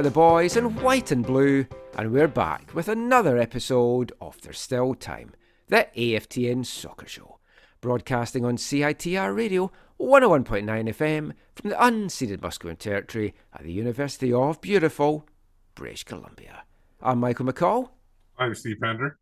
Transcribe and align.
Are 0.00 0.02
the 0.02 0.10
boys 0.10 0.56
in 0.56 0.76
white 0.76 1.10
and 1.10 1.26
blue, 1.26 1.66
and 1.98 2.10
we're 2.10 2.26
back 2.26 2.74
with 2.74 2.88
another 2.88 3.36
episode 3.36 4.12
of 4.18 4.40
There's 4.40 4.58
Still 4.58 4.94
Time, 4.94 5.34
the 5.68 5.88
AFTN 5.94 6.64
Soccer 6.64 7.06
Show, 7.06 7.38
broadcasting 7.82 8.46
on 8.46 8.56
CITR 8.56 9.36
Radio 9.36 9.70
101.9 10.00 10.64
FM 10.64 11.34
from 11.54 11.68
the 11.68 11.76
unceded 11.76 12.38
Musqueam 12.38 12.78
Territory 12.78 13.34
at 13.52 13.62
the 13.62 13.72
University 13.72 14.32
of 14.32 14.62
beautiful 14.62 15.28
British 15.74 16.04
Columbia. 16.04 16.62
I'm 17.02 17.20
Michael 17.20 17.44
McColl, 17.44 17.90
I'm 18.38 18.54
Steve 18.54 18.78
Pender. 18.80 19.18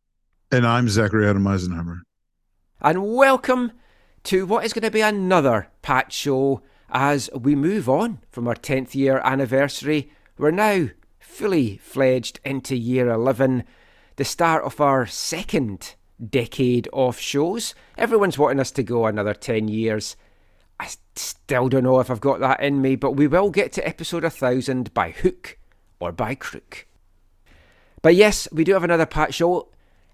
And 0.52 0.64
I'm 0.64 0.88
Zachary 0.88 1.28
Adam 1.28 1.42
Eisenhammer. 1.42 2.02
and 2.80 3.16
welcome 3.16 3.72
to 4.22 4.46
what 4.46 4.64
is 4.64 4.72
going 4.72 4.84
to 4.84 4.92
be 4.92 5.00
another 5.00 5.70
Pat 5.82 6.12
show 6.12 6.62
as 6.88 7.28
we 7.34 7.56
move 7.56 7.88
on 7.88 8.20
from 8.30 8.46
our 8.46 8.54
10th 8.54 8.94
year 8.94 9.20
anniversary. 9.24 10.12
We're 10.38 10.52
now 10.52 10.90
fully 11.18 11.78
fledged 11.78 12.38
into 12.44 12.76
year 12.76 13.10
11, 13.10 13.64
the 14.14 14.24
start 14.24 14.62
of 14.64 14.80
our 14.80 15.04
second 15.04 15.96
decade 16.24 16.88
of 16.92 17.18
shows. 17.18 17.74
Everyone's 17.96 18.38
wanting 18.38 18.60
us 18.60 18.70
to 18.72 18.84
go 18.84 19.06
another 19.06 19.34
10 19.34 19.66
years. 19.66 20.16
I 20.78 20.88
still 21.16 21.68
don't 21.68 21.82
know 21.82 21.98
if 21.98 22.08
I've 22.08 22.20
got 22.20 22.38
that 22.38 22.60
in 22.60 22.80
me, 22.80 22.94
but 22.94 23.16
we 23.16 23.26
will 23.26 23.50
get 23.50 23.72
to 23.72 23.86
episode 23.86 24.22
1000 24.22 24.94
by 24.94 25.10
hook 25.10 25.58
or 25.98 26.12
by 26.12 26.36
crook. 26.36 26.86
But 28.00 28.14
yes, 28.14 28.46
we 28.52 28.62
do 28.62 28.74
have 28.74 28.84
another 28.84 29.06
Pat 29.06 29.34
show. 29.34 29.70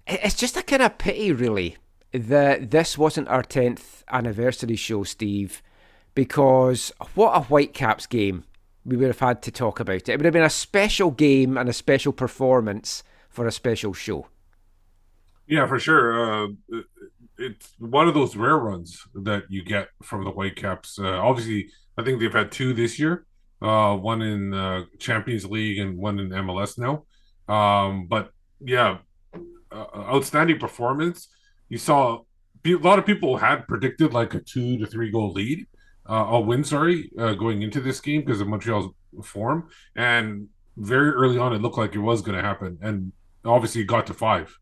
It's 0.07 0.33
just 0.33 0.57
a 0.57 0.63
kind 0.63 0.81
of 0.81 0.97
pity, 0.97 1.31
really, 1.33 1.77
that 2.11 2.71
this 2.71 2.97
wasn't 2.97 3.27
our 3.27 3.43
10th 3.43 4.03
anniversary 4.09 4.75
show, 4.75 5.03
Steve, 5.03 5.61
because 6.15 6.91
what 7.13 7.37
a 7.37 7.41
Whitecaps 7.41 8.07
game 8.07 8.43
we 8.85 8.95
would 8.97 9.07
have 9.07 9.19
had 9.19 9.41
to 9.43 9.51
talk 9.51 9.79
about 9.79 9.95
it. 9.95 10.09
It 10.09 10.17
would 10.17 10.25
have 10.25 10.33
been 10.33 10.43
a 10.43 10.49
special 10.49 11.11
game 11.11 11.57
and 11.57 11.67
a 11.67 11.73
special 11.73 12.13
performance 12.13 13.03
for 13.29 13.47
a 13.47 13.51
special 13.51 13.93
show. 13.93 14.27
Yeah, 15.47 15.67
for 15.67 15.79
sure. 15.79 16.45
Uh, 16.45 16.47
it's 17.37 17.73
one 17.79 18.07
of 18.07 18.13
those 18.13 18.35
rare 18.35 18.57
runs 18.57 19.01
that 19.13 19.43
you 19.49 19.63
get 19.63 19.89
from 20.01 20.23
the 20.23 20.31
Whitecaps. 20.31 20.99
Uh, 20.99 21.17
obviously, 21.19 21.69
I 21.97 22.03
think 22.03 22.19
they've 22.19 22.31
had 22.31 22.51
two 22.51 22.73
this 22.73 22.99
year. 22.99 23.25
Uh, 23.61 23.95
one 23.95 24.21
in 24.21 24.53
uh, 24.53 24.83
Champions 24.99 25.45
League 25.45 25.79
and 25.79 25.97
one 25.97 26.19
in 26.19 26.29
MLS 26.29 26.77
now. 26.77 27.05
Um, 27.53 28.07
but 28.07 28.31
yeah, 28.59 28.99
uh, 29.71 29.85
outstanding 29.95 30.59
performance. 30.59 31.27
You 31.69 31.77
saw 31.77 32.21
a 32.65 32.73
lot 32.75 32.99
of 32.99 33.05
people 33.05 33.37
had 33.37 33.67
predicted 33.67 34.13
like 34.13 34.33
a 34.33 34.39
two 34.39 34.77
to 34.77 34.85
three 34.85 35.11
goal 35.11 35.31
lead, 35.31 35.65
uh, 36.07 36.27
a 36.29 36.39
win, 36.39 36.63
sorry, 36.63 37.11
uh, 37.17 37.33
going 37.33 37.61
into 37.61 37.81
this 37.81 37.99
game 37.99 38.21
because 38.21 38.41
of 38.41 38.47
Montreal's 38.47 38.93
form. 39.23 39.69
And 39.95 40.49
very 40.77 41.11
early 41.11 41.37
on, 41.37 41.53
it 41.53 41.61
looked 41.61 41.77
like 41.77 41.95
it 41.95 41.99
was 41.99 42.21
going 42.21 42.37
to 42.37 42.43
happen, 42.43 42.77
and 42.81 43.11
obviously 43.43 43.81
it 43.81 43.85
got 43.85 44.07
to 44.07 44.13
five. 44.13 44.57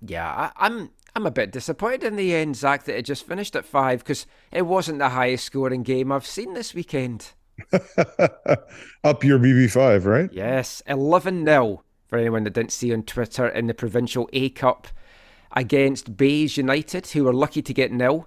Yeah, 0.00 0.28
I, 0.28 0.66
I'm 0.66 0.90
I'm 1.16 1.26
a 1.26 1.30
bit 1.30 1.52
disappointed 1.52 2.04
in 2.04 2.16
the 2.16 2.34
end, 2.34 2.56
Zach, 2.56 2.84
that 2.84 2.98
it 2.98 3.04
just 3.04 3.26
finished 3.26 3.54
at 3.54 3.64
five 3.64 4.00
because 4.00 4.26
it 4.50 4.62
wasn't 4.62 4.98
the 4.98 5.10
highest 5.10 5.44
scoring 5.44 5.82
game 5.82 6.10
I've 6.10 6.26
seen 6.26 6.54
this 6.54 6.74
weekend. 6.74 7.32
Up 7.72 9.22
your 9.22 9.38
BB5, 9.38 10.04
right? 10.04 10.30
Yes, 10.32 10.82
11 10.86 11.44
0 11.44 11.84
for 12.08 12.18
anyone 12.18 12.42
that 12.44 12.54
didn't 12.54 12.72
see 12.72 12.92
on 12.92 13.04
Twitter 13.04 13.46
in 13.46 13.68
the 13.68 13.74
Provincial 13.74 14.28
A 14.32 14.50
Cup 14.50 14.88
against 15.52 16.16
Bays 16.16 16.56
United, 16.56 17.06
who 17.08 17.24
were 17.24 17.32
lucky 17.32 17.62
to 17.62 17.72
get 17.72 17.92
nil 17.92 18.26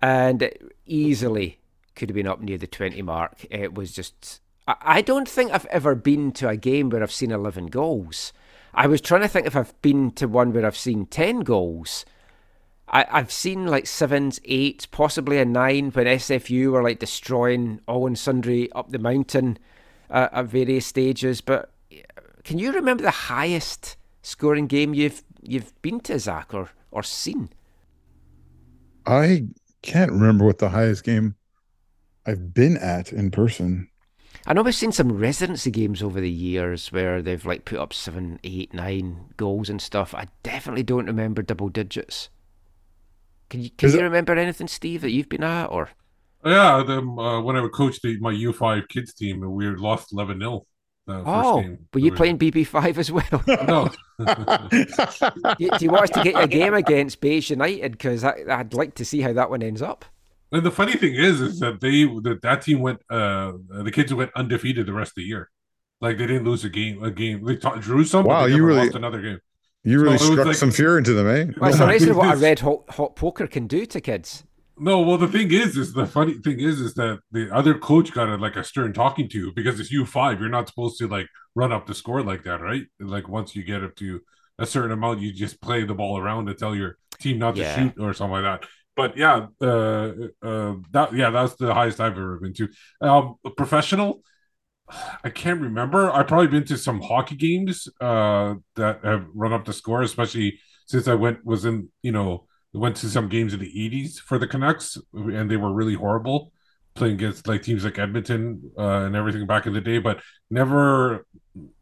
and 0.00 0.50
easily 0.86 1.58
could 1.94 2.08
have 2.08 2.14
been 2.14 2.26
up 2.26 2.40
near 2.40 2.58
the 2.58 2.66
20 2.66 3.00
mark. 3.02 3.46
It 3.50 3.74
was 3.74 3.92
just. 3.92 4.40
I 4.66 4.76
I 4.80 5.00
don't 5.02 5.28
think 5.28 5.52
I've 5.52 5.66
ever 5.66 5.94
been 5.94 6.32
to 6.32 6.48
a 6.48 6.56
game 6.56 6.90
where 6.90 7.02
I've 7.02 7.12
seen 7.12 7.30
11 7.30 7.66
goals. 7.66 8.32
I 8.72 8.86
was 8.86 9.00
trying 9.00 9.20
to 9.20 9.28
think 9.28 9.46
if 9.46 9.56
I've 9.56 9.80
been 9.82 10.10
to 10.12 10.26
one 10.26 10.52
where 10.52 10.66
I've 10.66 10.76
seen 10.76 11.06
10 11.06 11.40
goals. 11.40 12.04
I, 12.88 13.06
I've 13.10 13.32
seen 13.32 13.66
like 13.66 13.86
sevens, 13.86 14.40
eights, 14.44 14.86
possibly 14.86 15.38
a 15.38 15.44
nine 15.44 15.90
when 15.90 16.06
SFU 16.06 16.72
were 16.72 16.82
like 16.82 16.98
destroying 16.98 17.80
all 17.86 18.06
and 18.06 18.18
sundry 18.18 18.70
up 18.72 18.90
the 18.90 18.98
mountain 18.98 19.58
uh, 20.10 20.28
at 20.32 20.46
various 20.46 20.86
stages. 20.86 21.40
But 21.40 21.70
can 22.42 22.58
you 22.58 22.72
remember 22.72 23.02
the 23.02 23.10
highest 23.10 23.96
scoring 24.22 24.66
game 24.66 24.94
you've 24.94 25.22
you've 25.42 25.80
been 25.82 26.00
to, 26.00 26.18
Zach, 26.18 26.52
or, 26.52 26.70
or 26.90 27.02
seen? 27.02 27.50
I 29.06 29.46
can't 29.82 30.12
remember 30.12 30.44
what 30.44 30.58
the 30.58 30.70
highest 30.70 31.04
game 31.04 31.36
I've 32.26 32.54
been 32.54 32.76
at 32.76 33.12
in 33.12 33.30
person. 33.30 33.88
I 34.46 34.52
know 34.52 34.62
we've 34.62 34.74
seen 34.74 34.92
some 34.92 35.12
residency 35.16 35.70
games 35.70 36.02
over 36.02 36.20
the 36.20 36.30
years 36.30 36.92
where 36.92 37.22
they've 37.22 37.44
like 37.46 37.64
put 37.64 37.78
up 37.78 37.92
seven, 37.94 38.38
eight, 38.44 38.74
nine 38.74 39.26
goals 39.36 39.70
and 39.70 39.80
stuff. 39.80 40.14
I 40.14 40.26
definitely 40.42 40.82
don't 40.82 41.06
remember 41.06 41.42
double 41.42 41.68
digits. 41.70 42.28
Can 43.48 43.60
you 43.62 43.70
can 43.70 43.88
Is 43.88 43.94
you 43.94 44.00
it- 44.00 44.04
remember 44.04 44.34
anything, 44.34 44.68
Steve, 44.68 45.00
that 45.02 45.10
you've 45.10 45.28
been 45.28 45.44
at 45.44 45.66
or? 45.66 45.90
Yeah, 46.44 46.82
the, 46.86 46.98
uh, 47.00 47.40
when 47.40 47.56
I 47.56 47.66
coached 47.68 48.02
the, 48.02 48.18
my 48.20 48.32
U 48.32 48.52
five 48.52 48.86
kids 48.88 49.14
team, 49.14 49.42
and 49.42 49.52
we 49.52 49.66
lost 49.70 50.12
eleven 50.12 50.40
0 50.40 50.66
the 51.06 51.14
first 51.14 51.26
Oh, 51.26 51.60
game. 51.62 51.78
were 51.94 52.00
you 52.00 52.10
We- 52.10 52.16
playing 52.16 52.38
BB5 52.38 52.98
as 52.98 53.10
well? 53.10 53.42
No, 53.66 53.88
do, 55.58 55.70
do 55.78 55.84
you 55.84 55.90
want 55.90 56.04
us 56.04 56.10
to 56.10 56.22
get 56.22 56.42
a 56.42 56.46
game 56.46 56.74
against 56.74 57.20
Bays 57.22 57.48
United? 57.48 57.92
Because 57.92 58.24
I'd 58.24 58.74
like 58.74 58.94
to 58.96 59.04
see 59.06 59.20
how 59.22 59.32
that 59.32 59.48
one 59.50 59.62
ends 59.62 59.80
up. 59.82 60.04
And 60.54 60.64
the 60.64 60.70
funny 60.70 60.92
thing 60.94 61.14
is, 61.14 61.40
is 61.40 61.58
that 61.60 61.80
they 61.80 62.04
that 62.26 62.40
that 62.42 62.62
team 62.62 62.80
went, 62.80 63.00
uh, 63.10 63.52
the 63.68 63.90
kids 63.92 64.12
went 64.14 64.30
undefeated 64.34 64.86
the 64.86 64.92
rest 64.92 65.10
of 65.12 65.16
the 65.16 65.22
year. 65.22 65.50
Like 66.00 66.18
they 66.18 66.26
didn't 66.26 66.44
lose 66.44 66.64
a 66.64 66.68
game. 66.68 67.02
A 67.02 67.10
game 67.10 67.44
they 67.44 67.56
taught, 67.56 67.80
drew 67.80 68.04
some. 68.04 68.24
Wow, 68.24 68.42
but 68.42 68.46
they 68.46 68.50
you 68.52 68.56
never 68.58 68.66
really- 68.68 68.80
lost 68.86 68.94
another 68.96 69.20
game. 69.22 69.38
You 69.86 70.00
really 70.00 70.16
So 70.18 70.32
struck 70.32 70.46
like- 70.46 70.56
some 70.56 70.70
fear 70.70 70.96
into 70.96 71.12
them, 71.12 71.26
eh? 71.28 71.52
Well, 71.58 71.68
it's 71.70 71.78
Yeah. 71.78 71.84
amazing 71.84 72.14
what 72.14 72.34
a 72.34 72.38
red 72.38 72.60
hot, 72.60 72.88
hot 72.90 73.16
poker 73.16 73.46
can 73.46 73.66
do 73.66 73.84
to 73.86 74.00
kids. 74.00 74.44
No, 74.78 75.00
well, 75.02 75.18
the 75.18 75.28
thing 75.28 75.52
is, 75.52 75.76
is 75.76 75.92
the 75.92 76.06
funny 76.06 76.34
thing 76.44 76.58
is, 76.58 76.80
is 76.80 76.94
that 76.94 77.20
the 77.30 77.54
other 77.54 77.74
coach 77.74 78.12
got 78.12 78.28
a, 78.28 78.36
like 78.36 78.56
a 78.56 78.64
stern 78.64 78.92
talking 78.92 79.28
to 79.28 79.52
because 79.52 79.78
it's 79.78 79.92
U 79.92 80.04
five. 80.06 80.40
You're 80.40 80.48
not 80.48 80.68
supposed 80.68 80.98
to 80.98 81.06
like 81.06 81.28
run 81.54 81.70
up 81.70 81.86
the 81.86 81.94
score 81.94 82.22
like 82.22 82.42
that, 82.44 82.60
right? 82.60 82.84
Like 82.98 83.28
once 83.28 83.54
you 83.54 83.62
get 83.62 83.84
up 83.84 83.94
to 83.96 84.20
a 84.58 84.66
certain 84.66 84.90
amount, 84.92 85.20
you 85.20 85.32
just 85.32 85.60
play 85.60 85.84
the 85.84 85.94
ball 85.94 86.18
around 86.18 86.46
to 86.46 86.54
tell 86.54 86.74
your 86.74 86.96
team 87.20 87.38
not 87.38 87.54
Yeah. 87.56 87.74
to 87.76 87.82
shoot 87.82 87.94
or 88.00 88.14
something 88.14 88.42
like 88.42 88.60
that. 88.62 88.68
But 88.96 89.16
yeah, 89.16 89.46
uh, 89.60 90.12
uh, 90.42 90.74
that 90.92 91.10
yeah, 91.14 91.30
that's 91.30 91.56
the 91.56 91.74
highest 91.74 92.00
I've 92.00 92.12
ever 92.12 92.38
been 92.38 92.54
to. 92.54 92.68
Um, 93.00 93.36
professional, 93.56 94.22
I 95.24 95.30
can't 95.30 95.60
remember. 95.60 96.10
I've 96.10 96.28
probably 96.28 96.48
been 96.48 96.64
to 96.66 96.78
some 96.78 97.00
hockey 97.00 97.36
games 97.36 97.88
uh 98.00 98.54
that 98.76 99.00
have 99.04 99.26
run 99.34 99.52
up 99.52 99.64
the 99.64 99.72
score, 99.72 100.02
especially 100.02 100.60
since 100.86 101.08
I 101.08 101.14
went 101.14 101.44
was 101.44 101.64
in 101.64 101.88
you 102.02 102.12
know 102.12 102.46
went 102.72 102.96
to 102.96 103.08
some 103.08 103.28
games 103.28 103.54
in 103.54 103.60
the 103.60 103.72
80s 103.80 104.18
for 104.18 104.38
the 104.38 104.46
Canucks, 104.46 104.98
and 105.14 105.50
they 105.50 105.56
were 105.56 105.72
really 105.72 105.94
horrible 105.94 106.52
playing 106.94 107.14
against 107.14 107.48
like 107.48 107.62
teams 107.62 107.84
like 107.84 107.98
Edmonton 107.98 108.70
uh, 108.78 109.04
and 109.06 109.16
everything 109.16 109.46
back 109.46 109.66
in 109.66 109.72
the 109.72 109.80
day, 109.80 109.98
but 109.98 110.20
never, 110.50 111.26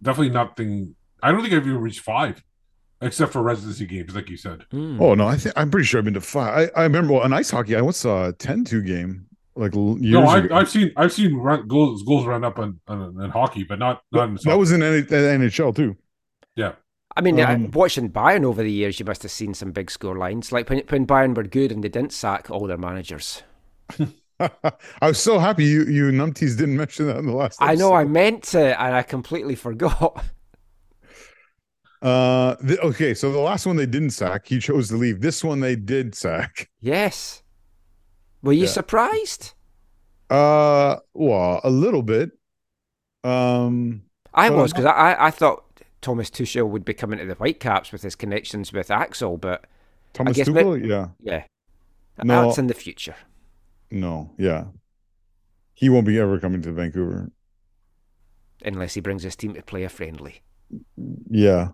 definitely 0.02 0.30
nothing. 0.30 0.94
I 1.22 1.30
don't 1.30 1.42
think 1.42 1.52
I've 1.54 1.66
even 1.66 1.80
reached 1.80 2.00
five 2.00 2.42
except 3.02 3.32
for 3.32 3.42
residency 3.42 3.86
games, 3.86 4.14
like 4.14 4.30
you 4.30 4.36
said. 4.36 4.64
Mm. 4.72 5.00
Oh 5.00 5.14
no, 5.14 5.26
I 5.26 5.36
think 5.36 5.54
I'm 5.58 5.70
pretty 5.70 5.86
sure 5.86 5.98
I've 5.98 6.04
been 6.04 6.14
to 6.14 6.20
five. 6.20 6.70
I, 6.76 6.80
I 6.80 6.82
remember 6.84 7.14
well, 7.14 7.24
in 7.24 7.32
ice 7.32 7.50
hockey, 7.50 7.76
I 7.76 7.80
once 7.82 7.98
saw 7.98 8.26
a 8.28 8.32
10-2 8.32 8.80
game 8.82 9.26
like 9.54 9.74
l- 9.76 9.98
years 10.00 10.12
No, 10.12 10.24
I, 10.26 10.38
ago. 10.38 10.54
I've 10.54 10.70
seen 10.70 10.92
I've 10.96 11.12
seen 11.12 11.34
run, 11.36 11.68
goals 11.68 12.02
goals 12.04 12.26
run 12.26 12.44
up 12.44 12.58
on, 12.58 12.80
on 12.88 13.20
in 13.22 13.30
hockey, 13.30 13.64
but 13.64 13.78
not 13.78 14.02
not 14.12 14.28
in 14.28 14.38
that 14.42 14.42
soccer. 14.42 14.56
was 14.56 14.72
in 14.72 14.82
N- 14.82 15.06
NHL 15.06 15.74
too. 15.76 15.96
yeah. 16.56 16.74
I 17.14 17.20
mean, 17.20 17.38
uh, 17.40 17.46
Um, 17.46 17.70
watching 17.72 18.10
Bayern 18.10 18.42
over 18.44 18.62
the 18.62 18.72
years, 18.72 18.98
you 18.98 19.04
must 19.04 19.22
have 19.22 19.30
seen 19.32 19.52
some 19.52 19.70
big 19.72 19.90
score 19.90 20.16
lines. 20.16 20.50
Like 20.50 20.70
when, 20.70 20.78
when 20.88 21.06
Bayern 21.06 21.34
were 21.36 21.42
good 21.42 21.70
and 21.70 21.84
they 21.84 21.90
didn't 21.90 22.12
sack 22.12 22.50
all 22.50 22.66
their 22.66 22.78
managers. 22.78 23.42
I 24.40 25.08
was 25.08 25.18
so 25.22 25.38
happy 25.38 25.64
you 25.64 25.84
you 25.84 26.04
numpties 26.10 26.56
didn't 26.56 26.76
mention 26.76 27.06
that 27.06 27.18
in 27.18 27.26
the 27.26 27.32
last. 27.32 27.58
I 27.60 27.74
know 27.74 27.92
I 27.92 28.04
meant 28.04 28.42
to, 28.54 28.80
and 28.80 28.94
I 28.94 29.02
completely 29.02 29.54
forgot. 29.54 30.24
Uh, 32.02 32.56
okay, 32.82 33.14
so 33.14 33.30
the 33.30 33.38
last 33.38 33.64
one 33.64 33.76
they 33.76 33.86
didn't 33.86 34.10
sack, 34.10 34.46
he 34.48 34.58
chose 34.58 34.88
to 34.88 34.96
leave. 34.96 35.20
This 35.20 35.44
one 35.44 35.60
they 35.60 35.76
did 35.76 36.14
sack. 36.14 36.68
Yes. 36.80 37.42
Were 38.42 38.52
you 38.52 38.64
Yeah. 38.64 38.70
surprised? 38.70 39.52
Uh, 40.28 40.96
well, 41.14 41.60
a 41.62 41.70
little 41.70 42.02
bit. 42.02 42.32
Um, 43.22 44.02
I 44.34 44.50
was 44.50 44.72
because 44.72 44.86
I, 44.86 45.14
I 45.26 45.30
thought 45.30 45.64
Thomas 46.00 46.28
Tuchel 46.28 46.68
would 46.68 46.84
be 46.84 46.92
coming 46.94 47.20
to 47.20 47.24
the 47.24 47.34
Whitecaps 47.34 47.92
with 47.92 48.02
his 48.02 48.16
connections 48.16 48.72
with 48.72 48.90
Axel, 48.90 49.36
but 49.36 49.64
Thomas 50.12 50.36
Tuchel, 50.36 50.84
yeah, 50.84 51.08
yeah, 51.22 51.44
No. 52.24 52.46
that's 52.46 52.58
in 52.58 52.66
the 52.66 52.74
future. 52.74 53.14
no, 53.92 54.32
yeah, 54.38 54.64
he 55.74 55.88
won't 55.88 56.06
be 56.06 56.18
ever 56.18 56.40
coming 56.40 56.62
to 56.62 56.72
Vancouver. 56.72 57.30
Unless 58.64 58.94
he 58.94 59.00
brings 59.00 59.22
his 59.22 59.36
team 59.36 59.54
to 59.54 59.62
play 59.62 59.84
a 59.84 59.88
friendly. 59.88 60.40
Yeah, 61.30 61.68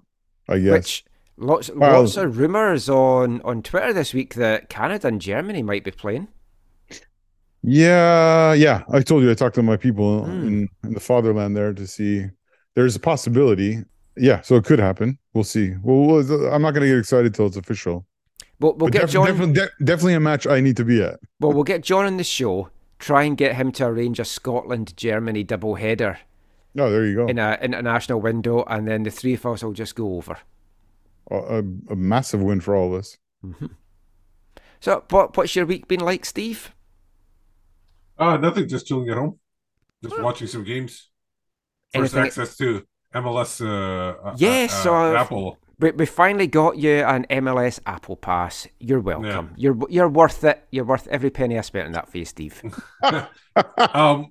I 0.49 0.59
guess. 0.59 0.73
Which 0.73 1.05
lots 1.37 1.71
Well- 1.75 2.00
lots 2.03 2.17
of 2.17 2.39
rumours 2.39 2.89
on, 2.89 3.41
on 3.43 3.62
Twitter 3.62 3.93
this 3.93 4.12
week 4.15 4.35
that 4.35 4.69
Canada 4.69 5.09
and 5.09 5.21
Germany 5.21 5.62
might 5.62 5.85
be 5.85 5.91
playing. 5.91 6.29
Yeah, 7.62 8.53
yeah. 8.53 8.85
I 8.91 9.00
told 9.00 9.23
you 9.25 9.31
I 9.31 9.35
talked 9.35 9.56
to 9.56 9.62
my 9.62 9.77
people 9.77 10.25
Hmm. 10.25 10.47
in, 10.47 10.69
in 10.85 10.95
the 10.95 11.00
fatherland 11.00 11.56
there 11.56 11.73
to 11.73 11.87
see. 11.87 12.27
There's 12.75 12.95
a 12.97 13.00
possibility. 13.00 13.79
Yeah, 14.17 14.41
so 14.43 14.56
it 14.56 14.65
could 14.65 14.79
happen. 14.79 15.19
We'll 15.35 15.45
see. 15.45 15.75
Well, 15.83 16.06
we'll- 16.23 16.53
I'm 16.53 16.62
not 16.62 16.73
going 16.73 16.83
to 16.83 16.89
get 16.89 16.99
excited 16.99 17.35
till 17.35 17.47
it's 17.47 17.56
official. 17.56 18.06
We'll, 18.61 18.73
we'll 18.73 18.87
But 18.89 18.93
get 18.93 19.00
def- 19.03 19.11
John. 19.11 19.27
definitely, 19.27 19.53
de- 19.55 19.85
definitely 19.85 20.15
a 20.15 20.21
match 20.21 20.47
I 20.47 20.61
need 20.61 20.77
to 20.79 20.85
be 20.85 21.03
at. 21.03 21.21
Well, 21.41 21.53
we'll 21.53 21.62
get 21.65 21.83
John 21.83 22.06
on 22.06 22.17
the 22.17 22.25
show. 22.25 22.71
Try 22.99 23.23
and 23.25 23.37
get 23.37 23.55
him 23.55 23.71
to 23.73 23.87
arrange 23.87 24.19
a 24.19 24.25
Scotland 24.25 24.97
Germany 24.97 25.45
double 25.45 25.77
header 25.77 26.19
Oh, 26.76 26.91
there 26.91 27.06
you 27.06 27.15
go. 27.17 27.26
in 27.26 27.38
an 27.38 27.62
international 27.62 28.20
window, 28.20 28.65
and 28.69 28.87
then 28.87 29.03
the 29.05 29.11
three 29.11 29.35
of 29.35 29.47
us 29.47 29.62
will 29.62 29.73
just 29.73 29.94
go 29.94 30.17
over. 30.17 30.38
a, 31.31 31.62
a 31.91 31.97
massive 31.97 32.43
win 32.43 32.61
for 32.61 32.75
all 32.76 32.94
of 32.94 32.99
us. 33.00 33.19
So, 34.81 35.05
what 35.11 35.37
what's 35.37 35.56
your 35.56 35.67
week 35.67 35.88
been 35.88 36.00
like, 36.00 36.25
Steve? 36.25 36.73
Uh 38.19 38.37
nothing, 38.37 38.69
just 38.69 38.87
chilling 38.87 39.09
at 39.11 39.17
home. 39.17 39.38
Just 40.03 40.20
watching 40.20 40.47
some 40.49 40.65
games. 40.65 41.11
First 41.94 42.15
Anything- 42.15 42.26
access 42.26 42.56
to 42.59 42.85
MLS 43.14 43.61
uh, 43.64 44.29
uh 44.29 44.35
Yes, 44.37 44.73
uh, 44.73 44.82
so 44.82 44.94
I've- 44.94 45.17
Apple. 45.17 45.59
We, 45.81 45.93
we 45.93 46.06
finally 46.06 46.49
got 46.49 46.76
you 46.76 47.05
an 47.05 47.25
MLS 47.31 47.79
Apple 47.87 48.17
Pass. 48.17 48.67
You're 48.81 48.99
welcome. 49.00 49.53
You're 49.56 49.76
you're 49.88 50.09
worth 50.09 50.43
it. 50.43 50.67
You're 50.73 50.85
worth 50.85 51.06
every 51.06 51.31
penny 51.31 51.56
I 51.56 51.61
spent 51.61 51.87
on 51.87 51.93
that 51.93 52.09
for 52.11 52.19
you, 52.19 52.25
Steve. 52.25 52.61
um 53.94 54.29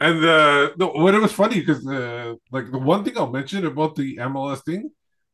and 0.00 0.24
uh 0.24 0.70
no, 0.76 0.92
when 0.94 1.14
it 1.14 1.20
was 1.20 1.32
funny 1.32 1.60
because 1.60 1.86
uh 1.86 2.34
like 2.50 2.70
the 2.70 2.78
one 2.78 3.04
thing 3.04 3.16
I'll 3.16 3.30
mention 3.30 3.66
about 3.66 3.96
the 3.96 4.18
MLS 4.18 4.60
thing, 4.60 4.90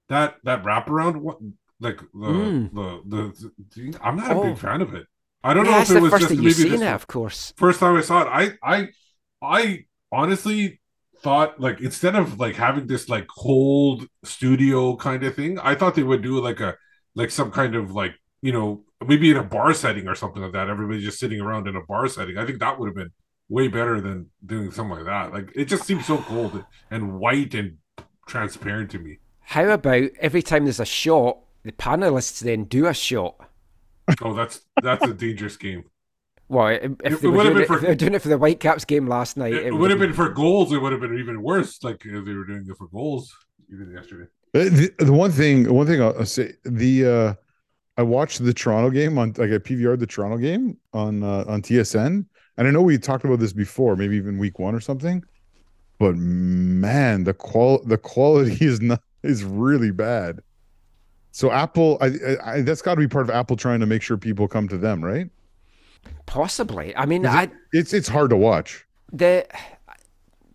that 0.08 0.36
that 0.44 0.62
wraparound 0.64 1.16
one 1.18 1.54
like 1.80 1.98
the 2.00 2.06
Mm. 2.26 2.70
the, 2.72 3.02
the 3.06 3.52
the 3.74 3.98
I'm 4.02 4.16
not 4.16 4.30
a 4.32 4.34
Oh. 4.34 4.40
big 4.40 4.58
fan 4.58 4.80
of 4.82 4.94
it. 4.94 5.06
I 5.42 5.54
don't 5.54 5.66
yeah, 5.66 5.72
know 5.72 5.80
if 5.80 5.90
it 5.90 5.96
was 5.96 6.16
just 6.16 6.38
maybe 6.38 6.64
this 6.64 6.82
it, 6.82 6.94
of 6.94 7.06
course. 7.06 7.52
first 7.56 7.80
time 7.80 7.96
I 7.96 8.00
saw 8.02 8.22
it, 8.22 8.58
I 8.64 8.74
I 8.78 8.88
I 9.42 9.84
honestly 10.12 10.80
thought 11.22 11.60
like 11.60 11.80
instead 11.80 12.16
of 12.16 12.38
like 12.40 12.56
having 12.56 12.86
this 12.86 13.08
like 13.08 13.26
cold 13.28 14.06
studio 14.24 14.96
kind 14.96 15.22
of 15.24 15.34
thing, 15.34 15.58
I 15.58 15.74
thought 15.74 15.94
they 15.94 16.02
would 16.02 16.22
do 16.22 16.40
like 16.40 16.60
a 16.60 16.76
like 17.14 17.30
some 17.30 17.50
kind 17.50 17.74
of 17.74 17.92
like 17.92 18.14
you 18.42 18.52
know 18.52 18.84
maybe 19.06 19.30
in 19.30 19.36
a 19.36 19.44
bar 19.44 19.74
setting 19.74 20.08
or 20.08 20.14
something 20.14 20.42
like 20.42 20.52
that. 20.52 20.68
Everybody 20.70 21.00
just 21.02 21.18
sitting 21.18 21.40
around 21.40 21.68
in 21.68 21.76
a 21.76 21.82
bar 21.82 22.08
setting. 22.08 22.38
I 22.38 22.46
think 22.46 22.60
that 22.60 22.78
would 22.78 22.88
have 22.88 22.96
been 22.96 23.12
way 23.48 23.68
better 23.68 24.00
than 24.00 24.30
doing 24.44 24.70
something 24.70 24.96
like 24.96 25.06
that. 25.06 25.32
Like 25.32 25.52
it 25.54 25.66
just 25.66 25.84
seems 25.84 26.06
so 26.06 26.18
cold 26.18 26.64
and 26.90 27.18
white 27.18 27.54
and 27.54 27.78
transparent 28.26 28.90
to 28.92 28.98
me. 28.98 29.18
How 29.40 29.68
about 29.68 30.10
every 30.20 30.42
time 30.42 30.64
there's 30.64 30.80
a 30.80 30.84
shot, 30.86 31.38
the 31.62 31.72
panelists 31.72 32.40
then 32.40 32.64
do 32.64 32.86
a 32.86 32.94
shot? 32.94 33.36
Oh, 34.22 34.34
that's 34.34 34.60
that's 34.82 35.04
a 35.04 35.14
dangerous 35.14 35.56
game. 35.56 35.84
Well, 36.48 36.68
if, 36.68 36.92
if 37.04 37.14
It 37.14 37.20
they 37.22 37.28
were 37.28 37.36
would 37.36 37.46
have 37.46 37.54
doing 37.54 37.54
been 37.54 37.62
it, 37.62 37.66
for- 37.66 37.74
if 37.76 37.80
they 37.82 37.88
were 37.88 37.94
doing 37.94 38.14
it 38.14 38.22
for 38.22 38.28
the 38.28 38.38
Whitecaps 38.38 38.84
game 38.84 39.06
last 39.08 39.36
night, 39.36 39.54
It, 39.54 39.66
it 39.66 39.72
would 39.72 39.90
have 39.90 39.98
been 39.98 40.12
for 40.12 40.28
goals. 40.28 40.72
It 40.72 40.78
would 40.78 40.92
have 40.92 41.00
been 41.00 41.18
even 41.18 41.42
worse. 41.42 41.82
Like 41.82 42.04
if 42.04 42.24
they 42.24 42.34
were 42.34 42.44
doing 42.44 42.66
it 42.68 42.76
for 42.76 42.88
goals 42.88 43.34
even 43.72 43.90
yesterday. 43.90 44.28
Uh, 44.54 44.64
The, 44.64 44.92
the 44.98 45.12
one 45.12 45.30
thing, 45.32 45.72
one 45.72 45.86
thing 45.86 46.02
I'll 46.02 46.14
I'll 46.18 46.26
say, 46.26 46.52
the 46.64 47.06
uh 47.06 47.34
I 47.96 48.02
watched 48.02 48.44
the 48.44 48.52
Toronto 48.52 48.90
game 48.90 49.18
on 49.18 49.28
like 49.38 49.50
I 49.50 49.58
PVR 49.58 49.98
the 49.98 50.06
Toronto 50.06 50.36
game 50.38 50.78
on 50.92 51.22
uh, 51.22 51.44
on 51.46 51.62
TSN, 51.62 52.26
and 52.56 52.68
I 52.68 52.70
know 52.70 52.82
we 52.82 52.98
talked 52.98 53.24
about 53.24 53.38
this 53.40 53.52
before, 53.52 53.96
maybe 53.96 54.16
even 54.16 54.38
week 54.38 54.58
one 54.58 54.74
or 54.74 54.80
something. 54.80 55.24
But 55.98 56.16
man, 56.16 57.24
the 57.24 57.34
qual 57.34 57.82
the 57.84 57.98
quality 57.98 58.56
is 58.64 58.80
not 58.80 59.00
is 59.22 59.44
really 59.44 59.90
bad. 59.90 60.40
So 61.30 61.50
Apple, 61.50 61.98
I, 62.00 62.06
I, 62.06 62.52
I 62.58 62.62
that's 62.62 62.82
got 62.82 62.94
to 62.94 63.00
be 63.00 63.08
part 63.08 63.24
of 63.24 63.30
Apple 63.34 63.56
trying 63.56 63.80
to 63.80 63.86
make 63.86 64.02
sure 64.02 64.16
people 64.16 64.46
come 64.48 64.68
to 64.68 64.78
them, 64.78 65.04
right? 65.04 65.28
possibly. 66.26 66.94
I 66.96 67.06
mean, 67.06 67.24
Is 67.24 67.34
it- 67.34 67.52
It's 67.72 67.92
it's 67.94 68.08
hard 68.08 68.30
to 68.30 68.36
watch. 68.36 68.84
the 69.12 69.46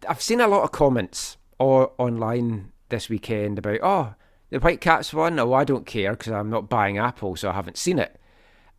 I've 0.07 0.22
seen 0.22 0.40
a 0.42 0.48
lot 0.48 0.63
of 0.63 0.72
comments 0.72 1.38
or 1.60 1.92
online 1.98 2.72
this 2.90 3.10
weekend 3.10 3.60
about 3.60 3.80
oh 3.84 4.13
the 4.52 4.60
Whitecaps 4.60 5.13
won. 5.13 5.38
Oh, 5.40 5.54
I 5.54 5.63
don't 5.63 5.86
care 5.86 6.12
because 6.12 6.31
I'm 6.34 6.50
not 6.50 6.69
buying 6.69 6.98
Apple, 6.98 7.36
so 7.36 7.50
I 7.50 7.54
haven't 7.54 7.78
seen 7.78 8.00
it. 8.00 8.19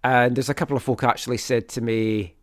And 0.03 0.35
there's 0.37 0.49
a 0.49 0.55
couple 0.55 0.77
of 0.77 0.83
folk 0.83 1.03
actually 1.05 1.37
said 1.39 1.69
to 1.71 1.81
me 1.81 2.35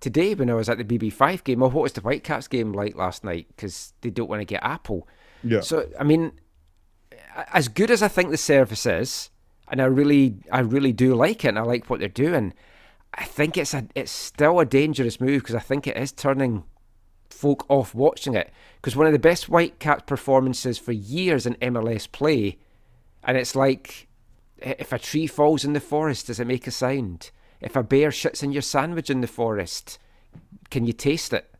today 0.00 0.34
when 0.34 0.50
I 0.50 0.54
was 0.54 0.68
at 0.68 0.78
the 0.78 0.84
BB5 0.84 1.44
game, 1.44 1.62
oh, 1.62 1.68
what 1.68 1.82
was 1.82 1.92
the 1.92 2.00
Whitecaps 2.00 2.48
game 2.48 2.72
like 2.72 2.96
last 2.96 3.24
night? 3.24 3.46
Because 3.48 3.92
they 4.00 4.10
don't 4.10 4.28
want 4.28 4.40
to 4.40 4.46
get 4.46 4.62
Apple. 4.62 5.08
Yeah. 5.42 5.60
So 5.60 5.86
I 5.98 6.04
mean, 6.04 6.32
as 7.52 7.68
good 7.68 7.90
as 7.90 8.02
I 8.02 8.08
think 8.08 8.30
the 8.30 8.36
service 8.36 8.86
is, 8.86 9.30
and 9.68 9.80
I 9.80 9.86
really, 9.86 10.36
I 10.52 10.60
really 10.60 10.92
do 10.92 11.14
like 11.14 11.44
it, 11.44 11.48
and 11.48 11.58
I 11.58 11.62
like 11.62 11.88
what 11.88 12.00
they're 12.00 12.08
doing. 12.08 12.54
I 13.14 13.24
think 13.24 13.56
it's 13.56 13.74
a, 13.74 13.86
it's 13.94 14.10
still 14.10 14.60
a 14.60 14.66
dangerous 14.66 15.20
move 15.20 15.42
because 15.42 15.54
I 15.54 15.60
think 15.60 15.86
it 15.86 15.96
is 15.96 16.12
turning 16.12 16.64
folk 17.30 17.64
off 17.68 17.94
watching 17.94 18.34
it. 18.34 18.52
Because 18.76 18.96
one 18.96 19.06
of 19.06 19.12
the 19.12 19.18
best 19.18 19.44
Whitecaps 19.44 20.04
performances 20.06 20.78
for 20.78 20.92
years 20.92 21.46
in 21.46 21.54
MLS 21.56 22.10
play, 22.10 22.58
and 23.22 23.36
it's 23.36 23.54
like, 23.54 24.08
if 24.58 24.92
a 24.92 24.98
tree 24.98 25.26
falls 25.26 25.64
in 25.64 25.72
the 25.72 25.80
forest, 25.80 26.26
does 26.26 26.40
it 26.40 26.46
make 26.46 26.66
a 26.66 26.70
sound? 26.70 27.30
If 27.64 27.76
a 27.76 27.82
bear 27.82 28.10
shits 28.10 28.42
in 28.42 28.52
your 28.52 28.62
sandwich 28.62 29.08
in 29.08 29.22
the 29.22 29.26
forest, 29.26 29.98
can 30.70 30.84
you 30.84 30.92
taste 30.92 31.32
it? 31.32 31.50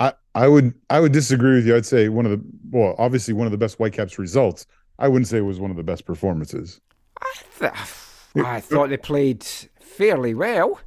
I, 0.00 0.12
I 0.34 0.48
would 0.48 0.74
I 0.90 0.98
would 0.98 1.12
disagree 1.12 1.54
with 1.54 1.66
you. 1.66 1.76
I'd 1.76 1.86
say 1.86 2.08
one 2.08 2.26
of 2.26 2.32
the 2.32 2.42
well, 2.70 2.96
obviously 2.98 3.32
one 3.32 3.46
of 3.46 3.52
the 3.52 3.58
best 3.58 3.76
Whitecaps 3.78 4.18
results. 4.18 4.66
I 4.98 5.06
wouldn't 5.06 5.28
say 5.28 5.38
it 5.38 5.42
was 5.42 5.60
one 5.60 5.70
of 5.70 5.76
the 5.76 5.84
best 5.84 6.04
performances. 6.04 6.80
I, 7.20 7.32
th- 7.60 7.72
I 8.44 8.60
thought 8.60 8.88
they 8.88 8.96
played 8.96 9.44
fairly 9.80 10.34
well. 10.34 10.80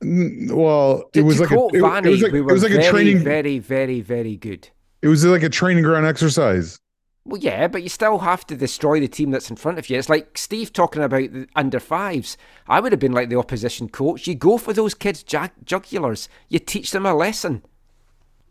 Well, 0.00 1.08
it 1.14 1.22
was 1.22 1.40
like 1.40 1.50
a, 1.50 1.54
it, 1.54 1.74
it 1.74 2.10
was 2.10 2.22
like, 2.22 2.32
we 2.32 2.40
it 2.40 2.42
was 2.42 2.62
like 2.62 2.72
a 2.72 2.90
training. 2.90 3.20
very, 3.20 3.58
very, 3.58 4.00
very 4.00 4.36
good. 4.36 4.68
It 5.02 5.08
was 5.08 5.24
like 5.24 5.42
a 5.44 5.48
training 5.48 5.84
ground 5.84 6.06
exercise. 6.06 6.80
Well, 7.28 7.40
yeah, 7.42 7.68
but 7.68 7.82
you 7.82 7.90
still 7.90 8.20
have 8.20 8.46
to 8.46 8.56
destroy 8.56 9.00
the 9.00 9.06
team 9.06 9.30
that's 9.30 9.50
in 9.50 9.56
front 9.56 9.78
of 9.78 9.90
you. 9.90 9.98
It's 9.98 10.08
like 10.08 10.38
Steve 10.38 10.72
talking 10.72 11.02
about 11.02 11.30
the 11.30 11.46
under 11.54 11.78
fives. 11.78 12.38
I 12.66 12.80
would 12.80 12.90
have 12.90 13.00
been 13.00 13.12
like 13.12 13.28
the 13.28 13.36
opposition 13.36 13.90
coach. 13.90 14.26
You 14.26 14.34
go 14.34 14.56
for 14.56 14.72
those 14.72 14.94
kids' 14.94 15.22
jag- 15.22 15.52
jugulars. 15.62 16.28
You 16.48 16.58
teach 16.58 16.90
them 16.90 17.04
a 17.04 17.12
lesson. 17.14 17.62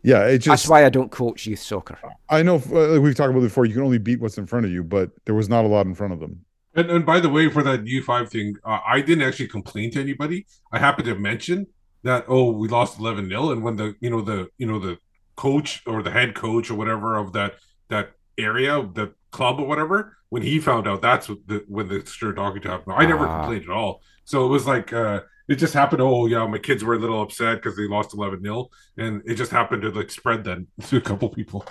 Yeah, 0.04 0.26
it 0.26 0.44
That's 0.44 0.68
why 0.68 0.84
I 0.84 0.90
don't 0.90 1.10
coach 1.10 1.44
youth 1.44 1.58
soccer. 1.58 1.98
I 2.30 2.44
know 2.44 2.62
uh, 2.70 2.92
like 2.92 3.02
we've 3.02 3.16
talked 3.16 3.30
about 3.30 3.40
before. 3.40 3.64
You 3.64 3.74
can 3.74 3.82
only 3.82 3.98
beat 3.98 4.20
what's 4.20 4.38
in 4.38 4.46
front 4.46 4.64
of 4.64 4.70
you, 4.70 4.84
but 4.84 5.10
there 5.24 5.34
was 5.34 5.48
not 5.48 5.64
a 5.64 5.68
lot 5.68 5.86
in 5.86 5.96
front 5.96 6.12
of 6.12 6.20
them. 6.20 6.44
And, 6.76 6.88
and 6.88 7.04
by 7.04 7.18
the 7.18 7.28
way, 7.28 7.50
for 7.50 7.64
that 7.64 7.84
U 7.84 8.02
five 8.04 8.30
thing, 8.30 8.54
uh, 8.64 8.78
I 8.86 9.00
didn't 9.00 9.24
actually 9.24 9.48
complain 9.48 9.90
to 9.90 10.00
anybody. 10.00 10.46
I 10.70 10.78
happened 10.78 11.06
to 11.06 11.16
mention 11.16 11.66
that 12.04 12.26
oh, 12.28 12.52
we 12.52 12.68
lost 12.68 13.00
eleven 13.00 13.28
0 13.28 13.50
and 13.50 13.64
when 13.64 13.74
the 13.74 13.96
you 13.98 14.08
know 14.08 14.20
the 14.20 14.48
you 14.56 14.68
know 14.68 14.78
the 14.78 14.98
coach 15.34 15.82
or 15.84 16.00
the 16.00 16.12
head 16.12 16.36
coach 16.36 16.70
or 16.70 16.76
whatever 16.76 17.16
of 17.16 17.32
that 17.32 17.54
that 17.88 18.12
area, 18.38 18.88
the 18.94 19.12
club 19.30 19.60
or 19.60 19.66
whatever, 19.66 20.16
when 20.30 20.42
he 20.42 20.58
found 20.60 20.86
out, 20.88 21.02
that's 21.02 21.28
what 21.28 21.38
the, 21.46 21.64
when 21.68 21.88
the 21.88 22.04
stir 22.06 22.32
talking 22.32 22.62
to 22.62 22.68
happened. 22.70 22.94
I 22.98 23.06
never 23.06 23.26
Ah. 23.26 23.40
complained 23.40 23.64
at 23.64 23.70
all. 23.70 24.02
So 24.24 24.44
it 24.44 24.48
was 24.48 24.66
like 24.66 24.92
uh, 24.92 25.20
it 25.48 25.56
just 25.56 25.74
happened. 25.74 26.02
Oh 26.02 26.26
yeah, 26.26 26.46
my 26.46 26.58
kids 26.58 26.84
were 26.84 26.94
a 26.94 26.98
little 26.98 27.22
upset 27.22 27.56
because 27.62 27.76
they 27.76 27.88
lost 27.88 28.14
eleven 28.14 28.42
0 28.42 28.68
and 28.98 29.22
it 29.26 29.34
just 29.34 29.50
happened 29.50 29.82
to 29.82 29.90
like 29.90 30.10
spread 30.10 30.44
then 30.44 30.66
to 30.88 30.96
a 30.98 31.00
couple 31.00 31.28
people. 31.30 31.64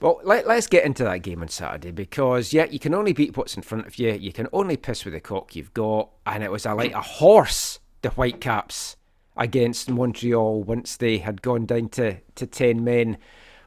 Well, 0.00 0.18
let, 0.24 0.46
let's 0.46 0.66
get 0.66 0.84
into 0.86 1.04
that 1.04 1.18
game 1.18 1.42
on 1.42 1.48
Saturday 1.48 1.90
because, 1.90 2.54
yeah, 2.54 2.64
you 2.64 2.78
can 2.78 2.94
only 2.94 3.12
beat 3.12 3.36
what's 3.36 3.54
in 3.54 3.62
front 3.62 3.86
of 3.86 3.98
you. 3.98 4.12
You 4.12 4.32
can 4.32 4.48
only 4.50 4.78
piss 4.78 5.04
with 5.04 5.12
the 5.12 5.20
cock 5.20 5.54
you've 5.54 5.74
got. 5.74 6.08
And 6.24 6.42
it 6.42 6.50
was 6.50 6.64
a, 6.64 6.72
like 6.74 6.94
a 6.94 7.02
horse, 7.02 7.80
the 8.00 8.08
Whitecaps 8.08 8.96
against 9.36 9.90
Montreal 9.90 10.62
once 10.62 10.96
they 10.96 11.18
had 11.18 11.42
gone 11.42 11.66
down 11.66 11.90
to, 11.90 12.16
to 12.36 12.46
10 12.46 12.82
men. 12.82 13.18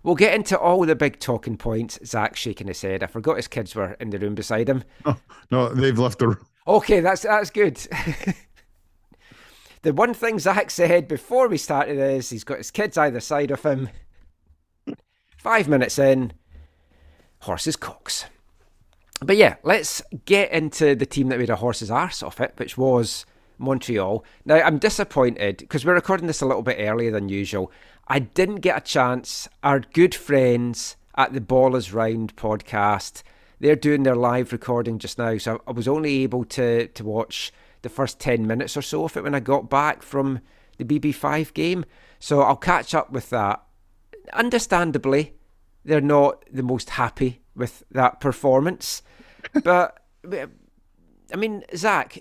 We'll 0.04 0.16
get 0.16 0.34
into 0.34 0.60
all 0.60 0.86
the 0.86 0.96
big 0.96 1.20
talking 1.20 1.56
points. 1.56 1.98
Zach 2.06 2.36
shaking 2.36 2.68
his 2.68 2.82
head. 2.82 3.04
I 3.04 3.08
forgot 3.08 3.38
his 3.38 3.48
kids 3.48 3.74
were 3.74 3.94
in 3.94 4.10
the 4.10 4.20
room 4.20 4.36
beside 4.36 4.68
him. 4.68 4.84
No, 5.06 5.16
oh, 5.16 5.38
no, 5.50 5.70
they've 5.70 5.98
left 5.98 6.20
the 6.20 6.28
room. 6.28 6.46
Okay, 6.68 7.00
that's 7.00 7.22
that's 7.22 7.50
good. 7.50 7.78
the 9.82 9.94
one 9.94 10.14
thing 10.14 10.40
Zach 10.40 10.72
said 10.72 11.08
before 11.08 11.48
we 11.48 11.58
started 11.58 11.98
is 11.98 12.30
he's 12.30 12.44
got 12.44 12.58
his 12.58 12.72
kids 12.72 12.98
either 12.98 13.22
side 13.22 13.52
of 13.52 13.64
him. 13.64 13.90
Five 15.38 15.68
minutes 15.68 16.00
in, 16.00 16.34
horse's 17.40 17.76
cocks. 17.76 18.26
But 19.22 19.38
yeah, 19.38 19.56
let's 19.64 20.02
get 20.26 20.52
into 20.52 20.96
the 20.96 21.06
team 21.06 21.30
that 21.30 21.40
made 21.40 21.50
a 21.50 21.58
horse's 21.58 21.92
arse 21.92 22.22
off 22.22 22.42
it, 22.42 22.54
which 22.58 22.78
was 22.78 23.26
Montreal. 23.64 24.24
Now, 24.46 24.56
I'm 24.56 24.78
disappointed 24.78 25.58
because 25.58 25.86
we're 25.86 25.96
recording 25.96 26.28
this 26.28 26.42
a 26.42 26.46
little 26.46 26.62
bit 26.62 26.78
earlier 26.80 27.12
than 27.12 27.30
usual. 27.30 27.72
I 28.08 28.20
didn't 28.20 28.58
get 28.58 28.78
a 28.78 28.82
chance. 28.82 29.48
Our 29.64 29.80
good 29.80 30.14
friends 30.14 30.98
at 31.16 31.34
the 31.34 31.42
Ball 31.42 31.76
is 31.76 31.94
Round 31.94 32.36
podcast, 32.36 33.24
they're 33.60 33.76
doing 33.76 34.04
their 34.04 34.16
live 34.16 34.52
recording 34.52 35.00
just 35.00 35.18
now, 35.18 35.38
so 35.38 35.62
I 35.66 35.72
was 35.72 35.88
only 35.88 36.24
able 36.24 36.44
to 36.46 36.88
to 36.88 37.04
watch 37.06 37.54
the 37.82 37.90
first 37.90 38.20
10 38.20 38.46
minutes 38.46 38.76
or 38.76 38.82
so 38.82 39.06
of 39.06 39.16
it 39.16 39.24
when 39.24 39.36
I 39.36 39.40
got 39.40 39.70
back 39.70 40.04
from 40.04 40.40
the 40.78 40.84
BB5 40.84 41.54
game. 41.54 41.86
So 42.20 42.42
I'll 42.42 42.58
catch 42.58 42.94
up 42.94 43.12
with 43.12 43.30
that. 43.30 43.64
Understandably, 44.34 45.36
they're 45.86 46.02
not 46.02 46.44
the 46.52 46.64
most 46.64 46.92
happy 46.92 47.42
with 47.56 47.84
that 47.92 48.20
performance. 48.20 49.02
but 49.64 49.98
I 50.32 51.36
mean, 51.38 51.64
Zach, 51.76 52.18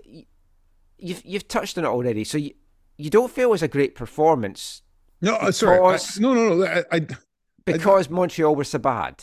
you've 1.03 1.23
you've 1.25 1.49
touched 1.49 1.77
on 1.79 1.85
it 1.85 1.89
already. 1.89 2.25
So 2.25 2.39
you, 2.39 2.53
you 2.97 3.11
don't 3.11 3.31
feel 3.31 3.49
it 3.49 3.51
was 3.51 3.63
a 3.63 3.69
great 3.69 3.95
performance 3.95 4.83
No, 5.23 5.37
uh, 5.37 5.53
sorry. 5.53 5.79
I, 5.79 5.99
no, 6.19 6.35
no, 6.35 6.55
no. 6.57 6.67
I, 6.67 6.85
I 6.97 7.07
because 7.65 8.11
Montreal 8.11 8.57
were 8.57 8.65
so 8.65 8.79
bad. 8.79 9.23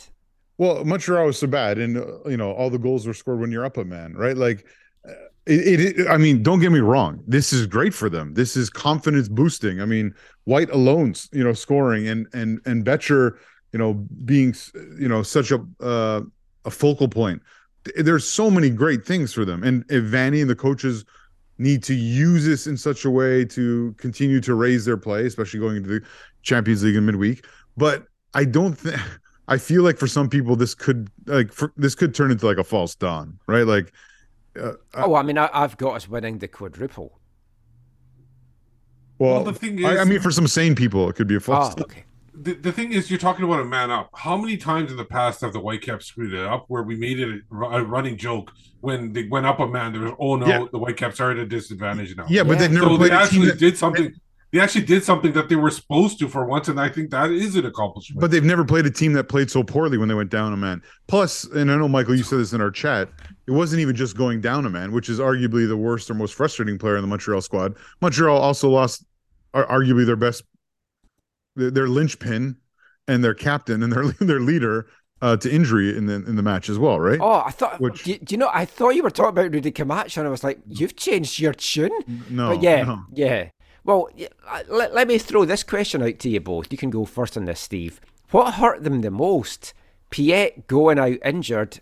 Well, 0.56 0.84
Montreal 0.84 1.26
was 1.26 1.38
so 1.38 1.46
bad, 1.46 1.78
and 1.78 1.98
uh, 1.98 2.28
you 2.28 2.36
know 2.38 2.52
all 2.52 2.70
the 2.70 2.78
goals 2.78 3.06
were 3.06 3.14
scored 3.14 3.38
when 3.38 3.52
you're 3.52 3.66
up 3.66 3.76
a 3.76 3.84
man, 3.84 4.14
right? 4.14 4.36
Like, 4.36 4.66
uh, 5.06 5.12
it, 5.46 5.98
it. 5.98 6.08
I 6.08 6.16
mean, 6.16 6.42
don't 6.42 6.60
get 6.60 6.72
me 6.72 6.80
wrong. 6.80 7.22
This 7.26 7.52
is 7.52 7.66
great 7.66 7.92
for 7.92 8.08
them. 8.08 8.32
This 8.32 8.56
is 8.56 8.70
confidence 8.70 9.28
boosting. 9.28 9.80
I 9.80 9.84
mean, 9.84 10.14
White 10.44 10.70
alone, 10.70 11.14
you 11.32 11.44
know, 11.44 11.52
scoring, 11.52 12.08
and 12.08 12.26
and 12.32 12.60
and 12.64 12.82
Becher, 12.82 13.38
you 13.72 13.78
know, 13.78 13.94
being 14.24 14.54
you 14.98 15.08
know 15.08 15.22
such 15.22 15.50
a 15.50 15.60
uh, 15.80 16.22
a 16.64 16.70
focal 16.70 17.08
point. 17.08 17.42
There's 17.96 18.28
so 18.28 18.50
many 18.50 18.70
great 18.70 19.06
things 19.06 19.34
for 19.34 19.44
them, 19.44 19.62
and 19.62 19.84
if 19.90 20.04
Vanni 20.04 20.40
and 20.40 20.48
the 20.50 20.56
coaches 20.56 21.04
need 21.60 21.82
to 21.84 21.94
use 21.94 22.44
this 22.44 22.66
in 22.66 22.76
such 22.76 23.04
a 23.04 23.10
way 23.10 23.44
to 23.44 23.94
continue 23.98 24.40
to 24.40 24.54
raise 24.54 24.84
their 24.84 24.96
play, 24.96 25.26
especially 25.26 25.60
going 25.60 25.76
into 25.76 25.88
the 25.88 26.02
Champions 26.42 26.82
League 26.82 26.96
in 26.96 27.06
midweek. 27.06 27.44
But 27.76 28.06
I 28.34 28.44
don't 28.44 28.74
think. 28.74 28.98
I 29.48 29.58
feel 29.58 29.82
like 29.82 29.98
for 29.98 30.06
some 30.06 30.28
people 30.28 30.54
this 30.54 30.74
could 30.76 31.10
like 31.26 31.52
for, 31.52 31.72
this 31.76 31.96
could 31.96 32.14
turn 32.14 32.30
into 32.30 32.46
like 32.46 32.58
a 32.58 32.62
false 32.64 32.94
dawn, 32.94 33.36
right? 33.48 33.66
Like, 33.66 33.92
uh, 34.60 34.74
Oh, 34.94 35.16
I 35.16 35.22
mean, 35.22 35.38
I, 35.38 35.50
I've 35.52 35.76
got 35.76 35.96
us 35.96 36.08
winning 36.08 36.38
the 36.38 36.46
quadruple. 36.46 37.18
well, 39.18 39.42
Well, 39.42 39.44
the 39.44 39.52
thing 39.52 39.84
I, 39.84 39.98
I 39.98 40.04
mean, 40.04 40.20
for 40.20 40.30
some 40.30 40.46
sane 40.46 40.76
people, 40.76 41.08
it 41.08 41.16
could 41.16 41.26
be 41.26 41.34
a 41.34 41.40
false. 41.40 41.72
Oh, 41.72 41.76
dawn. 41.76 41.84
okay. 41.84 42.04
The, 42.42 42.54
the 42.54 42.72
thing 42.72 42.92
is, 42.92 43.10
you're 43.10 43.18
talking 43.18 43.44
about 43.44 43.60
a 43.60 43.64
man 43.64 43.90
up. 43.90 44.10
How 44.14 44.36
many 44.36 44.56
times 44.56 44.90
in 44.90 44.96
the 44.96 45.04
past 45.04 45.40
have 45.42 45.52
the 45.52 45.60
Whitecaps 45.60 46.06
screwed 46.06 46.32
it 46.32 46.44
up 46.44 46.64
where 46.68 46.82
we 46.82 46.96
made 46.96 47.20
it 47.20 47.42
a, 47.50 47.54
a 47.54 47.84
running 47.84 48.16
joke 48.16 48.52
when 48.80 49.12
they 49.12 49.24
went 49.28 49.46
up 49.46 49.60
a 49.60 49.66
man? 49.66 49.92
There 49.92 50.02
was, 50.02 50.12
oh 50.18 50.36
no, 50.36 50.46
Yeah. 50.46 50.64
the 50.72 50.78
Whitecaps 50.78 51.20
are 51.20 51.30
at 51.30 51.36
a 51.38 51.46
disadvantage 51.46 52.16
now. 52.16 52.26
Yeah, 52.28 52.42
but 52.42 52.52
Yeah. 52.52 52.58
they've 52.58 52.70
never 52.72 52.86
so 52.86 52.96
they 52.96 53.10
actually 53.10 53.46
that, 53.46 53.58
did 53.58 53.76
something. 53.76 54.12
They 54.52 54.58
actually 54.58 54.84
did 54.84 55.04
something 55.04 55.32
that 55.34 55.48
they 55.48 55.54
were 55.54 55.70
supposed 55.70 56.18
to 56.18 56.28
for 56.28 56.44
once, 56.44 56.66
and 56.66 56.80
I 56.80 56.88
think 56.88 57.10
that 57.10 57.30
is 57.30 57.54
an 57.54 57.66
accomplishment. 57.66 58.20
but 58.20 58.32
they've 58.32 58.42
never 58.42 58.64
played 58.64 58.84
a 58.84 58.90
team 58.90 59.12
that 59.12 59.28
played 59.28 59.48
so 59.48 59.62
poorly 59.62 59.96
when 59.96 60.08
they 60.08 60.14
went 60.14 60.30
down 60.30 60.52
a 60.52 60.56
man. 60.56 60.82
Plus, 61.06 61.44
and 61.44 61.70
I 61.70 61.76
know 61.76 61.86
Michael, 61.86 62.16
you 62.16 62.24
said 62.24 62.40
this 62.40 62.52
in 62.52 62.60
our 62.60 62.72
chat. 62.72 63.10
It 63.46 63.52
wasn't 63.52 63.80
even 63.80 63.94
just 63.94 64.16
going 64.16 64.40
down 64.40 64.66
a 64.66 64.70
man, 64.70 64.90
which 64.90 65.08
is 65.08 65.20
arguably 65.20 65.68
the 65.68 65.76
worst 65.76 66.10
or 66.10 66.14
most 66.14 66.34
frustrating 66.34 66.78
player 66.78 66.96
in 66.96 67.02
the 67.02 67.06
Montreal 67.06 67.40
squad. 67.42 67.76
Montreal 68.00 68.36
also 68.38 68.68
lost, 68.68 69.04
arguably 69.54 70.04
their 70.04 70.16
best, 70.16 70.42
their, 71.56 71.88
linchpin, 71.88 72.56
and 73.08 73.22
their 73.24 73.34
captain 73.34 73.82
and 73.82 73.92
their 73.92 74.04
their 74.20 74.40
leader 74.40 74.86
uh, 75.22 75.36
to 75.36 75.52
injury 75.52 75.96
in 75.96 76.06
the 76.06 76.14
in 76.14 76.36
the 76.36 76.42
match 76.42 76.68
as 76.68 76.78
well, 76.78 76.98
right? 77.00 77.18
Oh, 77.20 77.42
I 77.44 77.50
thought. 77.50 77.80
Which- 77.80 78.04
do, 78.04 78.12
you- 78.12 78.18
do 78.18 78.32
you 78.34 78.38
know? 78.38 78.50
I 78.52 78.64
thought 78.64 78.90
you 78.90 79.02
were 79.02 79.10
talking 79.10 79.30
about 79.30 79.52
Rudy 79.52 79.70
Camacho, 79.70 80.20
and 80.20 80.28
I 80.28 80.30
was 80.30 80.44
like, 80.44 80.58
"You've 80.66 80.96
changed 80.96 81.38
your 81.40 81.52
tune." 81.52 81.90
no, 82.30 82.54
but 82.54 82.62
yeah, 82.62 82.82
no. 82.84 83.02
yeah. 83.12 83.48
Well, 83.84 84.08
let, 84.68 84.94
let 84.94 85.08
me 85.08 85.16
throw 85.18 85.44
this 85.46 85.62
question 85.62 86.02
out 86.02 86.18
to 86.20 86.28
you 86.28 86.40
both. 86.40 86.70
You 86.70 86.76
can 86.78 86.90
go 86.90 87.04
first 87.06 87.36
on 87.36 87.46
this, 87.46 87.60
Steve. 87.60 88.00
What 88.30 88.54
hurt 88.54 88.84
them 88.84 89.00
the 89.00 89.10
most? 89.10 89.72
Piette 90.10 90.66
going 90.66 90.98
out 90.98 91.16
injured, 91.24 91.80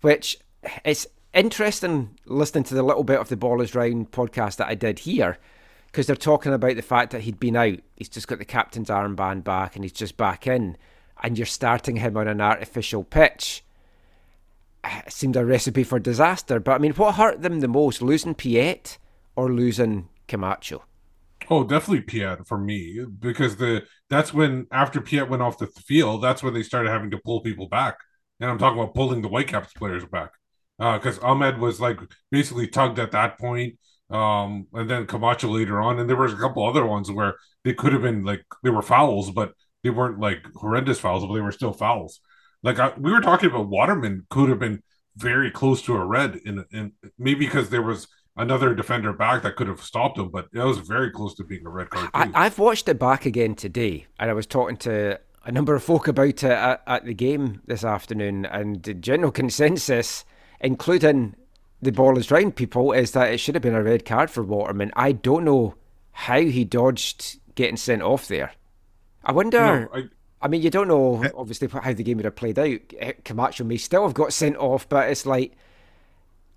which 0.00 0.38
it's 0.84 1.06
interesting 1.34 2.16
listening 2.24 2.64
to 2.64 2.74
the 2.74 2.82
little 2.82 3.04
bit 3.04 3.20
of 3.20 3.28
the 3.28 3.36
Ball 3.36 3.60
is 3.60 3.74
Round 3.74 4.10
podcast 4.10 4.56
that 4.56 4.68
I 4.68 4.74
did 4.74 5.00
here, 5.00 5.38
because 5.96 6.06
they're 6.06 6.14
talking 6.14 6.52
about 6.52 6.76
the 6.76 6.82
fact 6.82 7.12
that 7.12 7.22
he'd 7.22 7.40
been 7.40 7.56
out. 7.56 7.78
He's 7.96 8.10
just 8.10 8.28
got 8.28 8.38
the 8.38 8.44
captain's 8.44 8.90
armband 8.90 9.44
back 9.44 9.76
and 9.76 9.82
he's 9.82 9.92
just 9.94 10.18
back 10.18 10.46
in, 10.46 10.76
and 11.22 11.38
you're 11.38 11.46
starting 11.46 11.96
him 11.96 12.18
on 12.18 12.28
an 12.28 12.38
artificial 12.38 13.02
pitch. 13.02 13.64
It 14.84 15.10
seemed 15.10 15.36
a 15.36 15.44
recipe 15.46 15.84
for 15.84 15.98
disaster. 15.98 16.60
But 16.60 16.72
I 16.72 16.78
mean, 16.78 16.92
what 16.92 17.14
hurt 17.14 17.40
them 17.40 17.60
the 17.60 17.68
most, 17.68 18.02
losing 18.02 18.34
Piette 18.34 18.98
or 19.36 19.50
losing 19.50 20.10
Camacho? 20.28 20.84
Oh, 21.48 21.64
definitely 21.64 22.02
Piette 22.02 22.46
for 22.46 22.58
me 22.58 23.04
because 23.20 23.56
the 23.56 23.84
that's 24.10 24.34
when 24.34 24.66
after 24.72 25.00
Piette 25.00 25.30
went 25.30 25.42
off 25.42 25.58
the 25.58 25.66
field, 25.68 26.22
that's 26.22 26.42
when 26.42 26.54
they 26.54 26.62
started 26.62 26.90
having 26.90 27.10
to 27.12 27.18
pull 27.24 27.40
people 27.40 27.68
back, 27.68 27.96
and 28.40 28.50
I'm 28.50 28.58
talking 28.58 28.78
about 28.78 28.94
pulling 28.94 29.22
the 29.22 29.28
Whitecaps 29.28 29.72
players 29.74 30.04
back 30.04 30.32
Uh 30.78 30.98
because 30.98 31.18
Ahmed 31.20 31.58
was 31.58 31.80
like 31.80 32.00
basically 32.30 32.66
tugged 32.66 32.98
at 32.98 33.12
that 33.12 33.38
point, 33.38 33.78
um, 34.10 34.66
and 34.72 34.88
then 34.88 35.06
Camacho 35.06 35.48
later 35.48 35.80
on, 35.80 35.98
and 35.98 36.08
there 36.08 36.16
was 36.16 36.32
a 36.32 36.36
couple 36.36 36.66
other 36.66 36.86
ones 36.86 37.10
where 37.10 37.34
they 37.64 37.74
could 37.74 37.92
have 37.92 38.02
been 38.02 38.24
like 38.24 38.44
they 38.62 38.70
were 38.70 38.82
fouls, 38.82 39.30
but 39.30 39.52
they 39.82 39.90
weren't 39.90 40.20
like 40.20 40.46
horrendous 40.54 41.00
fouls, 41.00 41.26
but 41.26 41.34
they 41.34 41.40
were 41.40 41.52
still 41.52 41.72
fouls. 41.72 42.20
Like 42.62 42.78
I, 42.78 42.92
we 42.96 43.12
were 43.12 43.20
talking 43.20 43.50
about, 43.50 43.68
Waterman 43.68 44.26
could 44.30 44.48
have 44.48 44.58
been 44.58 44.82
very 45.16 45.50
close 45.50 45.82
to 45.82 45.96
a 45.96 46.04
red, 46.04 46.36
in 46.44 46.64
in 46.72 46.92
maybe 47.18 47.46
because 47.46 47.70
there 47.70 47.82
was 47.82 48.06
another 48.36 48.74
defender 48.74 49.12
back 49.12 49.42
that 49.42 49.56
could 49.56 49.66
have 49.66 49.80
stopped 49.80 50.18
him, 50.18 50.30
but 50.30 50.46
it 50.52 50.58
was 50.58 50.78
very 50.78 51.10
close 51.10 51.34
to 51.34 51.44
being 51.44 51.66
a 51.66 51.70
red 51.70 51.90
card. 51.90 52.10
I, 52.14 52.26
too. 52.26 52.32
I've 52.34 52.58
watched 52.58 52.88
it 52.88 52.98
back 52.98 53.26
again 53.26 53.54
today, 53.54 54.06
and 54.20 54.30
I 54.30 54.34
was 54.34 54.46
talking 54.46 54.76
to 54.78 55.18
a 55.44 55.52
number 55.52 55.74
of 55.74 55.82
folk 55.82 56.06
about 56.08 56.28
it 56.28 56.44
at, 56.44 56.82
at 56.86 57.04
the 57.04 57.14
game 57.14 57.62
this 57.66 57.84
afternoon, 57.84 58.44
and 58.46 58.82
the 58.82 58.94
general 58.94 59.32
consensus, 59.32 60.24
including 60.60 61.34
the 61.86 61.92
ball 61.92 62.18
is 62.18 62.30
round 62.30 62.56
people, 62.56 62.92
is 62.92 63.12
that 63.12 63.32
it 63.32 63.38
should 63.38 63.54
have 63.54 63.62
been 63.62 63.74
a 63.74 63.82
red 63.82 64.04
card 64.04 64.30
for 64.30 64.42
Waterman. 64.42 64.92
I 64.96 65.12
don't 65.12 65.44
know 65.44 65.76
how 66.12 66.40
he 66.40 66.64
dodged 66.64 67.38
getting 67.54 67.76
sent 67.76 68.02
off 68.02 68.28
there. 68.28 68.52
I 69.24 69.32
wonder. 69.32 69.58
No, 69.58 69.88
I, 69.94 70.02
I 70.42 70.48
mean, 70.48 70.62
you 70.62 70.70
don't 70.70 70.88
know 70.88 71.24
obviously 71.34 71.68
how 71.68 71.92
the 71.92 72.02
game 72.02 72.18
would 72.18 72.24
have 72.24 72.36
played 72.36 72.58
out. 72.58 72.80
Eh, 72.98 73.12
Camacho 73.24 73.64
may 73.64 73.76
still 73.76 74.02
have 74.02 74.14
got 74.14 74.32
sent 74.32 74.56
off, 74.56 74.88
but 74.88 75.08
it's 75.08 75.24
like, 75.24 75.52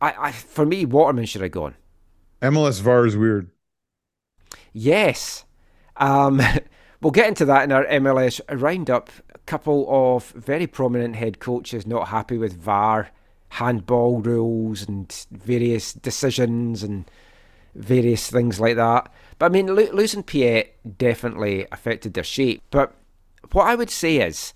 I, 0.01 0.13
I 0.17 0.31
for 0.31 0.65
me, 0.65 0.85
Waterman 0.85 1.25
should 1.25 1.41
have 1.41 1.51
gone. 1.51 1.75
MLS 2.41 2.81
VAR 2.81 3.05
is 3.05 3.15
weird. 3.15 3.49
Yes. 4.73 5.45
Um, 5.97 6.41
we'll 7.01 7.11
get 7.11 7.27
into 7.27 7.45
that 7.45 7.63
in 7.63 7.71
our 7.71 7.85
MLS 7.85 8.41
roundup. 8.49 9.09
A 9.33 9.39
couple 9.39 9.87
of 9.89 10.29
very 10.31 10.67
prominent 10.67 11.15
head 11.15 11.39
coaches 11.39 11.85
not 11.85 12.07
happy 12.07 12.37
with 12.37 12.59
VAR, 12.59 13.11
handball 13.49 14.21
rules, 14.21 14.87
and 14.87 15.25
various 15.31 15.93
decisions 15.93 16.83
and 16.83 17.09
various 17.75 18.29
things 18.29 18.59
like 18.59 18.75
that. 18.75 19.11
But 19.37 19.47
I 19.47 19.49
mean, 19.49 19.67
lo- 19.75 19.89
losing 19.93 20.23
Piette 20.23 20.75
definitely 20.97 21.65
affected 21.71 22.13
their 22.13 22.23
shape. 22.23 22.61
But 22.71 22.95
what 23.51 23.67
I 23.67 23.75
would 23.75 23.89
say 23.89 24.17
is, 24.17 24.53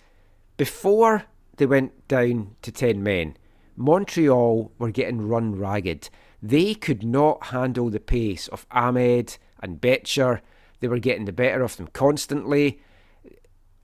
before 0.58 1.24
they 1.58 1.66
went 1.66 2.08
down 2.08 2.56
to 2.62 2.72
10 2.72 3.02
men, 3.02 3.38
Montreal 3.76 4.72
were 4.78 4.92
getting 4.92 5.28
run 5.28 5.56
ragged. 5.58 6.10
They 6.42 6.76
could 6.76 7.04
not 7.04 7.48
handle 7.48 7.90
the 7.90 8.00
pace 8.00 8.48
of 8.50 8.68
Ahmed 8.72 9.38
and 9.62 9.80
Becher. 9.82 10.42
They 10.80 10.88
were 10.88 11.00
getting 11.00 11.26
the 11.26 11.32
better 11.32 11.64
of 11.64 11.78
them 11.78 11.88
constantly. 11.94 12.82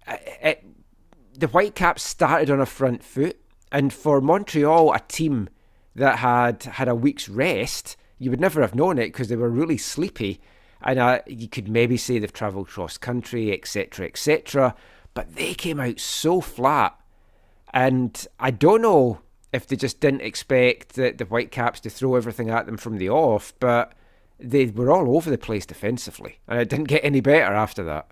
It- 0.08 0.38
it- 0.42 0.66
the 1.38 1.48
Whitecaps 1.48 2.04
started 2.04 2.50
on 2.52 2.60
a 2.60 2.66
front 2.66 3.04
foot, 3.04 3.40
and 3.72 3.94
for 3.94 4.22
Montreal, 4.22 4.94
a 4.94 5.00
team 5.08 5.50
that 5.96 6.20
had 6.20 6.64
had 6.64 6.88
a 6.88 6.96
week's 6.96 7.30
rest, 7.30 7.98
you 8.18 8.30
would 8.30 8.40
never 8.40 8.62
have 8.62 8.76
known 8.76 8.98
it 8.98 9.08
because 9.08 9.30
they 9.30 9.36
were 9.36 9.50
really 9.50 9.78
sleepy, 9.78 10.40
and 10.82 11.00
uh, 11.00 11.22
you 11.28 11.48
could 11.48 11.70
maybe 11.70 11.98
say 11.98 12.20
they've 12.20 12.34
travelled 12.34 12.68
cross 12.68 12.98
country, 12.98 13.52
etc., 13.52 14.06
etc. 14.06 14.76
But 15.14 15.36
they 15.36 15.54
came 15.54 15.80
out 15.80 16.00
so 16.00 16.42
flat, 16.42 17.00
And 17.74 18.26
I 18.40 18.52
don't 18.52 18.82
know 18.82 19.22
if 19.52 19.68
they 19.68 19.76
just 19.76 20.00
didn't 20.00 20.22
expect 20.22 20.94
the, 20.94 21.12
the 21.12 21.26
Whitecaps 21.26 21.80
to 21.82 21.90
throw 21.90 22.16
everything 22.16 22.50
at 22.50 22.66
them 22.66 22.78
from 22.78 22.98
the 22.98 23.10
off, 23.10 23.54
but 23.60 23.94
they 24.40 24.68
were 24.68 24.92
all 24.92 25.16
over 25.16 25.30
the 25.30 25.38
place 25.38 25.66
defensively, 25.66 26.40
and 26.48 26.60
it 26.60 26.70
didn't 26.70 26.88
get 26.88 27.04
any 27.04 27.20
better 27.20 27.54
after 27.54 27.84
that. 27.84 28.10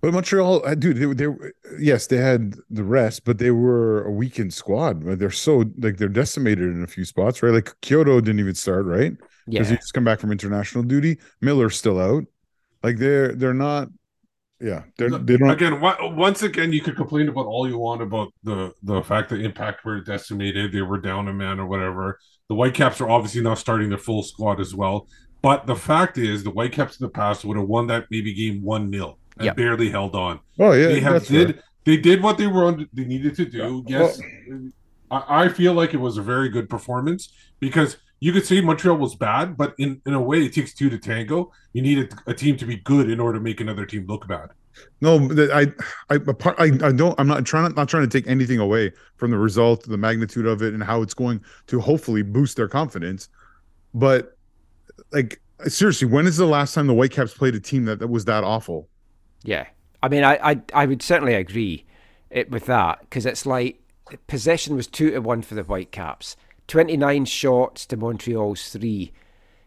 But 0.00 0.14
Montreal, 0.14 0.64
uh, 0.64 0.76
dude, 0.76 0.96
they, 0.96 1.26
they 1.26 1.34
yes, 1.80 2.06
they 2.06 2.18
had 2.18 2.54
the 2.70 2.84
rest, 2.84 3.24
but 3.24 3.38
they 3.38 3.50
were 3.50 4.04
a 4.04 4.12
weakened 4.12 4.54
squad. 4.54 5.02
They're 5.02 5.30
so 5.30 5.64
like 5.78 5.96
they're 5.96 6.08
decimated 6.08 6.68
in 6.68 6.84
a 6.84 6.86
few 6.86 7.04
spots, 7.04 7.42
right? 7.42 7.52
Like 7.52 7.74
Kyoto 7.80 8.20
didn't 8.20 8.38
even 8.38 8.54
start, 8.54 8.86
right? 8.86 9.12
Yeah, 9.46 9.60
Because 9.60 9.70
he 9.70 9.76
just 9.76 9.94
come 9.94 10.04
back 10.04 10.20
from 10.20 10.30
international 10.30 10.84
duty. 10.84 11.18
Miller's 11.40 11.76
still 11.76 11.98
out. 12.00 12.24
Like 12.82 12.98
they're 12.98 13.34
they're 13.34 13.54
not. 13.54 13.88
Yeah, 14.60 14.84
they're 14.98 15.10
they 15.10 15.36
don't. 15.36 15.50
Again, 15.50 15.80
once 15.80 16.42
again, 16.42 16.72
you 16.72 16.80
could 16.80 16.96
complain 16.96 17.28
about 17.28 17.46
all 17.46 17.68
you 17.68 17.78
want 17.78 18.00
about 18.00 18.32
the 18.44 18.72
the 18.84 19.02
fact 19.02 19.30
that 19.30 19.40
Impact 19.40 19.84
were 19.84 20.00
decimated, 20.00 20.72
they 20.72 20.82
were 20.82 21.00
down 21.00 21.26
a 21.26 21.32
man 21.32 21.58
or 21.58 21.66
whatever. 21.66 22.18
The 22.48 22.54
Whitecaps 22.54 23.00
are 23.00 23.08
obviously 23.10 23.42
not 23.42 23.58
starting 23.58 23.88
their 23.88 23.98
full 23.98 24.22
squad 24.22 24.60
as 24.60 24.74
well. 24.74 25.08
But 25.42 25.66
the 25.66 25.76
fact 25.76 26.18
is, 26.18 26.44
the 26.44 26.50
Whitecaps 26.50 27.00
in 27.00 27.06
the 27.06 27.10
past 27.10 27.44
would 27.44 27.56
have 27.56 27.68
won 27.68 27.88
that 27.88 28.06
maybe 28.10 28.32
game 28.34 28.62
one 28.62 28.92
0 28.92 29.17
and 29.38 29.46
Yep. 29.46 29.56
barely 29.56 29.90
held 29.90 30.14
on. 30.14 30.40
Oh 30.58 30.72
yeah, 30.72 30.88
they 30.88 31.00
have 31.00 31.26
did 31.26 31.54
fair. 31.54 31.64
they 31.84 31.96
did 31.96 32.22
what 32.22 32.38
they 32.38 32.46
were 32.46 32.64
on, 32.66 32.88
they 32.92 33.04
needed 33.04 33.34
to 33.36 33.44
do. 33.44 33.84
Yes, 33.86 34.20
I, 35.10 35.44
I 35.44 35.48
feel 35.48 35.74
like 35.74 35.94
it 35.94 35.98
was 35.98 36.18
a 36.18 36.22
very 36.22 36.48
good 36.48 36.68
performance 36.68 37.32
because 37.60 37.96
you 38.20 38.32
could 38.32 38.44
say 38.44 38.60
Montreal 38.60 38.96
was 38.96 39.14
bad, 39.14 39.56
but 39.56 39.74
in, 39.78 40.02
in 40.04 40.12
a 40.14 40.20
way, 40.20 40.44
it 40.44 40.52
takes 40.52 40.74
two 40.74 40.90
to 40.90 40.98
tango. 40.98 41.52
You 41.72 41.82
need 41.82 41.98
a, 42.26 42.30
a 42.30 42.34
team 42.34 42.56
to 42.56 42.66
be 42.66 42.76
good 42.76 43.08
in 43.08 43.20
order 43.20 43.38
to 43.38 43.42
make 43.44 43.60
another 43.60 43.86
team 43.86 44.06
look 44.08 44.26
bad. 44.26 44.48
No, 45.00 45.28
I, 45.52 45.66
I, 46.10 46.18
I, 46.58 46.64
I 46.82 46.92
don't. 46.92 47.14
I'm 47.18 47.26
not 47.26 47.44
trying. 47.44 47.72
Not 47.74 47.88
trying 47.88 48.08
to 48.08 48.20
take 48.20 48.28
anything 48.28 48.58
away 48.58 48.92
from 49.16 49.30
the 49.30 49.38
result, 49.38 49.84
the 49.84 49.96
magnitude 49.96 50.46
of 50.46 50.62
it, 50.62 50.74
and 50.74 50.82
how 50.82 51.02
it's 51.02 51.14
going 51.14 51.40
to 51.68 51.80
hopefully 51.80 52.22
boost 52.22 52.56
their 52.56 52.68
confidence. 52.68 53.28
But 53.94 54.36
like 55.12 55.40
seriously, 55.66 56.06
when 56.06 56.26
is 56.26 56.36
the 56.36 56.46
last 56.46 56.74
time 56.74 56.86
the 56.86 56.94
Whitecaps 56.94 57.34
played 57.34 57.54
a 57.54 57.60
team 57.60 57.84
that, 57.86 57.98
that 57.98 58.08
was 58.08 58.24
that 58.26 58.44
awful? 58.44 58.88
Yeah. 59.42 59.66
I 60.02 60.08
mean, 60.08 60.24
I 60.24 60.38
I, 60.42 60.60
I 60.74 60.86
would 60.86 61.02
certainly 61.02 61.34
agree 61.34 61.84
it, 62.30 62.50
with 62.50 62.66
that 62.66 63.00
because 63.00 63.26
it's 63.26 63.46
like 63.46 63.80
possession 64.26 64.76
was 64.76 64.86
two 64.86 65.10
to 65.10 65.20
one 65.20 65.42
for 65.42 65.54
the 65.54 65.62
Whitecaps, 65.62 66.36
twenty 66.66 66.96
nine 66.96 67.24
shots 67.24 67.86
to 67.86 67.96
Montreal's 67.96 68.70
three, 68.70 69.12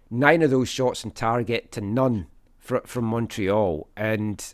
nine 0.10 0.42
of 0.42 0.52
those 0.52 0.70
shots 0.70 1.04
on 1.06 1.12
target 1.12 1.72
to 1.74 1.82
none 1.82 2.28
fr- 2.60 2.86
from 2.86 3.06
Montreal, 3.06 3.88
and 3.96 4.54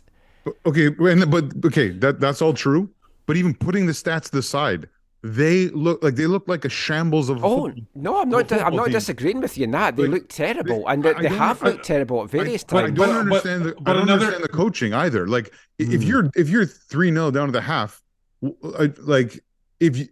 Okay, 0.66 0.86
and 0.86 1.30
but 1.30 1.44
okay, 1.64 1.90
that 1.90 2.20
that's 2.20 2.42
all 2.42 2.54
true. 2.54 2.90
But 3.26 3.36
even 3.36 3.54
putting 3.54 3.86
the 3.86 3.92
stats 3.92 4.24
to 4.24 4.32
the 4.32 4.42
side, 4.42 4.88
they 5.22 5.68
look 5.70 6.02
like 6.02 6.14
they 6.14 6.26
look 6.26 6.46
like 6.46 6.64
a 6.64 6.68
shambles 6.68 7.28
of. 7.28 7.44
Oh 7.44 7.66
football- 7.66 7.84
no, 7.96 8.20
I'm 8.22 8.28
not. 8.28 8.46
Di- 8.48 8.60
I'm 8.60 8.76
not 8.76 8.84
team. 8.84 8.92
disagreeing 8.92 9.40
with 9.40 9.58
you 9.58 9.64
in 9.64 9.72
that. 9.72 9.96
They 9.96 10.04
Like, 10.04 10.12
look 10.12 10.28
terrible, 10.28 10.84
they- 10.86 10.92
and 10.92 11.02
they, 11.02 11.12
they 11.14 11.22
don't- 11.22 11.32
have 11.38 11.62
I- 11.62 11.66
looked 11.70 11.84
terrible 11.84 12.22
at 12.22 12.30
various 12.30 12.62
But 12.64 12.76
I 12.76 12.80
times. 12.88 12.98
don't 12.98 13.08
But- 13.08 13.16
understand. 13.20 13.64
the, 13.64 13.74
but 13.80 13.90
I 13.90 13.92
don't 13.94 14.02
another- 14.04 14.26
understand 14.26 14.44
the 14.44 14.48
coaching 14.56 14.94
either. 14.94 15.26
Like 15.26 15.48
i- 15.80 15.82
if 15.82 16.02
Hmm. 16.02 16.08
you're 16.08 16.30
if 16.36 16.48
you're 16.48 16.66
three 16.66 17.10
0 17.10 17.30
down 17.32 17.46
to 17.46 17.52
the 17.52 17.60
half, 17.62 18.00
like 18.40 19.40
if 19.80 19.96
you, 19.96 20.06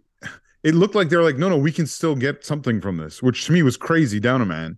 it 0.63 0.75
looked 0.75 0.95
like 0.95 1.09
they're 1.09 1.23
like, 1.23 1.37
no, 1.37 1.49
no, 1.49 1.57
we 1.57 1.71
can 1.71 1.87
still 1.87 2.15
get 2.15 2.45
something 2.45 2.81
from 2.81 2.97
this, 2.97 3.21
which 3.23 3.45
to 3.45 3.51
me 3.53 3.63
was 3.63 3.77
crazy 3.77 4.19
down 4.19 4.41
a 4.41 4.45
man. 4.45 4.77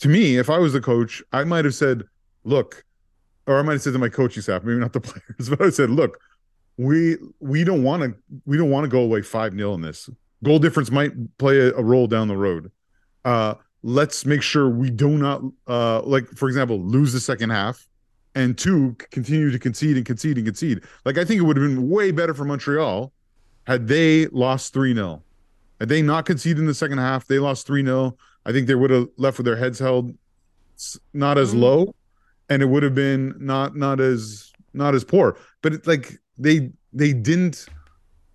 To 0.00 0.08
me, 0.08 0.36
if 0.38 0.50
I 0.50 0.58
was 0.58 0.72
the 0.72 0.80
coach, 0.80 1.22
I 1.32 1.44
might 1.44 1.64
have 1.64 1.74
said, 1.74 2.02
look, 2.44 2.84
or 3.46 3.58
I 3.58 3.62
might 3.62 3.72
have 3.72 3.82
said 3.82 3.92
to 3.94 3.98
my 3.98 4.08
coaching 4.08 4.42
staff, 4.42 4.62
maybe 4.64 4.78
not 4.78 4.92
the 4.92 5.00
players, 5.08 5.48
but 5.48 5.62
I 5.62 5.70
said, 5.70 5.90
look, 5.90 6.18
we 6.80 7.16
we 7.40 7.62
don't 7.64 7.82
want 7.82 8.02
to 8.02 8.14
we 8.46 8.56
don't 8.56 8.70
want 8.70 8.84
to 8.84 8.88
go 8.88 9.00
away 9.02 9.20
five 9.22 9.52
0 9.54 9.74
in 9.74 9.82
this. 9.82 10.08
Goal 10.42 10.58
difference 10.58 10.90
might 10.90 11.12
play 11.36 11.58
a, 11.58 11.74
a 11.74 11.82
role 11.82 12.06
down 12.06 12.26
the 12.28 12.36
road. 12.36 12.72
Uh, 13.24 13.54
let's 13.82 14.24
make 14.24 14.42
sure 14.42 14.68
we 14.68 14.90
do 14.90 15.10
not 15.10 15.42
uh 15.66 16.00
like 16.02 16.26
for 16.36 16.48
example 16.48 16.78
lose 16.82 17.12
the 17.12 17.20
second 17.20 17.48
half 17.50 17.86
and 18.34 18.56
two 18.56 18.94
continue 19.10 19.50
to 19.50 19.58
concede 19.58 19.96
and 19.96 20.04
concede 20.04 20.36
and 20.36 20.44
concede 20.46 20.82
like 21.06 21.16
i 21.16 21.24
think 21.24 21.38
it 21.40 21.44
would 21.44 21.56
have 21.56 21.66
been 21.66 21.88
way 21.88 22.10
better 22.10 22.34
for 22.34 22.44
montreal 22.44 23.10
had 23.66 23.88
they 23.88 24.26
lost 24.26 24.74
3-0 24.74 25.22
had 25.80 25.88
they 25.88 26.02
not 26.02 26.26
conceded 26.26 26.58
in 26.58 26.66
the 26.66 26.74
second 26.74 26.98
half 26.98 27.26
they 27.26 27.38
lost 27.38 27.66
3-0 27.66 28.14
i 28.44 28.52
think 28.52 28.66
they 28.66 28.74
would 28.74 28.90
have 28.90 29.08
left 29.16 29.38
with 29.38 29.46
their 29.46 29.56
heads 29.56 29.78
held 29.78 30.12
not 31.14 31.38
as 31.38 31.54
Mm. 31.54 31.60
low 31.60 31.94
and 32.50 32.60
it 32.60 32.66
would 32.66 32.82
have 32.82 32.94
been 32.94 33.34
not 33.38 33.76
not 33.76 33.98
as 33.98 34.52
not 34.74 34.94
as 34.94 35.04
poor 35.04 35.38
but 35.62 35.72
it's 35.72 35.86
like 35.86 36.18
they 36.40 36.70
they 36.92 37.12
didn't 37.12 37.66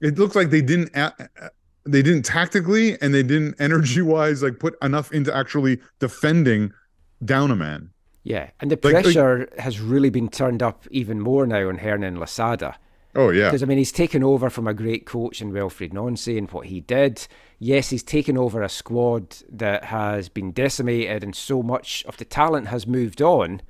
it 0.02 0.18
looks 0.18 0.36
like 0.36 0.50
they 0.50 0.62
didn't 0.62 0.92
they 1.86 2.02
didn't 2.02 2.24
tactically 2.24 3.00
and 3.02 3.14
they 3.14 3.24
didn't 3.24 3.56
energy 3.60 4.02
wise 4.02 4.42
like 4.44 4.60
put 4.60 4.76
enough 4.82 5.12
into 5.12 5.36
actually 5.36 5.80
defending 6.00 6.72
down 7.24 7.52
a 7.52 7.56
man. 7.56 7.90
Yeah, 8.24 8.50
and 8.60 8.72
the 8.72 8.80
Like- 8.82 8.94
like- 8.94 9.04
pressure 9.04 9.50
has 9.60 9.80
really 9.80 10.10
been 10.10 10.30
turned 10.30 10.64
up 10.64 10.88
even 10.92 11.20
more 11.20 11.46
now 11.46 11.68
on 11.70 11.78
Hernan 11.78 12.20
Losada. 12.20 12.76
Oh 13.16 13.30
yeah. 13.30 13.46
Because 13.50 13.64
I 13.64 13.66
mean, 13.68 13.78
he's 13.78 13.92
taken 13.94 14.24
over 14.24 14.50
from 14.50 14.68
a 14.68 14.74
great 14.74 15.06
coach 15.06 15.42
in 15.42 15.52
Wilfried 15.54 15.94
Nancy 15.94 16.38
and 16.38 16.50
what 16.52 16.66
he 16.68 16.82
did. 16.82 17.28
Yes, 17.60 17.90
he's 17.90 18.04
taken 18.04 18.38
over 18.38 18.62
a 18.62 18.68
squad 18.68 19.38
that 19.50 19.86
has 19.86 20.28
been 20.28 20.52
decimated, 20.52 21.24
and 21.24 21.34
so 21.36 21.64
much 21.64 22.04
of 22.08 22.18
the 22.18 22.26
talent 22.26 22.68
has 22.68 22.86
moved 22.86 23.22
on. 23.22 23.62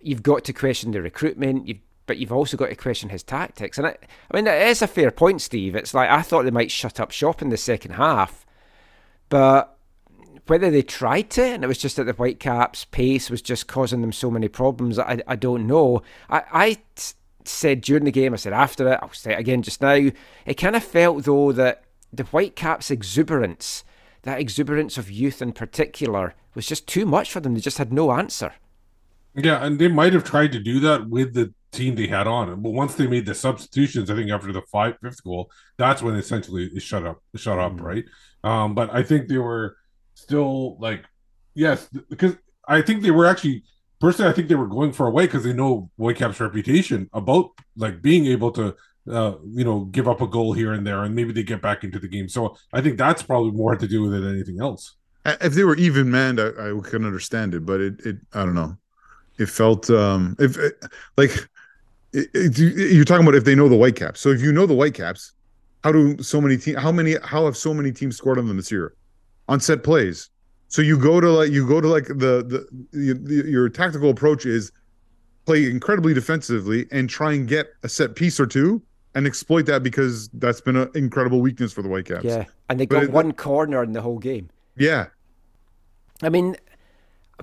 You've 0.00 0.22
got 0.22 0.44
to 0.44 0.52
question 0.52 0.92
the 0.92 1.02
recruitment, 1.02 1.66
you've, 1.66 1.80
but 2.06 2.18
you've 2.18 2.32
also 2.32 2.56
got 2.56 2.68
to 2.68 2.76
question 2.76 3.10
his 3.10 3.22
tactics. 3.22 3.78
And 3.78 3.86
I, 3.86 3.96
I 4.30 4.36
mean, 4.36 4.46
it 4.46 4.68
is 4.68 4.82
a 4.82 4.86
fair 4.86 5.10
point, 5.10 5.40
Steve. 5.40 5.74
It's 5.74 5.94
like 5.94 6.10
I 6.10 6.22
thought 6.22 6.44
they 6.44 6.50
might 6.50 6.70
shut 6.70 7.00
up 7.00 7.10
shop 7.10 7.42
in 7.42 7.48
the 7.50 7.56
second 7.56 7.92
half, 7.92 8.46
but 9.28 9.78
whether 10.46 10.70
they 10.70 10.82
tried 10.82 11.30
to 11.30 11.42
and 11.42 11.62
it 11.62 11.68
was 11.68 11.78
just 11.78 11.96
that 11.96 12.04
the 12.04 12.12
Whitecaps' 12.12 12.84
pace 12.86 13.30
was 13.30 13.42
just 13.42 13.68
causing 13.68 14.00
them 14.00 14.12
so 14.12 14.30
many 14.30 14.48
problems, 14.48 14.98
I, 14.98 15.22
I 15.26 15.36
don't 15.36 15.66
know. 15.66 16.02
I, 16.28 16.42
I 16.52 16.78
said 17.44 17.80
during 17.80 18.04
the 18.04 18.10
game, 18.10 18.32
I 18.32 18.36
said 18.36 18.52
after 18.52 18.92
it, 18.92 18.98
I'll 19.02 19.12
say 19.12 19.32
it 19.32 19.38
again 19.38 19.62
just 19.62 19.80
now. 19.80 20.10
It 20.46 20.54
kind 20.54 20.76
of 20.76 20.82
felt 20.82 21.24
though 21.24 21.52
that 21.52 21.84
the 22.12 22.24
Whitecaps' 22.24 22.90
exuberance, 22.90 23.84
that 24.22 24.40
exuberance 24.40 24.98
of 24.98 25.10
youth 25.10 25.40
in 25.40 25.52
particular, 25.52 26.34
was 26.54 26.66
just 26.66 26.86
too 26.86 27.06
much 27.06 27.32
for 27.32 27.40
them. 27.40 27.54
They 27.54 27.60
just 27.60 27.78
had 27.78 27.92
no 27.92 28.12
answer. 28.12 28.52
Yeah, 29.34 29.64
and 29.64 29.78
they 29.78 29.88
might 29.88 30.12
have 30.12 30.24
tried 30.24 30.52
to 30.52 30.60
do 30.60 30.80
that 30.80 31.08
with 31.08 31.32
the 31.34 31.52
team 31.72 31.94
they 31.94 32.06
had 32.06 32.26
on. 32.26 32.60
But 32.62 32.70
once 32.70 32.94
they 32.94 33.06
made 33.06 33.24
the 33.26 33.34
substitutions, 33.34 34.10
I 34.10 34.14
think 34.14 34.30
after 34.30 34.52
the 34.52 34.62
five 34.70 34.96
fifth 35.02 35.24
goal, 35.24 35.50
that's 35.78 36.02
when 36.02 36.14
essentially 36.16 36.66
it 36.66 36.82
shut 36.82 37.06
up, 37.06 37.22
it 37.32 37.40
shut 37.40 37.58
up, 37.58 37.72
Mhm. 37.72 37.80
right? 37.80 38.04
Um, 38.44 38.74
but 38.74 38.92
I 38.92 39.02
think 39.02 39.28
they 39.28 39.38
were 39.38 39.76
still 40.14 40.78
like, 40.80 41.04
yes, 41.54 41.88
th- 41.88 42.04
because 42.10 42.36
I 42.68 42.82
think 42.82 43.02
they 43.02 43.10
were 43.10 43.26
actually 43.26 43.64
personally, 44.00 44.30
I 44.30 44.34
think 44.34 44.48
they 44.48 44.54
were 44.54 44.66
going 44.66 44.92
for 44.92 45.06
away 45.06 45.26
because 45.26 45.44
they 45.44 45.52
know 45.54 45.90
Whitecaps' 45.96 46.40
reputation 46.40 47.08
about 47.14 47.50
like 47.76 48.02
being 48.02 48.26
able 48.26 48.50
to, 48.52 48.74
uh, 49.10 49.34
you 49.50 49.64
know, 49.64 49.86
give 49.86 50.08
up 50.08 50.20
a 50.20 50.26
goal 50.26 50.52
here 50.52 50.72
and 50.72 50.86
there, 50.86 51.02
and 51.04 51.14
maybe 51.14 51.32
they 51.32 51.42
get 51.42 51.62
back 51.62 51.84
into 51.84 51.98
the 51.98 52.08
game. 52.08 52.28
So 52.28 52.56
I 52.72 52.82
think 52.82 52.98
that's 52.98 53.22
probably 53.22 53.52
more 53.52 53.76
to 53.76 53.88
do 53.88 54.02
with 54.02 54.14
it 54.14 54.20
than 54.20 54.32
anything 54.34 54.60
else. 54.60 54.96
if 55.24 55.54
they 55.54 55.64
were 55.64 55.76
even 55.76 56.10
manned, 56.10 56.40
I, 56.40 56.48
I 56.48 56.80
could 56.82 57.04
understand 57.04 57.54
it, 57.54 57.64
but 57.64 57.80
it, 57.80 58.00
it 58.04 58.16
I 58.34 58.44
don't 58.44 58.54
know. 58.56 58.76
It 59.42 59.48
felt 59.48 59.90
um 59.90 60.36
if 60.38 60.56
like 61.16 61.30
it, 62.12 62.28
it, 62.34 62.58
you're 62.92 63.04
talking 63.04 63.24
about 63.26 63.34
if 63.34 63.44
they 63.44 63.54
know 63.54 63.68
the 63.68 63.76
Whitecaps. 63.76 64.20
So 64.20 64.28
if 64.30 64.40
you 64.40 64.52
know 64.52 64.66
the 64.66 64.74
Whitecaps, 64.74 65.32
how 65.84 65.92
do 65.92 66.22
so 66.22 66.40
many 66.40 66.56
teams? 66.56 66.78
How 66.78 66.92
many? 66.92 67.16
How 67.22 67.44
have 67.46 67.56
so 67.56 67.74
many 67.74 67.90
teams 67.92 68.16
scored 68.16 68.38
on 68.38 68.46
them 68.48 68.56
this 68.56 68.70
year 68.70 68.94
on 69.48 69.60
set 69.60 69.82
plays? 69.82 70.30
So 70.68 70.80
you 70.80 70.96
go 70.98 71.20
to 71.20 71.30
like 71.30 71.50
you 71.50 71.66
go 71.66 71.80
to 71.80 71.88
like 71.88 72.06
the 72.06 72.44
the, 72.46 72.66
the, 72.92 73.14
the 73.14 73.50
your 73.50 73.68
tactical 73.68 74.10
approach 74.10 74.46
is 74.46 74.72
play 75.44 75.68
incredibly 75.68 76.14
defensively 76.14 76.86
and 76.92 77.10
try 77.10 77.32
and 77.32 77.48
get 77.48 77.66
a 77.82 77.88
set 77.88 78.14
piece 78.14 78.38
or 78.38 78.46
two 78.46 78.80
and 79.14 79.26
exploit 79.26 79.66
that 79.66 79.82
because 79.82 80.28
that's 80.34 80.60
been 80.60 80.76
an 80.76 80.88
incredible 80.94 81.40
weakness 81.40 81.72
for 81.72 81.82
the 81.82 81.88
Whitecaps. 81.88 82.24
Yeah, 82.24 82.44
and 82.68 82.78
they 82.78 82.86
got 82.86 83.02
it- 83.04 83.10
one 83.10 83.32
corner 83.32 83.82
in 83.82 83.92
the 83.92 84.00
whole 84.00 84.18
game. 84.18 84.48
yeah. 84.76 85.06
I 86.22 86.28
mean, 86.28 86.56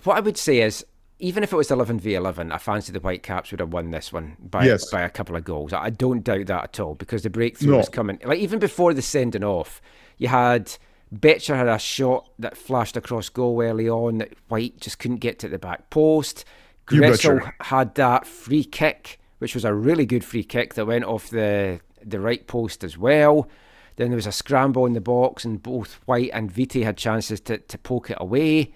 what 0.06 0.16
I 0.16 0.22
would 0.22 0.38
say 0.38 0.62
is, 0.62 0.86
even 1.20 1.44
if 1.44 1.52
it 1.52 1.56
was 1.56 1.70
11 1.70 2.00
v 2.00 2.16
11, 2.16 2.52
I 2.52 2.58
fancy 2.58 2.92
the 2.92 3.00
Whitecaps 3.00 3.52
would 3.52 3.60
have 3.60 3.74
won 3.74 3.92
this 3.92 4.12
one 4.14 4.38
by 4.40 4.66
Yes. 4.66 4.90
by 4.90 5.02
a 5.02 5.10
couple 5.10 5.36
of 5.36 5.44
goals. 5.44 5.74
I 5.74 5.90
don't 5.90 6.24
doubt 6.24 6.48
that 6.48 6.64
at 6.64 6.80
all 6.80 6.96
because 6.96 7.24
the 7.24 7.30
breakthrough 7.30 7.72
No. 7.72 7.78
was 7.78 7.90
coming. 7.90 8.20
Like 8.24 8.40
even 8.40 8.60
before 8.60 8.94
the 8.94 9.02
sending 9.02 9.44
off, 9.44 9.82
you 10.18 10.30
had 10.30 10.72
Becher 11.12 11.56
had 11.56 11.68
a 11.68 11.80
shot 11.80 12.30
that 12.40 12.56
flashed 12.56 12.96
across 12.96 13.30
goal 13.30 13.62
early 13.62 13.90
on 13.90 14.20
that 14.20 14.34
White 14.48 14.80
just 14.80 15.00
couldn't 15.00 15.18
get 15.18 15.40
to 15.40 15.50
the 15.50 15.58
back 15.60 15.90
post. 15.90 16.46
Gressel 16.88 17.52
had 17.62 17.96
that 17.96 18.26
free 18.26 18.64
kick, 18.64 19.20
which 19.40 19.54
was 19.54 19.66
a 19.66 19.74
really 19.74 20.06
good 20.06 20.24
free 20.24 20.44
kick 20.44 20.74
that 20.76 20.86
went 20.86 21.06
off 21.06 21.30
the 21.30 21.80
the 22.04 22.20
right 22.20 22.48
post 22.48 22.84
as 22.84 22.98
well. 22.98 23.50
Then 23.98 24.10
there 24.10 24.16
was 24.16 24.28
a 24.28 24.32
scramble 24.32 24.86
in 24.86 24.94
the 24.94 25.02
box, 25.02 25.44
and 25.44 25.62
both 25.62 25.96
White 26.06 26.30
and 26.34 26.50
Vite 26.50 26.74
had 26.84 26.96
chances 26.96 27.42
to, 27.42 27.58
to 27.58 27.78
poke 27.78 28.10
it 28.10 28.18
away. 28.22 28.74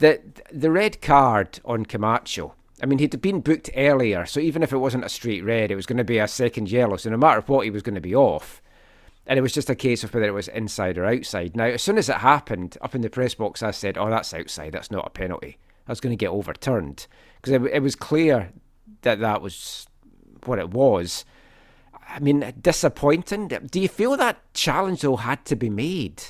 The 0.00 0.20
the 0.50 0.70
red 0.70 1.00
card 1.00 1.60
on 1.64 1.84
Camacho. 1.84 2.54
I 2.82 2.86
mean, 2.86 2.98
he'd 2.98 3.20
been 3.20 3.40
booked 3.40 3.68
earlier, 3.76 4.24
so 4.24 4.40
even 4.40 4.62
if 4.62 4.72
it 4.72 4.78
wasn't 4.78 5.04
a 5.04 5.10
straight 5.10 5.44
red, 5.44 5.70
it 5.70 5.76
was 5.76 5.84
going 5.84 5.98
to 5.98 6.04
be 6.04 6.18
a 6.18 6.26
second 6.26 6.70
yellow. 6.70 6.96
So 6.96 7.10
no 7.10 7.18
matter 7.18 7.42
what, 7.42 7.64
he 7.64 7.70
was 7.70 7.82
going 7.82 7.94
to 7.94 8.00
be 8.00 8.14
off. 8.14 8.62
And 9.26 9.38
it 9.38 9.42
was 9.42 9.52
just 9.52 9.68
a 9.68 9.74
case 9.74 10.02
of 10.02 10.14
whether 10.14 10.26
it 10.26 10.32
was 10.32 10.48
inside 10.48 10.96
or 10.96 11.04
outside. 11.04 11.54
Now, 11.54 11.66
as 11.66 11.82
soon 11.82 11.98
as 11.98 12.08
it 12.08 12.16
happened, 12.16 12.78
up 12.80 12.94
in 12.94 13.02
the 13.02 13.10
press 13.10 13.34
box, 13.34 13.62
I 13.62 13.70
said, 13.70 13.98
"Oh, 13.98 14.08
that's 14.08 14.32
outside. 14.32 14.72
That's 14.72 14.90
not 14.90 15.06
a 15.06 15.10
penalty. 15.10 15.58
That's 15.86 16.00
going 16.00 16.12
to 16.12 16.24
get 16.24 16.30
overturned," 16.30 17.06
because 17.36 17.52
it, 17.52 17.62
it 17.66 17.82
was 17.82 17.94
clear 17.94 18.50
that 19.02 19.20
that 19.20 19.42
was 19.42 19.86
what 20.46 20.58
it 20.58 20.70
was. 20.70 21.26
I 22.08 22.18
mean, 22.18 22.54
disappointing. 22.60 23.48
Do 23.48 23.80
you 23.80 23.88
feel 23.88 24.16
that 24.16 24.52
challenge 24.54 25.02
though 25.02 25.16
had 25.16 25.44
to 25.44 25.56
be 25.56 25.70
made? 25.70 26.22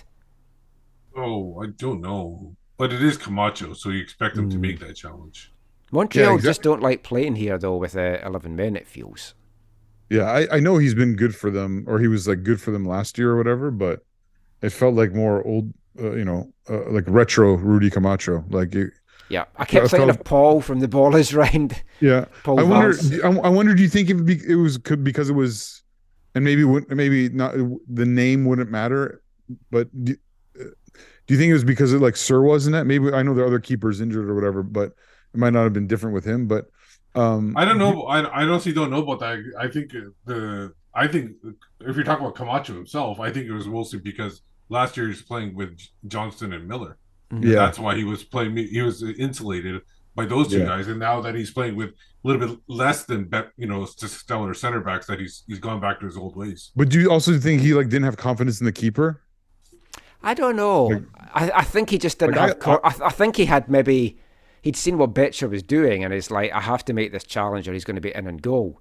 Oh, 1.17 1.63
I 1.63 1.69
don't 1.69 2.01
know, 2.01 2.57
but 2.81 2.93
it 2.93 3.03
is 3.03 3.17
Camacho, 3.17 3.75
so 3.75 3.91
you 3.91 4.01
expect 4.01 4.37
him 4.37 4.49
to 4.51 4.59
make 4.59 4.79
that 4.81 4.95
challenge. 4.97 5.53
Montreal 5.93 6.35
exact- 6.37 6.45
just 6.51 6.63
don't 6.63 6.83
like 6.83 7.03
playing 7.03 7.37
here 7.37 7.59
though 7.59 7.77
with 7.77 7.95
uh, 7.97 8.19
11 8.25 8.57
men. 8.57 8.77
It 8.77 8.87
feels. 8.89 9.35
Yeah, 10.09 10.25
I, 10.39 10.57
I 10.57 10.61
know 10.61 10.79
he's 10.79 10.95
been 10.95 11.15
good 11.15 11.35
for 11.37 11.51
them, 11.51 11.85
or 11.87 11.99
he 12.01 12.09
was 12.09 12.27
like 12.27 12.43
good 12.43 12.61
for 12.61 12.71
them 12.73 12.85
last 12.85 13.19
year 13.19 13.31
or 13.33 13.37
whatever, 13.37 13.71
but 13.71 14.05
it 14.63 14.71
felt 14.71 14.95
like 14.95 15.13
more 15.15 15.47
old, 15.47 15.73
uh, 16.01 16.13
you 16.13 16.25
know, 16.25 16.53
uh, 16.69 16.91
like 16.91 17.05
retro 17.07 17.55
Rudy 17.55 17.91
Camacho. 17.91 18.45
Like, 18.51 18.75
it, 18.75 18.91
Yeah, 19.29 19.45
I 19.57 19.65
kept 19.65 19.87
I 19.87 19.89
thinking 19.89 20.09
felt- 20.09 20.19
of 20.21 20.25
Paul 20.25 20.61
from 20.61 20.81
the 20.81 20.89
Ballers 20.89 21.35
round. 21.43 21.81
yeah. 22.01 22.25
Paul 22.45 22.59
I 22.61 22.63
wonder. 22.65 22.97
I, 23.25 23.29
I 23.29 23.49
wonder. 23.49 23.75
Do 23.75 23.83
you 23.83 23.89
think 23.89 24.11
it, 24.11 24.15
be, 24.25 24.41
it 24.49 24.57
was 24.57 24.79
because 24.79 25.31
it 25.31 25.35
was, 25.35 25.83
and 26.35 26.45
maybe 26.45 26.65
would 26.65 26.89
maybe 26.91 27.29
not 27.29 27.55
the 27.89 28.07
name 28.07 28.45
wouldn't 28.47 28.71
matter, 28.71 29.23
but 29.71 29.87
do, 30.05 30.17
do 31.31 31.35
you 31.35 31.39
think 31.39 31.51
it 31.51 31.53
was 31.53 31.63
because 31.63 31.93
of 31.93 32.03
like 32.03 32.17
Sir 32.17 32.43
wasn't 32.43 32.75
it? 32.75 32.83
Maybe 32.87 33.13
I 33.13 33.23
know 33.23 33.35
there 33.35 33.45
are 33.45 33.47
other 33.47 33.61
keepers 33.61 34.01
injured 34.01 34.29
or 34.29 34.35
whatever, 34.35 34.65
but 34.65 34.87
it 35.33 35.39
might 35.39 35.53
not 35.53 35.63
have 35.63 35.73
been 35.73 35.87
different 35.87 36.13
with 36.13 36.25
him. 36.25 36.49
But 36.49 36.69
um, 37.15 37.57
I 37.57 37.65
don't 37.65 37.79
know. 37.79 38.03
I, 38.03 38.23
I 38.23 38.43
honestly 38.43 38.73
don't 38.73 38.91
know 38.91 39.01
about 39.01 39.21
that. 39.21 39.39
I 39.57 39.69
think 39.69 39.93
the 40.25 40.73
I 40.93 41.07
think 41.07 41.37
if 41.83 41.95
you're 41.95 42.05
talking 42.05 42.25
about 42.27 42.35
Camacho 42.35 42.75
himself, 42.75 43.21
I 43.21 43.31
think 43.31 43.47
it 43.47 43.53
was 43.53 43.69
mostly 43.69 44.01
because 44.01 44.43
last 44.71 44.97
year 44.97 45.07
he 45.07 45.11
was 45.11 45.23
playing 45.23 45.55
with 45.55 45.79
Johnston 46.09 46.53
and 46.53 46.67
Miller. 46.67 46.99
Yeah, 47.33 47.61
That's 47.61 47.79
why 47.79 47.95
he 47.95 48.03
was 48.03 48.25
playing. 48.25 48.57
He 48.57 48.83
was 48.83 49.05
insulated 49.05 49.83
by 50.17 50.27
those 50.27 50.49
two 50.49 50.59
Yeah. 50.59 50.65
guys, 50.65 50.89
and 50.89 50.99
now 50.99 51.21
that 51.21 51.37
he's 51.37 51.53
playing 51.53 51.77
with 51.77 51.91
a 51.91 51.95
little 52.29 52.45
bit 52.45 52.59
less 52.67 53.05
than 53.05 53.31
you 53.57 53.69
know, 53.69 53.87
just 53.87 54.19
stellar 54.19 54.53
center 54.53 54.81
backs, 54.81 55.07
that 55.07 55.21
he's 55.21 55.45
he's 55.47 55.61
gone 55.61 55.81
back 55.81 56.01
to 56.01 56.07
his 56.07 56.17
old 56.17 56.35
ways. 56.35 56.73
but 56.75 56.89
do 56.89 56.99
you 56.99 57.09
also 57.09 57.39
think 57.39 57.63
he 57.63 57.73
like 57.73 57.89
didn't 57.89 58.03
have 58.03 58.17
confidence 58.17 58.59
in 58.61 58.65
the 58.65 58.73
keeper? 58.73 59.23
I 60.23 60.35
don't 60.35 60.57
know. 60.57 60.87
Like- 60.87 61.03
I, 61.33 61.51
I 61.57 61.63
think 61.65 61.91
he 61.91 61.99
just 61.99 62.19
didn't 62.19 62.37
Like, 62.37 62.49
have. 62.49 62.57
I- 62.57 62.77
co- 62.95 63.05
I, 63.05 63.07
I 63.09 63.11
think 63.11 63.37
he 63.37 63.45
had 63.47 63.69
maybe 63.69 64.19
he'd 64.63 64.77
seen 64.77 64.99
what 64.99 65.15
Becher 65.15 65.49
was 65.49 65.63
doing, 65.63 66.03
and 66.05 66.13
he's 66.13 66.31
like, 66.31 66.53
I 66.53 66.61
have 66.61 66.85
to 66.87 66.93
make 66.93 67.13
this 67.13 67.25
challenge, 67.25 67.69
or 67.69 67.73
he's 67.73 67.85
going 67.85 67.95
to 67.97 68.01
be 68.01 68.15
in 68.15 68.27
and 68.27 68.43
goal. 68.43 68.81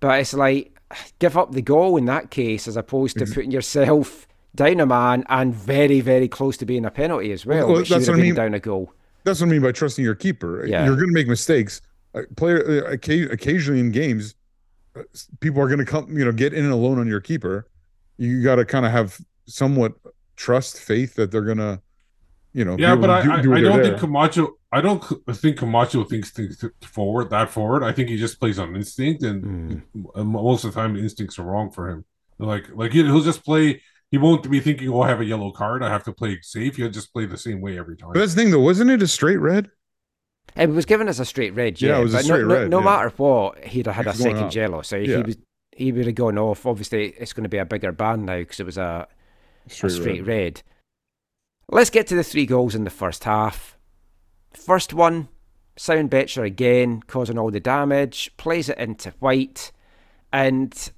But 0.00 0.18
it's 0.20 0.34
like 0.34 0.76
give 1.18 1.36
up 1.36 1.52
the 1.52 1.62
goal 1.62 1.96
in 1.96 2.06
that 2.06 2.30
case, 2.30 2.66
as 2.66 2.76
opposed 2.76 3.18
to 3.18 3.26
putting 3.26 3.50
yourself 3.50 4.26
down 4.54 4.80
a 4.80 4.86
man 4.86 5.24
and 5.28 5.54
very, 5.54 6.00
very 6.00 6.28
close 6.28 6.56
to 6.58 6.66
being 6.66 6.84
a 6.84 6.90
penalty 6.90 7.32
as 7.32 7.46
well, 7.46 7.68
Well, 7.68 7.84
that's 7.84 8.08
what 8.08 8.18
I 8.18 8.22
mean. 8.22 8.34
down 8.34 8.52
a 8.54 8.58
goal. 8.60 8.92
That's 9.24 9.40
what 9.40 9.46
I 9.46 9.50
mean 9.50 9.62
by 9.62 9.72
trusting 9.72 10.04
your 10.04 10.14
keeper. 10.16 10.66
Yeah. 10.66 10.84
You're 10.84 10.96
going 10.96 11.08
to 11.08 11.14
make 11.14 11.28
mistakes. 11.28 11.80
Uh, 12.14 12.22
Player 12.36 12.84
uh, 12.84 12.92
occasionally 12.92 13.80
in 13.80 13.92
games, 13.92 14.34
uh, 14.96 15.02
people 15.40 15.62
are 15.62 15.68
going 15.68 15.78
to 15.78 15.84
come, 15.86 16.18
you 16.18 16.24
know, 16.24 16.32
get 16.32 16.52
in 16.52 16.66
alone 16.70 16.98
on 16.98 17.06
your 17.06 17.20
keeper. 17.20 17.66
You 18.18 18.42
got 18.42 18.56
to 18.56 18.64
kind 18.66 18.84
of 18.84 18.92
have 18.92 19.18
somewhat 19.46 19.92
trust, 20.36 20.78
faith 20.80 21.14
that 21.16 21.30
they're 21.30 21.42
going 21.42 21.58
to, 21.58 21.80
you 22.52 22.64
know, 22.64 22.76
Yeah, 22.78 22.96
but 22.96 23.06
to 23.08 23.12
I, 23.12 23.22
do, 23.22 23.32
I, 23.32 23.42
do 23.42 23.54
I 23.54 23.60
don't 23.60 23.72
there. 23.76 23.84
think 23.84 23.98
Camacho. 24.00 24.54
I 24.72 24.80
don't 24.80 25.04
c- 25.04 25.16
think 25.32 25.58
Camacho 25.58 26.04
thinks 26.04 26.30
things 26.30 26.64
forward 26.82 27.30
that 27.30 27.50
forward. 27.50 27.82
I 27.82 27.92
think 27.92 28.08
he 28.08 28.16
just 28.16 28.40
plays 28.40 28.58
on 28.58 28.74
instinct, 28.74 29.22
and 29.22 29.82
Hmm. 29.92 30.04
m- 30.16 30.26
most 30.32 30.64
of 30.64 30.72
the 30.74 30.80
time, 30.80 30.94
the 30.94 31.00
instincts 31.00 31.38
are 31.38 31.44
wrong 31.44 31.70
for 31.70 31.88
him. 31.90 32.04
Like, 32.38 32.68
like 32.74 32.92
he- 32.92 33.04
he'll 33.04 33.20
just 33.22 33.44
play. 33.44 33.82
He 34.10 34.18
won't 34.18 34.48
be 34.50 34.60
thinking, 34.60 34.88
"Oh, 34.90 35.00
I 35.02 35.08
have 35.08 35.20
a 35.20 35.24
yellow 35.24 35.50
card. 35.52 35.82
I 35.82 35.88
have 35.90 36.04
to 36.04 36.12
play 36.12 36.38
safe." 36.42 36.76
He'll 36.76 36.90
just 36.90 37.12
play 37.12 37.24
the 37.26 37.36
same 37.38 37.60
way 37.60 37.78
every 37.78 37.96
time. 37.96 38.10
But 38.12 38.20
that's 38.20 38.34
the 38.34 38.42
thing, 38.42 38.50
though, 38.50 38.60
wasn't 38.60 38.90
it 38.90 39.02
a 39.02 39.06
straight 39.06 39.38
red? 39.38 39.70
It 40.56 40.68
was 40.70 40.84
given 40.84 41.08
as 41.08 41.18
a 41.20 41.24
straight 41.24 41.54
red, 41.54 41.80
Yeah, 41.80 41.90
yeah. 41.90 42.00
it 42.00 42.02
was 42.02 42.12
a 42.14 42.16
but 42.18 42.22
no, 42.22 42.26
straight 42.26 42.46
no, 42.46 42.54
red, 42.54 42.70
no 42.70 42.78
yeah. 42.80 42.84
matter 42.84 43.08
what, 43.16 43.64
he'd 43.64 43.86
have 43.86 43.94
had 43.94 44.06
a 44.06 44.12
He's 44.12 44.22
going 44.22 44.34
second 44.36 44.48
up. 44.48 44.54
yellow, 44.54 44.82
so 44.82 44.96
Yeah. 44.96 45.16
he 45.18 45.22
was 45.22 45.36
he 45.74 45.92
would 45.92 46.04
have 46.04 46.14
gone 46.14 46.36
off. 46.36 46.66
Obviously, 46.66 47.14
it's 47.18 47.32
going 47.32 47.44
to 47.44 47.48
be 47.48 47.56
a 47.56 47.64
bigger 47.64 47.92
ban 47.92 48.26
now 48.26 48.36
because 48.38 48.60
it 48.60 48.66
was 48.66 48.76
a 48.76 49.08
Straight, 49.68 49.92
a 49.92 49.94
straight 49.94 50.26
red. 50.26 50.28
red. 50.28 50.62
Let's 51.68 51.90
get 51.90 52.06
to 52.08 52.16
the 52.16 52.24
three 52.24 52.46
goals 52.46 52.74
in 52.74 52.84
the 52.84 52.90
first 52.90 53.24
half. 53.24 53.78
First 54.52 54.92
one, 54.92 55.28
Simon 55.76 56.08
Becher 56.08 56.44
again 56.44 57.02
causing 57.06 57.38
all 57.38 57.50
the 57.50 57.60
damage, 57.60 58.30
plays 58.36 58.68
it 58.68 58.78
into 58.78 59.10
White, 59.20 59.72
and 60.32 60.90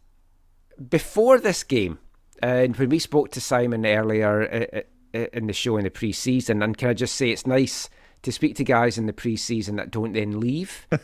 before 0.88 1.38
this 1.38 1.62
game, 1.62 1.98
and 2.42 2.76
when 2.76 2.88
we 2.88 2.98
spoke 2.98 3.30
to 3.32 3.40
Simon 3.40 3.86
earlier 3.86 4.68
uh, 4.74 4.80
uh, 5.16 5.26
in 5.32 5.46
the 5.46 5.52
show 5.52 5.76
in 5.76 5.84
the 5.84 5.90
pre-season, 5.90 6.62
and 6.62 6.76
can 6.76 6.88
I 6.88 6.94
just 6.94 7.14
say 7.14 7.30
it's 7.30 7.46
nice 7.46 7.88
to 8.22 8.32
speak 8.32 8.56
to 8.56 8.64
guys 8.64 8.98
in 8.98 9.06
the 9.06 9.12
pre-season 9.12 9.76
that 9.76 9.90
don't 9.90 10.14
then 10.14 10.40
leave. 10.40 10.86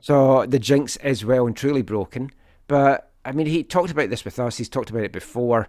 So 0.00 0.46
the 0.46 0.58
jinx 0.58 0.96
is 0.96 1.24
well 1.24 1.46
and 1.46 1.56
truly 1.56 1.82
broken. 1.82 2.30
But 2.66 3.12
I 3.24 3.30
mean, 3.30 3.46
he 3.46 3.62
talked 3.62 3.92
about 3.92 4.10
this 4.10 4.24
with 4.24 4.40
us. 4.40 4.58
He's 4.58 4.68
talked 4.68 4.90
about 4.90 5.04
it 5.04 5.12
before, 5.12 5.68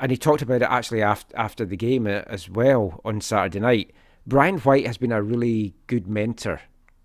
and 0.00 0.10
he 0.10 0.16
talked 0.16 0.42
about 0.42 0.62
it 0.62 0.68
actually 0.70 1.02
after 1.02 1.36
after 1.36 1.64
the 1.64 1.76
game 1.76 2.06
uh, 2.06 2.22
as 2.26 2.48
well 2.48 3.00
on 3.04 3.20
Saturday 3.20 3.60
night. 3.60 3.94
Brian 4.26 4.58
White 4.58 4.86
has 4.86 4.98
been 4.98 5.12
a 5.12 5.22
really 5.22 5.74
good 5.86 6.08
mentor 6.08 6.60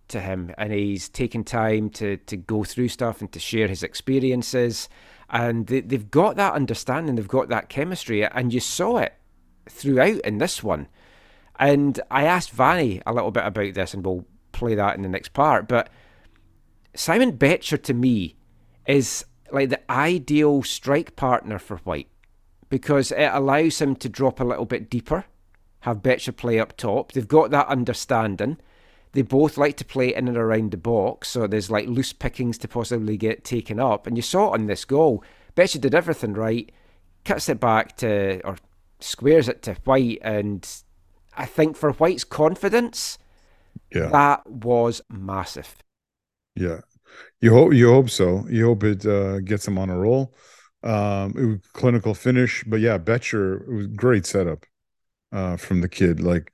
to 0.10 0.20
him, 0.20 0.54
and 0.58 0.74
he's 0.74 1.10
taken 1.10 1.44
time 1.44 1.90
to 1.92 2.18
to 2.18 2.38
go 2.38 2.64
through 2.64 2.90
stuff 2.90 3.22
and 3.22 3.32
to 3.32 3.40
share 3.40 3.68
his 3.68 3.84
experiences. 3.84 4.90
And 5.30 5.68
they, 5.68 5.80
they've 5.80 6.12
got 6.12 6.36
that 6.36 6.54
understanding, 6.54 7.16
they've 7.16 7.28
got 7.28 7.50
that 7.50 7.70
chemistry, 7.70 8.26
and 8.26 8.54
you 8.54 8.60
saw 8.60 8.98
it 8.98 9.14
throughout 9.70 10.20
in 10.22 10.40
this 10.40 10.62
one. 10.62 10.88
And 11.58 12.00
I 12.10 12.26
asked 12.26 12.52
Vanni 12.52 13.02
a 13.06 13.14
little 13.14 13.32
bit 13.32 13.46
about 13.46 13.74
this, 13.74 13.94
and 13.94 14.06
we'll 14.06 14.26
play 14.52 14.76
that 14.76 14.96
in 14.96 15.04
the 15.04 15.10
next 15.10 15.32
part. 15.32 15.68
But 15.68 15.90
Simon 16.96 17.32
Becher 17.38 17.78
to 17.78 17.94
me 17.94 18.36
is 18.86 19.24
like 19.52 19.70
the 19.70 19.92
ideal 19.92 20.64
strike 20.64 21.16
partner 21.16 21.60
for 21.60 21.78
White 21.78 22.10
because 22.72 23.12
it 23.12 23.30
allows 23.34 23.82
him 23.82 23.98
to 23.98 24.08
drop 24.08 24.40
a 24.40 24.46
little 24.46 24.66
bit 24.66 24.90
deeper, 24.90 25.26
have 25.82 26.02
Becher 26.02 26.32
play 26.32 26.58
up 26.58 26.78
top. 26.78 27.12
They've 27.12 27.28
got 27.28 27.52
that 27.52 27.68
understanding. 27.68 28.58
They 29.12 29.24
both 29.24 29.58
like 29.58 29.76
to 29.78 29.86
play 29.86 30.16
in 30.16 30.30
and 30.30 30.38
around 30.38 30.72
the 30.72 30.78
box, 30.78 31.28
so 31.28 31.46
there's 31.46 31.70
like 31.70 31.88
loose 31.88 32.14
pickings 32.14 32.58
to 32.60 32.70
possibly 32.70 33.18
get 33.18 33.44
taken 33.44 33.78
up. 33.78 34.08
And 34.08 34.16
you 34.16 34.24
saw 34.24 34.48
it 34.48 34.62
on 34.62 34.68
this 34.68 34.86
goal. 34.86 35.22
Becher 35.54 35.80
did 35.80 35.94
everything 35.94 36.32
right, 36.32 36.72
cuts 37.26 37.50
it 37.50 37.60
back 37.60 37.98
to, 37.98 38.40
or 38.46 38.56
squares 39.02 39.50
it 39.50 39.62
to 39.64 39.74
White. 39.84 40.20
And 40.22 40.66
I 41.36 41.46
think 41.46 41.76
for 41.76 41.92
White's 41.92 42.24
confidence, 42.24 43.20
yeah. 43.94 44.08
that 44.08 44.48
was 44.48 45.02
massive. 45.10 45.76
Yeah, 46.56 46.80
you 47.42 47.52
hope 47.52 47.74
you 47.74 47.90
hope 47.90 48.10
so. 48.10 48.46
You 48.50 48.68
hope 48.68 48.86
it 48.86 49.06
uh, 49.06 49.42
gets 49.42 49.68
him 49.68 49.78
on 49.78 49.90
a 49.90 49.98
roll. 49.98 50.34
Um, 50.84 51.36
it 51.38 51.46
was 51.46 51.60
clinical 51.74 52.14
finish, 52.14 52.64
but 52.66 52.80
yeah, 52.80 52.98
Becher 52.98 53.58
it 53.58 53.74
was 53.74 53.88
great 53.88 54.26
setup 54.26 54.66
uh, 55.32 55.58
from 55.58 55.82
the 55.82 55.90
kid. 55.90 56.20
Like, 56.20 56.52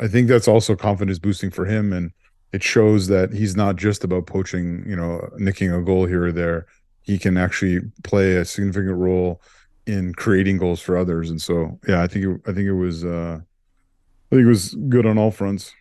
I 0.00 0.06
think 0.06 0.28
that's 0.28 0.48
also 0.48 0.76
confidence 0.76 1.18
boosting 1.18 1.50
for 1.50 1.66
him, 1.66 1.92
and 1.92 2.12
it 2.52 2.62
shows 2.62 3.08
that 3.08 3.32
he's 3.32 3.56
not 3.56 3.76
just 3.76 4.04
about 4.04 4.26
poaching. 4.26 4.84
You 4.86 4.96
know, 4.96 5.28
nicking 5.36 5.72
a 5.72 5.82
goal 5.82 6.06
here 6.06 6.26
or 6.26 6.32
there. 6.32 6.66
He 7.02 7.18
can 7.18 7.36
actually 7.36 7.80
play 8.04 8.36
a 8.36 8.44
significant 8.44 8.96
role 8.96 9.42
in 9.86 10.14
creating 10.14 10.58
goals 10.58 10.80
for 10.80 10.96
others, 10.96 11.30
and 11.30 11.42
so 11.42 11.78
yeah, 11.88 12.02
I 12.02 12.06
think 12.06 12.24
it, 12.24 12.40
I 12.46 12.52
think 12.52 12.68
it 12.68 12.74
was 12.74 13.04
uh, 13.04 13.40
I 13.40 14.34
think 14.34 14.44
it 14.44 14.48
was 14.48 14.74
good 14.88 15.06
on 15.06 15.18
all 15.18 15.30
fronts. 15.30 15.74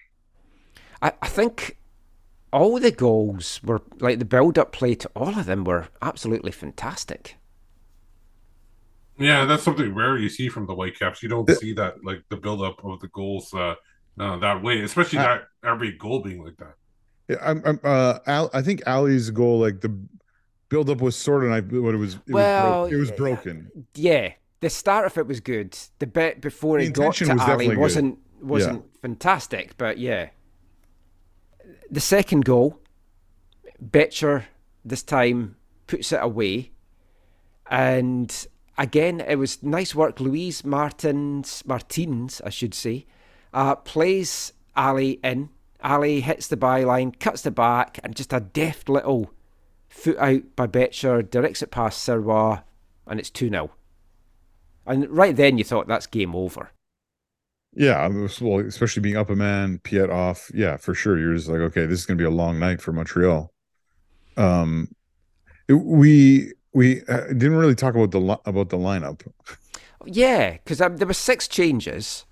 I, 1.01 1.11
I 1.21 1.27
think 1.27 1.76
all 2.51 2.79
the 2.79 2.91
goals 2.91 3.61
were 3.63 3.81
like 3.99 4.19
the 4.19 4.25
build 4.25 4.57
up 4.57 4.71
play 4.71 4.95
to 4.95 5.09
all 5.15 5.37
of 5.39 5.45
them 5.45 5.63
were 5.63 5.87
absolutely 6.01 6.51
fantastic. 6.51 7.37
Yeah, 9.19 9.45
that's 9.45 9.63
something 9.63 9.93
rare 9.95 10.17
you 10.17 10.29
see 10.29 10.47
from 10.49 10.67
the 10.67 10.75
Whitecaps. 10.75 11.23
You 11.23 11.29
don't 11.29 11.47
The- 11.47 11.55
see 11.55 11.73
that 11.73 12.03
like 12.03 12.23
the 12.29 12.37
build 12.37 12.61
up 12.61 12.83
of 12.85 12.99
the 12.99 13.07
goals 13.07 13.53
uh, 13.53 13.75
uh, 14.19 14.37
that 14.37 14.61
way, 14.61 14.81
especially 14.81 15.19
Uh, 15.19 15.23
that 15.23 15.41
every 15.63 15.91
goal 15.97 16.21
being 16.21 16.43
like 16.43 16.57
that. 16.57 16.73
Yeah, 17.27 17.37
I'm, 17.41 17.61
I'm 17.65 17.79
uh 17.83 18.19
Al, 18.25 18.49
I 18.53 18.61
think 18.61 18.83
Ali's 18.87 19.29
goal, 19.31 19.59
like 19.59 19.81
the 19.81 19.89
build 20.69 20.89
up 20.89 21.01
was 21.01 21.15
sort 21.15 21.43
of, 21.45 21.51
I 21.51 21.61
what 21.61 21.95
it 21.95 21.97
was. 21.97 22.15
It 22.15 22.21
Well, 22.27 22.81
was, 22.83 22.89
bro- 22.89 22.97
it 22.97 22.99
was 22.99 23.09
yeah. 23.09 23.15
broken. 23.15 23.71
Yeah, 23.95 24.33
the 24.61 24.69
start 24.69 25.05
of 25.07 25.17
it 25.17 25.27
was 25.27 25.39
good. 25.39 25.77
The 25.99 26.07
bit 26.07 26.41
before 26.41 26.79
The 26.79 26.85
it 26.85 26.93
got 26.93 27.15
to 27.17 27.27
was 27.33 27.45
Ali 27.47 27.69
definitely 27.69 27.75
good. 27.75 27.77
wasn't 27.77 28.19
wasn't 28.41 28.85
fantastic, 29.01 29.77
but 29.77 29.97
yeah. 29.97 30.29
The 31.89 31.99
second 32.01 32.43
goal, 32.43 32.79
Becher 33.79 34.47
this 34.83 35.03
time 35.03 35.55
puts 35.85 36.11
it 36.11 36.19
away, 36.21 36.71
and 37.69 38.47
again 38.77 39.21
it 39.21 39.35
was 39.35 39.63
nice 39.63 39.95
work. 39.95 40.19
Luis 40.19 40.65
Martins 40.65 41.63
Martins, 41.65 42.41
I 42.45 42.49
should 42.49 42.73
say, 42.73 43.05
uh, 43.53 43.75
plays 43.75 44.53
Ali 44.75 45.19
in. 45.23 45.49
Ali 45.81 46.21
hits 46.21 46.47
the 46.47 46.57
byline, 46.57 47.17
cuts 47.19 47.43
the 47.43 47.51
back, 47.51 47.99
and 48.03 48.15
just 48.15 48.33
a 48.33 48.39
deft 48.39 48.89
little 48.89 49.31
foot 49.87 50.17
out 50.17 50.55
by 50.55 50.65
Becher, 50.65 51.21
directs 51.21 51.61
it 51.61 51.71
past 51.71 52.05
Sirois, 52.05 52.63
and 53.05 53.19
it's 53.19 53.29
2 53.29 53.49
0. 53.49 53.71
And 54.85 55.09
right 55.09 55.35
then 55.35 55.57
you 55.57 55.63
thought 55.63 55.87
that's 55.87 56.07
game 56.07 56.35
over. 56.35 56.71
Yeah, 57.79 58.07
well, 58.41 58.59
especially 58.65 59.01
being 59.01 59.17
up 59.17 59.29
a 59.29 59.35
man, 59.35 59.77
Piette 59.83 60.09
off. 60.09 60.49
Yeah, 60.53 60.77
for 60.77 60.95
sure. 60.95 61.19
You're 61.19 61.35
just 61.35 61.47
like, 61.47 61.59
okay, 61.59 61.85
this 61.85 61.99
is 61.99 62.05
gonna 62.07 62.17
be 62.17 62.23
a 62.23 62.29
long 62.31 62.57
night 62.57 62.81
for 62.81 62.91
Montreal. 62.91 63.53
Um, 64.35 64.89
it- 65.67 65.73
we 65.73 66.53
we 66.73 67.03
uh, 67.07 67.27
didn't 67.27 67.55
really 67.55 67.75
talk 67.75 67.95
about 67.95 68.11
the 68.11 68.19
about 68.45 68.69
the 68.69 68.77
lineup. 68.77 69.21
Yeah, 70.05 70.51
because 70.53 70.81
um, 70.81 70.97
there 70.97 71.07
were 71.07 71.13
six 71.13 71.47
changes. 71.47 72.25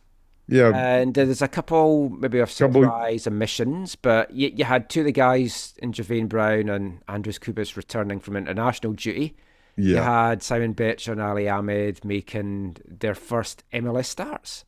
Yeah, 0.48 0.72
And 0.76 1.16
there's 1.16 1.42
a 1.42 1.48
couple 1.48 2.10
maybe 2.10 2.38
of 2.38 2.56
Couple- 2.56 2.84
surprise 2.84 3.26
omissions, 3.26 3.96
but 3.96 4.30
you, 4.30 4.52
you 4.56 4.64
had 4.66 4.90
two 4.92 5.00
of 5.00 5.08
the 5.08 5.12
guys 5.12 5.74
in 5.80 5.92
Javain 5.92 6.28
Brown 6.30 6.70
and 6.70 7.02
Andres 7.08 7.40
Cubas 7.40 7.76
returning 7.76 8.20
from 8.20 8.36
international 8.38 8.94
duty. 8.94 9.36
Yeah. 9.76 9.90
You 9.90 9.98
had 10.04 10.44
Simon 10.44 10.74
Becher 10.74 11.12
and 11.14 11.20
Ali 11.22 11.50
Ahmed 11.50 12.06
making 12.06 12.78
their 12.88 13.16
first 13.16 13.64
MLS 13.74 14.06
starts. 14.06 14.66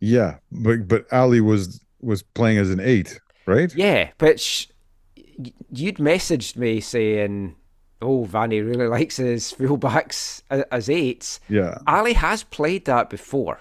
Yeah. 0.00 0.36
But 0.52 0.88
but 0.88 1.10
Ali 1.12 1.40
was 1.40 1.80
was 2.00 2.22
playing 2.22 2.58
as 2.58 2.70
an 2.70 2.80
eight, 2.80 3.18
right? 3.46 3.74
Yeah, 3.74 4.10
but 4.18 4.38
sh- 4.40 4.66
you'd 5.72 5.96
messaged 5.96 6.56
me 6.56 6.80
saying, 6.80 7.56
"Oh, 8.02 8.24
Vanni 8.24 8.60
really 8.60 8.86
likes 8.98 9.16
his 9.16 9.52
fullbacks 9.52 10.42
as 10.50 10.88
eights." 10.90 11.40
Yeah, 11.48 11.78
Ali 11.86 12.12
has 12.14 12.42
played 12.44 12.84
that 12.84 13.10
before. 13.10 13.60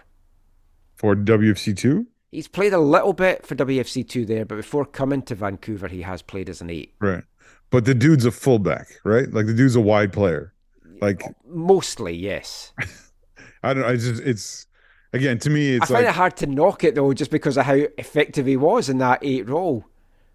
for 0.95 1.15
WFC 1.15 1.75
two, 1.75 2.07
He's 2.31 2.47
played 2.49 2.73
a 2.73 2.79
little 2.79 3.13
bit 3.13 3.45
for 3.45 3.55
WFC 3.55 4.07
two 4.07 4.25
there, 4.25 4.45
but 4.45 4.55
before 4.57 4.85
coming 4.85 5.21
to 5.23 5.35
Vancouver, 5.35 5.87
he 5.87 6.01
has 6.01 6.21
played 6.21 6.49
as 6.49 6.59
an 6.61 6.69
eight. 6.69 6.93
right? 6.99 7.23
But 7.71 7.85
the 7.85 7.95
dude's 7.95 8.25
a 8.25 8.31
fullback, 8.31 8.87
right? 9.03 9.31
Like 9.33 9.45
the 9.47 9.53
dude's 9.53 9.75
a 9.75 9.81
wide 9.81 10.11
player. 10.13 10.53
Like 11.01 11.21
Mostly, 11.47 12.13
yes. 12.15 12.73
I 13.63 13.73
don't. 13.73 13.85
I 13.85 13.95
just 13.95 14.21
it's 14.21 14.67
again 15.15 15.37
to 15.39 15.49
me 15.49 15.75
it's 15.75 15.89
I 15.89 15.93
find 15.95 16.05
like 16.05 16.13
it 16.13 16.17
hard 16.17 16.37
to 16.37 16.47
knock 16.47 16.83
it 16.83 16.95
though, 16.95 17.13
just 17.13 17.31
because 17.31 17.57
of 17.57 17.65
how 17.65 17.79
effective 17.97 18.45
he 18.45 18.57
was 18.57 18.89
in 18.89 18.97
that 18.99 19.19
eight 19.21 19.47
role. 19.49 19.85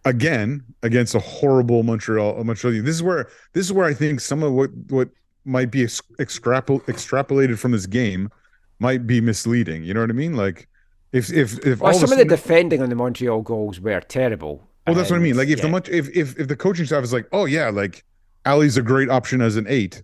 again 0.04 0.64
against 0.82 1.14
a 1.14 1.20
horrible 1.20 1.82
Montreal 1.82 2.42
Montreal. 2.44 2.82
This 2.82 2.96
is 2.96 3.02
where 3.02 3.28
this 3.52 3.66
is 3.66 3.72
where 3.72 3.86
I 3.86 3.94
think 3.94 4.20
some 4.20 4.42
of 4.42 4.52
what 4.52 4.70
what 4.88 5.08
might 5.44 5.70
be 5.70 5.82
extrapol- 5.84 6.84
extrapolated 6.86 7.58
from 7.58 7.72
this 7.72 7.86
game 7.86 8.30
might 8.78 9.06
be 9.06 9.20
misleading. 9.20 9.84
You 9.84 9.92
know 9.94 10.00
what 10.00 10.10
I 10.10 10.14
mean? 10.14 10.34
Like 10.36 10.68
if 11.12 11.30
if 11.32 11.58
if 11.66 11.80
Well, 11.80 11.92
some 11.92 12.12
of 12.12 12.12
of 12.12 12.18
the 12.18 12.24
defending 12.36 12.82
on 12.82 12.88
the 12.88 12.94
Montreal 12.96 13.42
goals 13.42 13.80
were 13.80 14.00
terrible. 14.00 14.62
well, 14.86 14.94
that's 14.96 15.10
what 15.10 15.16
I 15.16 15.22
mean. 15.22 15.36
Like 15.36 15.48
if 15.48 15.60
the 15.60 15.66
yeah. 15.66 15.72
much 15.72 15.88
if 15.88 16.08
if 16.16 16.38
if 16.38 16.48
the 16.48 16.56
coaching 16.56 16.86
staff 16.86 17.02
is 17.04 17.12
like, 17.12 17.26
oh 17.32 17.44
yeah, 17.44 17.68
like 17.68 18.04
Ali's 18.46 18.76
a 18.76 18.82
great 18.82 19.10
option 19.10 19.40
as 19.42 19.56
an 19.56 19.66
eight. 19.68 20.02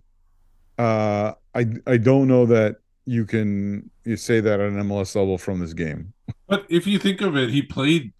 Uh, 0.77 1.33
I 1.55 1.65
I 1.87 1.97
don't 1.97 2.27
know 2.27 2.45
that 2.45 2.77
you 3.05 3.25
can 3.25 3.89
you 4.07 4.15
say 4.15 4.39
that 4.39 4.59
at 4.59 4.69
an 4.69 4.81
MLS 4.83 5.15
level 5.15 5.37
from 5.37 5.59
this 5.59 5.73
game. 5.73 6.13
But 6.47 6.65
if 6.69 6.87
you 6.87 6.97
think 6.97 7.21
of 7.21 7.35
it, 7.35 7.49
he 7.49 7.61
played 7.61 8.13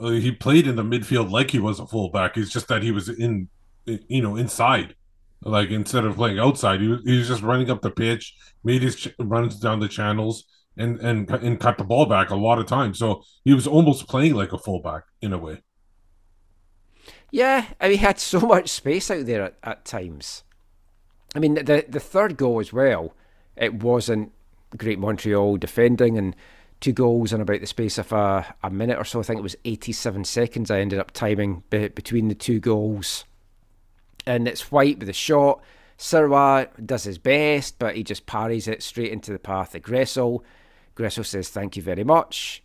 uh, 0.00 0.10
he 0.10 0.32
played 0.32 0.66
in 0.66 0.76
the 0.76 0.82
midfield 0.82 1.30
like 1.30 1.50
he 1.50 1.58
was 1.58 1.80
a 1.80 1.86
fullback. 1.86 2.36
It's 2.36 2.50
just 2.50 2.68
that 2.68 2.82
he 2.82 2.90
was 2.92 3.08
in 3.08 3.48
you 3.86 4.20
know 4.20 4.36
inside, 4.36 4.94
like 5.42 5.70
instead 5.70 6.04
of 6.04 6.16
playing 6.16 6.38
outside, 6.38 6.80
he 6.80 6.88
was, 6.88 7.00
he 7.04 7.18
was 7.18 7.28
just 7.28 7.42
running 7.42 7.70
up 7.70 7.80
the 7.80 7.90
pitch, 7.90 8.34
made 8.64 8.82
his 8.82 8.96
ch- 8.96 9.14
runs 9.18 9.58
down 9.58 9.80
the 9.80 9.88
channels, 9.88 10.44
and 10.76 11.00
and 11.00 11.30
and 11.30 11.58
cut 11.58 11.78
the 11.78 11.84
ball 11.84 12.06
back 12.06 12.30
a 12.30 12.36
lot 12.36 12.58
of 12.58 12.66
times. 12.66 12.98
So 12.98 13.22
he 13.44 13.54
was 13.54 13.66
almost 13.66 14.08
playing 14.08 14.34
like 14.34 14.52
a 14.52 14.58
fullback 14.58 15.04
in 15.22 15.32
a 15.32 15.38
way. 15.38 15.62
Yeah, 17.30 17.66
I 17.80 17.88
mean, 17.88 17.98
he 17.98 18.04
had 18.04 18.18
so 18.18 18.40
much 18.40 18.68
space 18.68 19.10
out 19.10 19.24
there 19.24 19.42
at, 19.42 19.54
at 19.62 19.84
times. 19.84 20.42
I 21.34 21.38
mean, 21.38 21.54
the 21.54 21.84
the 21.88 22.00
third 22.00 22.36
goal 22.36 22.60
as 22.60 22.72
well, 22.72 23.14
it 23.56 23.74
wasn't 23.74 24.32
great 24.76 24.98
Montreal 24.98 25.56
defending 25.56 26.16
and 26.18 26.34
two 26.80 26.92
goals 26.92 27.32
in 27.32 27.40
about 27.40 27.60
the 27.60 27.66
space 27.66 27.98
of 27.98 28.10
a, 28.12 28.54
a 28.62 28.70
minute 28.70 28.98
or 28.98 29.04
so. 29.04 29.20
I 29.20 29.22
think 29.22 29.38
it 29.38 29.42
was 29.42 29.56
87 29.64 30.24
seconds 30.24 30.70
I 30.70 30.80
ended 30.80 30.98
up 30.98 31.10
timing 31.10 31.62
be, 31.70 31.88
between 31.88 32.28
the 32.28 32.34
two 32.34 32.58
goals. 32.60 33.24
And 34.26 34.48
it's 34.48 34.70
White 34.72 34.98
with 34.98 35.08
a 35.08 35.14
shot. 35.14 35.60
Sirois 35.98 36.68
does 36.86 37.04
his 37.04 37.18
best, 37.18 37.78
but 37.78 37.94
he 37.96 38.02
just 38.02 38.24
parries 38.26 38.66
it 38.66 38.82
straight 38.82 39.12
into 39.12 39.32
the 39.32 39.38
path 39.38 39.74
of 39.74 39.82
Gressel. 39.82 40.42
Gressel 40.96 41.24
says, 41.26 41.50
Thank 41.50 41.76
you 41.76 41.82
very 41.82 42.04
much. 42.04 42.62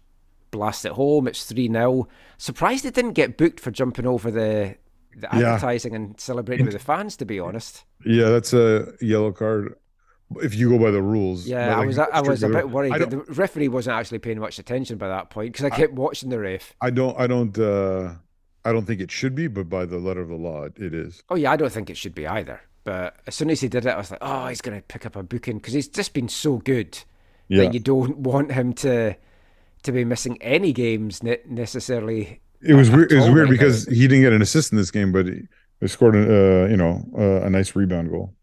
Blast 0.51 0.85
it 0.85 0.93
home. 0.93 1.27
It's 1.27 1.43
3 1.45 1.69
0. 1.69 2.07
Surprised 2.37 2.85
it 2.85 2.93
didn't 2.93 3.13
get 3.13 3.37
booked 3.37 3.59
for 3.59 3.71
jumping 3.71 4.07
over 4.07 4.31
the, 4.31 4.77
the 5.17 5.27
Yeah. 5.33 5.53
advertising 5.55 5.93
and 5.93 6.19
celebrating 6.19 6.65
with 6.65 6.73
the 6.73 6.79
fans, 6.79 7.17
to 7.17 7.25
be 7.25 7.39
honest. 7.39 7.83
Yeah, 8.05 8.29
that's 8.29 8.53
a 8.53 8.93
yellow 9.01 9.33
card 9.33 9.75
if 10.41 10.55
you 10.55 10.69
go 10.69 10.79
by 10.79 10.91
the 10.91 11.01
rules. 11.01 11.45
Yeah, 11.45 11.77
I 11.77 11.85
was 11.85 11.97
I 11.99 12.21
was 12.21 12.43
a 12.43 12.49
bit 12.49 12.69
worried. 12.69 12.93
I 12.93 12.99
The 12.99 13.17
referee 13.17 13.67
wasn't 13.67 13.95
actually 13.95 14.19
paying 14.19 14.39
much 14.39 14.59
attention 14.59 14.97
by 14.97 15.07
that 15.07 15.29
point 15.29 15.53
because 15.53 15.65
I 15.65 15.69
kept 15.69 15.93
watching 15.93 16.29
the 16.29 16.39
ref. 16.39 16.73
I 16.81 16.89
don't, 16.89 17.17
I 17.19 17.27
don't, 17.27 17.57
uh, 17.57 18.13
I 18.63 18.71
don't 18.71 18.85
think 18.85 19.01
it 19.01 19.11
should 19.11 19.35
be, 19.35 19.47
but 19.47 19.69
by 19.69 19.85
the 19.85 19.97
letter 19.97 20.21
of 20.21 20.29
the 20.29 20.35
law, 20.35 20.63
it, 20.63 20.77
it 20.77 20.93
is. 20.93 21.23
Oh 21.29 21.35
yeah, 21.35 21.51
I 21.51 21.55
don't 21.55 21.71
think 21.71 21.89
it 21.89 21.97
should 21.97 22.15
be 22.15 22.27
either. 22.27 22.61
But 22.83 23.15
as 23.25 23.33
soon 23.35 23.49
as 23.49 23.61
he 23.61 23.67
did 23.67 23.85
it, 23.85 23.89
I 23.89 23.97
was 23.97 24.11
like, 24.11 24.19
oh, 24.21 24.45
he's 24.47 24.61
going 24.61 24.77
to 24.77 24.83
pick 24.83 25.07
up 25.07 25.15
a 25.15 25.23
booking 25.23 25.57
because 25.57 25.73
he's 25.73 25.87
just 25.87 26.13
been 26.13 26.29
so 26.29 26.57
good 26.57 26.99
Yeah, 27.47 27.63
that 27.63 27.73
you 27.73 27.79
don't 27.79 28.17
want 28.29 28.51
him 28.51 28.73
to 28.73 29.15
to 29.83 29.91
be 29.91 30.05
missing 30.05 30.37
any 30.41 30.73
games 30.73 31.23
ne- 31.23 31.41
necessarily. 31.47 32.41
it 32.61 32.73
was 32.75 32.89
weird. 32.91 33.11
It 33.11 33.15
was 33.17 33.29
weird 33.29 33.49
right 33.49 33.59
because 33.59 33.85
he 33.87 34.07
didn't 34.07 34.21
get 34.21 34.33
an 34.33 34.41
assist 34.41 34.71
in 34.71 34.77
this 34.77 34.91
game, 34.91 35.11
but 35.11 35.25
he, 35.27 35.47
he 35.79 35.87
scored, 35.87 36.15
a, 36.15 36.63
uh, 36.63 36.67
you 36.67 36.77
know, 36.77 37.03
uh, 37.17 37.45
a 37.45 37.49
nice 37.49 37.75
rebound 37.75 38.09
goal. 38.11 38.34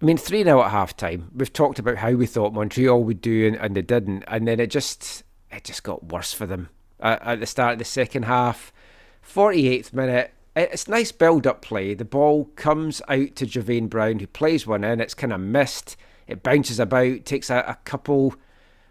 I 0.00 0.04
mean, 0.04 0.16
3 0.18 0.44
0 0.44 0.62
at 0.62 0.70
half 0.70 0.96
time. 0.96 1.30
We've 1.34 1.52
talked 1.52 1.78
about 1.78 1.96
how 1.96 2.12
we 2.12 2.26
thought 2.26 2.52
Montreal 2.52 3.02
would 3.04 3.20
do 3.20 3.46
and, 3.46 3.56
and 3.56 3.74
they 3.74 3.82
didn't. 3.82 4.24
And 4.28 4.46
then 4.46 4.60
it 4.60 4.70
just 4.70 5.24
it 5.50 5.64
just 5.64 5.82
got 5.82 6.04
worse 6.12 6.32
for 6.32 6.46
them 6.46 6.68
at, 7.00 7.22
at 7.22 7.40
the 7.40 7.46
start 7.46 7.74
of 7.74 7.78
the 7.78 7.84
second 7.84 8.24
half. 8.24 8.72
48th 9.26 9.92
minute. 9.92 10.32
it- 10.54 10.70
It's 10.72 10.88
nice 10.88 11.12
build 11.12 11.46
up 11.46 11.62
play. 11.62 11.94
The 11.94 12.04
ball 12.04 12.46
comes 12.56 13.00
out 13.08 13.36
to 13.36 13.46
Javain 13.46 13.88
Brown, 13.88 14.18
who 14.18 14.26
plays 14.26 14.66
one 14.66 14.84
in. 14.84 15.00
It's 15.00 15.14
kind 15.14 15.32
of 15.32 15.40
missed. 15.40 15.96
It 16.26 16.42
bounces 16.42 16.78
about, 16.80 17.24
takes 17.24 17.50
a, 17.50 17.64
a 17.66 17.78
couple 17.84 18.34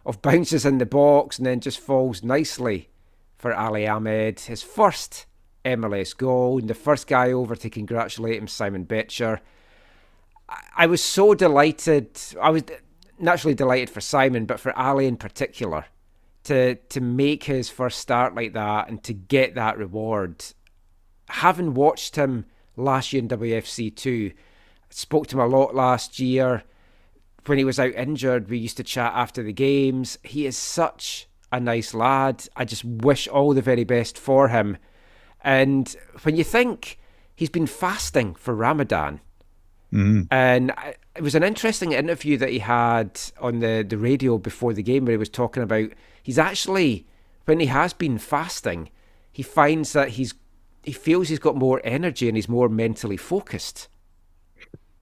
of 0.05 0.21
bounces 0.21 0.65
in 0.65 0.77
the 0.77 0.85
box, 0.85 1.37
and 1.37 1.45
then 1.45 1.59
just 1.59 1.79
falls 1.79 2.23
nicely 2.23 2.89
for 3.37 3.53
Ali 3.53 3.87
Ahmed. 3.87 4.39
His 4.41 4.61
first 4.63 5.25
MLS 5.65 6.15
goal, 6.15 6.59
and 6.59 6.69
the 6.69 6.73
first 6.73 7.07
guy 7.07 7.31
over 7.31 7.55
to 7.55 7.69
congratulate 7.69 8.37
him, 8.37 8.47
Simon 8.47 8.83
Becher. 8.83 9.41
I 10.75 10.85
was 10.85 11.01
so 11.01 11.33
delighted. 11.33 12.19
I 12.41 12.49
was 12.49 12.63
naturally 13.19 13.55
delighted 13.55 13.89
for 13.89 14.01
Simon, 14.01 14.45
but 14.45 14.59
for 14.59 14.77
Ali 14.77 15.07
in 15.07 15.17
particular, 15.17 15.85
to 16.43 16.75
to 16.75 17.01
make 17.01 17.45
his 17.45 17.69
first 17.69 17.99
start 17.99 18.35
like 18.35 18.53
that 18.53 18.89
and 18.89 19.03
to 19.03 19.13
get 19.13 19.55
that 19.55 19.77
reward. 19.77 20.43
Having 21.29 21.73
watched 21.73 22.15
him 22.15 22.45
last 22.75 23.13
year 23.13 23.21
in 23.21 23.29
WFC 23.29 23.95
two, 23.95 24.31
spoke 24.89 25.27
to 25.27 25.37
him 25.37 25.41
a 25.41 25.47
lot 25.47 25.75
last 25.75 26.19
year. 26.19 26.63
When 27.45 27.57
he 27.57 27.63
was 27.63 27.79
out 27.79 27.93
injured, 27.93 28.49
we 28.49 28.57
used 28.57 28.77
to 28.77 28.83
chat 28.83 29.13
after 29.13 29.43
the 29.43 29.53
games. 29.53 30.17
He 30.23 30.45
is 30.45 30.57
such 30.57 31.27
a 31.51 31.59
nice 31.59 31.93
lad. 31.93 32.47
I 32.55 32.65
just 32.65 32.83
wish 32.83 33.27
all 33.27 33.53
the 33.53 33.61
very 33.61 33.83
best 33.83 34.17
for 34.17 34.47
him. 34.49 34.77
And 35.41 35.95
when 36.23 36.35
you 36.35 36.43
think 36.43 36.97
he's 37.35 37.49
been 37.49 37.67
fasting 37.67 38.33
for 38.33 38.55
Ramadan, 38.55 39.21
Mm-hmm. 39.95 40.21
and 40.29 40.71
I, 40.71 40.95
it 41.15 41.23
was 41.23 41.35
an 41.35 41.43
interesting 41.43 41.93
interview 41.93 42.37
that 42.37 42.49
he 42.49 42.59
had 42.59 43.17
on 43.39 43.59
the, 43.59 43.85
the 43.87 43.97
radio 43.97 44.37
before 44.37 44.73
the 44.73 44.83
game 44.83 45.05
where 45.05 45.13
he 45.13 45.17
was 45.17 45.29
talking 45.29 45.63
about 45.63 45.89
he's 46.21 46.37
actually, 46.37 47.05
when 47.45 47.61
he 47.61 47.67
has 47.67 47.93
been 47.93 48.17
fasting, 48.17 48.89
he 49.31 49.41
finds 49.41 49.93
that 49.93 50.09
he's 50.09 50.33
he 50.83 50.91
feels 50.91 51.29
he's 51.29 51.39
got 51.39 51.55
more 51.55 51.81
energy 51.83 52.27
and 52.27 52.37
he's 52.37 52.49
more 52.49 52.67
mentally 52.69 53.17
focused. 53.17 53.87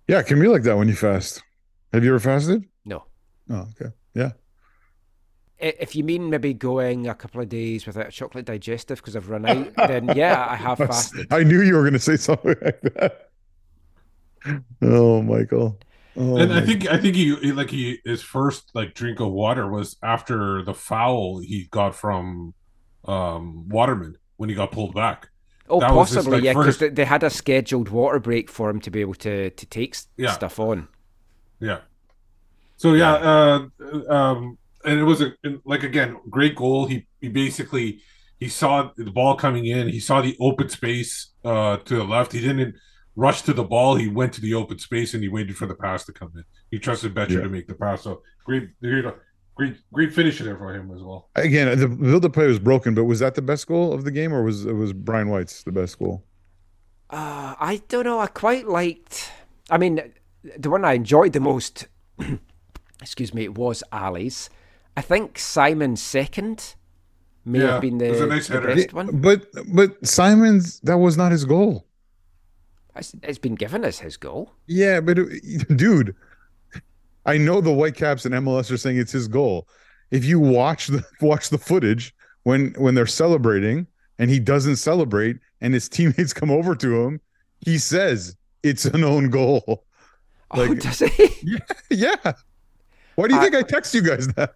Yeah, 0.08 0.20
it 0.20 0.28
can 0.28 0.40
be 0.40 0.48
like 0.48 0.64
that 0.64 0.78
when 0.78 0.88
you 0.88 0.96
fast. 0.96 1.42
Have 1.92 2.04
you 2.04 2.12
ever 2.12 2.20
fasted? 2.20 2.66
No. 2.86 3.06
Oh, 3.50 3.68
okay. 3.80 3.92
Yeah. 4.14 4.32
If 5.60 5.96
you 5.96 6.04
mean 6.04 6.30
maybe 6.30 6.54
going 6.54 7.08
a 7.08 7.16
couple 7.16 7.42
of 7.42 7.50
days 7.50 7.86
without 7.86 8.08
a 8.08 8.12
chocolate 8.12 8.46
digestive 8.46 8.98
because 8.98 9.16
I've 9.16 9.30
run 9.30 9.46
out, 9.46 9.74
then 9.88 10.12
yeah, 10.16 10.46
I 10.50 10.56
have 10.56 10.78
fasted. 10.90 11.28
I 11.32 11.44
knew 11.44 11.62
you 11.62 11.76
were 11.76 11.82
going 11.82 11.94
to 11.94 12.00
say 12.00 12.18
something 12.18 12.56
like 12.62 12.82
that. 12.82 13.30
Oh, 14.82 15.22
Michael. 15.22 15.80
Oh, 16.16 16.38
and 16.38 16.54
I 16.54 16.62
think 16.62 16.88
I 16.88 16.98
think 16.98 17.16
he 17.16 17.36
he- 17.38 17.52
like 17.54 17.70
he 17.72 18.00
his 18.06 18.22
first 18.22 18.70
like 18.76 18.94
drink 18.94 19.20
of 19.20 19.32
water 19.32 19.68
was 19.68 19.98
after 20.04 20.62
the 20.64 20.74
foul 20.74 21.40
he 21.40 21.68
got 21.72 21.96
from 21.96 22.54
um 23.06 23.68
Waterman 23.70 24.18
when 24.38 24.50
he 24.50 24.56
got 24.56 24.72
pulled 24.72 24.94
back. 24.94 25.30
Oh, 25.70 25.80
That 25.80 25.94
was 25.94 26.10
his, 26.10 26.18
possibly, 26.18 26.38
like, 26.38 26.44
yeah, 26.46 26.54
because 26.54 26.66
first- 26.66 26.80
they, 26.82 26.90
they 26.90 27.06
had 27.06 27.24
a 27.24 27.30
scheduled 27.30 27.90
water 27.90 28.20
break 28.20 28.50
for 28.52 28.70
him 28.70 28.80
to 28.82 28.92
be 28.92 29.02
able 29.02 29.16
to 29.16 29.50
to 29.50 29.66
take 29.66 29.96
Yeah. 30.18 30.32
stuff 30.32 30.60
on. 30.60 30.88
Yeah. 31.60 31.80
So 32.78 32.94
yeah, 32.94 33.14
uh, 33.14 33.68
um, 34.10 34.58
and 34.86 35.00
it 35.00 35.04
was 35.04 35.22
a 35.22 35.34
like 35.66 35.84
again 35.84 36.18
great 36.30 36.56
goal. 36.56 36.86
He 36.86 37.08
he 37.22 37.30
basically 37.30 38.02
he 38.40 38.50
saw 38.50 38.92
the 38.98 39.10
ball 39.12 39.36
coming 39.36 39.66
in. 39.66 39.88
He 39.88 40.00
saw 40.00 40.22
the 40.22 40.36
open 40.40 40.70
space 40.70 41.30
uh, 41.46 41.78
to 41.78 41.96
the 41.96 42.04
left. 42.04 42.34
He 42.34 42.42
didn't 42.42 42.76
rushed 43.16 43.46
to 43.46 43.54
the 43.54 43.64
ball. 43.64 43.96
He 43.96 44.08
went 44.08 44.34
to 44.34 44.42
the 44.42 44.54
open 44.54 44.80
space 44.80 45.14
and 45.14 45.24
he 45.24 45.30
waited 45.30 45.56
for 45.58 45.66
the 45.68 45.76
pass 45.76 46.06
to 46.06 46.14
come 46.14 46.32
in. 46.36 46.44
He 46.72 46.80
trusted 46.80 47.14
Becher 47.14 47.34
Yeah. 47.36 47.42
to 47.44 47.50
make 47.50 47.68
the 47.68 47.76
pass. 47.76 48.02
So 48.04 48.22
great, 48.46 48.70
great, 48.82 49.06
great, 49.56 49.76
great 49.92 50.14
finisher 50.14 50.44
there 50.44 50.58
for 50.58 50.74
him 50.74 50.92
as 50.96 51.02
well. 51.04 51.30
Again, 51.36 51.78
the 51.80 51.88
build 51.88 52.26
up 52.26 52.34
play 52.34 52.48
was 52.48 52.60
broken, 52.60 52.96
but 52.96 53.04
was 53.06 53.20
that 53.20 53.36
the 53.36 53.42
best 53.42 53.68
goal 53.68 53.94
of 53.94 54.04
the 54.04 54.12
game, 54.12 54.34
or 54.34 54.44
was 54.44 54.66
it 54.66 54.74
was 54.74 54.94
Brian 54.94 55.30
White's 55.30 55.64
the 55.64 55.72
best 55.72 56.00
goal? 56.00 56.26
Uh, 57.10 57.54
I 57.60 57.82
don't 57.90 58.06
know. 58.06 58.20
I 58.20 58.28
quite 58.28 58.68
liked. 58.68 59.32
I 59.70 59.78
mean, 59.78 60.14
the 60.58 60.70
one 60.70 60.84
I 60.84 60.94
enjoyed 60.94 61.34
the 61.34 61.40
most, 61.40 61.88
excuse 63.02 63.34
me, 63.34 63.48
was 63.48 63.84
Ali's. 63.92 64.50
I 64.98 65.02
think 65.02 65.38
Simon's 65.38 66.02
second 66.02 66.76
may 67.46 67.60
Yeah, 67.60 67.74
have 67.74 67.82
been 67.82 67.98
the, 68.00 68.26
nice 68.26 68.48
the 68.48 68.62
best 68.62 68.94
one. 68.94 69.22
But 69.22 69.48
but 69.74 70.06
Simon's 70.06 70.80
that 70.82 70.98
was 70.98 71.18
not 71.18 71.32
his 71.32 71.46
goal. 71.46 71.86
It's, 72.96 73.38
been 73.40 73.56
given 73.56 73.84
as 73.84 74.00
his 74.00 74.18
goal. 74.18 74.52
Yeah, 74.68 75.00
but 75.02 75.18
it- 75.20 75.78
dude, 75.78 76.16
I 77.26 77.38
know 77.38 77.62
the 77.62 77.74
Whitecaps 77.74 78.26
and 78.26 78.36
MLS 78.36 78.70
are 78.72 78.78
saying 78.78 78.98
it's 78.98 79.12
his 79.12 79.28
goal. 79.28 79.68
If 80.12 80.26
you 80.26 80.40
watch 80.40 80.88
the 80.88 81.04
watch 81.22 81.50
the 81.50 81.58
footage 81.58 82.14
when 82.44 82.74
when 82.78 82.94
they're 82.96 83.08
celebrating 83.08 83.88
and 84.20 84.30
he 84.30 84.40
doesn't 84.40 84.76
celebrate 84.76 85.38
and 85.62 85.74
his 85.74 85.90
teammates 85.90 86.34
come 86.34 86.52
over 86.52 86.76
to 86.76 87.02
him, 87.04 87.20
he 87.62 87.78
says 87.78 88.36
it's 88.62 88.86
an 88.86 89.04
own 89.04 89.30
goal. 89.30 89.64
oh, 90.52 90.64
Like- 90.64 90.80
does 90.80 91.00
he? 91.00 91.60
yeah. 91.90 92.16
Why 93.16 93.28
do 93.28 93.34
you 93.36 93.40
I- 93.40 93.44
think 93.44 93.56
I 93.56 93.62
text 93.64 93.94
you 93.96 94.02
guys 94.02 94.28
that? 94.30 94.56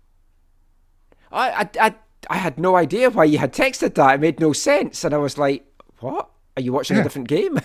I, 1.32 1.50
I, 1.52 1.70
I, 1.88 1.96
I 2.30 2.38
had 2.38 2.58
no 2.58 2.76
idea 2.76 3.10
why 3.10 3.26
you 3.26 3.38
had 3.38 3.54
texted 3.54 3.96
that. 3.96 4.16
It 4.16 4.22
made 4.22 4.40
no 4.40 4.54
sense, 4.54 5.04
and 5.04 5.14
I 5.14 5.18
was 5.18 5.38
like, 5.38 5.66
"What? 6.00 6.30
Are 6.56 6.62
you 6.62 6.72
watching 6.72 6.96
Yeah. 6.96 7.02
a 7.02 7.04
different 7.04 7.28
game?" 7.28 7.60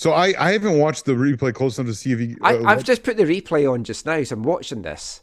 So 0.00 0.12
I 0.12 0.32
I 0.38 0.52
haven't 0.52 0.78
watched 0.78 1.04
the 1.04 1.12
replay 1.12 1.52
close 1.52 1.78
enough 1.78 1.90
to 1.90 1.94
see 1.94 2.12
if 2.12 2.18
he 2.18 2.34
I, 2.40 2.54
uh, 2.56 2.64
I've 2.64 2.84
just 2.84 3.02
put 3.02 3.18
the 3.18 3.24
replay 3.24 3.70
on 3.70 3.84
just 3.84 4.06
now, 4.06 4.22
so 4.22 4.34
I'm 4.34 4.42
watching 4.42 4.80
this. 4.80 5.22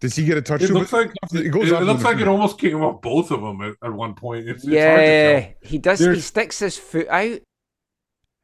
does 0.00 0.16
he 0.16 0.24
get 0.24 0.36
a 0.36 0.42
touch? 0.42 0.62
It 0.62 0.70
looks 0.70 0.92
like 0.92 1.12
it 1.32 1.46
it, 1.46 1.50
goes 1.50 1.70
off 1.70 1.82
it 1.82 1.84
looks 1.84 2.02
like 2.02 2.18
it 2.18 2.26
almost 2.26 2.58
came 2.58 2.82
off 2.82 3.00
both 3.02 3.30
of 3.30 3.40
them 3.40 3.60
at, 3.60 3.74
at 3.84 3.92
one 3.92 4.14
point. 4.14 4.48
It's, 4.48 4.64
it's 4.64 4.74
hard 4.74 4.74
to 4.74 4.74
yeah, 4.74 5.40
tell. 5.42 5.52
he 5.62 5.78
does. 5.78 6.00
He 6.00 6.20
sticks 6.20 6.58
his 6.58 6.76
foot 6.76 7.06
out. 7.08 7.38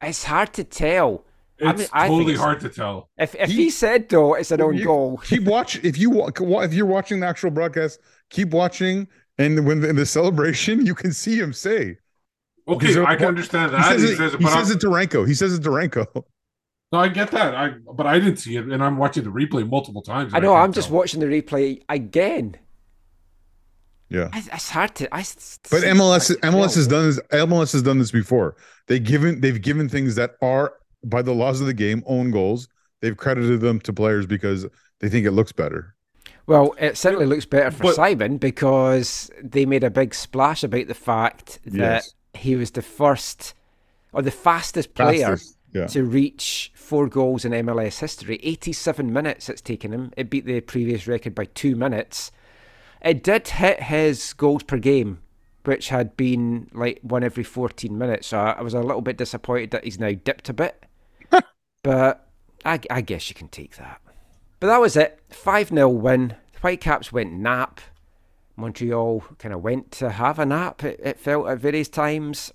It's 0.01 0.23
hard 0.23 0.53
to 0.53 0.63
tell. 0.63 1.25
I 1.61 1.71
It's 1.71 1.79
mean, 1.79 1.87
I 1.91 2.07
totally 2.07 2.33
it's- 2.35 2.45
hard 2.45 2.61
to 2.61 2.69
tell. 2.69 3.09
If 3.17 3.35
if 3.35 3.49
He- 3.49 3.63
he, 3.65 3.69
said 3.69 4.07
though, 4.07 4.35
it's 4.35 4.51
an 4.51 4.61
own 4.61 4.75
You- 4.77 4.85
goal. 4.85 5.17
keep 5.25 5.43
watch 5.43 5.83
if 5.83 5.97
you 5.97 6.11
wa- 6.11 6.31
wa- 6.39 6.61
if 6.61 6.73
you're 6.73 6.85
watching 6.85 7.19
the 7.19 7.27
actual 7.27 7.51
broadcast, 7.51 7.99
keep 8.29 8.51
watching, 8.51 9.09
and 9.37 9.65
when 9.67 9.83
in 9.83 9.97
the 9.97 10.05
celebration, 10.05 10.85
you 10.89 10.95
can 10.95 11.11
see 11.11 11.37
him 11.37 11.51
say. 11.51 11.97
Okay, 12.67 12.93
there- 12.93 13.05
I 13.07 13.15
can 13.15 13.27
understand 13.27 13.71
He 13.71 13.77
that. 13.77 13.91
says 13.91 14.01
He 14.03 14.09
it, 14.09 14.17
says 14.17 14.33
it, 14.33 14.37
he 14.39 14.43
but 14.43 14.53
says 14.53 14.69
it 14.71 14.79
to 14.81 14.87
Ranko. 14.87 15.27
He 15.27 15.33
says 15.33 15.53
it 15.53 15.63
to 15.63 15.69
Ranko. 15.69 16.05
no, 16.91 16.99
I 16.99 17.07
get 17.07 17.31
that. 17.31 17.55
I 17.55 17.69
but 17.93 18.05
I 18.05 18.19
didn't 18.19 18.37
see 18.37 18.57
it, 18.57 18.65
and 18.65 18.83
I'm 18.83 18.97
watching 18.97 19.23
the 19.23 19.29
replay 19.31 19.67
multiple 19.69 20.01
times. 20.01 20.33
I 20.33 20.39
know. 20.39 20.51
can't 20.53 20.63
I'm 20.63 20.73
just 20.73 20.89
tell. 20.89 20.97
watching 20.97 21.19
the 21.19 21.27
replay 21.27 21.81
again. 21.89 22.55
Yeah. 24.09 24.29
It's, 24.33 24.47
it's 24.47 24.69
hard 24.69 24.95
to. 24.95 25.13
I, 25.13 25.19
But 25.69 25.83
MLS 25.83 26.35
I 26.43 26.47
MLS 26.49 26.75
has 26.75 26.87
done 26.87 27.07
this. 27.07 27.19
MLS 27.31 27.73
has 27.73 27.81
done 27.83 27.99
this 27.99 28.11
before. 28.11 28.55
They 28.87 28.99
given 28.99 29.41
they've 29.41 29.61
given 29.61 29.89
things 29.89 30.15
that 30.15 30.35
are 30.41 30.73
by 31.03 31.21
the 31.21 31.33
laws 31.33 31.59
of 31.61 31.67
the 31.67 31.73
game 31.73 32.03
own 32.05 32.31
goals. 32.31 32.67
They've 33.01 33.15
credited 33.17 33.59
them 33.61 33.79
to 33.81 33.93
players 33.93 34.25
because 34.25 34.65
they 34.99 35.09
think 35.09 35.25
it 35.25 35.31
looks 35.31 35.51
better. 35.51 35.93
Well, 36.47 36.73
it 36.79 36.97
certainly 36.97 37.25
looks 37.25 37.45
better 37.45 37.69
for 37.71 37.83
But- 37.83 37.95
Simon 37.95 38.37
because 38.37 39.29
they 39.43 39.65
made 39.65 39.83
a 39.83 39.89
big 39.89 40.15
splash 40.15 40.63
about 40.63 40.87
the 40.87 40.93
fact 40.93 41.59
that 41.65 41.73
Yes. 42.05 42.13
He 42.37 42.55
was 42.55 42.71
the 42.71 42.81
first 42.81 43.53
or 44.13 44.21
the 44.21 44.31
fastest 44.31 44.93
player 44.93 45.27
Fastest. 45.27 45.57
Yeah. 45.73 45.87
to 45.87 46.03
reach 46.03 46.71
four 46.75 47.07
goals 47.07 47.43
in 47.45 47.51
MLS 47.51 47.99
history. 47.99 48.39
87 48.41 49.11
minutes 49.11 49.49
it's 49.49 49.61
taken 49.61 49.91
him. 49.93 50.13
It 50.15 50.29
beat 50.29 50.45
the 50.45 50.61
previous 50.61 51.07
record 51.07 51.35
by 51.35 51.45
two 51.45 51.75
minutes. 51.75 52.31
It 53.01 53.23
did 53.23 53.47
hit 53.47 53.83
his 53.83 54.33
goals 54.33 54.63
per 54.63 54.77
game, 54.77 55.19
which 55.65 55.89
had 55.89 56.17
been 56.17 56.69
like 56.73 56.99
one 57.01 57.23
every 57.23 57.43
14 57.43 57.95
minutes. 57.97 58.27
So 58.27 58.39
I 58.39 58.61
was 58.61 58.73
a 58.73 58.79
little 58.79 59.01
bit 59.01 59.17
disappointed 59.17 59.71
that 59.71 59.83
he's 59.83 59.99
now 59.99 60.11
dipped 60.11 60.49
a 60.49 60.53
bit. 60.53 60.83
but 61.83 62.27
I, 62.65 62.79
I 62.89 63.01
guess 63.01 63.29
you 63.29 63.35
can 63.35 63.49
take 63.49 63.77
that. 63.77 64.01
But 64.59 64.67
that 64.67 64.81
was 64.81 64.97
it. 64.97 65.19
5 65.29 65.69
0 65.69 65.89
win. 65.89 66.35
Whitecaps 66.61 67.11
went 67.11 67.33
nap. 67.33 67.81
Montreal 68.57 69.23
kind 69.37 69.53
of 69.53 69.61
went 69.61 69.91
to 69.93 70.09
have 70.09 70.39
a 70.39 70.45
nap, 70.45 70.83
it, 70.83 70.99
it 71.01 71.19
felt 71.19 71.47
at 71.47 71.59
various 71.59 71.87
times. 71.87 72.51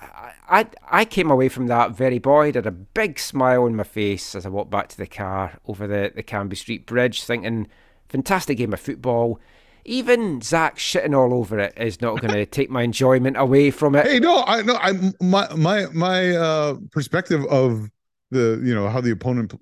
I, 0.00 0.32
I 0.48 0.66
I 0.90 1.04
came 1.04 1.30
away 1.30 1.48
from 1.48 1.66
that 1.68 1.92
very 1.92 2.18
buoyed, 2.18 2.54
had 2.54 2.66
a 2.66 2.70
big 2.70 3.18
smile 3.18 3.64
on 3.64 3.74
my 3.74 3.84
face 3.84 4.34
as 4.34 4.44
I 4.44 4.50
walked 4.50 4.70
back 4.70 4.88
to 4.88 4.96
the 4.96 5.06
car 5.06 5.58
over 5.66 5.86
the, 5.86 6.12
the 6.14 6.22
Cambie 6.22 6.56
Street 6.56 6.86
Bridge, 6.86 7.24
thinking, 7.24 7.68
fantastic 8.08 8.58
game 8.58 8.72
of 8.74 8.80
football. 8.80 9.40
Even 9.84 10.40
Zach 10.40 10.76
shitting 10.76 11.16
all 11.16 11.34
over 11.34 11.58
it 11.58 11.72
is 11.76 12.00
not 12.00 12.20
going 12.20 12.34
to 12.34 12.46
take 12.46 12.70
my 12.70 12.82
enjoyment 12.82 13.36
away 13.36 13.70
from 13.70 13.94
it. 13.96 14.06
Hey, 14.06 14.20
no, 14.20 14.44
I 14.46 14.62
no, 14.62 14.74
I 14.74 14.92
my 15.20 15.52
my 15.54 15.86
my 15.92 16.30
uh 16.36 16.76
perspective 16.90 17.44
of 17.46 17.90
the 18.32 18.60
you 18.64 18.74
know 18.74 18.88
how 18.88 19.00
the 19.00 19.10
opponent 19.10 19.54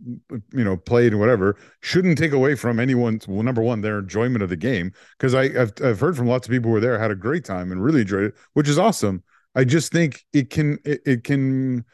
you 0.53 0.65
know 0.65 0.77
played 0.77 1.13
and 1.13 1.21
whatever 1.21 1.57
shouldn't 1.81 2.17
take 2.17 2.33
away 2.33 2.55
from 2.55 2.81
anyone's 2.81 3.27
well 3.29 3.43
number 3.43 3.63
one 3.63 3.81
their 3.81 3.99
enjoyment 3.99 4.43
of 4.43 4.49
the 4.49 4.57
game. 4.57 4.93
Because 5.19 5.35
I 5.35 5.45
I've, 5.45 5.73
I've 5.85 6.01
heard 6.01 6.17
from 6.17 6.27
lots 6.27 6.47
of 6.47 6.53
people 6.53 6.69
who 6.69 6.75
were 6.75 6.81
there 6.81 6.99
had 6.99 7.11
a 7.11 7.17
great 7.17 7.45
time 7.45 7.73
and 7.73 7.83
really 7.83 8.03
enjoyed 8.03 8.25
it 8.25 8.35
which 8.55 8.69
is 8.69 8.79
awesome. 8.79 9.23
I 9.55 9.65
just 9.65 9.93
think 9.93 10.25
it 10.33 10.51
can 10.51 10.79
it, 10.85 11.01
it 11.05 11.25
can 11.25 11.85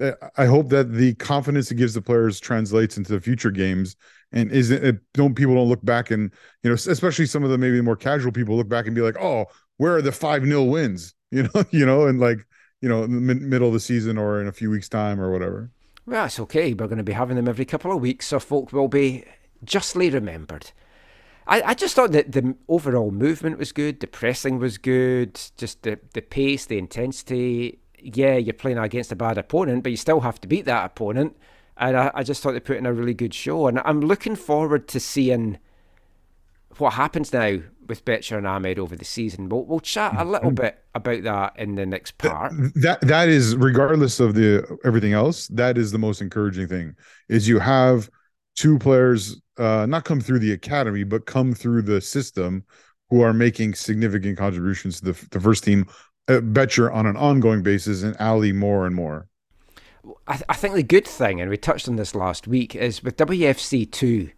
uh, 0.00 0.12
I 0.36 0.46
hope 0.46 0.68
that 0.70 0.92
the 0.92 1.14
confidence 1.14 1.70
it 1.70 1.76
gives 1.76 1.94
the 1.94 2.02
players 2.02 2.40
translates 2.40 2.96
into 2.96 3.12
the 3.12 3.20
future 3.20 3.52
games 3.52 3.96
and 4.32 4.50
isn't 4.50 4.84
it 4.84 4.96
don't 5.14 5.34
people 5.34 5.54
don't 5.54 5.68
look 5.68 5.84
back 5.84 6.10
and 6.10 6.32
you 6.62 6.70
know 6.70 6.74
especially 6.74 7.26
some 7.26 7.44
of 7.44 7.50
the 7.50 7.58
maybe 7.58 7.80
more 7.80 7.96
casual 7.96 8.32
people 8.32 8.56
look 8.56 8.68
back 8.68 8.86
and 8.86 8.94
be 8.94 9.02
like 9.02 9.16
oh 9.20 9.46
where 9.76 9.96
are 9.96 10.02
the 10.02 10.12
five 10.12 10.42
nil 10.42 10.66
wins? 10.66 11.14
You 11.34 11.48
know 11.52 11.64
you 11.72 11.84
know 11.84 12.06
and 12.06 12.20
like 12.20 12.46
you 12.80 12.88
know 12.88 13.02
in 13.02 13.12
the 13.12 13.20
mid- 13.20 13.42
middle 13.42 13.66
of 13.66 13.74
the 13.74 13.80
season 13.80 14.18
or 14.18 14.40
in 14.40 14.46
a 14.46 14.52
few 14.52 14.70
weeks 14.70 14.88
time 14.88 15.20
or 15.20 15.32
whatever 15.32 15.72
Well, 16.06 16.26
it's 16.26 16.38
okay. 16.40 16.74
We're 16.74 16.86
going 16.86 16.98
to 16.98 17.04
be 17.04 17.12
having 17.12 17.36
them 17.36 17.48
every 17.48 17.64
couple 17.64 17.92
of 17.92 18.00
weeks, 18.00 18.26
so 18.26 18.38
folk 18.38 18.72
will 18.72 18.88
be 18.88 19.24
justly 19.64 20.10
remembered. 20.10 20.72
I, 21.46 21.62
I 21.62 21.74
just 21.74 21.94
thought 21.94 22.12
that 22.12 22.32
the 22.32 22.56
overall 22.68 23.10
movement 23.10 23.58
was 23.58 23.72
good, 23.72 24.00
the 24.00 24.06
pressing 24.06 24.58
was 24.58 24.78
good, 24.78 25.40
just 25.56 25.82
the, 25.82 25.98
the 26.12 26.22
pace, 26.22 26.66
the 26.66 26.78
intensity. 26.78 27.78
Yeah, 27.98 28.36
you're 28.36 28.54
playing 28.54 28.78
against 28.78 29.12
a 29.12 29.16
bad 29.16 29.38
opponent, 29.38 29.82
but 29.82 29.90
you 29.90 29.96
still 29.96 30.20
have 30.20 30.40
to 30.42 30.48
beat 30.48 30.66
that 30.66 30.84
opponent. 30.84 31.36
And 31.76 31.96
I, 31.96 32.10
I 32.14 32.22
just 32.22 32.42
thought 32.42 32.52
they 32.52 32.60
put 32.60 32.76
in 32.76 32.86
a 32.86 32.92
really 32.92 33.14
good 33.14 33.34
show. 33.34 33.66
And 33.66 33.80
I'm 33.84 34.00
looking 34.00 34.36
forward 34.36 34.88
to 34.88 35.00
seeing 35.00 35.58
what 36.78 36.94
happens 36.94 37.32
now 37.32 37.60
with 37.86 38.04
Becher 38.04 38.38
and 38.38 38.46
Ahmed 38.46 38.78
over 38.78 38.96
the 38.96 39.04
season. 39.04 39.48
We'll, 39.48 39.64
we'll 39.64 39.80
chat 39.80 40.14
a 40.16 40.24
little 40.24 40.50
bit 40.50 40.78
about 40.94 41.22
that 41.22 41.58
in 41.58 41.74
the 41.74 41.86
next 41.86 42.18
part. 42.18 42.52
that 42.76 43.00
that 43.02 43.28
is 43.28 43.56
regardless 43.56 44.20
of 44.20 44.34
the 44.34 44.78
everything 44.84 45.12
else 45.12 45.48
that 45.48 45.76
is 45.76 45.92
the 45.92 45.98
most 45.98 46.20
encouraging 46.20 46.68
thing 46.68 46.94
is 47.28 47.48
you 47.48 47.58
have 47.58 48.08
two 48.54 48.78
players 48.78 49.40
uh 49.58 49.86
not 49.86 50.04
come 50.04 50.20
through 50.20 50.38
the 50.38 50.52
academy 50.52 51.02
but 51.02 51.26
come 51.26 51.52
through 51.52 51.82
the 51.82 52.00
system 52.00 52.64
who 53.10 53.20
are 53.20 53.32
making 53.32 53.74
significant 53.74 54.38
contributions 54.38 55.00
to 55.00 55.12
the, 55.12 55.26
the 55.30 55.40
first 55.40 55.64
team 55.64 55.86
uh, 56.28 56.40
Becher 56.40 56.90
on 56.92 57.06
an 57.06 57.16
ongoing 57.16 57.62
basis 57.62 58.02
and 58.02 58.16
Ali 58.18 58.52
more 58.52 58.86
and 58.86 58.94
more 58.94 59.28
I, 60.26 60.34
th- 60.34 60.44
I 60.48 60.54
think 60.54 60.74
the 60.74 60.82
good 60.82 61.06
thing, 61.06 61.40
and 61.40 61.50
we 61.50 61.56
touched 61.56 61.88
on 61.88 61.96
this 61.96 62.14
last 62.14 62.46
week, 62.46 62.74
is 62.74 63.02
with 63.02 63.16
WFC 63.16 63.90
two, 63.90 64.30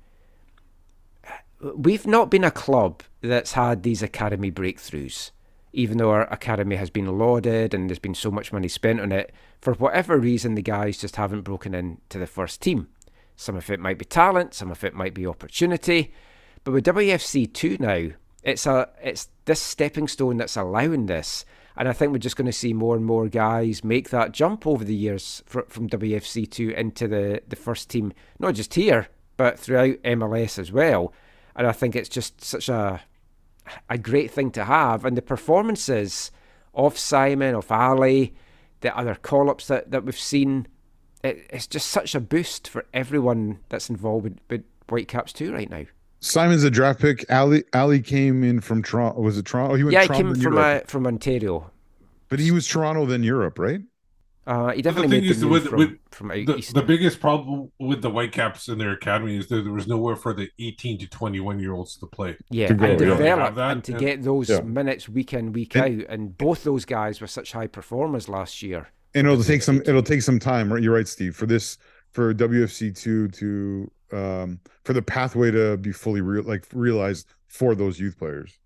we've 1.60 2.06
not 2.06 2.30
been 2.30 2.44
a 2.44 2.50
club 2.50 3.02
that's 3.20 3.52
had 3.52 3.82
these 3.82 4.02
academy 4.02 4.50
breakthroughs. 4.50 5.30
Even 5.72 5.98
though 5.98 6.10
our 6.10 6.32
academy 6.32 6.76
has 6.76 6.88
been 6.88 7.18
lauded 7.18 7.74
and 7.74 7.90
there's 7.90 7.98
been 7.98 8.14
so 8.14 8.30
much 8.30 8.52
money 8.52 8.68
spent 8.68 9.00
on 9.00 9.12
it, 9.12 9.32
for 9.60 9.74
whatever 9.74 10.18
reason, 10.18 10.54
the 10.54 10.62
guys 10.62 10.98
just 10.98 11.16
haven't 11.16 11.42
broken 11.42 11.74
into 11.74 12.18
the 12.18 12.26
first 12.26 12.62
team. 12.62 12.88
Some 13.36 13.56
of 13.56 13.68
it 13.68 13.80
might 13.80 13.98
be 13.98 14.06
talent, 14.06 14.54
some 14.54 14.70
of 14.70 14.82
it 14.84 14.94
might 14.94 15.12
be 15.12 15.26
opportunity, 15.26 16.14
but 16.64 16.72
with 16.72 16.86
WFC 16.86 17.52
two 17.52 17.76
now, 17.78 18.08
it's 18.42 18.64
a 18.64 18.88
it's 19.02 19.28
this 19.44 19.60
stepping 19.60 20.08
stone 20.08 20.38
that's 20.38 20.56
allowing 20.56 21.06
this. 21.06 21.44
And 21.76 21.88
I 21.88 21.92
think 21.92 22.10
we're 22.12 22.18
just 22.18 22.36
going 22.36 22.46
to 22.46 22.52
see 22.52 22.72
more 22.72 22.96
and 22.96 23.04
more 23.04 23.28
guys 23.28 23.84
make 23.84 24.08
that 24.10 24.32
jump 24.32 24.66
over 24.66 24.82
the 24.82 24.94
years 24.94 25.42
fr- 25.46 25.60
from 25.68 25.90
WFC2 25.90 26.74
into 26.74 27.06
the, 27.06 27.42
the 27.46 27.56
first 27.56 27.90
team, 27.90 28.14
not 28.38 28.54
just 28.54 28.72
here, 28.74 29.08
but 29.36 29.58
throughout 29.58 30.02
MLS 30.02 30.58
as 30.58 30.72
well. 30.72 31.12
And 31.56 31.66
I 31.66 31.72
think 31.72 31.96
it's 31.96 32.08
just 32.08 32.44
such 32.44 32.68
a 32.68 33.00
a 33.88 33.98
great 33.98 34.30
thing 34.30 34.50
to 34.52 34.64
have. 34.64 35.04
And 35.04 35.16
the 35.16 35.22
performances 35.22 36.30
of 36.74 36.98
Simon, 36.98 37.54
of 37.54 37.70
Ali, 37.72 38.34
the 38.80 38.96
other 38.96 39.14
call 39.14 39.50
ups 39.50 39.66
that, 39.68 39.90
that 39.90 40.04
we've 40.04 40.18
seen, 40.18 40.68
it, 41.24 41.46
it's 41.50 41.66
just 41.66 41.88
such 41.88 42.14
a 42.14 42.20
boost 42.20 42.68
for 42.68 42.84
everyone 42.92 43.60
that's 43.68 43.90
involved 43.90 44.24
with, 44.24 44.38
with 44.50 44.64
Whitecaps 44.88 45.32
2 45.32 45.52
right 45.52 45.70
now. 45.70 45.84
Simon's 46.20 46.64
a 46.64 46.70
draft 46.70 47.00
pick 47.00 47.30
Ali 47.30 47.62
Ali 47.74 48.00
came 48.00 48.42
in 48.42 48.60
from 48.60 48.82
Toronto 48.82 49.20
was 49.20 49.36
it 49.36 49.44
Toronto 49.44 49.74
oh, 49.74 49.76
he 49.76 49.84
went 49.84 49.92
yeah, 49.92 50.02
he 50.02 50.06
Toronto 50.08 50.32
came 50.32 50.42
from 50.42 50.58
uh, 50.58 50.80
from 50.86 51.06
Ontario. 51.06 51.70
but 52.30 52.38
he 52.38 52.50
was 52.50 52.66
Toronto 52.66 53.04
then 53.04 53.22
Europe 53.22 53.58
right 53.58 53.80
Uh, 54.46 54.58
he 54.58 54.66
But 54.66 54.76
the 54.76 54.82
definitely 54.82 55.08
thing 55.08 55.20
made 55.22 55.30
is, 55.30 55.40
the 55.40 55.48
with- 55.48 55.66
from, 55.68 55.78
with 55.78 55.98
from 56.12 56.28
The, 56.28 56.70
the 56.74 56.82
biggest 56.82 57.18
problem 57.20 57.72
with 57.80 58.00
the 58.00 58.10
Whitecaps 58.10 58.68
in 58.68 58.78
their 58.78 58.92
academy 58.92 59.36
is 59.36 59.48
that 59.48 59.62
there 59.62 59.72
was 59.72 59.88
nowhere 59.88 60.14
for 60.14 60.32
the 60.32 60.48
18 60.60 60.98
to 61.00 61.08
21 61.08 61.58
year 61.58 61.72
olds 61.72 61.96
to 61.96 62.06
play. 62.06 62.36
yeah, 62.50 62.68
to 62.68 62.74
go, 62.74 62.84
and 62.86 62.98
develop 62.98 63.40
Have 63.44 63.54
that, 63.56 63.72
and 63.72 63.84
to 63.84 63.92
and- 63.92 64.00
get 64.00 64.22
those 64.22 64.48
Yeah. 64.48 64.60
minutes 64.60 65.08
week 65.08 65.32
in 65.32 65.52
week 65.52 65.74
And- 65.74 66.02
out. 66.02 66.06
And 66.08 66.38
both 66.38 66.62
those 66.62 66.84
guys 66.84 67.20
were 67.20 67.26
such 67.26 67.52
high 67.52 67.66
performers 67.66 68.28
last 68.28 68.62
year. 68.62 68.88
and 69.14 69.26
it'll 69.26 69.42
take 69.42 69.62
some 69.62 69.80
it'll 69.86 70.02
take 70.02 70.20
some 70.22 70.38
time 70.38 70.70
right 70.72 70.82
you're 70.82 70.94
right 70.94 71.08
steve 71.08 71.34
for 71.34 71.46
this 71.46 71.78
for 72.12 72.34
wfc2 72.34 73.32
to 73.32 73.90
um 74.12 74.60
for 74.84 74.92
the 74.92 75.00
pathway 75.00 75.50
to 75.50 75.76
be 75.78 75.90
fully 75.90 76.20
real 76.20 76.42
like 76.42 76.64
realized 76.74 77.26
for 77.48 77.74
those 77.74 77.98
youth 77.98 78.18
players 78.18 78.58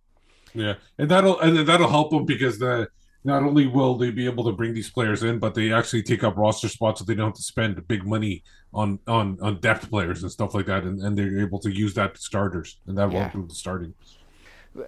Yeah, 0.53 0.74
and 0.99 1.09
that'll 1.09 1.39
and 1.41 1.57
that'll 1.68 1.89
help 1.89 2.11
them 2.11 2.24
because 2.26 2.59
the 2.59 2.89
not 3.25 3.43
only 3.43 3.66
will 3.66 3.97
they 3.97 4.11
be 4.11 4.25
able 4.27 4.45
to 4.45 4.53
bring 4.53 4.73
these 4.75 4.91
players 4.91 5.23
in, 5.23 5.39
but 5.39 5.55
they 5.55 5.73
actually 5.73 6.03
take 6.03 6.25
up 6.25 6.37
roster 6.37 6.68
spots 6.68 7.01
so 7.01 7.05
they 7.05 7.14
don't 7.14 7.29
have 7.29 7.35
to 7.35 7.43
spend 7.43 7.87
big 7.87 8.07
money 8.07 8.43
on 8.73 8.99
on 9.07 9.39
on 9.43 9.61
depth 9.61 9.91
players 9.91 10.23
and 10.23 10.31
stuff 10.33 10.55
like 10.55 10.66
that, 10.66 10.85
and, 10.85 11.01
and 11.03 11.16
they're 11.18 11.41
able 11.41 11.59
to 11.61 11.71
use 11.71 11.95
that 11.95 12.14
to 12.14 12.21
starters, 12.21 12.79
and 12.87 12.97
that 12.97 13.09
will 13.09 13.14
Yeah. 13.16 13.25
improve 13.27 13.49
the 13.49 13.55
starting. 13.55 13.95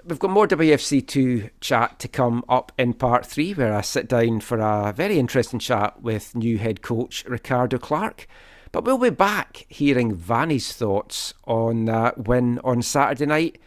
We've 0.06 0.18
got 0.20 0.30
more 0.30 0.46
WFC2 0.46 1.50
chat 1.60 1.98
to 1.98 2.06
come 2.08 2.44
up 2.48 2.70
in 2.78 2.94
part 2.94 3.26
three, 3.26 3.52
where 3.52 3.74
I 3.74 3.80
sit 3.80 4.08
down 4.08 4.40
for 4.40 4.58
a 4.58 4.92
very 4.94 5.18
interesting 5.18 5.58
chat 5.58 6.00
with 6.00 6.36
new 6.36 6.56
head 6.58 6.82
coach 6.82 7.24
Ricardo 7.26 7.78
Clark. 7.78 8.28
But 8.70 8.84
we'll 8.84 8.96
be 8.96 9.10
back 9.10 9.66
hearing 9.68 10.16
Vanni's 10.16 10.72
thoughts 10.72 11.34
on 11.46 11.86
that 11.86 12.26
win 12.28 12.60
on 12.62 12.80
Saturday 12.80 13.26
night, 13.26 13.60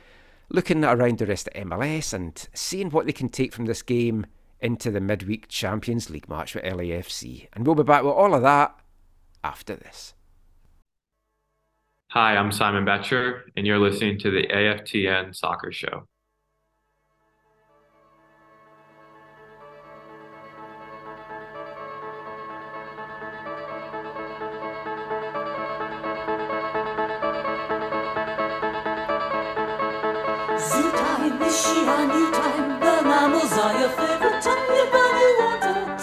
looking 0.49 0.85
around 0.85 1.17
the 1.17 1.25
rest 1.25 1.49
of 1.49 1.67
MLS 1.67 2.13
and 2.13 2.47
seeing 2.53 2.89
what 2.91 3.05
they 3.05 3.11
can 3.11 3.29
take 3.29 3.53
from 3.53 3.65
this 3.65 3.81
game 3.81 4.25
into 4.65 4.89
the 4.89 4.99
midweek 4.99 5.47
Champions 5.47 6.09
League 6.09 6.27
match 6.27 6.55
with 6.55 6.63
LAFC. 6.63 7.47
And 7.53 7.65
we'll 7.65 7.75
be 7.75 7.83
back 7.83 8.03
with 8.03 8.13
all 8.13 8.33
of 8.33 8.41
that 8.41 8.75
after 9.43 9.75
this. 9.75 10.15
Hi, 12.07 12.35
I'm 12.35 12.51
Simon 12.51 12.83
Becher, 12.83 13.43
and 13.55 13.67
you're 13.67 13.77
listening 13.77 14.17
to 14.19 14.31
the 14.31 14.47
AFTN 14.47 15.35
Soccer 15.35 15.71
Show. 15.71 16.07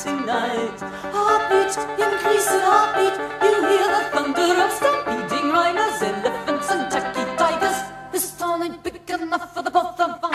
Tonight. 0.03 0.81
Heartbeat, 1.15 1.79
increase 2.03 2.51
increasing 2.51 2.65
heartbeat. 2.67 3.17
You 3.47 3.55
hear 3.71 3.87
the 3.95 4.03
thunder 4.13 4.55
of 4.65 4.73
stampeding 4.73 5.49
rhinos, 5.53 6.03
elephants, 6.03 6.71
and 6.73 6.91
tacky 6.91 7.25
tigers. 7.37 7.79
This 8.11 8.37
town 8.37 8.63
ain't 8.65 8.83
big 8.83 9.09
enough 9.09 9.55
for 9.55 9.63
the 9.63 9.71
both 9.71 10.01
of 10.01 10.25
us. 10.25 10.32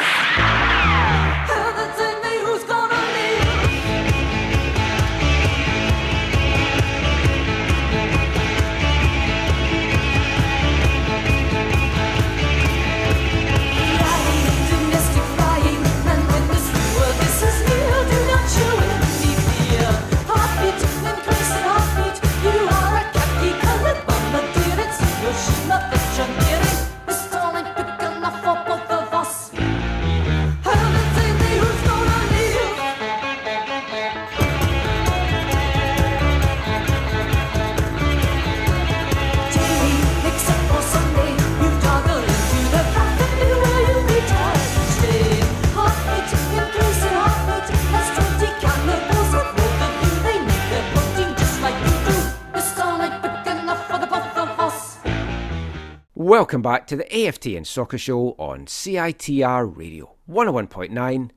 Welcome 56.27 56.61
back 56.61 56.87
to 56.87 56.97
the 56.97 57.05
AFTN 57.05 57.65
Soccer 57.65 57.97
Show 57.97 58.35
on 58.37 58.65
CITR 58.65 59.77
Radio 59.77 60.15
101.9 60.29 61.29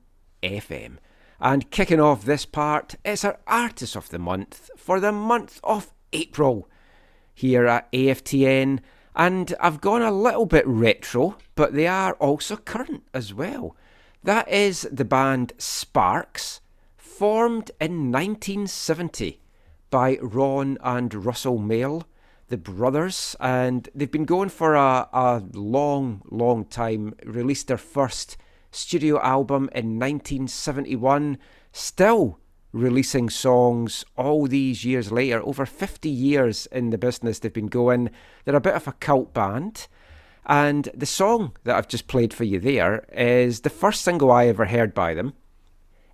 FM. 0.43 0.97
And 1.39 1.71
kicking 1.71 2.01
off 2.01 2.25
this 2.25 2.45
part, 2.45 2.95
it's 3.05 3.23
our 3.23 3.39
Artist 3.47 3.95
of 3.95 4.09
the 4.09 4.19
Month 4.19 4.69
for 4.75 4.99
the 4.99 5.13
month 5.13 5.61
of 5.63 5.93
April 6.11 6.67
here 7.33 7.67
at 7.67 7.89
AFTN. 7.93 8.79
And 9.15 9.55
I've 9.61 9.79
gone 9.79 10.01
a 10.01 10.11
little 10.11 10.45
bit 10.45 10.67
retro, 10.67 11.37
but 11.55 11.73
they 11.73 11.87
are 11.87 12.15
also 12.15 12.57
current 12.57 13.03
as 13.13 13.33
well. 13.33 13.77
That 14.25 14.49
is 14.49 14.89
the 14.91 15.05
band 15.05 15.53
Sparks, 15.57 16.59
formed 16.97 17.71
in 17.79 18.11
1970 18.11 19.39
by 19.89 20.17
Ron 20.21 20.77
and 20.83 21.13
Russell 21.25 21.59
Mael, 21.59 22.05
the 22.51 22.57
brothers, 22.57 23.35
and 23.39 23.89
they've 23.95 24.11
been 24.11 24.25
going 24.25 24.49
for 24.49 24.75
a, 24.75 25.09
a 25.11 25.41
long, 25.53 26.21
long 26.29 26.65
time. 26.65 27.15
Released 27.25 27.67
their 27.67 27.77
first 27.77 28.37
studio 28.69 29.19
album 29.21 29.69
in 29.73 29.97
1971, 29.99 31.39
still 31.71 32.39
releasing 32.73 33.29
songs 33.29 34.05
all 34.15 34.45
these 34.45 34.85
years 34.85 35.11
later. 35.11 35.41
Over 35.41 35.65
50 35.65 36.09
years 36.09 36.67
in 36.67 36.89
the 36.89 36.97
business 36.97 37.39
they've 37.39 37.51
been 37.51 37.67
going. 37.67 38.11
They're 38.45 38.55
a 38.55 38.61
bit 38.61 38.75
of 38.75 38.87
a 38.87 38.93
cult 38.93 39.33
band. 39.33 39.87
And 40.45 40.89
the 40.93 41.05
song 41.05 41.55
that 41.63 41.75
I've 41.75 41.87
just 41.87 42.07
played 42.07 42.33
for 42.33 42.43
you 42.43 42.59
there 42.59 43.05
is 43.11 43.61
the 43.61 43.69
first 43.69 44.01
single 44.01 44.31
I 44.31 44.47
ever 44.47 44.65
heard 44.65 44.93
by 44.93 45.13
them. 45.13 45.33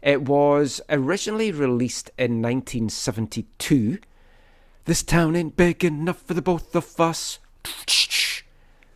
It 0.02 0.24
was 0.24 0.82
originally 0.90 1.52
released 1.52 2.12
in 2.18 2.42
1972. 2.42 4.00
This 4.88 5.04
town 5.04 5.36
ain't 5.36 5.58
big 5.58 5.84
enough 5.84 6.22
for 6.22 6.34
the 6.34 6.42
both 6.42 6.74
of 6.74 6.98
us. 6.98 7.40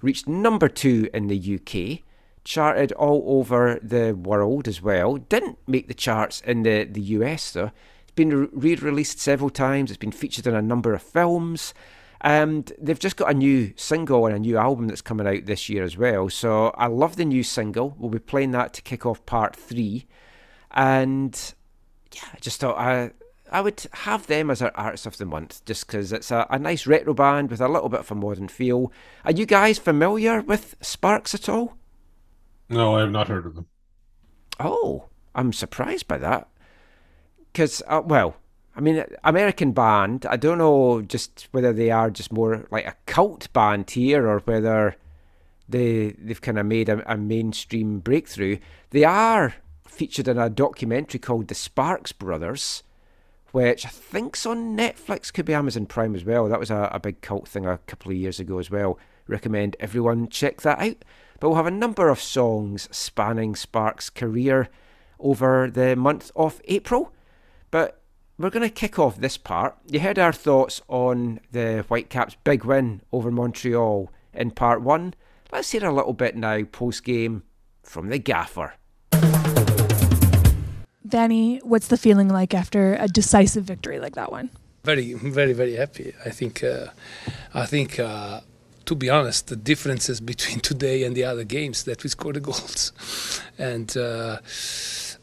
Reached 0.01 0.25
number 0.25 0.69
two 0.69 1.09
in 1.13 1.27
the 1.27 1.59
UK, 1.59 2.05
charted 2.45 2.93
all 2.93 3.21
over 3.27 3.77
the 3.83 4.13
world 4.13 4.69
as 4.69 4.81
well. 4.81 5.17
Didn't 5.17 5.57
make 5.67 5.89
the 5.89 5.93
charts 5.93 6.39
in 6.39 6.63
the, 6.63 6.85
the 6.85 7.01
US 7.01 7.51
though. 7.51 7.71
It's 8.03 8.11
been 8.15 8.49
re 8.53 8.75
released 8.75 9.19
several 9.19 9.49
times, 9.49 9.91
it's 9.91 9.97
been 9.97 10.13
featured 10.13 10.47
in 10.47 10.55
a 10.55 10.61
number 10.61 10.93
of 10.93 11.01
films. 11.01 11.73
And 12.21 12.71
they've 12.79 12.97
just 12.97 13.17
got 13.17 13.29
a 13.29 13.33
new 13.33 13.73
single 13.75 14.25
and 14.27 14.33
a 14.33 14.39
new 14.39 14.57
album 14.57 14.87
that's 14.87 15.01
coming 15.01 15.27
out 15.27 15.45
this 15.45 15.67
year 15.67 15.83
as 15.83 15.97
well. 15.97 16.29
So 16.29 16.67
I 16.77 16.87
love 16.87 17.17
the 17.17 17.25
new 17.25 17.43
single. 17.43 17.97
We'll 17.99 18.09
be 18.09 18.19
playing 18.19 18.51
that 18.51 18.73
to 18.75 18.81
kick 18.81 19.05
off 19.05 19.25
part 19.25 19.57
three. 19.57 20.05
And 20.71 21.37
yeah, 22.13 22.29
I 22.33 22.37
just 22.39 22.61
thought 22.61 22.77
I 22.77 23.11
I 23.51 23.61
would 23.61 23.85
have 23.91 24.27
them 24.27 24.49
as 24.49 24.61
our 24.61 24.71
artists 24.75 25.05
of 25.05 25.17
the 25.17 25.25
month 25.25 25.63
just 25.65 25.85
because 25.85 26.13
it's 26.13 26.31
a, 26.31 26.47
a 26.49 26.57
nice 26.57 26.87
retro 26.87 27.13
band 27.13 27.49
with 27.49 27.59
a 27.59 27.67
little 27.67 27.89
bit 27.89 27.99
of 27.99 28.11
a 28.11 28.15
modern 28.15 28.47
feel. 28.47 28.91
Are 29.25 29.31
you 29.31 29.45
guys 29.45 29.77
familiar 29.77 30.41
with 30.41 30.75
Sparks 30.81 31.35
at 31.35 31.49
all? 31.49 31.77
No, 32.69 32.95
I 32.95 33.01
have 33.01 33.11
not 33.11 33.27
heard 33.27 33.45
of 33.45 33.55
them. 33.55 33.67
Oh, 34.59 35.09
I'm 35.35 35.51
surprised 35.51 36.07
by 36.07 36.17
that. 36.19 36.47
Because, 37.51 37.83
uh, 37.87 38.01
well, 38.05 38.37
I 38.75 38.79
mean, 38.79 39.03
American 39.23 39.73
band, 39.73 40.25
I 40.25 40.37
don't 40.37 40.59
know 40.59 41.01
just 41.01 41.49
whether 41.51 41.73
they 41.73 41.91
are 41.91 42.09
just 42.09 42.31
more 42.31 42.65
like 42.71 42.85
a 42.85 42.95
cult 43.05 43.51
band 43.51 43.89
here 43.89 44.27
or 44.27 44.39
whether 44.39 44.95
they, 45.67 46.11
they've 46.11 46.41
kind 46.41 46.57
of 46.57 46.65
made 46.65 46.87
a, 46.87 47.11
a 47.11 47.17
mainstream 47.17 47.99
breakthrough. 47.99 48.59
They 48.91 49.03
are 49.03 49.55
featured 49.85 50.29
in 50.29 50.37
a 50.37 50.49
documentary 50.49 51.19
called 51.19 51.49
The 51.49 51.55
Sparks 51.55 52.13
Brothers, 52.13 52.83
which 53.51 53.85
I 53.85 53.89
think's 53.89 54.45
on 54.45 54.77
Netflix, 54.77 55.31
could 55.31 55.45
be 55.45 55.53
Amazon 55.53 55.85
Prime 55.85 56.15
as 56.15 56.25
well. 56.25 56.47
That 56.47 56.59
was 56.59 56.71
a, 56.71 56.89
a 56.91 56.99
big 56.99 57.21
cult 57.21 57.47
thing 57.47 57.65
a 57.65 57.77
couple 57.79 58.11
of 58.11 58.17
years 58.17 58.39
ago 58.39 58.59
as 58.59 58.71
well. 58.71 58.97
Recommend 59.27 59.75
everyone 59.79 60.29
check 60.29 60.61
that 60.61 60.79
out. 60.79 61.03
But 61.39 61.49
we'll 61.49 61.57
have 61.57 61.65
a 61.65 61.71
number 61.71 62.09
of 62.09 62.21
songs 62.21 62.87
spanning 62.91 63.55
Sparks' 63.55 64.09
career 64.09 64.69
over 65.19 65.69
the 65.69 65.95
month 65.95 66.31
of 66.35 66.61
April. 66.65 67.13
But 67.71 68.01
we're 68.37 68.49
going 68.49 68.67
to 68.67 68.73
kick 68.73 68.99
off 68.99 69.17
this 69.17 69.37
part. 69.37 69.75
You 69.87 69.99
heard 69.99 70.19
our 70.19 70.33
thoughts 70.33 70.81
on 70.87 71.39
the 71.51 71.83
Whitecaps' 71.87 72.37
big 72.43 72.63
win 72.63 73.01
over 73.11 73.31
Montreal 73.31 74.11
in 74.33 74.51
part 74.51 74.81
one. 74.81 75.13
Let's 75.51 75.71
hear 75.71 75.85
a 75.85 75.93
little 75.93 76.13
bit 76.13 76.35
now, 76.35 76.63
post 76.63 77.03
game, 77.03 77.43
from 77.83 78.09
the 78.09 78.19
gaffer. 78.19 78.73
Vanni, 81.03 81.59
what's 81.63 81.87
the 81.87 81.97
feeling 81.97 82.29
like 82.29 82.53
after 82.53 82.95
a 82.95 83.07
decisive 83.07 83.63
victory 83.63 83.99
like 83.99 84.15
that 84.15 84.31
one? 84.31 84.49
very 84.83 85.13
very 85.13 85.53
very 85.53 85.75
happy. 85.75 86.13
I 86.25 86.29
think 86.29 86.63
uh, 86.63 86.87
i 87.53 87.65
think 87.65 87.99
uh, 87.99 88.41
to 88.85 88.95
be 88.95 89.09
honest 89.09 89.47
the 89.47 89.55
differences 89.55 90.19
between 90.31 90.59
today 90.59 91.03
and 91.03 91.15
the 91.15 91.23
other 91.23 91.43
games 91.43 91.83
that 91.83 92.03
we 92.03 92.09
scored 92.09 92.35
the 92.35 92.41
goals. 92.41 92.91
And 93.57 93.95
uh, 93.95 94.37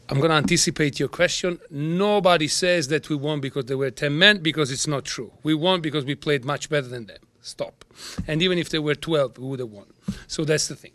i'm 0.09 0.17
going 0.17 0.29
to 0.29 0.37
anticipate 0.37 0.99
your 0.99 1.09
question. 1.09 1.59
Nobody 1.69 2.47
says 2.47 2.87
that 2.87 3.09
we 3.09 3.15
won 3.15 3.41
because 3.41 3.65
there 3.65 3.77
were 3.77 3.91
10 3.91 4.17
men 4.17 4.37
because 4.39 4.71
it's 4.71 4.87
not 4.87 5.03
true. 5.05 5.31
We 5.43 5.53
won 5.53 5.81
because 5.81 6.05
we 6.05 6.15
played 6.15 6.45
much 6.45 6.69
better 6.69 6.87
than 6.87 7.05
them. 7.07 7.21
Stop. 7.41 7.85
And 8.27 8.41
even 8.41 8.57
if 8.57 8.69
there 8.69 8.81
were 8.81 8.95
12 8.95 9.37
we 9.37 9.47
would 9.49 9.59
have 9.59 9.69
won. 9.69 9.87
So 10.27 10.45
that's 10.45 10.67
the 10.67 10.75
thing. 10.75 10.93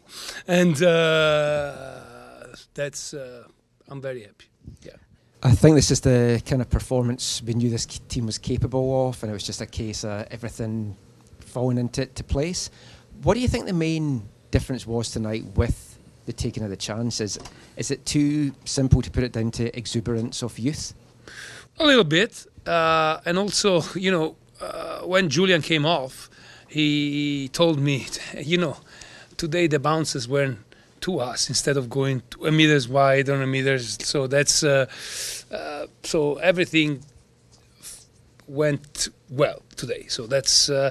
And 0.48 0.82
uh, 0.82 2.00
that's 2.74 3.12
uh, 3.14 3.44
i'm 3.90 4.00
very 4.00 4.22
happy 4.22 4.46
yeah 4.82 4.96
I 5.46 5.50
think 5.50 5.76
this 5.76 5.90
is 5.90 6.00
the 6.00 6.42
kind 6.46 6.62
of 6.62 6.70
performance 6.70 7.42
we 7.42 7.52
knew 7.52 7.68
this 7.68 7.84
team 7.84 8.24
was 8.24 8.38
capable 8.38 9.08
of, 9.08 9.22
and 9.22 9.28
it 9.28 9.34
was 9.34 9.42
just 9.42 9.60
a 9.60 9.66
case 9.66 10.02
of 10.02 10.26
everything 10.30 10.96
falling 11.38 11.76
into 11.76 12.06
to 12.06 12.24
place. 12.24 12.70
What 13.22 13.34
do 13.34 13.40
you 13.40 13.48
think 13.48 13.66
the 13.66 13.74
main 13.74 14.26
difference 14.50 14.86
was 14.86 15.10
tonight 15.10 15.44
with 15.54 15.98
the 16.24 16.32
taking 16.32 16.62
of 16.62 16.70
the 16.70 16.78
chances? 16.78 17.38
Is 17.76 17.90
it 17.90 18.06
too 18.06 18.54
simple 18.64 19.02
to 19.02 19.10
put 19.10 19.22
it 19.22 19.32
down 19.32 19.50
to 19.50 19.76
exuberance 19.76 20.42
of 20.42 20.58
youth? 20.58 20.94
A 21.78 21.84
little 21.84 22.04
bit, 22.04 22.46
uh, 22.66 23.20
and 23.26 23.38
also, 23.38 23.82
you 23.94 24.10
know, 24.10 24.36
uh, 24.62 25.00
when 25.00 25.28
Julian 25.28 25.60
came 25.60 25.84
off, 25.84 26.30
he 26.68 27.50
told 27.52 27.78
me, 27.78 28.06
you 28.38 28.56
know, 28.56 28.78
today 29.36 29.66
the 29.66 29.78
bounces 29.78 30.26
weren't 30.26 30.58
to 31.04 31.20
us 31.20 31.50
instead 31.50 31.76
of 31.76 31.90
going 31.90 32.22
a 32.46 32.50
meters 32.50 32.88
wide 32.88 33.28
or 33.28 33.42
a 33.42 33.46
meters. 33.46 33.98
So 34.02 34.26
that's 34.26 34.62
uh, 34.64 34.86
uh, 35.50 35.86
so 36.02 36.36
everything 36.36 37.04
went 38.48 39.08
well 39.30 39.60
today. 39.76 40.06
So 40.08 40.26
that's 40.26 40.70
uh, 40.70 40.90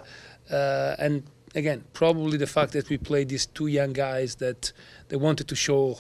uh, 0.52 0.96
and 1.00 1.24
again 1.56 1.84
probably 1.94 2.38
the 2.38 2.48
fact 2.48 2.74
that 2.74 2.90
we 2.90 2.98
played 2.98 3.30
these 3.30 3.48
two 3.48 3.68
young 3.68 3.94
guys 3.94 4.36
that 4.36 4.72
they 5.10 5.16
wanted 5.16 5.48
to 5.48 5.56
show 5.56 6.00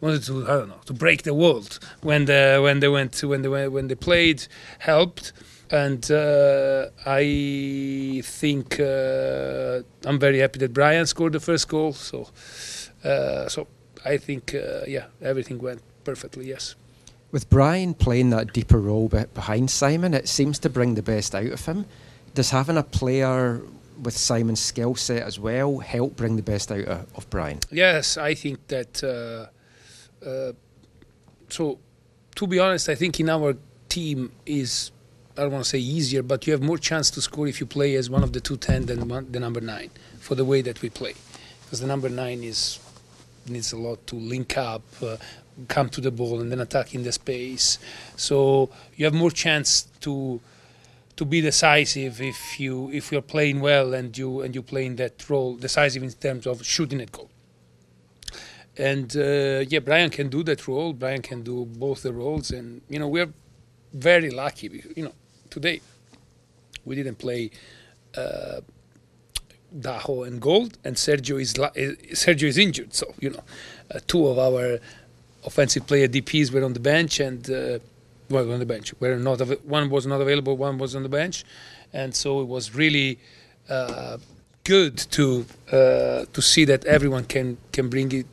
wanted 0.00 0.22
to 0.24 0.44
I 0.44 0.54
don't 0.58 0.68
know 0.68 0.80
to 0.84 0.92
break 0.92 1.22
the 1.22 1.34
world 1.34 1.78
when 2.02 2.26
the 2.26 2.60
when 2.62 2.80
they 2.80 2.88
went 2.88 3.22
when 3.22 3.40
they 3.42 3.68
when 3.76 3.88
they 3.88 3.94
played 3.94 4.46
helped 4.78 5.32
and 5.70 6.10
uh, 6.10 6.86
I 7.06 8.20
think 8.22 8.78
uh, 8.78 9.80
I'm 10.04 10.18
very 10.18 10.38
happy 10.40 10.58
that 10.58 10.72
Brian 10.74 11.06
scored 11.06 11.32
the 11.32 11.40
first 11.40 11.68
goal 11.68 11.92
so 11.94 12.28
so 13.48 13.66
I 14.04 14.16
think 14.16 14.54
uh, 14.54 14.84
yeah 14.86 15.06
everything 15.22 15.58
went 15.58 15.82
perfectly 16.04 16.48
yes 16.48 16.74
With 17.34 17.50
Brian 17.50 17.94
playing 17.94 18.30
that 18.30 18.52
deeper 18.52 18.78
role 18.78 19.08
behind 19.08 19.68
Simon, 19.68 20.14
it 20.14 20.28
seems 20.28 20.58
to 20.60 20.70
bring 20.70 20.94
the 20.94 21.02
best 21.02 21.34
out 21.34 21.50
of 21.50 21.66
him. 21.66 21.84
Does 22.34 22.50
having 22.50 22.76
a 22.76 22.82
player 22.84 23.60
with 24.00 24.16
Simon's 24.16 24.60
skill 24.60 24.94
set 24.94 25.22
as 25.22 25.38
well 25.38 25.78
help 25.78 26.14
bring 26.16 26.36
the 26.36 26.42
best 26.42 26.70
out 26.70 26.84
of, 26.84 27.06
of 27.16 27.28
Brian? 27.30 27.58
Yes, 27.72 28.16
I 28.16 28.34
think 28.34 28.58
that. 28.68 29.02
Uh, 29.02 29.46
uh, 30.24 30.52
so, 31.48 31.78
to 32.36 32.46
be 32.46 32.58
honest, 32.60 32.88
I 32.88 32.94
think 32.94 33.18
in 33.18 33.28
our 33.28 33.56
team 33.88 34.30
is 34.46 34.92
I 35.36 35.42
don't 35.42 35.52
want 35.52 35.64
to 35.64 35.70
say 35.70 35.78
easier, 35.78 36.22
but 36.22 36.46
you 36.46 36.52
have 36.52 36.62
more 36.62 36.78
chance 36.78 37.10
to 37.10 37.20
score 37.20 37.48
if 37.48 37.58
you 37.60 37.66
play 37.66 37.96
as 37.96 38.08
one 38.08 38.22
of 38.22 38.32
the 38.32 38.40
two 38.40 38.56
ten 38.56 38.86
than 38.86 39.08
one, 39.08 39.32
the 39.32 39.40
number 39.40 39.60
nine 39.60 39.90
for 40.20 40.36
the 40.36 40.44
way 40.44 40.62
that 40.62 40.82
we 40.82 40.88
play, 40.88 41.14
because 41.64 41.80
the 41.80 41.88
number 41.88 42.08
nine 42.08 42.44
is 42.44 42.78
needs 43.48 43.72
a 43.72 43.76
lot 43.76 44.06
to 44.06 44.16
link 44.16 44.56
up, 44.56 44.82
uh, 45.02 45.16
come 45.68 45.88
to 45.90 46.00
the 46.00 46.10
ball, 46.10 46.40
and 46.40 46.50
then 46.50 46.60
attack 46.60 46.94
in 46.94 47.02
the 47.02 47.12
space. 47.12 47.78
So 48.16 48.70
you 48.96 49.04
have 49.04 49.14
more 49.14 49.30
chance 49.30 49.82
to 50.00 50.40
to 51.16 51.24
be 51.24 51.40
decisive 51.40 52.20
if 52.20 52.58
you 52.58 52.90
if 52.90 53.12
you're 53.12 53.22
playing 53.22 53.60
well 53.60 53.94
and 53.94 54.16
you 54.18 54.40
and 54.40 54.54
you 54.54 54.62
play 54.62 54.86
in 54.86 54.96
that 54.96 55.28
role, 55.30 55.56
decisive 55.56 56.02
in 56.02 56.10
terms 56.12 56.46
of 56.46 56.64
shooting 56.64 57.00
at 57.00 57.12
goal. 57.12 57.30
And 58.76 59.16
uh, 59.16 59.64
yeah, 59.68 59.78
Brian 59.78 60.10
can 60.10 60.28
do 60.28 60.42
that 60.44 60.66
role. 60.66 60.92
Brian 60.92 61.22
can 61.22 61.42
do 61.42 61.64
both 61.64 62.02
the 62.02 62.12
roles, 62.12 62.50
and 62.50 62.82
you 62.88 62.98
know 62.98 63.08
we're 63.08 63.32
very 63.92 64.30
lucky. 64.30 64.68
because, 64.68 64.96
You 64.96 65.04
know, 65.04 65.14
today 65.50 65.80
we 66.84 66.96
didn't 66.96 67.16
play 67.16 67.50
uh, 68.16 68.60
Daho 69.78 70.26
and 70.26 70.40
Gauld, 70.40 70.78
and 70.84 70.96
Sergio 70.96 71.40
is 71.40 71.54
eh, 71.58 71.94
Sergio 72.12 72.44
is 72.44 72.58
injured. 72.58 72.94
So 72.94 73.14
you 73.20 73.30
know, 73.30 73.44
uh, 73.94 74.00
two 74.06 74.26
of 74.26 74.38
our 74.38 74.78
offensive 75.44 75.86
player 75.86 76.08
DPS 76.08 76.52
were 76.52 76.64
on 76.64 76.72
the 76.72 76.80
bench, 76.80 77.20
and 77.20 77.48
uh, 77.50 77.78
well 78.30 78.50
on 78.52 78.58
the 78.58 78.66
bench. 78.66 78.94
Were 79.00 79.16
not 79.16 79.40
one 79.64 79.90
was 79.90 80.06
not 80.06 80.20
available, 80.20 80.56
one 80.56 80.78
was 80.78 80.94
on 80.94 81.02
the 81.02 81.08
bench, 81.08 81.44
and 81.92 82.14
so 82.14 82.40
it 82.40 82.48
was 82.48 82.74
really 82.74 83.18
uh, 83.68 84.18
good 84.64 84.96
to 84.96 85.46
uh, 85.70 86.24
to 86.32 86.42
see 86.42 86.64
that 86.64 86.84
everyone 86.84 87.24
can 87.24 87.58
can 87.72 87.88
bring 87.88 88.12
it 88.12 88.26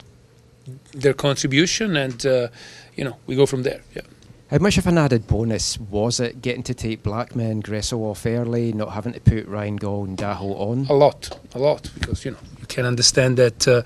their 0.93 1.13
contribution, 1.13 1.97
and 1.97 2.25
uh, 2.25 2.47
you 2.95 3.03
know 3.03 3.17
we 3.27 3.35
go 3.35 3.45
from 3.45 3.63
there. 3.63 3.81
Yeah. 3.95 4.03
How 4.51 4.57
much 4.57 4.77
of 4.77 4.85
an 4.85 4.97
added 4.97 5.27
bonus 5.27 5.79
was 5.79 6.19
it 6.19 6.41
getting 6.41 6.63
to 6.63 6.73
take 6.73 7.03
Blackmon, 7.03 7.63
Gressel 7.63 7.99
off 7.99 8.25
early, 8.25 8.73
not 8.73 8.89
having 8.89 9.13
to 9.13 9.21
put 9.21 9.47
Ryan 9.47 9.77
Gauld 9.77 10.09
and 10.09 10.17
Daho 10.17 10.59
on? 10.59 10.87
A 10.89 10.93
lot, 10.93 11.39
a 11.55 11.57
lot, 11.57 11.89
because 11.97 12.25
you 12.25 12.31
know 12.31 12.37
you 12.59 12.67
can 12.67 12.85
understand 12.85 13.37
that 13.37 13.65
uh, 13.65 13.83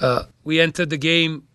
uh, 0.00 0.24
we 0.42 0.58
entered 0.58 0.90
the 0.90 0.96
game 0.96 1.46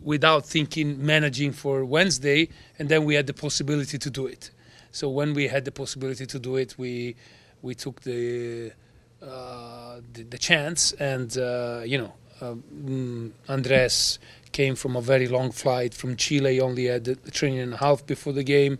without 0.00 0.46
thinking 0.46 1.04
managing 1.04 1.52
for 1.52 1.84
Wednesday, 1.84 2.48
and 2.78 2.88
then 2.88 3.04
we 3.04 3.16
had 3.16 3.26
the 3.26 3.34
possibility 3.34 3.98
to 3.98 4.08
do 4.08 4.24
it. 4.24 4.50
So 4.90 5.10
when 5.10 5.34
we 5.34 5.48
had 5.48 5.66
the 5.66 5.72
possibility 5.72 6.24
to 6.24 6.38
do 6.38 6.56
it, 6.56 6.78
we 6.78 7.16
we 7.60 7.74
took 7.74 8.00
the 8.00 8.72
uh, 9.20 10.00
the, 10.10 10.22
the 10.22 10.38
chance, 10.38 10.92
and 10.92 11.36
uh, 11.36 11.82
you 11.84 11.98
know 11.98 12.14
um, 12.40 13.34
Andres 13.46 14.18
came 14.54 14.76
from 14.76 14.96
a 14.96 15.00
very 15.02 15.28
long 15.28 15.50
flight 15.50 15.92
from 15.92 16.16
Chile. 16.16 16.60
Only 16.60 16.86
had 16.86 17.06
a 17.08 17.16
training 17.30 17.58
and 17.58 17.74
a 17.74 17.76
half 17.76 18.06
before 18.06 18.32
the 18.32 18.44
game. 18.44 18.78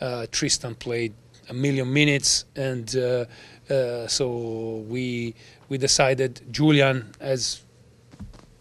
Uh, 0.00 0.26
Tristan 0.30 0.74
played 0.76 1.12
a 1.50 1.54
million 1.54 1.92
minutes, 1.92 2.44
and 2.56 2.96
uh, 2.96 3.24
uh, 3.68 4.06
so 4.06 4.84
we 4.88 5.34
we 5.68 5.76
decided 5.76 6.40
Julian 6.50 7.12
as 7.20 7.60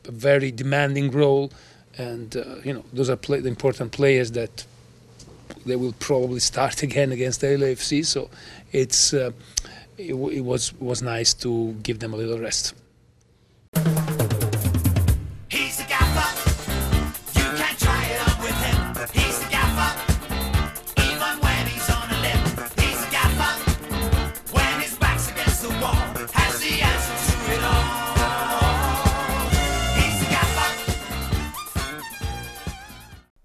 a 0.05 0.11
very 0.11 0.51
demanding 0.51 1.11
role, 1.11 1.51
and 1.97 2.35
uh, 2.35 2.55
you 2.65 2.73
know 2.73 2.83
those 2.91 3.09
are 3.09 3.15
play- 3.15 3.39
the 3.39 3.49
important 3.49 3.91
players 3.91 4.31
that 4.31 4.65
they 5.65 5.75
will 5.75 5.93
probably 5.99 6.39
start 6.39 6.83
again 6.87 7.11
against 7.11 7.41
LAFC. 7.41 8.03
So 8.03 8.29
it's 8.71 9.13
uh, 9.13 9.31
it, 9.97 10.15
it 10.39 10.41
was 10.41 10.73
was 10.79 11.01
nice 11.01 11.35
to 11.35 11.73
give 11.83 11.99
them 11.99 12.13
a 12.13 12.17
little 12.17 12.39
rest. 12.39 12.73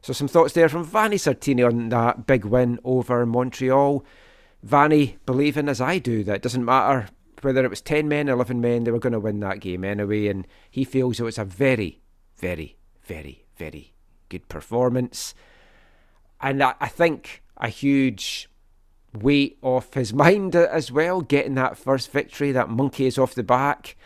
So 0.02 0.12
some 0.12 0.28
thoughts 0.28 0.52
there 0.52 0.68
from 0.68 0.84
Vanni 0.84 1.16
Sartini 1.16 1.64
on 1.66 1.88
that 1.90 2.26
big 2.26 2.44
win 2.44 2.80
over 2.82 3.24
Montreal. 3.24 4.04
Vanni 4.62 5.18
believing, 5.26 5.68
as 5.68 5.80
I 5.80 5.98
do, 5.98 6.24
that 6.24 6.36
it 6.36 6.42
doesn't 6.42 6.64
matter 6.64 7.06
whether 7.40 7.64
it 7.64 7.70
was 7.70 7.80
10 7.80 8.08
men, 8.08 8.28
11 8.28 8.60
men, 8.60 8.84
they 8.84 8.90
were 8.90 8.98
going 8.98 9.12
to 9.12 9.20
win 9.20 9.40
that 9.40 9.60
game 9.60 9.84
anyway. 9.84 10.26
And 10.26 10.46
he 10.70 10.84
feels 10.84 11.20
it 11.20 11.24
was 11.24 11.38
a 11.38 11.44
very, 11.44 12.00
very, 12.36 12.76
very, 13.04 13.44
very 13.56 13.92
good 14.28 14.48
performance. 14.48 15.34
And 16.40 16.62
I, 16.62 16.74
I 16.80 16.88
think 16.88 17.42
a 17.56 17.68
huge 17.68 18.48
weight 19.12 19.58
off 19.62 19.94
his 19.94 20.12
mind 20.14 20.56
as 20.56 20.90
well, 20.90 21.20
getting 21.20 21.54
that 21.54 21.78
first 21.78 22.10
victory, 22.10 22.50
that 22.52 22.68
monkey 22.68 23.06
is 23.06 23.18
off 23.18 23.34
the 23.34 23.44
back. 23.44 23.96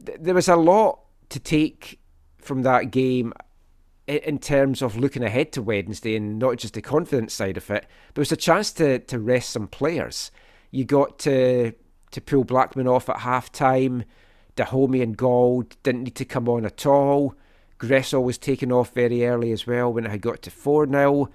There 0.00 0.34
was 0.34 0.48
a 0.48 0.56
lot 0.56 1.00
to 1.28 1.38
take 1.38 2.00
from 2.38 2.62
that 2.62 2.90
game 2.90 3.32
in 4.08 4.38
terms 4.38 4.80
of 4.80 4.96
looking 4.96 5.22
ahead 5.22 5.52
to 5.52 5.62
Wednesday 5.62 6.16
and 6.16 6.38
not 6.38 6.56
just 6.56 6.74
the 6.74 6.80
confidence 6.80 7.34
side 7.34 7.58
of 7.58 7.70
it. 7.70 7.86
There 8.14 8.22
was 8.22 8.32
a 8.32 8.36
chance 8.36 8.72
to, 8.72 8.98
to 9.00 9.18
rest 9.18 9.50
some 9.50 9.68
players. 9.68 10.30
You 10.70 10.84
got 10.84 11.18
to 11.20 11.74
to 12.10 12.20
pull 12.22 12.42
Blackmon 12.42 12.90
off 12.90 13.10
at 13.10 13.18
half 13.18 13.52
time. 13.52 14.04
Dájome 14.56 15.02
and 15.02 15.16
Gauld 15.16 15.76
didn't 15.82 16.04
need 16.04 16.14
to 16.16 16.24
come 16.24 16.48
on 16.48 16.64
at 16.64 16.86
all. 16.86 17.34
Gressel 17.78 18.24
was 18.24 18.38
taken 18.38 18.72
off 18.72 18.94
very 18.94 19.26
early 19.26 19.52
as 19.52 19.66
well 19.66 19.92
when 19.92 20.06
it 20.06 20.10
had 20.10 20.22
got 20.22 20.40
to 20.42 20.50
4 20.50 20.88
0. 20.88 21.28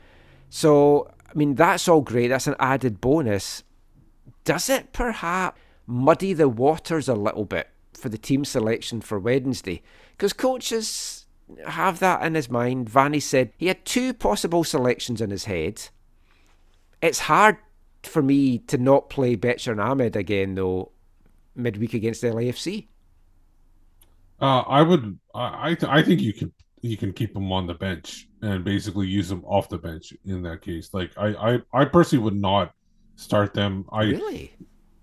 So, 0.49 1.11
I 1.29 1.33
mean, 1.35 1.53
that's 1.53 1.87
all 1.87 2.01
great. 2.01 2.29
That's 2.29 2.47
an 2.47 2.55
added 2.59 2.99
bonus. 2.99 3.63
Does 4.43 4.67
it 4.67 4.93
perhaps 4.93 5.59
muddy 5.85 6.33
the 6.33 6.49
waters 6.49 7.07
a 7.07 7.13
little 7.13 7.45
bit 7.45 7.69
for 7.93 8.09
the 8.09 8.17
team 8.17 8.43
selection 8.43 8.99
for 8.99 9.19
Wednesday? 9.19 9.83
Because 10.11 10.33
coaches 10.33 11.22
have 11.67 11.99
that 11.99 12.23
in 12.23 12.35
his 12.35 12.49
mind. 12.49 12.89
Vanni 12.89 13.19
said 13.19 13.51
he 13.57 13.67
had 13.67 13.85
two 13.85 14.13
possible 14.13 14.63
selections 14.63 15.21
in 15.21 15.29
his 15.29 15.45
head. 15.45 15.89
It's 17.01 17.19
hard 17.19 17.57
for 18.03 18.21
me 18.21 18.59
to 18.59 18.77
not 18.77 19.09
play 19.09 19.35
Becher 19.35 19.71
and 19.71 19.81
Ahmed 19.81 20.15
again, 20.15 20.55
though, 20.55 20.91
midweek 21.55 21.93
against 21.93 22.21
the 22.21 22.27
LAFC. 22.27 22.87
Uh, 24.41 24.59
I 24.61 24.81
would. 24.81 25.19
I 25.33 25.71
I, 25.71 25.75
th- 25.75 25.91
I 25.91 26.01
think 26.03 26.21
you 26.21 26.33
can 26.33 26.51
you 26.81 26.97
can 26.97 27.13
keep 27.13 27.35
him 27.35 27.51
on 27.51 27.67
the 27.67 27.73
bench 27.73 28.27
and 28.41 28.63
basically 28.63 29.07
use 29.07 29.31
him 29.31 29.43
off 29.45 29.69
the 29.69 29.77
bench 29.77 30.13
in 30.25 30.41
that 30.43 30.61
case. 30.61 30.89
Like 30.93 31.11
I 31.17 31.55
I, 31.73 31.81
I 31.81 31.85
personally 31.85 32.23
would 32.23 32.35
not 32.35 32.73
start 33.15 33.53
them. 33.53 33.85
I 33.91 34.03
Really? 34.03 34.53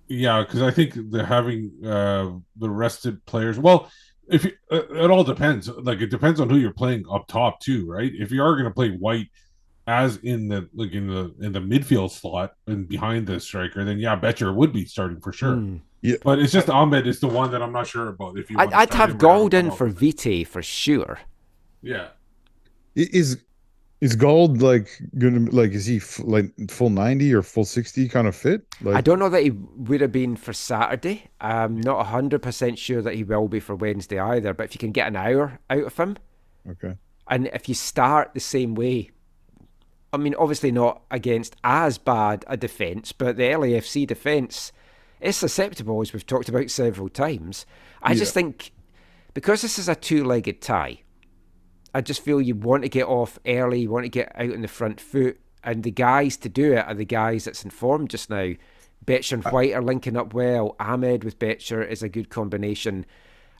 yeah 0.08 0.42
because 0.42 0.62
I 0.62 0.70
think 0.72 0.94
they're 1.10 1.24
having 1.24 1.72
uh 1.84 2.32
the 2.56 2.68
rested 2.70 3.24
players. 3.24 3.58
Well, 3.58 3.90
if 4.30 4.44
you, 4.44 4.52
uh, 4.70 4.82
it 5.04 5.10
all 5.10 5.24
depends. 5.24 5.68
Like 5.68 6.00
it 6.00 6.10
depends 6.10 6.40
on 6.40 6.48
who 6.48 6.56
you're 6.56 6.72
playing 6.72 7.04
up 7.10 7.26
top 7.26 7.60
too, 7.60 7.86
right? 7.86 8.10
If 8.14 8.30
you 8.30 8.42
are 8.42 8.54
going 8.54 8.64
to 8.64 8.70
play 8.74 8.90
White 8.90 9.28
as 9.86 10.18
in 10.18 10.48
the 10.48 10.68
like 10.74 10.92
in 10.92 11.06
the 11.08 11.34
in 11.40 11.52
the 11.52 11.60
midfield 11.60 12.10
slot 12.10 12.54
and 12.66 12.86
behind 12.88 13.26
the 13.26 13.40
striker, 13.40 13.84
then 13.84 13.98
yeah, 13.98 14.14
Becher 14.14 14.52
would 14.52 14.72
be 14.72 14.84
starting 14.84 15.20
for 15.20 15.32
sure. 15.32 15.56
Hmm. 15.56 15.76
Yeah. 16.02 16.16
But 16.22 16.38
it's 16.38 16.52
just 16.52 16.70
Ahmed 16.70 17.06
is 17.06 17.20
the 17.20 17.28
one 17.28 17.50
that 17.50 17.60
I'm 17.62 17.72
not 17.72 17.86
sure 17.86 18.08
about. 18.08 18.38
If 18.38 18.50
you, 18.50 18.58
I'd, 18.58 18.72
I'd 18.72 18.94
have 18.94 18.94
him 18.94 18.94
or 18.94 18.98
have 18.98 19.10
him 19.10 19.18
Golden 19.18 19.70
for 19.70 19.88
off. 19.88 19.94
Vite 19.94 20.48
for 20.48 20.62
sure. 20.62 21.18
yeah. 21.82 22.08
Is 22.94 23.38
is 24.00 24.16
Gauld 24.16 24.62
like 24.62 24.88
gonna 25.18 25.50
like 25.50 25.72
is 25.72 25.86
he 25.86 25.98
f- 25.98 26.20
like 26.24 26.52
full 26.70 26.90
ninety 26.90 27.34
or 27.34 27.42
full 27.42 27.64
sixty 27.64 28.08
kind 28.08 28.26
of 28.26 28.34
fit? 28.34 28.62
Like 28.80 28.96
I 28.96 29.00
don't 29.00 29.18
know 29.18 29.28
that 29.28 29.42
he 29.42 29.50
would 29.50 30.00
have 30.00 30.12
been 30.12 30.36
for 30.36 30.52
Saturday. 30.52 31.24
I'm 31.40 31.80
not 31.80 32.06
100% 32.06 32.78
sure 32.78 33.02
that 33.02 33.14
he 33.14 33.24
will 33.24 33.48
be 33.48 33.60
for 33.60 33.74
Wednesday 33.74 34.18
either. 34.18 34.54
But 34.54 34.64
if 34.64 34.74
you 34.74 34.78
can 34.78 34.92
get 34.92 35.08
an 35.08 35.16
hour 35.16 35.58
out 35.68 35.84
of 35.84 35.96
him, 35.96 36.16
okay. 36.68 36.96
and 37.28 37.48
if 37.52 37.68
you 37.68 37.74
start 37.74 38.32
the 38.32 38.40
same 38.40 38.74
way, 38.74 39.10
I 40.12 40.16
mean, 40.16 40.34
obviously 40.34 40.72
not 40.72 41.02
against 41.10 41.56
as 41.62 41.98
bad 41.98 42.44
a 42.46 42.56
defence, 42.56 43.12
but 43.12 43.36
the 43.36 43.44
LAFC 43.44 44.06
defence 44.06 44.72
is 45.20 45.36
susceptible, 45.36 46.00
as 46.00 46.12
we've 46.12 46.26
talked 46.26 46.48
about 46.48 46.70
several 46.70 47.10
times. 47.10 47.66
I 48.02 48.14
just 48.14 48.32
think 48.32 48.72
because 49.34 49.60
this 49.60 49.78
is 49.78 49.88
a 49.88 49.94
two 49.94 50.24
legged 50.24 50.62
tie, 50.62 51.02
I 51.94 52.00
just 52.00 52.22
feel 52.22 52.40
you 52.40 52.54
want 52.54 52.82
to 52.82 52.88
get 52.88 53.06
off 53.06 53.38
early, 53.46 53.80
you 53.80 53.90
want 53.90 54.04
to 54.04 54.10
get 54.10 54.32
out 54.34 54.52
on 54.52 54.60
the 54.60 54.68
front 54.68 55.00
foot, 55.00 55.38
and 55.62 55.82
the 55.82 55.90
guys 55.90 56.36
to 56.38 56.48
do 56.48 56.74
it 56.74 56.86
are 56.86 56.94
the 56.94 57.04
guys 57.04 57.44
that's 57.44 57.64
informed 57.64 58.10
just 58.10 58.30
now. 58.30 58.52
Becher 59.04 59.36
and 59.36 59.46
uh, 59.46 59.50
White 59.50 59.72
are 59.72 59.82
linking 59.82 60.16
up 60.16 60.34
well. 60.34 60.76
Ahmed 60.78 61.24
with 61.24 61.38
Becher 61.38 61.82
is 61.82 62.02
a 62.02 62.08
good 62.08 62.28
combination. 62.28 63.06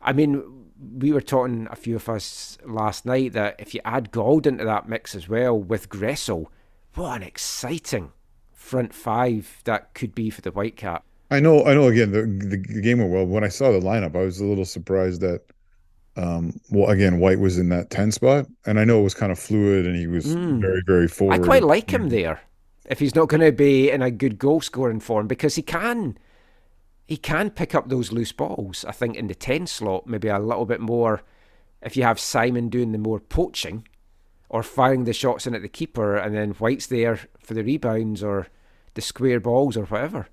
I 0.03 0.12
mean, 0.12 0.66
we 0.99 1.12
were 1.12 1.20
talking, 1.20 1.66
a 1.70 1.76
few 1.76 1.97
of 1.97 2.09
us 2.09 2.59
last 2.64 3.05
night, 3.05 3.33
that 3.33 3.57
if 3.59 3.74
you 3.74 3.81
add 3.85 4.12
Gauld 4.12 4.47
into 4.47 4.64
that 4.64 4.89
mix 4.89 5.14
as 5.14 5.28
well 5.28 5.59
with 5.59 5.89
Gressel, 5.89 6.47
what 6.95 7.16
an 7.16 7.22
exciting 7.22 8.12
front 8.53 8.95
five 8.95 9.61
that 9.64 9.95
could 9.95 10.14
be 10.14 10.31
for 10.31 10.41
the 10.41 10.53
Whitecap. 10.53 11.03
I 11.31 11.41
know, 11.41 11.64
I 11.64 11.74
know. 11.74 11.89
Again, 11.89 12.11
the, 12.12 12.22
the 12.22 12.57
the 12.57 12.81
game 12.81 12.99
went 12.99 13.12
well. 13.12 13.24
When 13.24 13.45
I 13.45 13.49
saw 13.49 13.70
the 13.72 13.81
lineup, 13.81 14.16
I 14.16 14.24
was 14.24 14.41
a 14.41 14.45
little 14.45 14.64
surprised 14.64 15.20
that, 15.20 15.43
um, 16.17 16.61
well, 16.71 16.91
again, 16.91 17.19
White 17.21 17.39
was 17.39 17.59
in 17.59 17.69
that 17.71 17.91
ten 17.91 18.13
spot, 18.13 18.47
and 18.67 18.79
I 18.79 18.85
know 18.85 19.01
it 19.01 19.05
was 19.05 19.15
kind 19.15 19.33
of 19.33 19.39
fluid, 19.39 19.87
and 19.87 19.97
he 19.97 20.07
was 20.07 20.27
Mm. 20.27 20.61
very, 20.61 20.83
very 20.87 21.09
forward. 21.09 21.35
I 21.35 21.39
quite 21.45 21.63
like 21.63 21.91
him 21.91 22.09
there. 22.09 22.41
If 22.87 22.99
he's 22.99 23.15
not 23.15 23.29
going 23.29 23.41
to 23.43 23.53
be 23.53 23.91
in 23.91 24.03
a 24.03 24.11
good 24.11 24.39
goal 24.39 24.61
scoring 24.61 25.01
form, 25.01 25.29
because 25.29 25.55
he 25.55 25.63
can, 25.63 26.19
he 27.07 27.17
can 27.17 27.51
pick 27.51 27.75
up 27.75 27.89
those 27.89 28.11
loose 28.13 28.33
balls. 28.33 28.85
I 28.87 28.93
think 28.93 29.17
in 29.17 29.29
the 29.29 29.35
ten 29.35 29.67
slot, 29.67 30.07
maybe 30.07 30.29
a 30.29 30.39
little 30.39 30.67
bit 30.67 30.81
more. 30.81 31.23
If 31.83 31.97
you 31.97 32.03
have 32.03 32.19
Simon 32.21 32.69
doing 32.69 32.93
the 32.93 32.99
more 32.99 33.21
poaching, 33.21 33.87
or 34.49 34.63
firing 34.65 35.05
the 35.05 35.13
shots 35.13 35.47
in 35.47 35.55
at 35.55 35.63
the 35.63 35.69
keeper, 35.69 36.17
and 36.17 36.35
then 36.35 36.51
White's 36.53 36.89
there 36.89 37.21
for 37.39 37.55
the 37.55 37.63
rebounds 37.63 38.23
or 38.23 38.49
the 38.95 39.01
square 39.01 39.39
balls 39.39 39.77
or 39.77 39.85
whatever. 39.85 40.27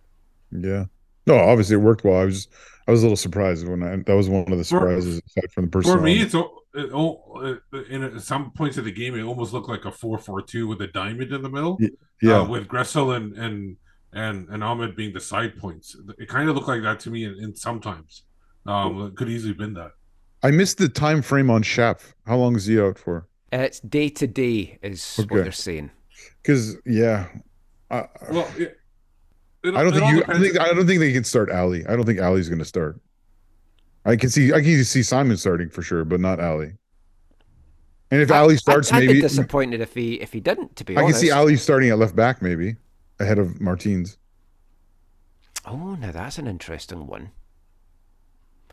Yeah. 0.52 0.86
No, 1.28 1.36
obviously 1.38 1.76
it 1.76 1.80
worked 1.80 2.04
well. 2.04 2.22
I 2.22 2.26
was, 2.26 2.48
I 2.88 2.92
was 2.92 3.02
a 3.02 3.06
little 3.06 3.18
surprised 3.18 3.68
when 3.68 3.84
I, 3.84 3.98
that 3.98 4.16
was 4.16 4.30
one 4.30 4.52
of 4.52 4.58
the 4.58 4.64
surprises 4.64 5.22
aside 5.28 5.52
from 5.52 5.66
the 5.66 5.72
person. 5.72 5.92
For 5.92 6.02
me, 6.02 6.22
it's 6.22 6.34
al- 6.34 6.64
it, 6.74 6.92
al- 6.92 7.60
uh, 7.74 7.84
in 7.90 8.04
at 8.04 8.22
some 8.22 8.52
points 8.52 8.78
of 8.78 8.86
the 8.86 8.92
game, 8.92 9.16
it 9.16 9.24
almost 9.24 9.52
looked 9.52 9.68
like 9.68 9.86
a 9.86 9.92
four-four-two 9.92 10.68
with 10.68 10.82
a 10.82 10.88
diamond 10.88 11.34
in 11.34 11.42
the 11.42 11.50
middle. 11.50 11.78
Yeah. 12.22 12.40
uh, 12.40 12.48
with 12.48 12.68
Gressel 12.68 13.16
and 13.16 13.38
and 13.38 13.78
and 14.14 14.48
and 14.50 14.64
Ahmed 14.64 14.96
being 14.96 15.14
the 15.14 15.20
side 15.20 15.58
points. 15.58 15.96
It 16.18 16.30
kind 16.30 16.50
of 16.50 16.56
looked 16.56 16.68
like 16.68 16.82
that 16.84 17.00
to 17.02 17.10
me. 17.10 17.26
In, 17.26 17.36
in 17.44 17.56
sometimes, 17.56 18.24
um, 18.66 19.08
it 19.08 19.16
could 19.16 19.30
easily 19.30 19.54
been 19.54 19.74
that. 19.74 19.92
I 20.44 20.52
missed 20.52 20.78
the 20.78 20.88
time 20.88 21.22
frame 21.22 21.50
on 21.50 21.64
Shap. 21.64 22.02
How 22.26 22.38
long 22.38 22.56
is 22.56 22.66
he 22.68 22.80
out 22.80 22.98
for? 22.98 23.28
It's 23.52 23.80
day 23.82 24.10
to 24.10 24.28
day, 24.28 24.78
is 24.82 25.18
what 25.18 25.30
they're 25.44 25.52
saying. 25.52 25.92
Because 26.42 26.78
yeah, 26.86 27.28
I, 27.90 28.06
Well, 28.30 28.48
it, 28.58 28.78
it, 29.68 29.76
I 29.76 29.84
don't 29.84 29.94
think 29.94 30.10
you. 30.12 30.24
I 30.28 30.40
think 30.40 30.60
I 30.60 30.74
don't 30.74 30.88
think 30.88 31.00
they 31.00 31.14
can 31.14 31.24
start 31.24 31.52
Ali. 31.52 31.86
I 31.86 31.96
don't 31.96 32.06
think 32.06 32.20
Ali's 32.22 32.50
going 32.50 32.60
to 32.60 32.66
start. 32.66 33.00
I 34.06 34.16
can 34.16 34.30
see. 34.30 34.54
I 34.54 34.62
can 34.62 34.84
see 34.84 35.04
Simon 35.04 35.38
starting 35.38 35.70
for 35.70 35.82
sure, 35.82 36.06
but 36.06 36.20
not 36.20 36.40
Ali. 36.40 36.74
And 38.10 38.22
if 38.22 38.32
I- 38.32 38.38
Ali 38.40 38.56
starts, 38.58 38.92
I'd, 38.92 38.98
I'd 38.98 39.00
maybe 39.02 39.14
be 39.14 39.22
disappointed 39.22 39.82
if 39.82 39.94
he 39.94 40.14
if 40.16 40.32
he 40.34 40.40
didn't. 40.40 40.76
To 40.78 40.86
be 40.86 40.98
I 40.98 41.04
can 41.04 41.14
see 41.14 41.30
Ali 41.32 41.58
starting 41.58 41.90
at 41.90 41.98
left 41.98 42.16
back, 42.16 42.42
maybe 42.42 42.78
ahead 43.20 43.38
of 43.40 43.60
Martins, 43.60 44.18
Oh, 45.66 45.96
now 45.96 46.12
that's 46.12 46.38
an 46.38 46.48
interesting 46.48 47.08
one. 47.08 47.32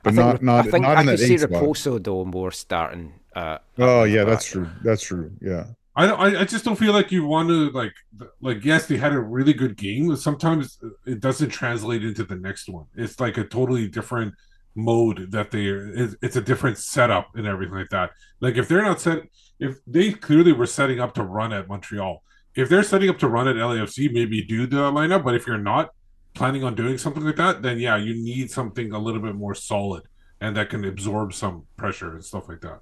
but 0.02 0.12
I 0.12 0.16
think, 0.16 0.26
not 0.26 0.42
not 0.42 0.66
I 0.66 0.70
think 0.70 0.82
not 0.82 0.96
I 0.96 1.00
in 1.00 1.06
could 1.08 1.18
that 1.18 1.24
see 1.26 1.34
eight 1.34 1.40
spot. 1.40 1.50
Raposo 1.62 2.02
though 2.02 2.24
more 2.24 2.52
starting. 2.52 3.14
Uh, 3.34 3.58
Oh 3.78 4.04
yeah, 4.04 4.22
that's 4.24 4.44
back. 4.46 4.52
true. 4.52 4.68
That's 4.84 5.02
true. 5.02 5.32
Yeah. 5.40 5.64
I, 5.96 6.06
I 6.06 6.40
I 6.40 6.44
just 6.44 6.64
don't 6.64 6.78
feel 6.78 6.92
like 6.92 7.12
you 7.12 7.24
want 7.24 7.48
to 7.48 7.70
like 7.70 7.92
like 8.40 8.64
yes 8.64 8.86
they 8.86 8.96
had 8.96 9.12
a 9.12 9.20
really 9.20 9.52
good 9.52 9.76
game 9.76 10.08
but 10.08 10.18
sometimes 10.18 10.78
it 11.06 11.20
doesn't 11.20 11.50
translate 11.50 12.04
into 12.04 12.24
the 12.24 12.36
next 12.36 12.68
one. 12.68 12.86
It's 12.94 13.20
like 13.20 13.38
a 13.38 13.44
totally 13.44 13.88
different 13.88 14.34
mode 14.74 15.30
that 15.30 15.52
they 15.52 15.66
it's, 15.66 16.16
it's 16.20 16.36
a 16.36 16.40
different 16.40 16.78
setup 16.78 17.28
and 17.36 17.46
everything 17.46 17.76
like 17.76 17.90
that. 17.90 18.10
Like 18.40 18.56
if 18.56 18.68
they're 18.68 18.82
not 18.82 19.00
set 19.00 19.22
if 19.60 19.76
they 19.86 20.12
clearly 20.12 20.52
were 20.52 20.66
setting 20.66 21.00
up 21.00 21.14
to 21.14 21.22
run 21.22 21.52
at 21.52 21.68
Montreal 21.68 22.22
if 22.56 22.68
they're 22.68 22.82
setting 22.82 23.08
up 23.08 23.18
to 23.18 23.28
run 23.28 23.48
at 23.48 23.56
LAFC 23.56 24.12
maybe 24.12 24.42
do 24.44 24.66
the 24.66 24.76
lineup 24.76 25.24
but 25.24 25.34
if 25.34 25.46
you're 25.46 25.58
not 25.58 25.90
planning 26.34 26.64
on 26.64 26.74
doing 26.74 26.98
something 26.98 27.24
like 27.24 27.36
that 27.36 27.62
then 27.62 27.78
yeah 27.78 27.96
you 27.96 28.14
need 28.14 28.50
something 28.50 28.92
a 28.92 28.98
little 28.98 29.20
bit 29.20 29.34
more 29.34 29.54
solid 29.54 30.02
and 30.40 30.56
that 30.56 30.70
can 30.70 30.84
absorb 30.84 31.32
some 31.32 31.66
pressure 31.76 32.14
and 32.14 32.24
stuff 32.24 32.48
like 32.48 32.60
that 32.60 32.80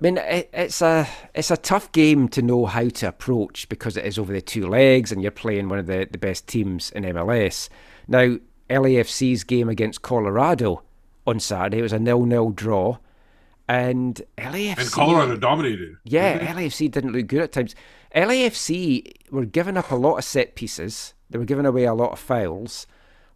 I 0.00 0.02
mean, 0.02 0.16
it, 0.16 0.48
it's 0.54 0.80
a 0.80 1.06
it's 1.34 1.50
a 1.50 1.58
tough 1.58 1.92
game 1.92 2.28
to 2.30 2.40
know 2.40 2.64
how 2.64 2.88
to 2.88 3.08
approach 3.08 3.68
because 3.68 3.98
it 3.98 4.06
is 4.06 4.18
over 4.18 4.32
the 4.32 4.40
two 4.40 4.66
legs, 4.66 5.12
and 5.12 5.20
you're 5.20 5.30
playing 5.30 5.68
one 5.68 5.78
of 5.78 5.86
the, 5.86 6.08
the 6.10 6.16
best 6.16 6.46
teams 6.46 6.90
in 6.92 7.04
MLS. 7.04 7.68
Now, 8.08 8.38
LAFC's 8.70 9.44
game 9.44 9.68
against 9.68 10.00
Colorado 10.00 10.82
on 11.26 11.38
Saturday 11.38 11.82
was 11.82 11.92
a 11.92 11.98
nil-nil 11.98 12.50
draw, 12.50 12.96
and 13.68 14.22
LAFC 14.38 14.78
and 14.78 14.90
Colorado 14.90 15.36
dominated 15.36 15.96
Yeah? 16.04 16.38
LAFC 16.54 16.90
didn't 16.90 17.12
look 17.12 17.26
good 17.26 17.42
at 17.42 17.52
times. 17.52 17.74
LAFC 18.14 19.30
were 19.30 19.44
giving 19.44 19.76
up 19.76 19.90
a 19.90 19.96
lot 19.96 20.16
of 20.16 20.24
set 20.24 20.54
pieces. 20.54 21.12
They 21.28 21.38
were 21.38 21.44
giving 21.44 21.66
away 21.66 21.84
a 21.84 21.94
lot 21.94 22.12
of 22.12 22.18
fouls, 22.18 22.86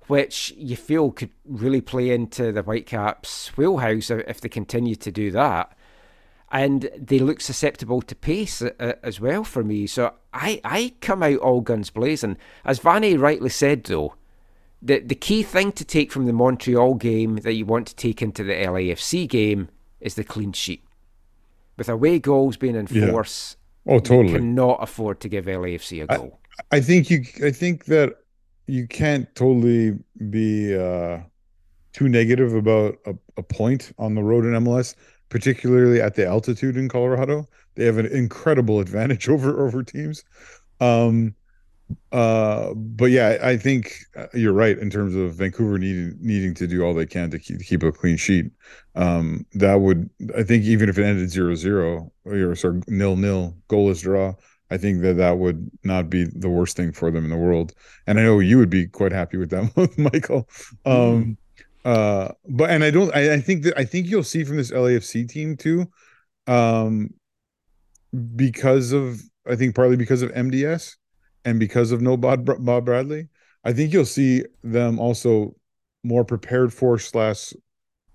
which 0.07 0.55
you 0.57 0.77
feel 0.77 1.11
could 1.11 1.31
really 1.45 1.83
play 1.83 2.11
into 2.11 2.53
the 2.53 2.63
Whitecaps' 2.63 3.57
wheelhouse 3.59 4.11
if 4.11 4.41
they 4.41 4.49
continue 4.49 4.95
to 4.97 5.13
do 5.13 5.31
that. 5.33 5.77
And 6.55 6.89
they 6.97 7.19
look 7.19 7.41
susceptible 7.41 8.01
to 8.03 8.15
pace 8.15 8.63
uh, 8.63 8.71
uh, 8.79 8.93
as 9.03 9.21
well 9.21 9.43
for 9.43 9.65
me. 9.65 9.89
So 9.89 10.15
I, 10.33 10.61
I 10.65 10.93
come 11.01 11.23
out 11.25 11.39
all 11.39 11.61
guns 11.61 11.91
blazing. 11.91 12.37
As 12.65 12.79
Vanni 12.79 13.17
rightly 13.17 13.51
said, 13.51 13.83
though, 13.85 14.15
the 14.81 15.01
the 15.01 15.17
key 15.17 15.43
thing 15.43 15.73
to 15.73 15.85
take 15.85 16.13
from 16.13 16.27
the 16.27 16.33
Montreal 16.33 16.95
game 16.95 17.37
that 17.39 17.55
you 17.55 17.67
want 17.67 17.89
to 17.89 17.97
take 17.97 18.23
into 18.23 18.45
the 18.45 18.53
LAFC 18.53 19.29
game 19.29 19.69
is 20.01 20.15
the 20.15 20.23
clean 20.23 20.53
sheet. 20.53 20.85
With 21.77 21.89
away 21.89 22.21
goals 22.21 22.57
being 22.57 22.77
in 22.77 22.87
Yeah. 22.89 23.11
force, 23.11 23.57
Oh, 23.87 23.99
totally. 23.99 24.29
you 24.29 24.39
cannot 24.39 24.79
afford 24.81 25.19
to 25.21 25.29
give 25.29 25.47
LAFC 25.47 26.03
a 26.03 26.07
goal. 26.07 26.39
I 26.71 26.81
think 26.81 27.11
you. 27.11 27.25
I 27.45 27.51
think 27.51 27.87
that 27.87 28.15
you 28.69 28.87
can't 28.87 29.27
totally 29.35 29.99
be 30.31 30.73
uh, 30.77 31.19
too 31.93 32.09
negative 32.09 32.55
about 32.55 32.97
a, 33.07 33.15
a 33.37 33.43
point 33.43 33.93
on 33.99 34.15
the 34.15 34.23
road 34.23 34.45
in 34.45 34.53
MLS, 34.53 34.95
particularly 35.35 36.01
at 36.01 36.15
the 36.15 36.25
altitude 36.25 36.77
in 36.77 36.89
Colorado. 36.89 37.49
They 37.75 37.85
have 37.87 37.99
an 37.99 38.07
incredible 38.07 38.79
advantage 38.79 39.29
over 39.35 39.67
over 39.67 39.83
teams. 39.83 40.23
Um, 40.81 41.35
uh, 42.13 42.73
but 42.75 43.07
yeah, 43.07 43.39
I 43.43 43.57
think 43.57 43.97
uh, 44.17 44.27
you're 44.33 44.53
right 44.53 44.79
in 44.79 44.91
terms 44.91 45.17
of 45.17 45.35
Vancouver 45.35 45.77
needing 45.77 46.17
needing 46.21 46.55
to 46.55 46.69
do 46.69 46.85
all 46.85 46.95
they 46.95 47.05
can 47.05 47.33
to 47.33 47.41
keep, 47.41 47.61
keep 47.63 47.83
a 47.83 47.91
clean 47.91 48.17
sheet. 48.17 48.53
Um, 48.95 49.45
that 49.55 49.81
would, 49.81 50.09
I 50.39 50.45
think, 50.45 50.65
even 50.65 50.89
if 50.89 50.99
it 50.99 51.05
ended 51.05 51.29
zero 51.31 51.57
zero 51.57 52.13
or 52.25 52.55
sorry 52.55 52.83
nil 52.87 53.17
nil 53.17 53.57
goalless 53.69 54.03
draw, 54.03 54.35
I 54.71 54.79
think 54.79 55.03
that 55.03 55.15
that 55.15 55.39
would 55.39 55.69
not 55.83 56.09
be 56.09 56.27
the 56.27 56.49
worst 56.49 56.77
thing 56.77 56.93
for 56.93 57.11
them 57.11 57.25
in 57.25 57.31
the 57.31 57.37
world. 57.37 57.73
And 58.07 58.21
I 58.21 58.23
know 58.23 58.39
you 58.39 58.57
would 58.59 58.71
be 58.71 58.87
quite 58.87 59.13
happy 59.13 59.37
with 59.37 59.51
that, 59.51 59.95
Michael. 59.99 60.49
Um, 60.85 61.39
uh, 61.85 62.29
but 62.49 62.71
and 62.71 62.85
I 62.85 62.91
don't. 62.91 63.15
I, 63.15 63.35
I 63.35 63.41
think 63.41 63.65
that 63.65 63.79
I 63.79 63.85
think 63.85 64.07
you'll 64.09 64.23
see 64.25 64.45
from 64.45 64.57
this 64.57 64.71
LAFC 64.71 65.25
team 65.29 65.57
too. 65.57 65.87
um, 66.49 67.11
because 68.37 68.93
of 68.93 69.21
I 69.49 69.57
think 69.57 69.75
partly 69.75 69.97
because 69.97 70.23
of 70.23 70.31
MDS 70.33 70.97
and 71.45 71.59
because 71.61 71.93
of 71.93 72.01
no 72.01 72.17
Bob, 72.17 72.49
Bob 72.65 72.85
Bradley. 72.85 73.29
I 73.65 73.73
think 73.73 73.93
you'll 73.93 74.05
see 74.05 74.45
them 74.63 74.99
also 74.99 75.55
more 76.03 76.25
prepared 76.25 76.73
for 76.73 76.99
slash 76.99 77.53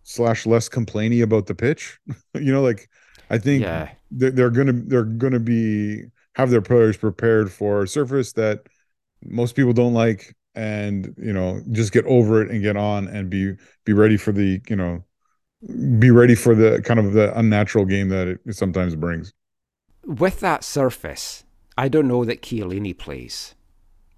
slash 0.03 0.45
less 0.45 0.69
complainy 0.69 1.23
about 1.23 1.47
the 1.47 1.55
pitch. 1.55 1.99
you 2.35 2.51
know, 2.53 2.61
like 2.63 2.89
I 3.29 3.37
think 3.37 3.63
Yeah. 3.63 3.89
they're, 4.11 4.31
they're 4.31 4.51
gonna 4.51 4.73
they're 4.73 5.03
gonna 5.05 5.39
be 5.39 6.05
have 6.35 6.49
their 6.51 6.61
players 6.61 6.97
prepared 6.97 7.51
for 7.51 7.83
a 7.83 7.87
surface 7.87 8.33
that 8.33 8.67
most 9.25 9.55
people 9.55 9.73
don't 9.73 9.93
like 9.93 10.35
and 10.59 11.15
you 11.17 11.33
know 11.33 11.61
just 11.71 11.93
get 11.93 12.05
over 12.05 12.41
it 12.43 12.51
and 12.51 12.61
get 12.63 12.77
on 12.77 13.07
and 13.07 13.29
be 13.29 13.55
be 13.85 13.93
ready 13.93 14.17
for 14.17 14.31
the 14.33 14.61
you 14.69 14.75
know 14.75 15.03
be 15.99 16.11
ready 16.11 16.35
for 16.35 16.55
the 16.55 16.81
kind 16.83 16.99
of 16.99 17.13
the 17.13 17.37
unnatural 17.37 17.85
game 17.85 18.09
that 18.09 18.27
it 18.27 18.39
sometimes 18.55 18.95
brings 18.95 19.33
With 20.05 20.41
that 20.41 20.65
surface, 20.65 21.45
I 21.77 21.87
don't 21.87 22.09
know 22.09 22.25
that 22.25 22.41
Chiellini 22.41 22.97
plays. 22.97 23.55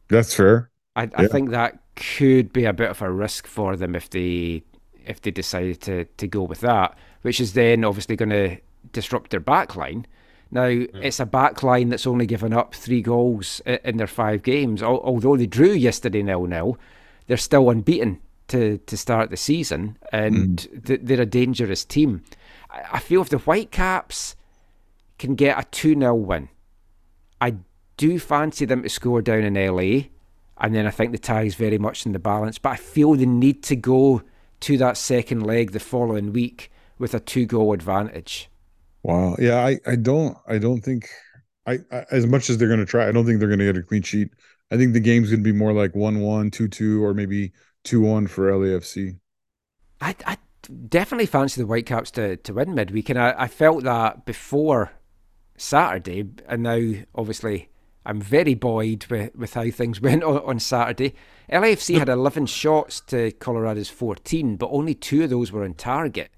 that's 0.09 0.33
fair 0.33 0.71
I, 0.95 1.09
I 1.15 1.23
Yeah. 1.23 1.27
think 1.27 1.49
that 1.49 1.79
could 1.95 2.51
be 2.53 2.65
a 2.65 2.73
bit 2.73 2.89
of 2.89 3.01
a 3.01 3.11
risk 3.11 3.47
for 3.47 3.75
them 3.75 3.95
if 3.95 4.09
they 4.09 4.63
if 5.05 5.21
they 5.21 5.31
decided 5.31 5.81
to 5.81 6.05
to 6.05 6.27
go 6.27 6.43
with 6.43 6.61
that, 6.61 6.97
which 7.21 7.39
is 7.39 7.53
then 7.53 7.83
obviously 7.83 8.15
going 8.15 8.29
to 8.29 8.57
disrupt 8.91 9.31
their 9.31 9.39
back 9.39 9.75
line. 9.75 10.05
Now 10.51 10.69
hmm. 10.69 11.01
it's 11.01 11.19
a 11.19 11.25
back 11.25 11.63
line 11.63 11.89
that's 11.89 12.07
only 12.07 12.25
given 12.25 12.53
up 12.53 12.75
three 12.75 13.01
goals 13.01 13.61
in 13.65 13.97
their 13.97 14.07
five 14.07 14.43
games. 14.43 14.83
Although 14.83 15.37
they 15.37 15.47
drew 15.47 15.71
yesterday 15.71 16.21
nil 16.21 16.45
nil, 16.45 16.77
they're 17.27 17.37
still 17.37 17.69
unbeaten 17.69 18.19
to 18.49 18.77
to 18.79 18.97
start 18.97 19.29
the 19.29 19.37
season, 19.37 19.97
and 20.11 20.61
hmm. 20.61 20.79
th- 20.79 21.01
they're 21.03 21.21
a 21.21 21.25
dangerous 21.25 21.85
team. 21.85 22.23
I, 22.69 22.99
feel 22.99 23.21
if 23.21 23.29
the 23.29 23.37
Whitecaps 23.37 24.35
can 25.17 25.35
get 25.35 25.59
a 25.59 25.63
two 25.71 25.97
0 25.97 26.15
win, 26.15 26.49
I 27.39 27.55
do 27.97 28.19
fancy 28.19 28.65
them 28.65 28.83
to 28.83 28.89
score 28.89 29.21
down 29.21 29.43
in 29.43 29.53
LA, 29.53 30.07
and 30.57 30.73
then 30.73 30.87
I 30.87 30.91
think 30.91 31.11
the 31.11 31.17
tie 31.17 31.43
is 31.43 31.55
very 31.55 31.77
much 31.77 32.05
in 32.05 32.13
the 32.13 32.19
balance. 32.19 32.57
But 32.57 32.69
I 32.69 32.75
feel 32.77 33.13
they 33.15 33.25
need 33.25 33.63
to 33.63 33.75
go 33.75 34.21
to 34.61 34.77
that 34.77 34.97
second 34.97 35.41
leg 35.41 35.71
the 35.71 35.79
following 35.79 36.31
week 36.31 36.71
with 36.97 37.13
a 37.13 37.19
two 37.19 37.45
goal 37.45 37.73
advantage. 37.73 38.49
Wow 39.03 39.35
yeah 39.39 39.65
i 39.65 39.79
i 39.85 39.95
don't 39.95 40.37
i 40.47 40.57
don't 40.57 40.81
think 40.81 41.09
I, 41.65 41.79
I 41.91 42.05
as 42.11 42.25
much 42.25 42.49
as 42.49 42.57
they're 42.57 42.67
going 42.67 42.79
to 42.79 42.85
try 42.85 43.07
i 43.07 43.11
don't 43.11 43.25
think 43.25 43.39
they're 43.39 43.47
going 43.47 43.59
to 43.59 43.65
get 43.65 43.77
a 43.77 43.83
clean 43.83 44.01
sheet 44.03 44.29
i 44.71 44.77
think 44.77 44.93
the 44.93 44.99
game's 44.99 45.29
going 45.29 45.43
to 45.43 45.51
be 45.51 45.57
more 45.57 45.73
like 45.73 45.93
1-1 45.93 46.51
2-2 46.51 47.01
or 47.01 47.13
maybe 47.13 47.51
2-1 47.85 48.29
for 48.29 48.51
lafc 48.51 49.17
I, 50.01 50.15
I 50.25 50.37
definitely 50.89 51.27
fancy 51.27 51.61
the 51.61 51.67
Whitecaps 51.67 52.11
to, 52.11 52.37
to 52.37 52.53
win 52.53 52.73
midweek, 52.73 53.09
and 53.09 53.19
I, 53.19 53.35
I 53.37 53.47
felt 53.47 53.83
that 53.83 54.25
before 54.25 54.91
Saturday, 55.57 56.25
and 56.47 56.63
now 56.63 56.93
obviously 57.13 57.69
I'm 58.05 58.19
very 58.19 58.55
buoyed 58.55 59.05
with, 59.07 59.35
with 59.35 59.53
how 59.53 59.69
things 59.69 60.01
went 60.01 60.23
on, 60.23 60.39
on 60.39 60.59
Saturday. 60.59 61.13
LAFC 61.51 61.99
had 61.99 62.09
11 62.09 62.47
shots 62.47 63.01
to 63.01 63.31
Colorado's 63.33 63.89
14, 63.89 64.55
but 64.55 64.69
only 64.71 64.95
two 64.95 65.23
of 65.23 65.29
those 65.29 65.51
were 65.51 65.63
on 65.63 65.73
target. 65.73 66.31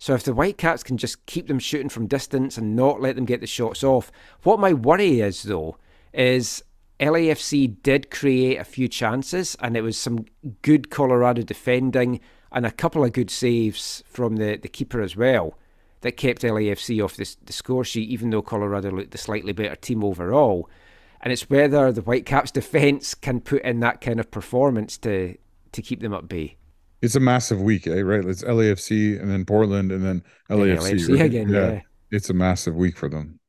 So 0.00 0.14
if 0.14 0.24
the 0.24 0.32
Whitecaps 0.32 0.82
can 0.82 0.96
just 0.96 1.26
keep 1.26 1.46
them 1.46 1.58
shooting 1.58 1.90
from 1.90 2.06
distance 2.06 2.56
and 2.56 2.74
not 2.74 3.02
let 3.02 3.16
them 3.16 3.26
get 3.26 3.42
the 3.42 3.46
shots 3.46 3.84
off, 3.84 4.10
what 4.44 4.58
my 4.58 4.72
worry 4.72 5.20
is 5.20 5.42
though 5.42 5.76
is 6.14 6.64
LAFC 6.98 7.82
did 7.82 8.10
create 8.10 8.56
a 8.56 8.64
few 8.64 8.88
chances, 8.88 9.58
and 9.60 9.76
it 9.76 9.82
was 9.82 9.98
some 9.98 10.24
good 10.62 10.88
Colorado 10.88 11.42
defending 11.42 12.18
and 12.50 12.64
a 12.64 12.70
couple 12.70 13.04
of 13.04 13.12
good 13.12 13.30
saves 13.30 14.02
from 14.06 14.36
the, 14.36 14.56
the 14.56 14.68
keeper 14.68 15.02
as 15.02 15.16
well 15.16 15.58
that 16.00 16.16
kept 16.16 16.40
LAFC 16.40 17.04
off 17.04 17.16
the, 17.16 17.36
the 17.44 17.52
score 17.52 17.84
sheet, 17.84 18.08
even 18.08 18.30
though 18.30 18.40
Colorado 18.40 18.90
looked 18.90 19.10
the 19.10 19.18
slightly 19.18 19.52
better 19.52 19.76
team 19.76 20.02
overall. 20.02 20.66
And 21.20 21.30
it's 21.30 21.50
whether 21.50 21.92
the 21.92 22.00
Whitecaps 22.00 22.50
defence 22.52 23.14
can 23.14 23.42
put 23.42 23.62
in 23.64 23.80
that 23.80 24.00
kind 24.00 24.18
of 24.18 24.30
performance 24.30 24.96
to 24.98 25.36
to 25.72 25.82
keep 25.82 26.00
them 26.00 26.14
at 26.14 26.26
bay. 26.26 26.56
It's 27.02 27.14
a 27.14 27.20
massive 27.20 27.60
week 27.60 27.86
eh 27.86 28.00
right 28.00 28.24
it's 28.24 28.42
lafc 28.42 29.20
and 29.20 29.30
then 29.30 29.44
portland 29.44 29.90
and 29.92 30.04
then 30.04 30.22
lafc, 30.48 30.78
LAFC 30.78 31.18
right? 31.18 31.26
again, 31.26 31.48
yeah. 31.48 31.80
it's 32.10 32.30
a 32.30 32.34
massive 32.34 32.74
week 32.74 32.96
for 32.96 33.08
them 33.08 33.40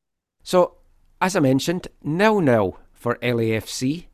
So, 0.44 0.78
as 1.20 1.36
I 1.36 1.40
mentioned, 1.40 1.88
nil 2.04 2.42
nil 2.42 2.80
for 2.94 3.16
LAFC 3.22 4.06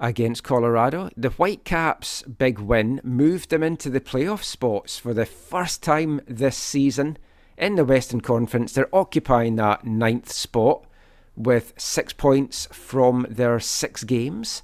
against 0.00 0.42
Colorado. 0.44 1.10
The 1.16 1.30
Whitecaps' 1.30 2.22
big 2.22 2.58
win 2.58 3.00
moved 3.02 3.50
them 3.50 3.62
into 3.62 3.90
the 3.90 4.00
playoff 4.00 4.42
spots 4.42 4.98
for 4.98 5.14
the 5.14 5.26
first 5.26 5.82
time 5.82 6.20
this 6.26 6.56
season 6.56 7.18
in 7.56 7.76
the 7.76 7.84
Western 7.84 8.20
Conference. 8.20 8.72
They're 8.72 8.94
occupying 8.94 9.56
that 9.56 9.84
ninth 9.84 10.32
spot 10.32 10.84
with 11.36 11.72
six 11.76 12.12
points 12.12 12.66
from 12.72 13.26
their 13.28 13.58
six 13.60 14.04
games. 14.04 14.62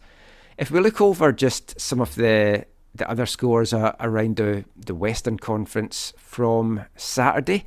If 0.59 0.71
we 0.71 0.81
look 0.81 1.01
over 1.01 1.33
just 1.33 1.81
some 1.81 2.01
of 2.01 2.15
the 2.17 2.67
the 2.95 3.09
other 3.09 3.27
scores 3.27 3.73
uh, 3.73 3.95
around 4.01 4.37
the, 4.37 4.65
the 4.77 4.95
Western 4.95 5.39
Conference 5.39 6.13
from 6.17 6.85
Saturday, 6.97 7.67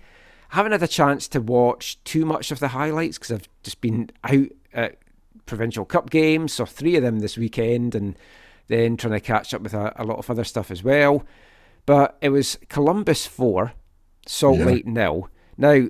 I 0.52 0.56
haven't 0.56 0.74
had 0.74 0.84
a 0.84 0.88
chance 0.88 1.28
to 1.30 1.42
watch 1.42 2.04
too 2.04 2.26
much 2.26 2.52
of 2.52 2.60
the 2.60 2.70
highlights 2.70 3.18
because 3.18 3.32
I've 3.32 3.50
just 3.64 3.82
been 3.82 4.10
out 4.24 4.48
at 4.74 4.98
provincial 5.46 5.86
cup 5.86 6.10
games, 6.10 6.54
so 6.54 6.66
three 6.66 6.96
of 6.96 7.04
them 7.04 7.20
this 7.20 7.38
weekend, 7.38 7.96
and 7.96 8.18
then 8.68 8.98
trying 8.98 9.14
to 9.14 9.20
catch 9.20 9.54
up 9.54 9.62
with 9.62 9.74
a, 9.74 9.94
a 9.96 10.06
lot 10.06 10.20
of 10.20 10.30
other 10.30 10.44
stuff 10.44 10.72
as 10.72 10.84
well. 10.84 11.24
But 11.86 12.18
it 12.22 12.30
was 12.30 12.58
Columbus 12.70 13.26
four, 13.26 13.74
Salt 14.26 14.60
Yeah. 14.60 14.66
Lake 14.66 14.86
nil. 14.86 15.30
Now, 15.58 15.88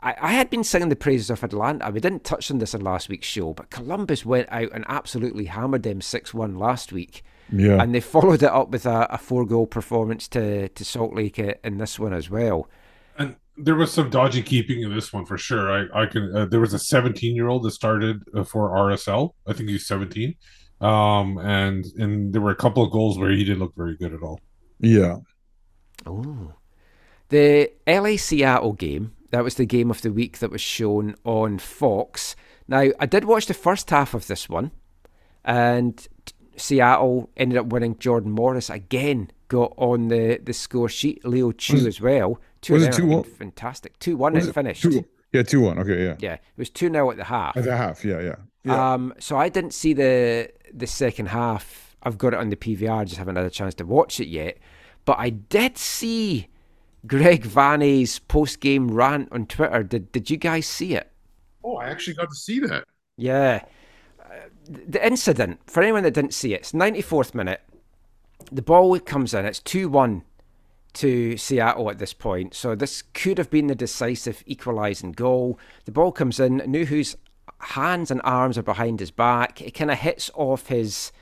I, 0.00 0.14
I 0.20 0.32
had 0.32 0.48
been 0.48 0.64
singing 0.64 0.88
the 0.90 0.96
praises 0.96 1.28
of 1.30 1.42
Atlanta. 1.42 1.90
We 1.90 2.00
didn't 2.00 2.24
touch 2.24 2.50
on 2.50 2.58
this 2.58 2.74
in 2.74 2.82
last 2.82 3.08
week's 3.08 3.26
show, 3.26 3.52
but 3.52 3.70
Columbus 3.70 4.24
went 4.24 4.48
out 4.50 4.70
and 4.72 4.84
absolutely 4.88 5.46
hammered 5.46 5.82
them 5.82 6.00
six 6.00 6.32
one 6.32 6.56
last 6.56 6.92
week. 6.92 7.22
Yeah. 7.52 7.82
And 7.82 7.94
they 7.94 8.00
followed 8.00 8.42
it 8.42 8.50
up 8.50 8.70
with 8.70 8.86
a, 8.86 9.06
a 9.10 9.18
four 9.18 9.44
goal 9.44 9.66
performance 9.66 10.28
to, 10.28 10.68
to 10.68 10.84
Salt 10.84 11.14
Lake 11.14 11.38
in 11.38 11.78
this 11.78 11.98
one 11.98 12.12
as 12.12 12.30
well. 12.30 12.68
And 13.18 13.36
there 13.56 13.74
was 13.74 13.92
some 13.92 14.10
dodgy 14.10 14.42
keeping 14.42 14.82
in 14.82 14.94
this 14.94 15.12
one 15.12 15.26
for 15.26 15.38
sure. 15.38 15.70
I 15.70 16.02
I 16.02 16.06
can. 16.06 16.34
Uh, 16.34 16.46
there 16.46 16.60
was 16.60 16.74
a 16.74 16.78
17 16.78 17.36
year 17.36 17.48
old 17.48 17.62
that 17.64 17.70
started 17.72 18.22
uh, 18.34 18.44
for 18.44 18.70
RSL. 18.70 19.34
I 19.46 19.52
think 19.52 19.68
he's 19.68 19.86
17. 19.86 20.34
Um, 20.80 21.38
and 21.38 21.84
and 21.98 22.32
there 22.32 22.40
were 22.40 22.50
a 22.50 22.56
couple 22.56 22.82
of 22.82 22.90
goals 22.90 23.18
where 23.18 23.30
he 23.30 23.44
didn't 23.44 23.60
look 23.60 23.74
very 23.76 23.96
good 23.96 24.12
at 24.12 24.22
all. 24.22 24.40
yeah 24.80 25.18
Oh. 26.06 26.54
The 27.28 27.72
LA 27.86 28.16
Seattle 28.16 28.74
game, 28.74 29.12
that 29.30 29.44
was 29.44 29.54
the 29.54 29.64
game 29.64 29.90
of 29.90 30.02
the 30.02 30.12
week 30.12 30.38
that 30.38 30.50
was 30.50 30.60
shown 30.60 31.14
on 31.24 31.58
Fox. 31.58 32.36
Now, 32.68 32.90
I 32.98 33.06
did 33.06 33.24
watch 33.24 33.46
the 33.46 33.54
first 33.54 33.90
half 33.90 34.14
of 34.14 34.26
this 34.26 34.48
one, 34.48 34.70
and 35.44 35.96
t- 35.96 36.08
Seattle 36.56 37.30
ended 37.36 37.58
up 37.58 37.66
winning. 37.66 37.96
Jordan 37.98 38.30
Morris 38.32 38.70
again 38.70 39.30
got 39.48 39.72
on 39.76 40.08
the, 40.08 40.40
the 40.42 40.52
score 40.52 40.88
sheet. 40.88 41.24
Leo 41.24 41.52
Chu 41.52 41.74
Was 41.74 41.86
as 41.86 42.00
well. 42.00 42.40
Two 42.60 42.74
was 42.74 42.84
it 42.84 42.92
2-1? 42.94 43.26
fantastic. 43.26 43.98
2 43.98 44.16
1 44.16 44.32
Was 44.34 44.46
it 44.46 44.50
it 44.50 44.52
finished. 44.54 44.82
two, 44.82 45.04
yeah 45.32 45.42
2-1 45.42 45.78
okay 45.80 46.04
yeah 46.04 46.16
Yeah, 46.18 46.32
it 46.34 46.40
was 46.56 46.70
2 46.70 46.90
0 46.90 47.10
at 47.10 47.16
the 47.16 47.24
half. 47.24 47.56
at 47.56 47.64
the 47.64 47.76
half 47.76 48.04
yeah 48.04 48.20
yeah 48.20 48.34
yeah 48.64 48.94
Um, 48.94 49.12
so 49.18 49.36
I 49.36 49.48
didn't 49.48 49.74
see 49.74 49.92
the 49.92 50.50
the 50.72 50.86
second 50.86 51.26
half. 51.26 51.96
I've 52.02 52.18
got 52.18 52.32
it 52.34 52.38
on 52.38 52.50
the 52.50 52.56
PVR, 52.56 53.04
just 53.04 53.18
haven't 53.18 53.36
had 53.36 53.44
a 53.46 53.50
chance 53.50 53.74
to 53.76 53.84
watch 53.86 54.20
it 54.20 54.28
yet. 54.28 54.58
But 55.04 55.18
I 55.18 55.30
did 55.30 55.76
see 55.78 56.48
Greg 57.06 57.42
Vanney's 57.44 58.18
post 58.18 58.60
game 58.60 58.90
rant 58.90 59.28
on 59.32 59.46
Twitter. 59.46 59.82
Did 59.82 60.10
did 60.12 60.30
you 60.30 60.36
guys 60.38 60.66
see 60.66 60.94
it? 60.94 61.10
oh 61.66 61.76
i 61.76 61.88
actually 61.88 62.14
got 62.14 62.28
to 62.30 62.34
see 62.36 62.60
that 62.60 62.84
Yeah. 63.16 63.64
The 64.66 65.04
incident, 65.04 65.60
for 65.66 65.82
anyone 65.82 66.04
that 66.04 66.14
didn't 66.14 66.34
see 66.34 66.54
it, 66.54 66.60
it's 66.60 66.72
94th 66.72 67.34
minute. 67.34 67.62
The 68.50 68.62
ball 68.62 68.98
comes 69.00 69.34
in, 69.34 69.44
it's 69.44 69.60
2 69.60 69.88
1 69.88 70.22
to 70.94 71.36
Seattle 71.36 71.90
at 71.90 71.98
this 71.98 72.12
point. 72.12 72.54
So 72.54 72.74
this 72.74 73.02
could 73.02 73.38
have 73.38 73.50
been 73.50 73.66
the 73.66 73.74
decisive 73.74 74.42
equalising 74.46 75.12
goal. 75.12 75.58
The 75.84 75.92
ball 75.92 76.12
comes 76.12 76.40
in, 76.40 76.58
Nouhou's 76.58 77.16
hands 77.58 78.10
and 78.10 78.20
arms 78.24 78.56
are 78.56 78.62
behind 78.62 79.00
his 79.00 79.10
back. 79.10 79.60
It 79.60 79.72
kind 79.72 79.90
of 79.90 79.98
hits 79.98 80.30
off 80.34 80.68
his 80.68 81.12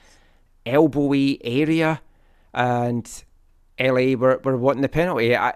elbowy 0.66 1.38
area, 1.43 2.01
and 2.53 3.24
LA 3.80 4.14
were, 4.14 4.40
were 4.45 4.57
wanting 4.57 4.82
the 4.82 4.88
penalty. 4.88 5.36
I, 5.36 5.55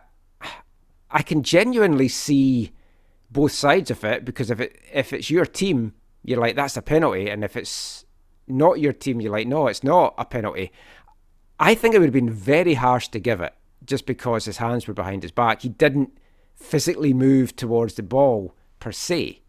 I 1.11 1.23
can 1.23 1.43
genuinely 1.43 2.09
see 2.09 2.73
both 3.31 3.53
sides 3.53 3.91
of 3.91 4.05
it 4.05 4.25
because 4.25 4.51
if 4.51 4.61
it 4.61 4.81
if 4.93 5.13
it's 5.13 5.31
your 5.31 5.47
team, 5.47 5.95
you're 6.27 6.41
like 6.41 6.57
that's 6.57 6.77
a 6.77 6.83
penalty, 6.83 7.31
and 7.31 7.43
if 7.45 7.57
it's 7.57 8.05
not 8.49 8.81
your 8.81 8.93
team, 8.93 9.21
you're 9.21 9.33
like 9.33 9.47
no, 9.47 9.67
it's 9.69 9.83
not 9.85 10.15
a 10.19 10.25
penalty. 10.25 10.71
I 11.59 11.75
think 11.75 11.95
it 11.95 11.99
would 12.01 12.07
have 12.09 12.13
been 12.23 12.31
very 12.55 12.75
harsh 12.75 13.09
to 13.09 13.19
give 13.19 13.41
it 13.41 13.55
just 13.85 14.05
because 14.07 14.45
his 14.45 14.59
hands 14.59 14.87
were 14.87 14.95
behind 14.95 15.23
his 15.23 15.33
back. 15.33 15.63
He 15.63 15.69
didn't 15.71 16.11
physically 16.55 17.15
move 17.15 17.55
towards 17.57 17.95
the 17.95 18.03
ball 18.03 18.55
per 18.81 18.93
se. 18.93 19.41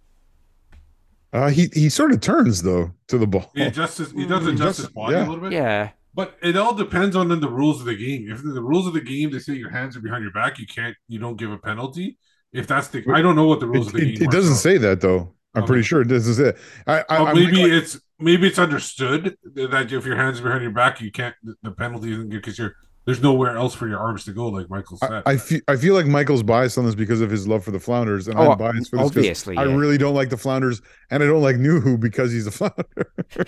uh 1.33 1.49
he 1.49 1.67
he 1.73 1.89
sort 1.89 2.11
of 2.11 2.21
turns 2.21 2.63
though 2.63 2.91
to 3.07 3.17
the 3.17 3.27
ball 3.27 3.49
He 3.55 3.63
adjusts 3.63 3.97
his, 3.97 4.11
he 4.11 4.25
does 4.25 4.43
He 4.45 4.51
adjust 4.51 4.61
adjusts- 4.61 4.77
his 4.79 4.89
body 4.89 5.13
yeah. 5.15 5.25
a 5.25 5.29
little 5.29 5.43
bit. 5.43 5.51
Yeah, 5.53 5.89
But 6.13 6.37
it 6.41 6.55
all 6.57 6.73
depends 6.73 7.15
on 7.15 7.27
then 7.29 7.39
the 7.41 7.49
rules 7.61 7.79
of 7.81 7.85
the 7.85 7.95
game. 7.95 8.21
If 8.31 8.43
the 8.43 8.61
rules 8.71 8.87
of 8.87 8.93
the 8.93 9.01
game 9.13 9.31
they 9.31 9.39
say 9.39 9.53
your 9.53 9.69
hands 9.71 9.95
are 9.97 10.01
behind 10.01 10.23
your 10.23 10.33
back, 10.33 10.59
you 10.59 10.65
can't, 10.67 10.95
you 11.07 11.19
don't 11.19 11.37
give 11.37 11.51
a 11.51 11.57
penalty. 11.57 12.17
If 12.53 12.65
that's 12.67 12.87
the, 12.87 13.03
I 13.13 13.21
don't 13.21 13.35
know 13.35 13.47
what 13.47 13.59
the 13.59 13.67
rules 13.67 13.87
It, 13.87 13.93
of 13.93 13.99
the 13.99 14.05
game 14.13 14.21
it 14.23 14.27
are, 14.29 14.31
doesn't 14.37 14.55
so- 14.55 14.69
say 14.69 14.77
that 14.77 15.01
though. 15.01 15.33
I'm 15.57 15.65
pretty 15.65 15.83
sure 15.83 16.03
this 16.05 16.25
doesn't. 16.25 16.47
It. 16.47 16.57
I, 16.85 17.03
I 17.09 17.23
Well, 17.23 17.35
maybe 17.35 17.63
like- 17.63 17.71
it's 17.71 17.99
maybe 18.19 18.47
it's 18.47 18.59
understood 18.59 19.37
that 19.55 19.91
if 19.91 20.05
your 20.05 20.15
hands 20.15 20.39
are 20.39 20.43
behind 20.43 20.63
your 20.63 20.71
back, 20.71 21.01
you 21.01 21.11
can't. 21.11 21.35
The 21.63 21.71
penalty 21.71 22.11
isn't 22.13 22.29
because 22.29 22.57
you're 22.57 22.75
there's 23.05 23.21
nowhere 23.23 23.55
else 23.55 23.73
for 23.73 23.87
your 23.87 23.99
arms 23.99 24.25
to 24.25 24.33
go, 24.33 24.49
like 24.49 24.69
Michael 24.69 24.97
said. 24.97 25.23
I, 25.25 25.31
I 25.31 25.37
feel 25.37 25.61
I 25.69 25.77
feel 25.77 25.93
like 25.93 26.05
Michael's 26.07 26.43
biased 26.43 26.77
on 26.77 26.83
this 26.85 26.93
because 26.95 27.21
of 27.21 27.29
his 27.29 27.47
love 27.47 27.63
for 27.63 27.71
the 27.71 27.79
Flounders, 27.79 28.27
and 28.27 28.37
Oh, 28.37 28.51
I'm 28.51 28.57
biased 28.57 28.89
for 28.89 28.97
this 28.97 29.03
'cause 29.03 29.15
obviously, 29.17 29.55
I 29.57 29.63
really 29.63 29.97
don't 29.97 30.13
like 30.13 30.29
the 30.29 30.35
Flounders, 30.37 30.81
and 31.09 31.23
I 31.23 31.25
don't 31.25 31.41
like 31.41 31.55
Nouhou 31.55 31.97
because 31.99 32.33
he's 32.33 32.47
a 32.47 32.51
Flounder. 32.51 33.11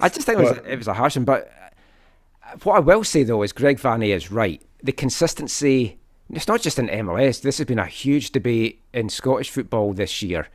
I 0.00 0.08
just 0.08 0.22
think 0.26 0.38
it 0.38 0.42
was, 0.42 0.58
it 0.66 0.76
was 0.76 0.88
a 0.88 0.94
harsh 0.94 1.16
one. 1.16 1.24
But 1.24 1.50
uh, 2.44 2.56
what 2.62 2.76
I 2.76 2.80
will 2.80 3.04
say 3.04 3.22
though 3.22 3.42
is 3.42 3.52
Greg 3.52 3.78
Vanney 3.78 4.14
is 4.14 4.30
right. 4.30 4.62
The 4.82 4.92
consistency. 4.92 5.98
It's 6.30 6.48
not 6.48 6.62
just 6.62 6.78
in 6.78 6.88
MLS. 6.88 7.42
This 7.42 7.58
has 7.58 7.66
been 7.66 7.78
a 7.78 7.86
huge 7.86 8.30
debate 8.30 8.80
in 8.94 9.08
Scottish 9.10 9.50
football 9.50 9.92
this 9.92 10.22
year 10.22 10.48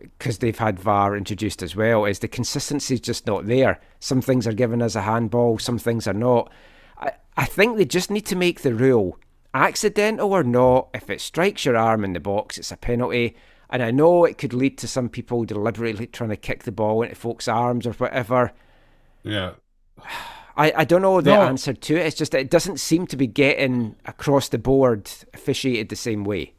because 0.00 0.38
they've 0.38 0.58
had 0.58 0.78
VAR 0.78 1.16
introduced 1.16 1.62
as 1.62 1.74
well. 1.76 2.04
Is 2.04 2.18
the 2.20 2.28
consistency 2.28 2.94
is 2.94 3.00
just 3.00 3.26
not 3.26 3.46
there? 3.46 3.80
Some 4.00 4.20
things 4.20 4.46
are 4.46 4.52
given 4.52 4.82
as 4.82 4.96
a 4.96 5.02
handball, 5.02 5.58
some 5.58 5.78
things 5.78 6.06
are 6.06 6.14
not. 6.14 6.50
I, 6.98 7.12
I 7.36 7.44
think 7.44 7.76
they 7.76 7.84
just 7.84 8.10
need 8.10 8.26
to 8.26 8.36
make 8.36 8.62
the 8.62 8.74
rule 8.74 9.18
accidental 9.52 10.32
or 10.32 10.42
not. 10.42 10.88
If 10.94 11.08
it 11.10 11.20
strikes 11.20 11.64
your 11.64 11.76
arm 11.76 12.04
in 12.04 12.12
the 12.12 12.20
box, 12.20 12.58
it's 12.58 12.72
a 12.72 12.76
penalty. 12.76 13.36
And 13.70 13.82
I 13.82 13.90
know 13.90 14.24
it 14.24 14.38
could 14.38 14.52
lead 14.52 14.78
to 14.78 14.88
some 14.88 15.08
people 15.08 15.44
deliberately 15.44 16.06
trying 16.06 16.30
to 16.30 16.36
kick 16.36 16.64
the 16.64 16.72
ball 16.72 17.02
into 17.02 17.14
folks' 17.14 17.48
arms 17.48 17.86
or 17.86 17.92
whatever. 17.94 18.52
yeah, 19.22 19.52
I, 20.56 20.72
I 20.76 20.84
don't 20.84 21.02
know 21.02 21.20
the 21.20 21.34
No. 21.34 21.42
answer 21.42 21.72
to 21.72 21.96
it. 21.96 22.06
It's 22.06 22.16
just 22.16 22.32
that 22.32 22.40
it 22.40 22.50
doesn't 22.50 22.78
seem 22.78 23.06
to 23.08 23.16
be 23.16 23.26
getting 23.26 23.96
across 24.04 24.48
the 24.48 24.58
board 24.58 25.10
officiated 25.32 25.88
the 25.88 25.96
same 25.96 26.24
way. 26.24 26.53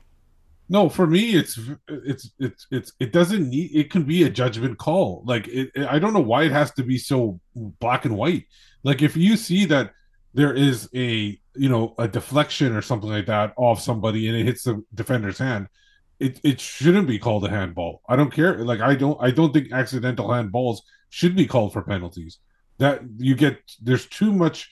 No, 0.67 0.89
for 0.89 1.05
me, 1.05 1.35
it's 1.35 1.59
it's 1.87 2.31
it's 2.39 2.65
it's 2.71 2.93
it 2.99 3.11
doesn't 3.13 3.49
need. 3.49 3.71
It 3.75 3.91
can 3.91 4.03
be 4.03 4.23
a 4.23 4.29
judgment 4.29 4.79
call. 4.79 5.23
Like 5.25 5.47
it, 5.47 5.69
it- 5.75 5.87
I 5.87 5.99
don't 5.99 6.13
know 6.13 6.19
why 6.19 6.43
it 6.43 6.51
has 6.51 6.71
to 6.73 6.83
be 6.83 6.97
so 6.97 7.39
black 7.55 8.05
and 8.05 8.17
white. 8.17 8.45
Like 8.83 9.01
if 9.03 9.15
you 9.15 9.37
see 9.37 9.65
that 9.65 9.91
there 10.33 10.53
is 10.53 10.89
a 10.95 11.39
you 11.55 11.69
know 11.69 11.93
a 11.99 12.07
deflection 12.07 12.75
or 12.75 12.81
something 12.81 13.09
like 13.09 13.27
that 13.27 13.53
off 13.57 13.79
somebody 13.79 14.27
and 14.27 14.35
it 14.37 14.45
hits 14.45 14.63
the 14.63 14.83
defender's 14.95 15.37
hand, 15.37 15.67
it 16.19 16.39
it 16.43 16.59
shouldn't 16.59 17.07
be 17.07 17.19
called 17.19 17.45
a 17.45 17.49
handball. 17.49 18.01
I 18.09 18.15
don't 18.15 18.33
care. 18.33 18.57
Like 18.57 18.81
I 18.81 18.95
don't 18.95 19.21
I 19.21 19.29
don't 19.31 19.53
think 19.53 19.71
accidental 19.71 20.27
handballs 20.29 20.79
should 21.09 21.35
be 21.35 21.45
called 21.45 21.73
for 21.73 21.83
penalties. 21.83 22.39
That 22.79 23.01
you 23.17 23.35
get 23.35 23.59
there's 23.81 24.07
too 24.07 24.33
much 24.33 24.69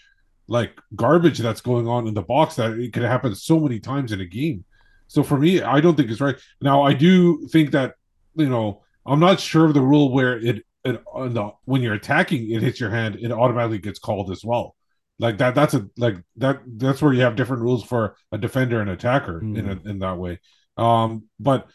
like 0.48 0.80
garbage 0.96 1.38
that's 1.40 1.62
going 1.62 1.88
on 1.88 2.08
in 2.08 2.14
the 2.16 2.22
box 2.22 2.56
that 2.56 2.72
it 2.74 2.94
could 2.94 3.04
happen 3.04 3.36
so 3.36 3.60
many 3.60 3.80
times 3.80 4.12
in 4.12 4.22
a 4.22 4.26
game. 4.26 4.66
So 5.14 5.22
for 5.22 5.38
me, 5.38 5.62
I 5.62 5.80
don't 5.80 5.96
think 5.96 6.10
it's 6.10 6.20
right. 6.20 6.36
Now 6.60 6.82
I 6.82 6.94
do 6.94 7.48
think 7.50 7.70
that 7.72 7.94
you 8.36 8.50
know 8.50 8.82
I'm 9.06 9.20
not 9.20 9.40
sure 9.40 9.66
of 9.66 9.76
the 9.76 9.82
rule 9.82 10.12
where 10.12 10.40
it 10.40 10.66
it 10.84 11.04
on 11.14 11.36
the, 11.36 11.52
when 11.66 11.84
you're 11.84 11.94
attacking 11.94 12.50
it 12.50 12.64
hits 12.64 12.80
your 12.80 12.90
hand 12.90 13.18
it 13.22 13.32
automatically 13.32 13.78
gets 13.78 14.00
called 14.00 14.32
as 14.32 14.44
well. 14.44 14.76
Like 15.20 15.38
that 15.38 15.54
that's 15.54 15.76
a 15.76 15.88
like 15.98 16.16
that 16.38 16.62
that's 16.66 17.00
where 17.00 17.14
you 17.14 17.22
have 17.22 17.36
different 17.36 17.62
rules 17.62 17.84
for 17.84 18.16
a 18.32 18.40
defender 18.40 18.82
and 18.82 18.90
attacker 18.90 19.40
in 19.40 19.70
a, 19.70 19.90
in 19.90 20.00
that 20.00 20.18
way. 20.18 20.40
Um, 20.78 21.26
but 21.40 21.68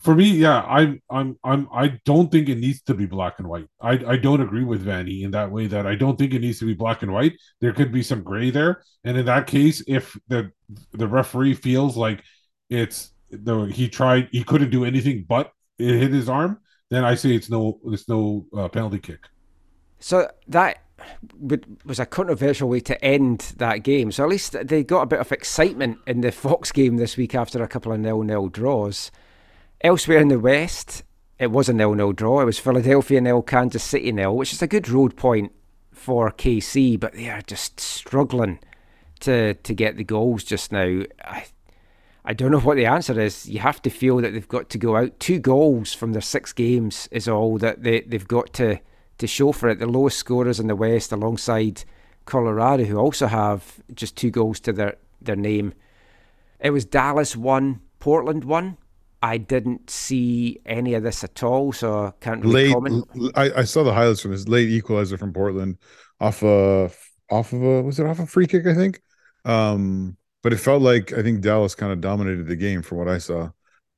for 0.00 0.16
me, 0.16 0.30
yeah, 0.30 0.62
I'm 0.62 1.00
I'm 1.08 1.38
I'm 1.44 1.68
I 1.72 2.00
don't 2.04 2.32
think 2.32 2.48
it 2.48 2.58
needs 2.58 2.82
to 2.82 2.94
be 2.94 3.06
black 3.06 3.38
and 3.38 3.46
white. 3.48 3.68
I 3.80 3.92
I 4.04 4.16
don't 4.16 4.40
agree 4.40 4.64
with 4.64 4.84
Vanney 4.84 5.22
in 5.22 5.30
that 5.30 5.52
way 5.52 5.68
that 5.68 5.86
I 5.86 5.94
don't 5.94 6.18
think 6.18 6.34
it 6.34 6.40
needs 6.40 6.58
to 6.58 6.64
be 6.64 6.74
black 6.74 7.02
and 7.02 7.12
white. 7.12 7.34
There 7.60 7.72
could 7.72 7.92
be 7.92 8.02
some 8.02 8.24
gray 8.24 8.50
there, 8.50 8.82
and 9.04 9.16
in 9.16 9.26
that 9.26 9.46
case, 9.46 9.80
if 9.86 10.18
the 10.26 10.50
the 10.92 11.06
referee 11.06 11.54
feels 11.54 11.96
like 11.96 12.24
it's 12.70 13.12
the 13.30 13.66
he 13.66 13.88
tried 13.88 14.28
he 14.32 14.42
couldn't 14.42 14.70
do 14.70 14.84
anything 14.84 15.24
but 15.28 15.52
it 15.78 15.98
hit 15.98 16.12
his 16.12 16.28
arm, 16.28 16.58
then 16.90 17.04
I 17.04 17.14
say 17.14 17.34
it's 17.34 17.50
no 17.50 17.80
it's 17.86 18.08
no 18.08 18.46
uh, 18.56 18.68
penalty 18.68 18.98
kick. 18.98 19.20
So 19.98 20.30
that 20.48 20.82
was 21.84 21.98
a 21.98 22.06
controversial 22.06 22.68
way 22.68 22.80
to 22.80 23.04
end 23.04 23.54
that 23.56 23.78
game. 23.78 24.12
So 24.12 24.24
at 24.24 24.30
least 24.30 24.56
they 24.66 24.84
got 24.84 25.02
a 25.02 25.06
bit 25.06 25.20
of 25.20 25.32
excitement 25.32 25.98
in 26.06 26.20
the 26.20 26.32
Fox 26.32 26.72
game 26.72 26.96
this 26.96 27.16
week 27.16 27.34
after 27.34 27.62
a 27.62 27.68
couple 27.68 27.92
of 27.92 28.00
nil-nil 28.00 28.48
draws. 28.48 29.10
Elsewhere 29.82 30.18
in 30.18 30.28
the 30.28 30.38
West, 30.38 31.02
it 31.38 31.50
was 31.50 31.68
a 31.68 31.72
nil-nil 31.72 32.12
draw. 32.12 32.40
It 32.40 32.46
was 32.46 32.58
Philadelphia 32.58 33.20
nil, 33.20 33.42
Kansas 33.42 33.82
City 33.82 34.12
nil, 34.12 34.36
which 34.36 34.52
is 34.52 34.62
a 34.62 34.66
good 34.66 34.88
road 34.88 35.16
point 35.16 35.52
for 35.90 36.30
KC, 36.30 36.98
but 37.00 37.14
they 37.14 37.28
are 37.28 37.42
just 37.42 37.80
struggling 37.80 38.58
to 39.20 39.54
to 39.54 39.74
get 39.74 39.96
the 39.96 40.04
goals 40.04 40.44
just 40.44 40.72
now. 40.72 41.02
I, 41.24 41.44
I 42.24 42.34
don't 42.34 42.50
know 42.50 42.60
what 42.60 42.76
the 42.76 42.86
answer 42.86 43.18
is. 43.18 43.48
You 43.48 43.60
have 43.60 43.80
to 43.82 43.90
feel 43.90 44.18
that 44.18 44.32
they've 44.32 44.46
got 44.48 44.68
to 44.70 44.78
go 44.78 44.96
out. 44.96 45.18
Two 45.20 45.38
goals 45.38 45.92
from 45.94 46.12
their 46.12 46.20
six 46.22 46.52
games 46.52 47.08
is 47.10 47.28
all 47.28 47.58
that 47.58 47.82
they, 47.82 48.02
they've 48.02 48.28
got 48.28 48.52
to, 48.54 48.78
to 49.18 49.26
show 49.26 49.52
for 49.52 49.68
it. 49.68 49.78
The 49.78 49.86
lowest 49.86 50.18
scorers 50.18 50.60
in 50.60 50.66
the 50.66 50.76
West 50.76 51.12
alongside 51.12 51.84
Colorado, 52.26 52.84
who 52.84 52.98
also 52.98 53.26
have 53.26 53.80
just 53.94 54.16
two 54.16 54.30
goals 54.30 54.60
to 54.60 54.72
their, 54.72 54.96
their 55.20 55.36
name. 55.36 55.72
It 56.60 56.70
was 56.70 56.84
Dallas 56.84 57.36
1, 57.36 57.80
Portland 58.00 58.44
1. 58.44 58.76
I 59.22 59.36
didn't 59.38 59.90
see 59.90 60.60
any 60.64 60.94
of 60.94 61.02
this 61.02 61.24
at 61.24 61.42
all, 61.42 61.72
so 61.72 62.06
I 62.06 62.12
can't 62.20 62.42
really 62.42 62.64
late. 62.68 62.72
comment. 62.72 63.06
l- 63.16 63.32
I, 63.34 63.50
I 63.60 63.64
saw 63.64 63.82
the 63.82 63.92
highlights 63.92 64.22
from 64.22 64.30
this 64.30 64.48
late 64.48 64.68
equalizer 64.70 65.18
from 65.18 65.32
Portland 65.32 65.78
off 66.20 66.42
a 66.42 66.90
off 67.30 67.52
of 67.52 67.62
a 67.62 67.82
was 67.82 67.98
it 68.00 68.06
off 68.06 68.18
a 68.18 68.26
free 68.26 68.46
kick 68.46 68.66
I 68.66 68.74
think, 68.74 69.00
um, 69.44 70.16
but 70.42 70.52
it 70.52 70.58
felt 70.58 70.82
like 70.82 71.12
I 71.12 71.22
think 71.22 71.40
Dallas 71.40 71.74
kind 71.74 71.92
of 71.92 72.00
dominated 72.00 72.46
the 72.46 72.56
game 72.56 72.82
from 72.82 72.98
what 72.98 73.08
I 73.08 73.18
saw, 73.18 73.50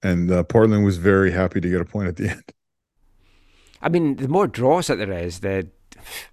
and 0.03 0.31
uh, 0.31 0.43
Portland 0.45 0.85
was 0.85 0.99
very 0.99 1.31
happy 1.31 1.61
to 1.61 1.69
get 1.69 1.81
a 1.81 1.85
point 1.85 2.09
at 2.09 2.17
the 2.17 2.29
end. 2.31 2.53
I 3.81 3.89
mean, 3.89 4.17
the 4.17 4.29
more 4.29 4.47
draws 4.47 4.87
that 4.87 4.99
there 4.99 5.13
is, 5.13 5.41
the, 5.41 5.69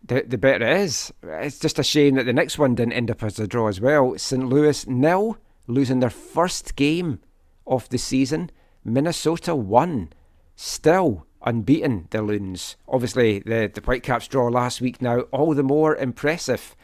the 0.03 0.23
the 0.27 0.37
better 0.37 0.65
it 0.65 0.81
is. 0.81 1.13
It's 1.23 1.59
just 1.59 1.79
a 1.79 1.83
shame 1.83 2.15
that 2.15 2.25
the 2.25 2.33
next 2.33 2.57
one 2.57 2.75
didn't 2.75 2.93
end 2.93 3.11
up 3.11 3.23
as 3.23 3.39
a 3.39 3.47
draw 3.47 3.67
as 3.67 3.81
well. 3.81 4.17
St. 4.17 4.47
Louis 4.47 4.87
nil, 4.87 5.37
losing 5.67 5.99
their 5.99 6.09
first 6.09 6.75
game 6.75 7.19
of 7.65 7.89
the 7.89 7.97
season. 7.97 8.51
Minnesota 8.83 9.55
won, 9.55 10.13
still 10.55 11.25
unbeaten. 11.41 12.07
The 12.09 12.21
Loons. 12.21 12.77
Obviously, 12.87 13.39
the 13.39 13.71
the 13.73 13.81
Whitecaps 13.81 14.27
draw 14.27 14.47
last 14.47 14.81
week 14.81 15.01
now 15.01 15.21
all 15.31 15.53
the 15.53 15.63
more 15.63 15.95
impressive, 15.95 16.75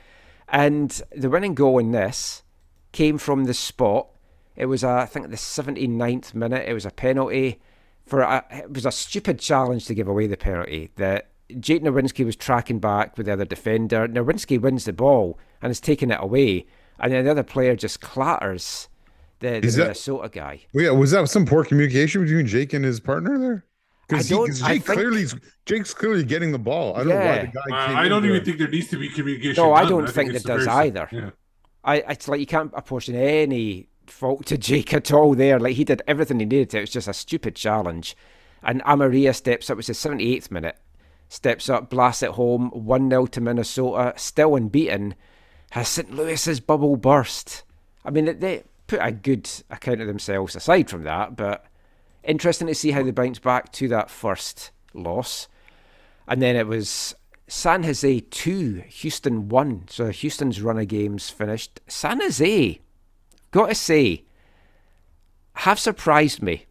and 0.48 1.02
the 1.16 1.30
winning 1.30 1.56
goal 1.56 1.80
in 1.80 1.92
this 1.92 2.44
came 2.96 3.18
from 3.20 3.44
the 3.44 3.54
spot. 3.54 4.08
It 4.56 4.66
was, 4.68 4.84
a, 4.84 4.88
I 4.90 5.06
think, 5.06 5.30
the 5.30 5.36
79th 5.36 6.34
minute. 6.34 6.68
It 6.68 6.74
was 6.74 6.86
a 6.86 6.92
penalty 6.92 7.60
for 8.06 8.22
a, 8.22 8.44
it 8.50 8.72
was 8.74 8.86
a 8.86 8.92
stupid 8.92 9.38
challenge 9.40 9.86
to 9.88 9.94
give 9.94 10.08
away 10.08 10.28
the 10.28 10.38
penalty. 10.38 10.92
That 10.96 11.28
Jake 11.60 11.84
Nerwinski 11.84 12.26
was 12.26 12.36
tracking 12.36 12.80
back 12.80 13.18
with 13.18 13.26
the 13.28 13.34
other 13.34 13.46
defender. 13.46 14.08
Nerwinski 14.08 14.60
wins 14.60 14.86
the 14.86 14.94
ball 14.94 15.38
and 15.62 15.72
is 15.72 15.80
taking 15.82 16.10
it 16.10 16.20
away, 16.22 16.66
and 17.00 17.12
then 17.12 17.26
the 17.26 17.32
other 17.32 17.44
player 17.44 17.76
just 17.76 18.00
clatters 18.02 18.88
the, 19.40 19.60
the 19.60 19.68
Is 19.68 19.76
that- 19.76 19.84
Minnesota 19.84 20.30
guy. 20.30 20.62
Well, 20.74 20.86
yeah, 20.86 20.92
was 20.92 21.12
that 21.12 21.28
some 21.30 21.46
poor 21.46 21.66
communication 21.66 22.24
between 22.24 22.48
Jake 22.48 22.72
and 22.74 22.86
his 22.86 23.00
partner 23.02 23.38
there? 23.38 23.66
Because 24.08 24.30
Jake 24.30 24.84
think- 24.84 24.86
clearly 24.86 25.26
Jake's 25.66 25.94
clearly 25.94 26.24
getting 26.24 26.52
the 26.52 26.60
ball. 26.60 26.96
I 26.96 27.00
don't 27.00 27.08
know 27.10 27.16
why 27.16 27.26
Yeah. 27.26 27.42
the 27.46 27.52
guy. 27.70 27.94
Uh, 27.94 27.98
I 27.98 28.08
don't 28.08 28.24
even 28.24 28.38
it. 28.38 28.46
think 28.46 28.60
there 28.60 28.68
needs 28.70 28.88
to 28.90 28.98
be 29.00 29.10
communication. 29.10 29.62
No, 29.64 29.74
I 29.74 29.84
don't 29.84 30.08
think, 30.10 30.34
it's 30.34 30.46
it 30.46 30.48
does 30.48 30.68
either. 30.68 31.10
Yeah. 31.12 31.32
I 31.86 31.98
it's 31.98 32.28
like 32.28 32.40
you 32.40 32.46
can't 32.46 32.74
apportion 32.76 33.16
any 33.16 33.88
fault 34.08 34.46
to 34.48 34.58
Jake 34.58 34.94
at 34.94 35.14
all 35.14 35.36
there. 35.36 35.60
Like 35.60 35.76
he 35.76 35.84
did 35.84 36.02
everything 36.08 36.40
he 36.40 36.46
needed 36.46 36.72
to. 36.72 36.78
It 36.80 36.82
was 36.82 36.90
just 36.90 37.08
a 37.08 37.14
stupid 37.14 37.56
challenge. 37.56 38.18
And 38.64 38.82
Amarilla 38.84 39.34
steps 39.34 39.70
up, 39.70 39.76
it 39.76 39.78
was 39.78 39.88
the 39.88 39.94
78th 39.94 40.50
minute, 40.50 40.78
steps 41.30 41.70
up, 41.70 41.90
blasts 41.90 42.24
it 42.24 42.32
home, 42.32 42.72
1 42.72 43.10
0 43.10 43.28
to 43.28 43.42
Minnesota, 43.42 44.14
still 44.18 44.56
unbeaten. 44.56 45.14
Has 45.72 45.88
St. 45.88 46.12
Louis's 46.12 46.60
bubble 46.60 46.96
burst? 46.96 47.64
I 48.04 48.10
mean, 48.10 48.40
they 48.40 48.64
put 48.88 49.00
a 49.02 49.12
good 49.12 49.50
account 49.70 50.02
of 50.02 50.08
themselves 50.08 50.56
aside 50.56 50.90
from 50.90 51.04
that, 51.04 51.36
but 51.36 51.66
interesting 52.24 52.68
to 52.68 52.76
see 52.76 52.92
how 52.92 53.04
they 53.04 53.12
bounce 53.12 53.40
back 53.40 53.72
to 53.74 53.88
that 53.90 54.10
first 54.10 54.72
loss. 54.94 55.48
And 56.28 56.42
then 56.42 56.56
it 56.56 56.66
was 56.66 57.14
San 57.48 57.84
Jose 57.84 58.20
2, 58.20 58.84
Houston 58.88 59.50
1. 59.50 59.86
So 59.90 60.10
Houston's 60.10 60.62
run 60.62 60.80
of 60.80 60.88
games 60.88 61.30
finished. 61.30 61.80
San 61.88 62.20
Jose, 62.22 62.80
got 63.52 63.68
to 63.68 63.76
say, 63.76 64.26
have 65.54 65.80
surprised 65.80 66.42
me. 66.42 66.66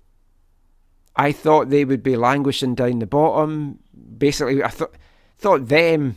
I 1.17 1.31
thought 1.33 1.71
they 1.71 1.85
would 1.85 2.03
be 2.03 2.17
languishing 2.17 2.75
down 2.75 2.99
the 2.99 3.07
bottom. 3.07 3.79
Basically, 4.19 4.63
I 4.63 4.69
thought 4.69 4.95
thought 5.39 5.69
them 5.69 6.17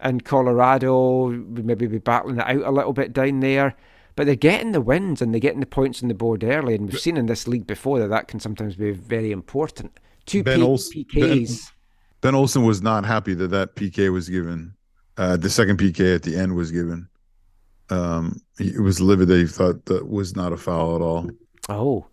and 0.00 0.24
Colorado 0.24 1.26
would 1.28 1.64
maybe 1.66 1.86
be 1.86 1.98
battling 1.98 2.38
it 2.38 2.46
out 2.46 2.62
a 2.62 2.70
little 2.70 2.92
bit 2.92 3.12
down 3.12 3.40
there. 3.40 3.74
But 4.16 4.26
they're 4.26 4.36
getting 4.36 4.72
the 4.72 4.80
wins 4.80 5.20
and 5.20 5.32
they're 5.32 5.40
getting 5.40 5.60
the 5.60 5.66
points 5.66 6.02
on 6.02 6.08
the 6.08 6.14
board 6.14 6.42
early. 6.42 6.74
And 6.74 6.90
we've 6.90 7.00
seen 7.00 7.16
in 7.16 7.26
this 7.26 7.46
league 7.46 7.66
before 7.66 7.98
that 8.00 8.08
that 8.08 8.26
can 8.28 8.40
sometimes 8.40 8.74
be 8.74 8.90
very 8.90 9.30
important. 9.32 9.98
Two 10.26 10.42
P- 10.42 10.60
Olsen- 10.62 11.04
PKs. 11.04 11.12
Ben 11.66 11.72
Olsen 12.24 12.64
was 12.64 12.82
not 12.82 13.04
happy 13.04 13.34
that 13.34 13.48
that 13.48 13.76
PK 13.76 14.12
was 14.12 14.28
given. 14.28 14.74
Uh, 15.16 15.36
the 15.36 15.50
second 15.50 15.78
PK 15.78 16.14
at 16.14 16.22
the 16.22 16.36
end 16.36 16.54
was 16.54 16.70
given. 16.70 17.08
Um, 17.90 18.40
it 18.58 18.80
was 18.80 19.00
livid 19.00 19.28
that 19.28 19.38
he 19.38 19.46
thought 19.46 19.84
that 19.86 20.08
was 20.08 20.36
not 20.36 20.52
a 20.52 20.56
foul 20.56 20.96
at 20.96 21.02
all. 21.02 21.30
Oh, 21.68 22.06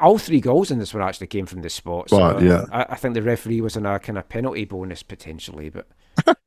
all 0.00 0.18
three 0.18 0.40
goals 0.40 0.70
in 0.70 0.78
this 0.78 0.94
one 0.94 1.02
actually 1.02 1.26
came 1.26 1.46
from 1.46 1.62
the 1.62 1.68
spot. 1.68 2.10
So 2.10 2.16
Spot, 2.16 2.42
yeah. 2.42 2.64
I, 2.72 2.86
I 2.90 2.96
think 2.96 3.14
the 3.14 3.22
referee 3.22 3.60
was 3.60 3.76
on 3.76 3.86
a 3.86 3.98
kind 3.98 4.18
of 4.18 4.28
penalty 4.28 4.64
bonus 4.64 5.02
potentially, 5.02 5.70
but. 5.70 5.88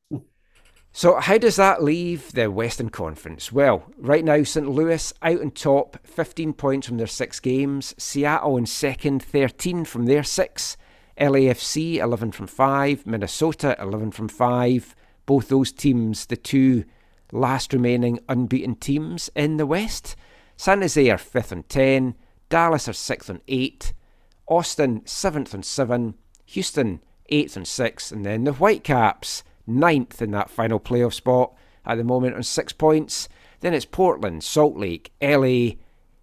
So, 0.92 1.20
how 1.20 1.38
does 1.38 1.56
that 1.58 1.84
leave 1.84 2.32
the 2.32 2.50
Western 2.50 2.90
Conference? 2.90 3.52
Well, 3.52 3.84
right 3.98 4.26
now, 4.26 4.42
St. 4.42 4.68
Louis 4.68 5.14
out 5.22 5.40
on 5.40 5.52
top, 5.52 5.98
15 6.04 6.54
points 6.54 6.88
from 6.88 6.98
their 6.98 7.08
six 7.08 7.40
games. 7.40 7.94
Seattle 8.00 8.58
in 8.58 8.66
second, 8.66 9.22
13 9.22 9.86
from 9.86 10.08
their 10.08 10.24
six. 10.24 10.78
LAFC, 11.20 11.98
11 11.98 12.32
from 12.32 12.48
five. 12.48 13.06
Minnesota, 13.06 13.76
11 13.80 14.12
from 14.12 14.28
five. 14.28 14.96
Both 15.26 15.50
those 15.50 15.72
teams, 15.72 16.26
the 16.26 16.38
two 16.38 16.86
last 17.32 17.74
remaining 17.74 18.20
unbeaten 18.28 18.76
teams 18.76 19.30
in 19.36 19.58
the 19.58 19.66
West. 19.66 20.16
San 20.58 20.82
Jose 20.82 21.10
are 21.10 21.18
fifth 21.18 21.52
on 21.52 21.64
10. 21.64 22.16
Dallas 22.50 22.88
are 22.88 22.94
sixth 22.94 23.30
on 23.30 23.42
eight. 23.48 23.94
Austin, 24.48 25.06
seventh 25.06 25.54
and 25.54 25.64
seven. 25.64 26.16
Houston, 26.48 27.02
eighth 27.30 27.56
and 27.56 27.68
six. 27.68 28.12
And 28.12 28.26
then 28.26 28.44
the 28.44 28.54
Whitecaps 28.54 29.44
ninth 29.68 30.22
in 30.22 30.32
that 30.32 30.50
final 30.50 30.80
playoff 30.80 31.14
spot 31.14 31.54
at 31.86 31.96
the 31.98 32.04
moment 32.04 32.36
on 32.36 32.44
six 32.44 32.74
points. 32.74 33.30
Then 33.62 33.74
it's 33.74 33.86
Portland, 33.86 34.44
Salt 34.44 34.78
Lake, 34.78 35.12
LA, 35.22 35.76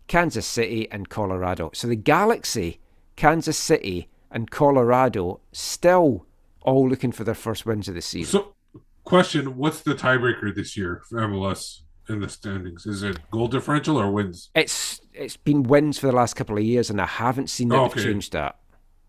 Kansas 0.09 0.47
City, 0.47 0.91
and 0.91 1.09
Colorado. 1.09 1.71
So 1.75 1.87
the 1.87 1.97
Galaxy, 1.97 2.81
Kansas 3.15 3.59
City, 3.59 4.09
and 4.31 4.51
Colorado 4.51 5.41
still 5.53 6.27
all 6.63 6.89
looking 6.89 7.13
for 7.13 7.25
their 7.25 7.35
first 7.35 7.65
wins 7.67 7.89
of 7.89 7.95
the 7.95 8.03
season. 8.03 8.41
So, 8.41 8.55
question: 9.05 9.57
What's 9.57 9.81
the 9.83 9.95
tiebreaker 9.95 10.55
this 10.55 10.77
year 10.77 11.03
for 11.09 11.19
MLS 11.21 11.81
in 12.09 12.21
the 12.21 12.29
standings? 12.29 12.87
Is 12.87 13.03
it 13.03 13.19
goal 13.31 13.49
differential 13.49 13.99
or 13.99 14.11
wins? 14.11 14.51
It's 14.55 15.01
it's 15.13 15.37
been 15.37 15.63
wins 15.63 15.99
for 15.99 16.07
the 16.07 16.13
last 16.13 16.35
couple 16.35 16.57
of 16.59 16.65
years, 16.65 16.91
and 16.91 17.01
I 17.01 17.07
haven't 17.07 17.49
seen 17.51 17.69
them 17.69 17.81
Okay. 17.81 18.03
change 18.03 18.31
that. 18.31 18.59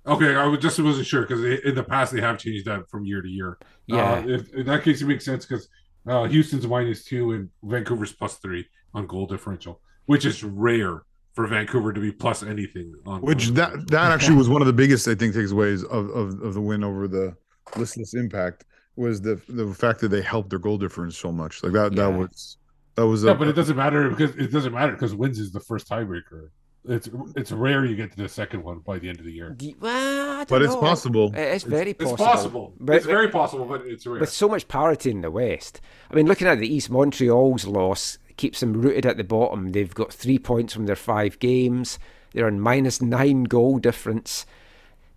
Okay, 0.06 0.36
I 0.36 0.46
was 0.46 0.60
just 0.60 0.80
wasn't 0.80 1.06
sure 1.06 1.24
because 1.24 1.44
in 1.44 1.76
the 1.76 1.84
past 1.84 2.14
they 2.14 2.22
have 2.22 2.38
changed 2.38 2.66
that 2.66 2.90
from 2.90 3.04
year 3.06 3.22
to 3.22 3.28
year. 3.28 3.58
Yeah. 3.88 4.14
uh, 4.14 4.24
if, 4.26 4.54
in 4.54 4.66
that 4.68 4.84
case, 4.84 5.02
it 5.02 5.06
makes 5.06 5.26
sense 5.26 5.46
because 5.46 5.68
uh, 6.08 6.24
Houston's 6.26 6.66
minus 6.66 7.04
two 7.04 7.34
and 7.34 7.50
Vancouver's 7.62 8.14
plus 8.14 8.38
three 8.38 8.66
on 8.94 9.06
goal 9.06 9.26
differential, 9.28 9.82
which 10.06 10.24
is 10.24 10.46
rare 10.46 11.02
for 11.38 11.46
Vancouver 11.46 11.94
to 11.94 12.02
be 12.02 12.12
plus 12.12 12.42
anything. 12.42 12.96
On 13.06 13.22
Which 13.22 13.50
on- 13.50 13.54
that 13.54 13.88
that 13.90 14.12
actually 14.16 14.38
was 14.38 14.50
one 14.50 14.60
of 14.64 14.66
the 14.66 14.74
biggest 14.74 15.08
I 15.08 15.14
think 15.14 15.36
takeaways 15.36 15.84
of, 15.86 16.10
of, 16.10 16.42
of 16.42 16.56
the 16.56 16.62
win 16.62 16.84
over 16.84 17.08
the 17.08 17.38
listless 17.76 18.16
impact 18.16 18.66
was 18.96 19.22
the 19.22 19.40
the 19.48 19.72
fact 19.72 20.00
that 20.02 20.08
they 20.08 20.24
helped 20.24 20.50
their 20.50 20.58
goal 20.58 20.80
difference 20.80 21.16
so 21.16 21.32
much. 21.32 21.62
Like 21.62 21.74
that 21.74 21.96
that 21.96 22.10
was 22.10 22.58
that 22.96 23.06
was 23.06 23.24
yeah, 23.24 23.34
a, 23.34 23.36
but 23.36 23.48
it 23.48 23.54
doesn't 23.54 23.78
matter 23.78 24.10
because 24.10 24.36
it 24.36 24.52
doesn't 24.52 24.74
matter 24.74 24.94
because 24.94 25.14
wins 25.14 25.38
is 25.38 25.52
the 25.52 25.60
first 25.60 25.88
tiebreaker. 25.88 26.50
It's 26.86 27.08
it's 27.36 27.52
rare 27.52 27.86
you 27.86 27.96
get 27.96 28.10
to 28.16 28.18
the 28.18 28.30
second 28.30 28.64
one 28.64 28.80
by 28.80 28.98
the 28.98 29.08
end 29.08 29.20
of 29.20 29.26
the 29.26 29.32
year. 29.32 29.56
Well, 29.80 30.32
I 30.32 30.38
don't 30.38 30.50
but 30.50 30.64
it's 30.64 30.76
possible. 30.76 31.36
It 31.36 31.54
is 31.58 31.64
very 31.66 31.94
possible. 31.94 32.14
It's 32.14 32.24
possible. 32.24 32.62
possible. 32.62 32.74
But- 32.80 32.96
it's 32.96 33.06
very 33.06 33.30
possible, 33.30 33.66
but 33.66 33.82
it's 33.86 34.08
rare. 34.08 34.22
with 34.22 34.32
so 34.32 34.48
much 34.48 34.68
parity 34.68 35.12
in 35.12 35.22
the 35.22 35.30
West. 35.30 35.82
I 36.10 36.16
mean, 36.16 36.26
looking 36.26 36.48
at 36.48 36.58
the 36.58 36.68
East, 36.68 36.90
Montreal's 36.90 37.66
loss 37.68 38.18
keeps 38.38 38.60
them 38.60 38.74
rooted 38.74 39.06
at 39.06 39.18
the 39.18 39.24
bottom. 39.24 39.72
They've 39.72 39.94
got 39.94 40.14
three 40.14 40.40
points 40.40 40.74
from 40.74 40.86
their 40.86 40.96
five 40.96 41.40
games. 41.40 42.00
They're 42.34 42.48
on 42.48 42.60
minus 42.60 43.02
nine 43.02 43.44
goal 43.46 43.80
difference. 43.80 44.46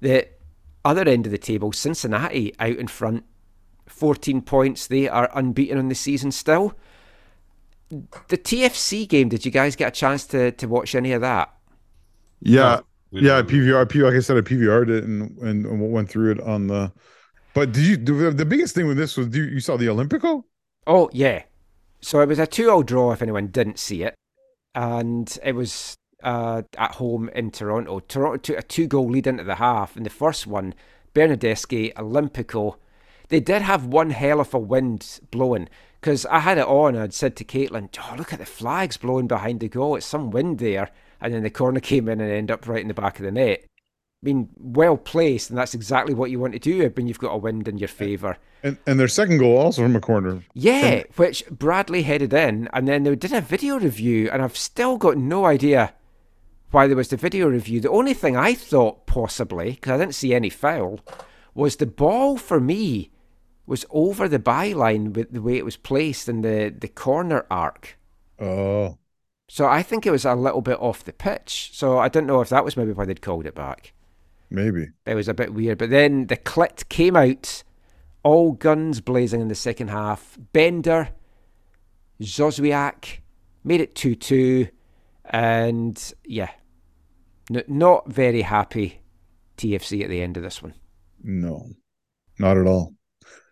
The 0.00 0.28
other 0.84 1.06
end 1.08 1.26
of 1.26 1.32
the 1.32 1.38
table, 1.38 1.72
Cincinnati 1.72 2.54
out 2.58 2.76
in 2.76 2.88
front, 2.88 3.24
14 3.86 4.40
points. 4.42 4.86
They 4.86 5.08
are 5.08 5.30
unbeaten 5.34 5.78
on 5.78 5.88
the 5.88 5.94
season 5.94 6.32
still. 6.32 6.74
The 7.90 8.38
TFC 8.38 9.08
game, 9.08 9.28
did 9.28 9.44
you 9.44 9.50
guys 9.50 9.74
get 9.76 9.88
a 9.88 9.90
chance 9.90 10.24
to, 10.26 10.52
to 10.52 10.66
watch 10.68 10.94
any 10.94 11.12
of 11.12 11.20
that? 11.22 11.52
yeah. 12.40 12.80
We 13.12 13.22
Yeah, 13.22 13.42
don't- 13.42 13.48
PVR, 13.48 14.04
like 14.04 14.14
I 14.14 14.20
said, 14.20 14.36
I 14.36 14.40
PVR'd 14.42 14.88
it 14.88 15.02
and, 15.04 15.36
and 15.38 15.66
and 15.66 15.92
went 15.92 16.08
through 16.08 16.30
it 16.32 16.40
on 16.40 16.68
the. 16.68 16.92
But 17.54 17.72
did 17.72 17.84
you? 17.84 17.96
The, 17.96 18.30
the 18.30 18.44
biggest 18.44 18.74
thing 18.76 18.86
with 18.86 18.96
this 18.96 19.16
was 19.16 19.34
you, 19.36 19.42
you 19.42 19.58
saw 19.60 19.76
the 19.76 19.86
Olympico. 19.86 20.44
Oh, 20.86 21.10
yeah. 21.12 21.42
So 22.01 22.20
it 22.20 22.28
was 22.28 22.38
a 22.38 22.46
two 22.46 22.70
all 22.70 22.82
draw 22.82 23.12
if 23.12 23.22
anyone 23.22 23.48
didn't 23.48 23.78
see 23.78 24.03
it. 24.03 24.14
And 24.74 25.36
it 25.42 25.55
was 25.55 25.96
uh, 26.22 26.62
at 26.76 26.92
home 26.92 27.28
in 27.30 27.51
Toronto. 27.51 28.01
Toronto 28.01 28.38
took 28.38 28.59
a 28.59 28.62
two 28.62 28.86
goal 28.86 29.09
lead 29.09 29.26
into 29.26 29.44
the 29.44 29.57
half. 29.57 29.96
In 29.96 30.03
the 30.03 30.11
first 30.11 30.46
one, 30.46 30.74
Bernardeschi, 31.14 31.92
Olympico, 31.94 32.76
they 33.28 33.40
did 33.40 33.62
have 33.62 33.86
one 33.86 34.11
hell 34.11 34.40
of 34.40 34.55
a 34.55 34.59
wind 34.59 35.20
blowing. 35.30 35.68
Because 36.01 36.24
I 36.26 36.40
had 36.40 36.57
it 36.57 36.66
on, 36.66 36.96
I'd 36.96 37.12
said 37.12 37.36
to 37.36 37.44
Caitlin, 37.44 37.90
oh, 37.98 38.16
look 38.16 38.32
at 38.32 38.38
the 38.38 38.46
flags 38.46 38.96
blowing 38.96 39.26
behind 39.26 39.61
the 39.61 39.68
goal. 39.68 39.96
It's 39.96 40.07
some 40.07 40.30
wind 40.30 40.59
there. 40.59 40.90
And 41.20 41.34
then 41.34 41.42
the 41.42 41.51
corner 41.51 41.80
came 41.80 42.09
in 42.09 42.20
and 42.20 42.32
ended 42.32 42.55
up 42.55 42.66
right 42.66 42.80
in 42.80 42.88
the 42.88 42.94
back 42.94 43.18
of 43.18 43.24
the 43.24 43.30
net. 43.30 43.64
I 44.22 44.26
mean, 44.26 44.51
well 44.59 44.96
placed, 44.98 45.48
and 45.48 45.59
that's 45.59 45.74
exactly 45.74 46.12
what 46.12 46.30
you 46.30 46.38
want 46.38 46.53
to 46.53 46.59
do 46.59 46.86
when 46.90 47.07
you've 47.07 47.18
got 47.18 47.32
a 47.32 47.38
wind 47.38 47.68
in 47.68 47.78
your 47.78 47.88
favour. 47.88 48.36
And 48.62 48.78
and 48.86 49.00
their 49.00 49.08
second 49.08 49.38
goal 49.38 49.56
also 49.56 49.82
from 49.82 49.96
a 49.96 50.00
corner. 50.00 50.42
Yeah, 50.54 51.04
which 51.16 51.44
Bradley 51.50 52.02
headed 52.02 52.32
in, 52.32 52.68
and 52.72 52.86
then 52.86 53.04
they 53.04 53.14
did 53.14 53.32
a 53.32 53.40
video 53.40 53.78
review, 53.78 54.28
and 54.30 54.42
I've 54.42 54.56
still 54.56 54.96
got 54.98 55.16
no 55.16 55.46
idea 55.46 55.94
why 56.70 56.86
there 56.86 56.96
was 56.96 57.08
the 57.08 57.16
video 57.16 57.48
review. 57.48 57.80
The 57.80 57.90
only 57.90 58.14
thing 58.14 58.36
I 58.36 58.54
thought 58.54 59.06
possibly, 59.06 59.72
because 59.72 59.92
I 59.92 59.98
didn't 59.98 60.14
see 60.14 60.34
any 60.34 60.50
foul, 60.50 61.00
was 61.54 61.76
the 61.76 61.86
ball 61.86 62.36
for 62.36 62.61
me 62.61 63.11
was 63.66 63.86
over 63.90 64.28
the 64.28 64.38
byline 64.38 65.12
with 65.14 65.32
the 65.32 65.40
way 65.42 65.56
it 65.56 65.64
was 65.64 65.76
placed 65.76 66.28
in 66.28 66.42
the, 66.42 66.74
the 66.76 66.88
corner 66.88 67.46
arc. 67.50 67.98
Oh, 68.40 68.98
So 69.48 69.66
I 69.66 69.82
think 69.82 70.06
it 70.06 70.11
was 70.11 70.24
a 70.24 70.34
little 70.34 70.61
bit 70.61 70.78
off 70.80 71.04
the 71.04 71.12
pitch. 71.12 71.70
So 71.72 71.98
I 71.98 72.08
don't 72.08 72.26
know 72.26 72.40
if 72.40 72.48
that 72.48 72.64
was 72.64 72.76
maybe 72.76 72.92
why 72.92 73.04
they'd 73.04 73.22
called 73.22 73.46
it 73.46 73.54
back. 73.54 73.92
maybe. 74.48 74.88
It 75.06 75.14
was 75.14 75.28
a 75.28 75.34
bit 75.34 75.54
weird. 75.54 75.78
But 75.78 75.90
then 75.90 76.26
the 76.26 76.36
clit 76.36 76.88
came 76.88 77.14
out, 77.16 77.62
all 78.22 78.52
guns 78.52 79.00
blazing 79.00 79.40
in 79.40 79.48
the 79.48 79.54
second 79.54 79.88
half. 79.88 80.38
Bender, 80.52 81.10
Zozwiak 82.22 83.18
made 83.64 83.80
it 83.80 83.94
2 83.94 84.14
2. 84.14 84.68
And 85.32 86.12
yeah, 86.24 86.50
n- 87.52 87.64
not 87.68 88.10
very 88.12 88.42
happy 88.42 89.00
TFC 89.56 90.02
at 90.02 90.10
the 90.10 90.22
end 90.22 90.36
of 90.36 90.42
this 90.42 90.62
one. 90.62 90.74
No, 91.22 91.66
not 92.38 92.56
at 92.56 92.66
all. 92.66 92.94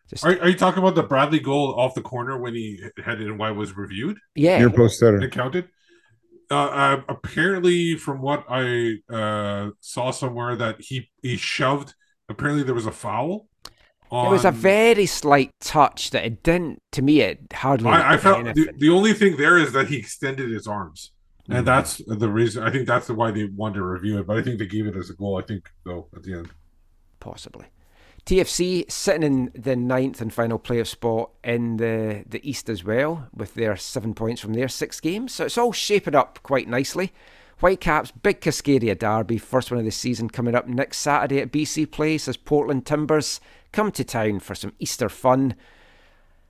Just, 0.08 0.24
Are, 0.24 0.30
are 0.40 0.48
you 0.48 0.56
talking 0.56 0.82
about 0.82 0.94
the 0.94 1.02
Bradley 1.02 1.38
goal 1.38 1.78
off 1.78 1.94
the 1.94 2.00
corner 2.00 2.38
when 2.40 2.54
he 2.54 2.82
headed 3.04 3.26
and 3.26 3.38
why 3.38 3.50
it 3.50 3.56
was 3.56 3.76
reviewed? 3.76 4.18
yeah, 4.34 4.58
Near 4.58 4.70
post 4.70 5.00
header. 5.00 5.20
It 5.20 5.32
counted. 5.32 5.68
Uh, 6.50 6.54
uh, 6.54 7.00
apparently, 7.10 7.94
from 7.96 8.22
what 8.22 8.44
I 8.48 8.94
uh, 9.12 9.70
saw 9.80 10.10
somewhere, 10.10 10.56
that 10.56 10.80
he 10.80 11.10
he 11.22 11.36
shoved. 11.36 11.94
Apparently, 12.30 12.62
there 12.64 12.74
was 12.74 12.86
a 12.86 12.90
foul. 12.90 13.48
It 14.10 14.30
was 14.30 14.44
a 14.44 14.50
very 14.50 15.06
slight 15.06 15.50
touch 15.60 16.10
that 16.10 16.24
it 16.24 16.42
didn't, 16.42 16.80
to 16.92 17.02
me, 17.02 17.20
it 17.20 17.40
hardly. 17.52 17.88
I, 17.90 18.14
I 18.14 18.16
felt 18.16 18.44
the, 18.54 18.70
the 18.76 18.88
only 18.90 19.12
thing 19.12 19.36
there 19.36 19.58
is 19.58 19.72
that 19.72 19.88
he 19.88 19.96
extended 19.96 20.50
his 20.50 20.66
arms, 20.66 21.12
Mhm. 21.48 21.58
and 21.58 21.66
that's 21.66 21.98
the 22.06 22.28
reason. 22.28 22.62
I 22.62 22.70
think 22.70 22.86
that's 22.86 23.06
the 23.06 23.14
why 23.14 23.30
they 23.30 23.44
wanted 23.44 23.74
to 23.76 23.84
review 23.84 24.18
it. 24.18 24.26
But 24.26 24.36
I 24.38 24.42
think 24.42 24.58
they 24.58 24.66
gave 24.66 24.86
it 24.86 24.96
as 24.96 25.10
a 25.10 25.14
goal. 25.14 25.38
I 25.38 25.42
think 25.42 25.70
though 25.84 26.08
at 26.14 26.22
the 26.22 26.34
end. 26.34 26.50
possibly. 27.20 27.66
TFC 28.26 28.84
sitting 28.90 29.22
in 29.22 29.50
the 29.54 29.74
ninth 29.74 30.20
and 30.20 30.30
final 30.32 30.58
playoff 30.58 30.88
spot 30.88 31.30
in 31.42 31.78
the, 31.78 32.24
the 32.28 32.46
East 32.48 32.68
as 32.68 32.84
well, 32.84 33.26
with 33.34 33.54
their 33.54 33.74
seven 33.76 34.12
points 34.12 34.42
from 34.42 34.52
their 34.52 34.68
six 34.68 35.00
games. 35.00 35.34
So 35.34 35.46
it's 35.46 35.56
all 35.56 35.72
shaping 35.72 36.14
up 36.14 36.38
quite 36.42 36.68
nicely. 36.68 37.12
Whitecaps, 37.60 38.10
big 38.10 38.40
Cascadia 38.42 38.96
derby, 38.98 39.38
first 39.38 39.70
one 39.70 39.78
of 39.78 39.84
the 39.86 39.90
season 39.90 40.28
coming 40.28 40.54
up 40.54 40.68
next 40.68 40.98
Saturday 40.98 41.40
at 41.40 41.50
BC 41.50 41.90
Place 41.90 42.28
as 42.28 42.36
Portland 42.36 42.84
Timbers 42.84 43.40
come 43.72 43.92
to 43.92 44.04
town 44.04 44.40
for 44.40 44.54
some 44.54 44.72
Easter 44.78 45.08
fun. 45.08 45.54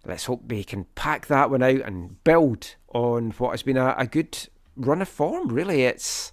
Let's 0.04 0.26
hope 0.26 0.42
they 0.46 0.64
can 0.64 0.84
pack 0.94 1.26
that 1.26 1.50
one 1.50 1.62
out 1.62 1.80
and 1.80 2.22
build 2.24 2.76
on 2.88 3.32
what 3.32 3.50
has 3.50 3.62
been 3.62 3.76
a, 3.76 3.94
a 3.98 4.06
good 4.06 4.48
run 4.76 5.02
of 5.02 5.08
form. 5.08 5.48
Really, 5.48 5.84
it's 5.84 6.32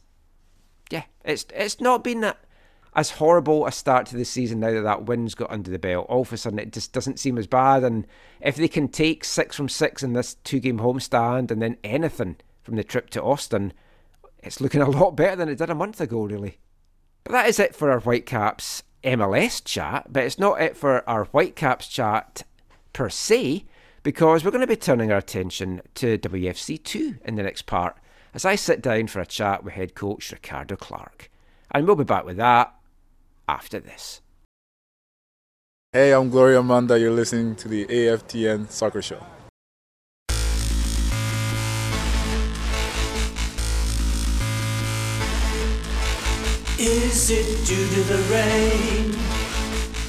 yeah, 0.89 1.03
it's 1.23 1.45
it's 1.53 1.81
not 1.81 2.03
been 2.03 2.23
a, 2.23 2.36
as 2.95 3.11
horrible 3.11 3.65
a 3.65 3.71
start 3.71 4.05
to 4.07 4.15
the 4.15 4.23
season 4.23 4.59
now 4.59 4.71
that 4.71 4.83
that 4.83 5.05
win's 5.05 5.36
got 5.36 5.51
under 5.51 5.69
the 5.69 5.79
belt. 5.79 6.05
All 6.07 6.21
of 6.21 6.31
a 6.31 6.38
sudden, 6.38 6.59
it 6.59 6.71
just 6.71 6.93
doesn't 6.93 7.19
seem 7.19 7.38
as 7.38 7.47
bad. 7.47 7.83
And 7.83 8.07
if 8.39 8.55
they 8.55 8.67
can 8.67 8.88
take 8.88 9.25
six 9.25 9.55
from 9.55 9.67
six 9.67 10.03
in 10.03 10.13
this 10.13 10.36
two-game 10.36 10.79
homestand, 10.79 11.51
and 11.51 11.61
then 11.61 11.77
anything 11.83 12.38
from 12.61 12.77
the 12.77 12.83
trip 12.83 13.09
to 13.09 13.23
Austin, 13.23 13.73
it's 14.43 14.61
looking 14.61 14.81
a 14.81 14.89
lot 14.89 15.17
better 15.17 15.36
than 15.36 15.49
it 15.49 15.57
did 15.57 15.69
a 15.69 15.75
month 15.75 15.99
ago, 15.99 16.23
really. 16.23 16.59
But 17.25 17.33
that 17.33 17.49
is 17.49 17.59
it 17.59 17.75
for 17.75 17.91
our 17.91 17.99
Whitecaps 17.99 18.83
MLS 19.06 19.64
chat. 19.64 20.08
But 20.10 20.24
it's 20.24 20.39
not 20.39 20.62
it 20.62 20.76
for 20.76 21.08
our 21.08 21.26
Whitecaps 21.26 21.88
chat 21.88 22.43
per 22.91 23.10
se, 23.10 23.66
because 24.03 24.43
we're 24.43 24.51
going 24.51 24.62
to 24.62 24.68
be 24.68 24.76
turning 24.76 25.12
our 25.12 25.18
attention 25.18 25.82
to 25.95 26.18
WFC2 26.18 27.22
in 27.24 27.36
the 27.36 27.43
next 27.43 27.64
part 27.64 27.97
as 28.34 28.45
I 28.45 28.56
sit 28.56 28.82
down 28.82 29.08
for 29.08 29.20
a 29.20 29.26
chat 29.26 29.64
with 29.64 29.74
head 29.74 29.95
coach 29.95 30.32
Ricardo 30.32 30.76
Clark. 30.76 31.32
And 31.72 31.88
we'll 31.88 31.95
be 31.95 32.03
back 32.03 32.26
with 32.26 32.38
that 32.38 32.76
after 33.47 33.80
this. 33.80 34.22
Hey, 35.91 36.14
I'm 36.14 36.30
Gloire 36.30 36.56
Amanda. 36.60 36.99
You're 36.99 37.12
listening 37.12 37.56
to 37.56 37.68
the 37.68 37.86
AFTN 37.86 38.70
Soccer 38.70 39.01
Show. 39.01 39.26
Is 46.78 47.32
it 47.32 47.65
due 47.65 47.88
to 47.88 48.01
the 48.03 48.19
rain? 48.28 49.15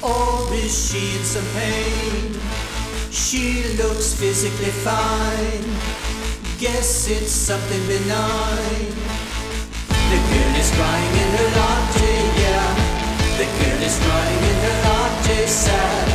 Or 0.03 0.53
is 0.53 0.67
she 0.67 1.15
in 1.15 1.23
some 1.23 1.47
pain? 1.55 2.35
She 3.09 3.63
looks 3.79 4.13
physically 4.13 4.75
fine. 4.83 5.63
Guess 6.59 7.07
it's 7.07 7.31
something 7.31 7.79
benign. 7.87 8.91
The 10.11 10.19
girl 10.19 10.53
is 10.59 10.69
crying 10.75 11.13
in 11.15 11.29
her 11.39 11.49
latte, 11.55 12.15
yeah. 12.35 12.67
The 13.39 13.47
girl 13.47 13.81
is 13.87 13.95
crying 14.03 14.43
in 14.51 14.57
her 14.67 14.77
latte, 14.91 15.47
sad. 15.47 16.07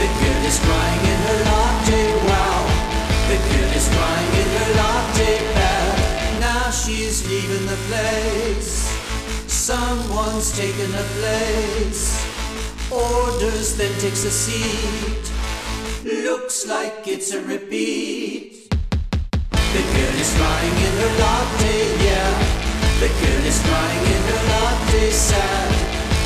The 0.00 0.08
girl 0.16 0.42
is 0.48 0.58
crying 0.64 1.04
in 1.12 1.20
her 1.28 1.40
latte, 1.44 2.02
wow. 2.24 2.64
The 3.28 3.36
girl 3.36 3.70
is 3.76 3.86
crying 3.92 4.32
in 4.32 4.48
her 4.48 4.70
latte, 4.80 5.32
bad. 5.52 6.40
Now 6.40 6.70
she's 6.70 7.28
leaving 7.28 7.66
the 7.66 7.76
place. 7.92 8.99
Someone's 9.70 10.50
taken 10.58 10.90
a 10.90 11.06
place. 11.14 12.02
Orders, 12.90 13.76
then 13.76 13.92
takes 14.00 14.24
a 14.24 14.30
seat. 14.32 15.24
Looks 16.02 16.66
like 16.66 17.06
it's 17.06 17.32
a 17.32 17.40
repeat. 17.44 18.68
The 19.52 19.82
girl 19.94 20.16
is 20.24 20.32
crying 20.34 20.76
in 20.86 20.94
her 21.02 21.12
latte, 21.22 21.78
yeah. 22.02 22.32
The 22.98 23.10
girl 23.22 23.44
is 23.46 23.62
crying 23.62 24.06
in 24.14 24.22
her 24.30 24.42
latte, 24.50 25.10
sad. 25.10 25.70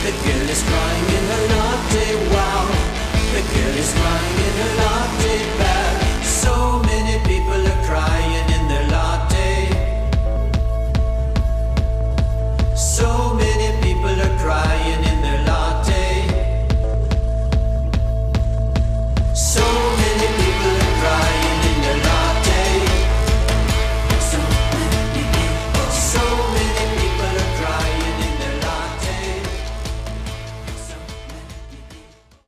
The 0.06 0.12
girl 0.24 0.48
is 0.48 0.62
crying 0.64 1.08
in 1.18 1.24
her 1.32 1.44
latte, 1.52 2.08
wow. 2.32 2.64
The 3.34 3.42
girl 3.52 3.76
is 3.76 3.92
crying 3.92 4.38
in 4.46 4.54
her 4.62 4.72
latte, 4.80 5.58
bad. 5.58 5.63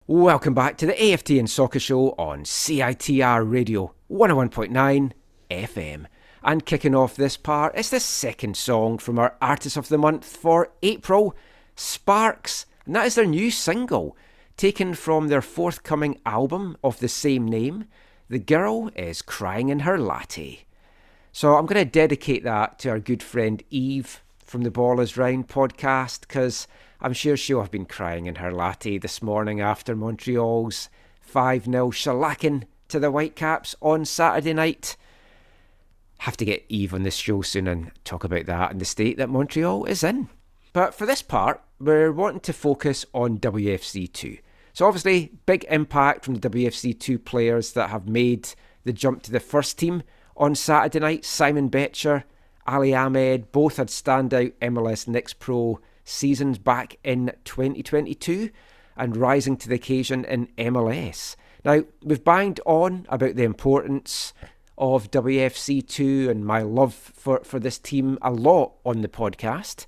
Welcome 0.08 0.54
back 0.54 0.76
to 0.76 0.86
the 0.86 0.92
AFTN 0.92 1.48
Soccer 1.48 1.80
Show 1.80 2.10
on 2.10 2.44
CITR 2.44 3.50
Radio 3.50 3.92
101.9 4.08 5.10
FM. 5.50 6.06
And 6.44 6.64
kicking 6.64 6.94
off 6.94 7.16
this 7.16 7.36
part 7.36 7.76
is 7.76 7.90
the 7.90 7.98
second 7.98 8.56
song 8.56 8.98
from 8.98 9.18
our 9.18 9.36
Artist 9.42 9.76
of 9.76 9.88
the 9.88 9.98
Month 9.98 10.24
for 10.24 10.70
April, 10.84 11.34
Sparks. 11.74 12.66
And 12.84 12.94
that 12.94 13.06
is 13.06 13.16
their 13.16 13.26
new 13.26 13.50
single, 13.50 14.16
taken 14.56 14.94
from 14.94 15.26
their 15.26 15.42
forthcoming 15.42 16.20
album 16.24 16.76
of 16.84 17.00
the 17.00 17.08
same 17.08 17.44
name. 17.44 17.86
The 18.28 18.38
girl 18.38 18.92
is 18.94 19.22
crying 19.22 19.70
in 19.70 19.80
her 19.80 19.98
latte. 19.98 20.66
So 21.32 21.56
I'm 21.56 21.66
going 21.66 21.84
to 21.84 21.90
dedicate 21.90 22.44
that 22.44 22.78
to 22.78 22.90
our 22.90 23.00
good 23.00 23.24
friend 23.24 23.60
Eve 23.70 24.22
from 24.38 24.62
the 24.62 24.70
Ballers 24.70 25.16
Round 25.16 25.48
podcast 25.48 26.20
because 26.20 26.68
I'm 27.00 27.12
sure 27.12 27.36
she'll 27.36 27.60
have 27.60 27.70
been 27.70 27.86
crying 27.86 28.26
in 28.26 28.36
her 28.36 28.50
latte 28.50 28.98
this 28.98 29.22
morning 29.22 29.60
after 29.60 29.94
Montreal's 29.94 30.88
5 31.20 31.64
0 31.64 31.90
shellacking 31.90 32.64
to 32.88 32.98
the 32.98 33.10
Whitecaps 33.10 33.74
on 33.82 34.04
Saturday 34.04 34.54
night. 34.54 34.96
Have 36.18 36.36
to 36.38 36.44
get 36.44 36.64
Eve 36.68 36.94
on 36.94 37.02
this 37.02 37.16
show 37.16 37.42
soon 37.42 37.68
and 37.68 37.90
talk 38.04 38.24
about 38.24 38.46
that 38.46 38.70
and 38.70 38.80
the 38.80 38.86
state 38.86 39.18
that 39.18 39.28
Montreal 39.28 39.84
is 39.84 40.02
in. 40.02 40.28
But 40.72 40.94
for 40.94 41.04
this 41.04 41.22
part, 41.22 41.62
we're 41.78 42.12
wanting 42.12 42.40
to 42.40 42.52
focus 42.52 43.04
on 43.12 43.38
WFC2. 43.38 44.40
So, 44.72 44.86
obviously, 44.86 45.32
big 45.46 45.64
impact 45.70 46.24
from 46.24 46.34
the 46.34 46.50
WFC2 46.50 47.24
players 47.24 47.72
that 47.72 47.90
have 47.90 48.08
made 48.08 48.48
the 48.84 48.92
jump 48.92 49.22
to 49.22 49.32
the 49.32 49.40
first 49.40 49.78
team 49.78 50.02
on 50.36 50.54
Saturday 50.54 51.00
night. 51.00 51.24
Simon 51.24 51.68
Becher, 51.68 52.24
Ali 52.66 52.94
Ahmed 52.94 53.52
both 53.52 53.76
had 53.76 53.88
standout 53.88 54.52
MLS 54.60 55.08
Next 55.08 55.38
Pro 55.38 55.80
seasons 56.06 56.56
back 56.56 56.96
in 57.04 57.32
2022 57.44 58.48
and 58.96 59.16
rising 59.16 59.58
to 59.58 59.68
the 59.68 59.74
occasion 59.74 60.24
in 60.24 60.46
MLS. 60.56 61.36
Now, 61.64 61.82
we've 62.02 62.24
banged 62.24 62.60
on 62.64 63.06
about 63.10 63.36
the 63.36 63.42
importance 63.42 64.32
of 64.78 65.10
WFC2 65.10 66.30
and 66.30 66.46
my 66.46 66.62
love 66.62 66.94
for, 66.94 67.40
for 67.44 67.58
this 67.58 67.78
team 67.78 68.18
a 68.22 68.30
lot 68.30 68.72
on 68.84 69.02
the 69.02 69.08
podcast. 69.08 69.86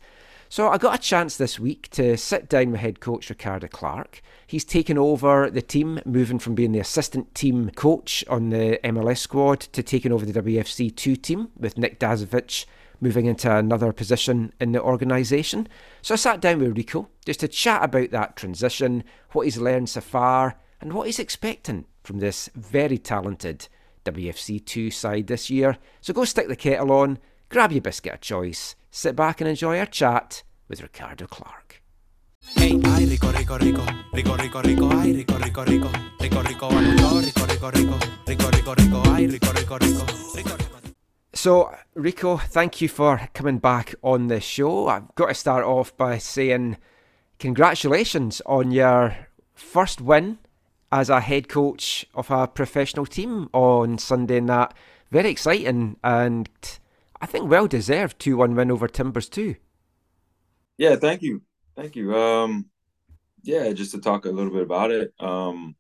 So 0.51 0.69
I 0.69 0.79
got 0.79 0.99
a 0.99 1.03
chance 1.03 1.37
this 1.37 1.61
week 1.61 1.91
to 1.91 2.16
sit 2.16 2.49
down 2.49 2.73
with 2.73 2.81
head 2.81 3.01
coach 3.01 3.29
Ricardo 3.29 3.69
Clark. 3.69 4.23
He's 4.47 4.64
taken 4.64 4.97
over 4.97 5.51
the 5.51 5.61
team, 5.61 6.01
moving 6.07 6.39
from 6.39 6.55
being 6.55 6.73
the 6.73 6.79
assistant 6.79 7.35
team 7.35 7.71
coach 7.71 8.25
on 8.31 8.49
the 8.49 8.81
MLS 8.83 9.19
squad 9.19 9.61
to 9.61 9.83
taking 9.83 10.11
over 10.11 10.25
the 10.25 10.43
WFC2 10.43 11.21
team 11.21 11.51
with 11.59 11.77
Nick 11.77 12.01
Dasovic 12.01 12.64
moving 13.01 13.26
into 13.26 13.55
another 13.55 13.92
position 13.92 14.53
in 14.61 14.72
the 14.72 14.82
organisation. 14.82 15.68
So 16.03 16.14
I 16.14 16.16
sat 16.16 16.40
down 16.40 16.59
with 16.59 16.76
Rico 16.76 17.09
just 17.24 17.40
to 17.40 17.49
chat 17.49 17.84
about 17.84 18.11
that 18.11 18.36
transition, 18.36 19.05
what 19.32 19.44
he's 19.44 19.59
learned 19.59 19.88
so 19.88 20.01
far, 20.01 20.59
and 20.80 20.92
what 20.92 21.07
he's 21.07 21.18
expecting 21.18 21.86
from 22.03 22.18
this 22.18 22.49
very 22.55 22.99
talented 22.99 23.68
WFC2 24.05 24.92
side 24.92 25.26
this 25.26 25.51
year. 25.51 25.78
So 26.01 26.12
go 26.12 26.24
stick 26.24 26.49
the 26.49 26.57
kettle 26.57 26.92
on, 26.92 27.18
grab 27.49 27.72
your 27.72 27.82
biscuit 27.82 28.14
of 28.14 28.20
choice, 28.20 28.76
sit 28.90 29.16
back 29.16 29.40
and 29.40 29.49
enjoy 29.49 29.78
our 29.78 29.86
chat 29.86 30.42
with 30.68 30.82
Ricardo 30.82 31.26
Clark. 31.26 31.82
Hey, 32.55 32.80
ay, 32.84 33.05
rico, 33.05 33.30
rico, 33.30 33.59
rico, 33.59 33.84
rico, 34.12 34.36
rico, 34.36 34.61
rico, 34.62 34.88
ay, 34.90 35.12
rico, 35.12 35.36
rico, 35.38 35.64
rico, 35.64 35.90
rico, 36.18 36.40
rico, 36.42 36.70
rico, 36.70 37.46
rico, 37.46 37.70
rico, 37.70 37.99
rico, 38.26 38.51
rico, 38.51 38.74
rico, 38.74 39.03
ay, 39.11 39.26
rico, 39.26 39.53
rico, 39.53 39.76
rico, 39.76 40.05
rico, 40.34 40.57
rico. 40.57 40.88
So, 41.41 41.72
Rico, 41.95 42.36
thank 42.36 42.80
you 42.80 42.89
for 42.89 43.28
coming 43.32 43.59
back 43.59 43.95
on 44.03 44.26
the 44.26 44.41
show. 44.41 44.89
I've 44.89 45.14
got 45.14 45.28
to 45.28 45.34
start 45.34 45.64
off 45.64 45.97
by 45.97 46.18
saying 46.18 46.78
congratulations 47.39 48.43
on 48.45 48.72
your 48.72 49.16
first 49.55 50.01
win 50.01 50.39
as 50.91 51.09
a 51.09 51.20
head 51.20 51.49
coach 51.49 52.05
of 52.12 52.32
a 52.32 52.49
professional 52.49 53.07
team 53.07 53.49
on 53.53 53.99
Sunday 53.99 54.41
night. 54.41 54.74
Very 55.12 55.30
exciting 55.30 55.97
and 56.03 56.49
I 57.20 57.26
think 57.26 57.49
well 57.49 57.68
deserved 57.68 58.18
2 58.18 58.36
1 58.36 58.57
win 58.57 58.72
over 58.72 58.89
Timbers 58.89 59.28
too. 59.28 59.55
Yeah, 60.76 60.97
thank 60.97 61.22
you. 61.22 61.43
Thank 61.76 61.95
you. 61.95 62.16
Um 62.16 62.66
yeah, 63.45 63.70
just 63.74 63.93
to 63.93 64.01
talk 64.01 64.24
a 64.24 64.30
little 64.30 64.53
bit 64.53 64.62
about 64.62 64.91
it. 64.91 65.14
Um 65.20 65.76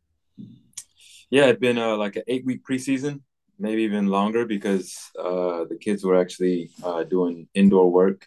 yeah, 1.30 1.46
it's 1.46 1.58
been 1.58 1.78
uh, 1.78 1.96
like 1.96 2.14
an 2.14 2.22
eight 2.28 2.46
week 2.46 2.62
preseason, 2.64 3.22
maybe 3.58 3.82
even 3.82 4.06
longer 4.06 4.46
because 4.46 4.96
uh 5.18 5.64
the 5.68 5.78
kids 5.80 6.04
were 6.04 6.18
actually 6.20 6.70
uh 6.84 7.02
doing 7.04 7.48
indoor 7.54 7.90
work 7.90 8.26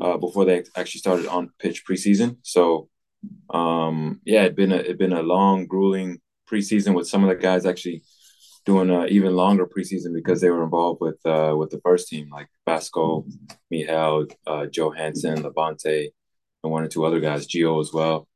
uh 0.00 0.16
before 0.16 0.44
they 0.44 0.64
actually 0.76 0.98
started 1.00 1.26
on 1.26 1.50
pitch 1.58 1.84
preseason. 1.86 2.38
So 2.42 2.88
um 3.50 4.20
yeah, 4.24 4.42
it'd 4.42 4.56
been 4.56 4.72
a 4.72 4.76
it'd 4.76 4.98
been 4.98 5.12
a 5.12 5.22
long, 5.22 5.66
grueling 5.66 6.20
preseason 6.50 6.94
with 6.94 7.08
some 7.08 7.22
of 7.22 7.28
the 7.28 7.36
guys 7.36 7.66
actually 7.66 8.02
doing 8.64 8.90
a 8.90 9.06
even 9.06 9.34
longer 9.34 9.66
preseason 9.66 10.14
because 10.14 10.40
they 10.40 10.50
were 10.50 10.64
involved 10.64 11.00
with 11.00 11.18
uh 11.26 11.54
with 11.56 11.70
the 11.70 11.80
first 11.80 12.08
team 12.08 12.28
like 12.30 12.48
Vasco, 12.66 13.26
Mihal, 13.72 14.30
uh, 14.46 14.66
Joe 14.66 14.90
Hansen, 14.90 15.42
Levonte, 15.42 16.08
and 16.62 16.72
one 16.72 16.84
or 16.84 16.88
two 16.88 17.04
other 17.04 17.20
guys, 17.20 17.46
Gio 17.46 17.80
as 17.80 17.92
well. 17.92 18.28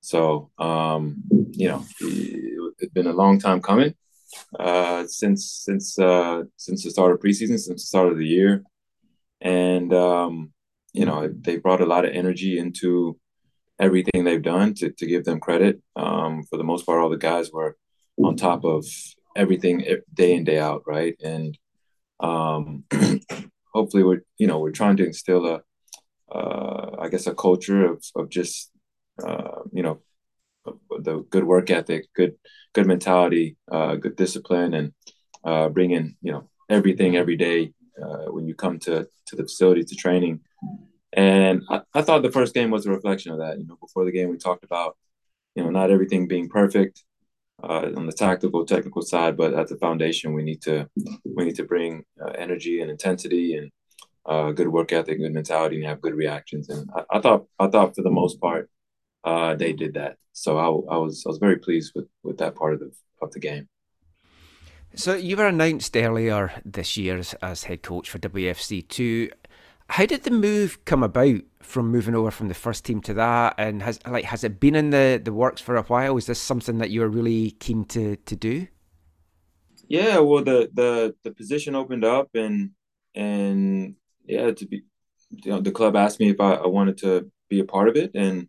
So 0.00 0.50
um, 0.58 1.22
you 1.52 1.68
know, 1.68 1.84
it, 2.00 2.74
it's 2.78 2.92
been 2.92 3.06
a 3.06 3.12
long 3.12 3.38
time 3.38 3.60
coming 3.60 3.94
uh, 4.58 5.06
since 5.06 5.50
since 5.64 5.98
uh, 5.98 6.42
since 6.56 6.84
the 6.84 6.90
start 6.90 7.12
of 7.12 7.20
preseason, 7.20 7.58
since 7.58 7.66
the 7.66 7.78
start 7.78 8.08
of 8.12 8.18
the 8.18 8.26
year, 8.26 8.62
and 9.40 9.92
um, 9.92 10.52
you 10.92 11.04
know 11.04 11.28
they 11.28 11.56
brought 11.56 11.80
a 11.80 11.86
lot 11.86 12.04
of 12.04 12.12
energy 12.12 12.58
into 12.58 13.18
everything 13.80 14.24
they've 14.24 14.42
done 14.42 14.74
to 14.74 14.90
to 14.90 15.06
give 15.06 15.24
them 15.24 15.40
credit. 15.40 15.80
Um, 15.96 16.44
for 16.44 16.56
the 16.56 16.64
most 16.64 16.86
part, 16.86 17.00
all 17.00 17.10
the 17.10 17.16
guys 17.16 17.50
were 17.52 17.76
on 18.18 18.36
top 18.36 18.64
of 18.64 18.84
everything 19.36 19.84
day 20.12 20.34
in 20.34 20.44
day 20.44 20.58
out, 20.58 20.82
right? 20.86 21.16
And 21.22 21.58
um, 22.20 22.84
hopefully, 23.74 24.02
we're 24.02 24.22
you 24.38 24.46
know 24.46 24.58
we're 24.58 24.70
trying 24.70 24.96
to 24.98 25.06
instill 25.06 25.46
a 25.46 25.62
uh, 26.34 26.96
I 26.98 27.08
guess 27.08 27.26
a 27.26 27.34
culture 27.34 27.84
of 27.84 28.04
of 28.14 28.30
just 28.30 28.70
uh, 29.22 29.62
you 29.72 29.82
know 29.82 30.00
the 30.90 31.24
good 31.30 31.44
work 31.44 31.70
ethic, 31.70 32.06
good 32.14 32.36
good 32.72 32.86
mentality, 32.86 33.56
uh, 33.70 33.96
good 33.96 34.16
discipline, 34.16 34.74
and 34.74 34.92
uh, 35.44 35.68
bringing 35.68 36.16
you 36.22 36.32
know 36.32 36.48
everything 36.68 37.16
every 37.16 37.36
day 37.36 37.72
uh, 38.02 38.26
when 38.30 38.46
you 38.46 38.54
come 38.54 38.78
to 38.80 39.06
to 39.26 39.36
the 39.36 39.44
facility 39.44 39.84
to 39.84 39.94
training. 39.94 40.40
And 41.14 41.62
I, 41.68 41.82
I 41.94 42.02
thought 42.02 42.22
the 42.22 42.32
first 42.32 42.54
game 42.54 42.70
was 42.70 42.86
a 42.86 42.90
reflection 42.90 43.32
of 43.32 43.38
that. 43.38 43.58
You 43.58 43.66
know, 43.66 43.76
before 43.80 44.04
the 44.04 44.12
game 44.12 44.30
we 44.30 44.38
talked 44.38 44.64
about 44.64 44.96
you 45.54 45.62
know 45.62 45.70
not 45.70 45.90
everything 45.90 46.28
being 46.28 46.48
perfect 46.48 47.04
uh, 47.62 47.90
on 47.96 48.06
the 48.06 48.12
tactical 48.12 48.64
technical 48.64 49.02
side, 49.02 49.36
but 49.36 49.54
at 49.54 49.68
the 49.68 49.76
foundation 49.76 50.32
we 50.32 50.42
need 50.42 50.62
to 50.62 50.88
we 51.24 51.44
need 51.44 51.56
to 51.56 51.64
bring 51.64 52.04
uh, 52.24 52.30
energy 52.30 52.80
and 52.80 52.90
intensity 52.90 53.56
and 53.56 53.70
uh, 54.24 54.52
good 54.52 54.68
work 54.68 54.92
ethic, 54.92 55.18
good 55.18 55.34
mentality, 55.34 55.76
and 55.76 55.86
have 55.86 56.00
good 56.00 56.14
reactions. 56.14 56.68
And 56.68 56.88
I, 56.94 57.18
I 57.18 57.20
thought 57.20 57.46
I 57.58 57.68
thought 57.68 57.94
for 57.94 58.02
the 58.02 58.10
most 58.10 58.40
part 58.40 58.70
uh, 59.24 59.54
they 59.54 59.72
did 59.72 59.94
that. 59.94 60.16
So 60.32 60.58
I, 60.58 60.94
I 60.94 60.98
was 60.98 61.24
I 61.26 61.30
was 61.30 61.38
very 61.38 61.56
pleased 61.58 61.92
with 61.94 62.08
with 62.22 62.38
that 62.38 62.54
part 62.54 62.74
of 62.74 62.80
the 62.80 62.92
of 63.20 63.32
the 63.32 63.40
game. 63.40 63.68
So 64.94 65.14
you 65.14 65.36
were 65.36 65.46
announced 65.46 65.96
earlier 65.96 66.52
this 66.64 66.96
year 66.98 67.16
as, 67.16 67.34
as 67.42 67.64
head 67.64 67.82
coach 67.82 68.10
for 68.10 68.18
WFC 68.18 68.86
two. 68.88 69.30
How 69.88 70.06
did 70.06 70.24
the 70.24 70.30
move 70.30 70.84
come 70.84 71.02
about 71.02 71.40
from 71.60 71.90
moving 71.90 72.14
over 72.14 72.30
from 72.30 72.48
the 72.48 72.54
first 72.54 72.84
team 72.84 73.00
to 73.02 73.14
that? 73.14 73.54
And 73.58 73.82
has 73.82 74.00
like 74.06 74.24
has 74.24 74.44
it 74.44 74.60
been 74.60 74.74
in 74.74 74.90
the, 74.90 75.20
the 75.22 75.32
works 75.32 75.60
for 75.60 75.76
a 75.76 75.82
while? 75.82 76.16
Is 76.16 76.26
this 76.26 76.40
something 76.40 76.78
that 76.78 76.90
you 76.90 77.00
were 77.00 77.08
really 77.08 77.52
keen 77.52 77.84
to, 77.86 78.16
to 78.16 78.36
do? 78.36 78.66
Yeah, 79.88 80.18
well 80.18 80.44
the 80.44 80.70
the 80.72 81.14
the 81.22 81.32
position 81.32 81.74
opened 81.74 82.04
up 82.04 82.30
and 82.34 82.70
and 83.14 83.96
yeah, 84.24 84.52
to 84.52 84.66
be 84.66 84.84
you 85.30 85.50
know, 85.50 85.60
the 85.60 85.72
club 85.72 85.96
asked 85.96 86.20
me 86.20 86.30
if 86.30 86.40
I, 86.40 86.54
I 86.54 86.66
wanted 86.66 86.98
to 86.98 87.30
be 87.48 87.60
a 87.60 87.64
part 87.64 87.88
of 87.88 87.96
it. 87.96 88.12
And 88.14 88.48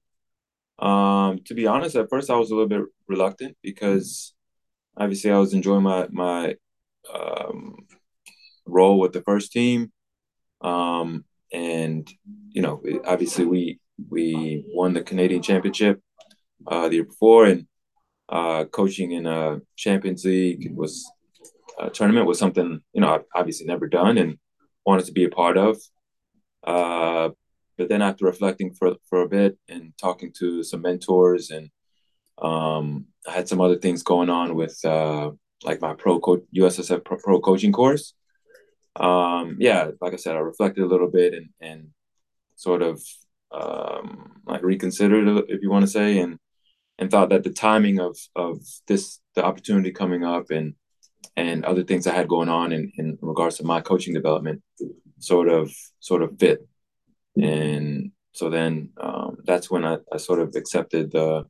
um 0.83 1.39
to 1.45 1.53
be 1.53 1.67
honest, 1.67 1.95
at 1.95 2.09
first 2.09 2.29
I 2.29 2.35
was 2.35 2.51
a 2.51 2.55
little 2.55 2.69
bit 2.69 2.81
reluctant 3.07 3.57
because 3.61 4.33
obviously 4.97 5.31
I 5.31 5.39
was 5.39 5.53
enjoying 5.53 5.83
my 5.83 6.07
my 6.11 6.55
um, 7.13 7.75
role 8.65 8.99
with 8.99 9.13
the 9.13 9.21
first 9.21 9.51
team. 9.51 9.91
Um, 10.61 11.25
and 11.51 12.09
you 12.49 12.61
know, 12.61 12.81
obviously 13.05 13.45
we 13.45 13.79
we 14.09 14.63
won 14.67 14.93
the 14.93 15.03
Canadian 15.03 15.41
Championship 15.41 16.01
uh, 16.67 16.89
the 16.89 16.95
year 16.95 17.05
before, 17.05 17.45
and 17.45 17.67
uh, 18.29 18.65
coaching 18.65 19.11
in 19.11 19.25
a 19.25 19.61
Champions 19.75 20.25
League 20.25 20.71
was 20.75 21.09
a 21.79 21.89
tournament 21.89 22.27
was 22.27 22.39
something 22.39 22.81
you 22.93 23.01
know 23.01 23.13
I've 23.13 23.25
obviously 23.35 23.65
never 23.65 23.87
done 23.87 24.17
and 24.17 24.37
wanted 24.85 25.05
to 25.05 25.11
be 25.11 25.25
a 25.25 25.29
part 25.29 25.57
of. 25.57 25.77
Uh, 26.63 27.29
but 27.77 27.89
then 27.89 28.01
after 28.01 28.25
reflecting 28.25 28.73
for 28.73 28.95
for 29.09 29.21
a 29.21 29.29
bit 29.29 29.57
and 29.67 29.93
talking 29.97 30.31
to 30.39 30.63
some 30.63 30.81
mentors 30.81 31.51
and 31.51 31.69
um, 32.41 33.05
I 33.27 33.31
had 33.31 33.47
some 33.47 33.61
other 33.61 33.77
things 33.77 34.03
going 34.03 34.29
on 34.29 34.55
with 34.55 34.83
uh, 34.83 35.31
like 35.63 35.81
my 35.81 35.93
pro 35.93 36.19
co- 36.19 36.45
USSF 36.55 37.05
pro, 37.05 37.17
pro 37.17 37.39
coaching 37.39 37.71
course. 37.71 38.13
Um, 38.95 39.57
yeah, 39.59 39.91
like 40.01 40.13
I 40.13 40.17
said, 40.17 40.35
I 40.35 40.39
reflected 40.39 40.83
a 40.83 40.87
little 40.87 41.09
bit 41.09 41.33
and 41.33 41.49
and 41.59 41.87
sort 42.55 42.81
of 42.81 43.01
um, 43.51 44.41
like 44.45 44.63
reconsidered, 44.63 45.45
if 45.49 45.61
you 45.61 45.69
want 45.69 45.83
to 45.85 45.91
say, 45.91 46.19
and 46.19 46.37
and 46.99 47.09
thought 47.09 47.29
that 47.29 47.43
the 47.43 47.51
timing 47.51 47.99
of 47.99 48.17
of 48.35 48.59
this 48.87 49.19
the 49.35 49.43
opportunity 49.43 49.91
coming 49.91 50.23
up 50.23 50.51
and 50.51 50.75
and 51.35 51.65
other 51.65 51.83
things 51.83 52.05
I 52.05 52.13
had 52.13 52.27
going 52.27 52.49
on 52.49 52.71
in, 52.71 52.91
in 52.97 53.17
regards 53.21 53.57
to 53.57 53.63
my 53.63 53.81
coaching 53.81 54.13
development 54.13 54.61
sort 55.19 55.49
of 55.49 55.73
sort 55.99 56.21
of 56.21 56.37
fit. 56.39 56.67
And 57.35 58.11
so 58.33 58.49
then 58.49 58.89
um, 58.99 59.37
that's 59.45 59.69
when 59.69 59.85
I, 59.85 59.97
I 60.11 60.17
sort 60.17 60.39
of 60.39 60.55
accepted 60.55 61.11
the 61.11 61.45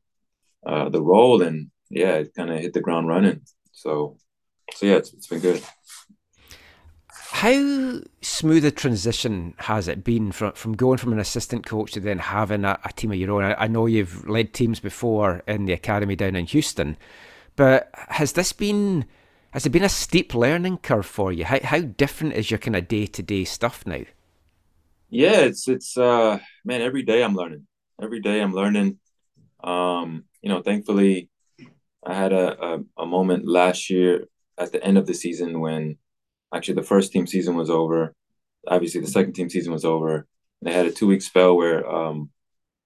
uh, 0.65 0.89
the 0.89 1.01
role 1.01 1.41
and 1.41 1.71
yeah, 1.89 2.13
it 2.15 2.33
kind 2.35 2.51
of 2.51 2.59
hit 2.59 2.73
the 2.73 2.81
ground 2.81 3.07
running. 3.07 3.41
So 3.71 4.17
so 4.73 4.85
yeah, 4.85 4.95
it's, 4.95 5.13
it's 5.13 5.27
been 5.27 5.39
good. 5.39 5.61
How 7.09 7.99
smooth 8.21 8.63
a 8.63 8.71
transition 8.71 9.53
has 9.57 9.87
it 9.87 10.03
been 10.03 10.31
from 10.31 10.53
from 10.53 10.73
going 10.73 10.97
from 10.97 11.13
an 11.13 11.19
assistant 11.19 11.65
coach 11.65 11.91
to 11.93 11.99
then 11.99 12.19
having 12.19 12.63
a, 12.63 12.79
a 12.85 12.93
team 12.93 13.11
of 13.11 13.17
your 13.17 13.31
own? 13.31 13.43
I, 13.43 13.63
I, 13.63 13.67
know 13.67 13.85
you've 13.85 14.27
led 14.29 14.53
teams 14.53 14.79
before 14.79 15.43
in 15.47 15.65
the 15.65 15.73
academy 15.73 16.15
down 16.15 16.35
in 16.35 16.45
Houston, 16.45 16.95
but 17.55 17.89
has 17.93 18.33
this 18.33 18.53
been 18.53 19.05
has 19.51 19.65
it 19.65 19.71
been 19.71 19.83
a 19.83 19.89
steep 19.89 20.33
learning 20.33 20.77
curve 20.77 21.05
for 21.05 21.33
you? 21.33 21.43
How 21.45 21.59
how 21.63 21.81
different 21.81 22.35
is 22.35 22.49
your 22.49 22.59
kind 22.59 22.75
of 22.75 22.87
day 22.87 23.07
to 23.07 23.21
day 23.21 23.43
stuff 23.43 23.85
now? 23.85 24.03
Yeah, 25.13 25.41
it's 25.41 25.67
it's 25.67 25.95
uh 25.95 26.39
man, 26.65 26.81
every 26.81 27.03
day 27.03 27.23
I'm 27.23 27.35
learning. 27.35 27.67
Every 28.01 28.19
day 28.19 28.41
I'm 28.41 28.53
learning. 28.53 28.97
Um, 29.63 30.23
you 30.41 30.49
know, 30.49 30.63
thankfully 30.63 31.29
I 32.03 32.15
had 32.15 32.33
a, 32.33 32.59
a, 32.59 32.79
a 32.97 33.05
moment 33.05 33.47
last 33.47 33.91
year 33.91 34.25
at 34.57 34.71
the 34.71 34.83
end 34.83 34.97
of 34.97 35.05
the 35.05 35.13
season 35.13 35.59
when 35.59 35.97
actually 36.53 36.75
the 36.75 36.83
first 36.83 37.11
team 37.11 37.27
season 37.27 37.55
was 37.55 37.69
over. 37.69 38.15
Obviously, 38.67 39.01
the 39.01 39.07
second 39.07 39.33
team 39.33 39.51
season 39.51 39.71
was 39.71 39.85
over. 39.85 40.15
And 40.15 40.25
they 40.63 40.73
had 40.73 40.87
a 40.87 40.91
two 40.91 41.07
week 41.07 41.21
spell 41.21 41.55
where 41.55 41.87
um, 41.87 42.31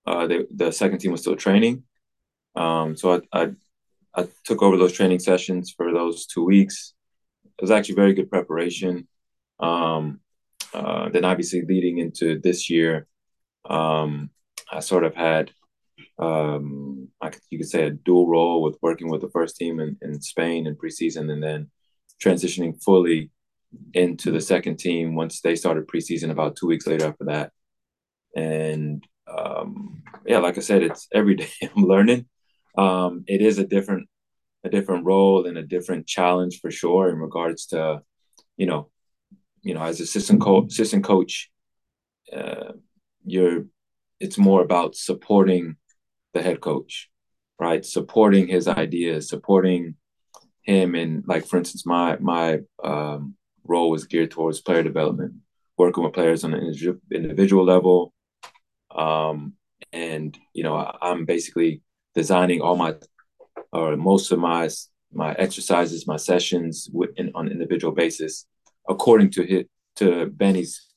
uh, 0.05 0.27
they, 0.27 0.45
the 0.53 0.71
second 0.71 0.99
team 0.99 1.13
was 1.13 1.21
still 1.21 1.37
training. 1.37 1.83
Um, 2.57 2.97
so 2.97 3.23
I, 3.31 3.41
I, 3.41 3.51
I 4.13 4.27
took 4.43 4.61
over 4.61 4.77
those 4.77 4.93
training 4.93 5.19
sessions 5.19 5.71
for 5.71 5.93
those 5.93 6.25
two 6.25 6.43
weeks. 6.43 6.93
It 7.45 7.61
was 7.61 7.71
actually 7.71 7.95
very 7.95 8.13
good 8.13 8.29
preparation. 8.29 9.07
Um, 9.61 10.19
uh, 10.73 11.09
then 11.09 11.25
obviously 11.25 11.61
leading 11.61 11.97
into 11.97 12.39
this 12.39 12.69
year, 12.69 13.07
um, 13.69 14.29
I 14.71 14.79
sort 14.79 15.03
of 15.03 15.15
had 15.15 15.51
um, 16.19 17.09
I 17.21 17.29
could, 17.29 17.41
you 17.49 17.59
could 17.59 17.69
say 17.69 17.85
a 17.85 17.91
dual 17.91 18.27
role 18.27 18.61
with 18.61 18.77
working 18.81 19.09
with 19.09 19.21
the 19.21 19.29
first 19.29 19.55
team 19.57 19.79
in, 19.79 19.97
in 20.01 20.21
Spain 20.21 20.67
in 20.67 20.75
preseason 20.75 21.31
and 21.31 21.43
then 21.43 21.69
transitioning 22.21 22.81
fully 22.83 23.31
into 23.93 24.31
the 24.31 24.41
second 24.41 24.77
team 24.77 25.15
once 25.15 25.41
they 25.41 25.55
started 25.55 25.87
preseason 25.87 26.31
about 26.31 26.55
two 26.55 26.67
weeks 26.67 26.87
later 26.87 27.05
after 27.05 27.25
that. 27.25 27.51
And 28.35 29.03
um, 29.27 30.03
yeah, 30.25 30.39
like 30.39 30.57
I 30.57 30.61
said, 30.61 30.83
it's 30.83 31.07
every 31.13 31.35
day 31.41 31.49
I'm 31.75 31.83
learning. 31.83 32.27
Um, 32.77 33.23
it 33.27 33.41
is 33.41 33.57
a 33.57 33.65
different 33.65 34.07
a 34.63 34.69
different 34.69 35.05
role 35.05 35.45
and 35.45 35.57
a 35.57 35.63
different 35.63 36.07
challenge 36.07 36.59
for 36.59 36.71
sure 36.71 37.09
in 37.09 37.17
regards 37.17 37.67
to, 37.67 38.01
you 38.57 38.65
know, 38.65 38.89
you 39.67 39.73
know, 39.73 39.83
as 39.83 39.99
assistant 39.99 40.41
coach, 40.41 40.71
assistant 40.71 41.03
coach, 41.03 41.49
uh, 42.31 42.71
you're 43.25 43.65
it's 44.19 44.37
more 44.37 44.61
about 44.61 44.95
supporting 44.95 45.75
the 46.33 46.41
head 46.41 46.61
coach, 46.61 47.09
right? 47.59 47.85
Supporting 47.85 48.47
his 48.47 48.67
ideas, 48.67 49.29
supporting 49.29 49.95
him 50.61 50.95
and 50.95 51.23
like 51.27 51.45
for 51.45 51.57
instance, 51.57 51.85
my 51.85 52.17
my 52.19 52.59
um, 52.83 53.35
role 53.65 53.89
was 53.89 54.05
geared 54.05 54.31
towards 54.31 54.61
player 54.61 54.83
development, 54.83 55.33
working 55.77 56.03
with 56.03 56.13
players 56.13 56.43
on 56.43 56.53
an 56.53 56.73
individual 57.11 57.65
level. 57.65 58.13
Um, 58.95 59.53
and 59.91 60.37
you 60.53 60.63
know, 60.63 60.75
I'm 61.01 61.25
basically 61.25 61.81
designing 62.15 62.61
all 62.61 62.75
my 62.75 62.95
or 63.71 63.97
most 63.97 64.31
of 64.31 64.39
my 64.39 64.69
my 65.11 65.33
exercises, 65.33 66.07
my 66.07 66.17
sessions 66.17 66.89
with, 66.91 67.11
in, 67.17 67.31
on 67.35 67.47
an 67.47 67.53
individual 67.53 67.93
basis, 67.93 68.45
according 68.89 69.31
to 69.31 69.43
hit 69.43 69.69
to 69.97 70.27
Vanni's 70.27 70.87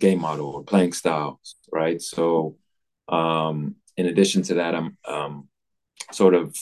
game 0.00 0.20
model 0.20 0.46
or 0.46 0.64
playing 0.64 0.92
styles, 0.92 1.56
right? 1.72 2.00
So 2.00 2.56
um, 3.08 3.76
in 3.96 4.06
addition 4.06 4.42
to 4.42 4.54
that, 4.54 4.74
I'm 4.74 4.96
um, 5.06 5.48
sort 6.12 6.34
of, 6.34 6.56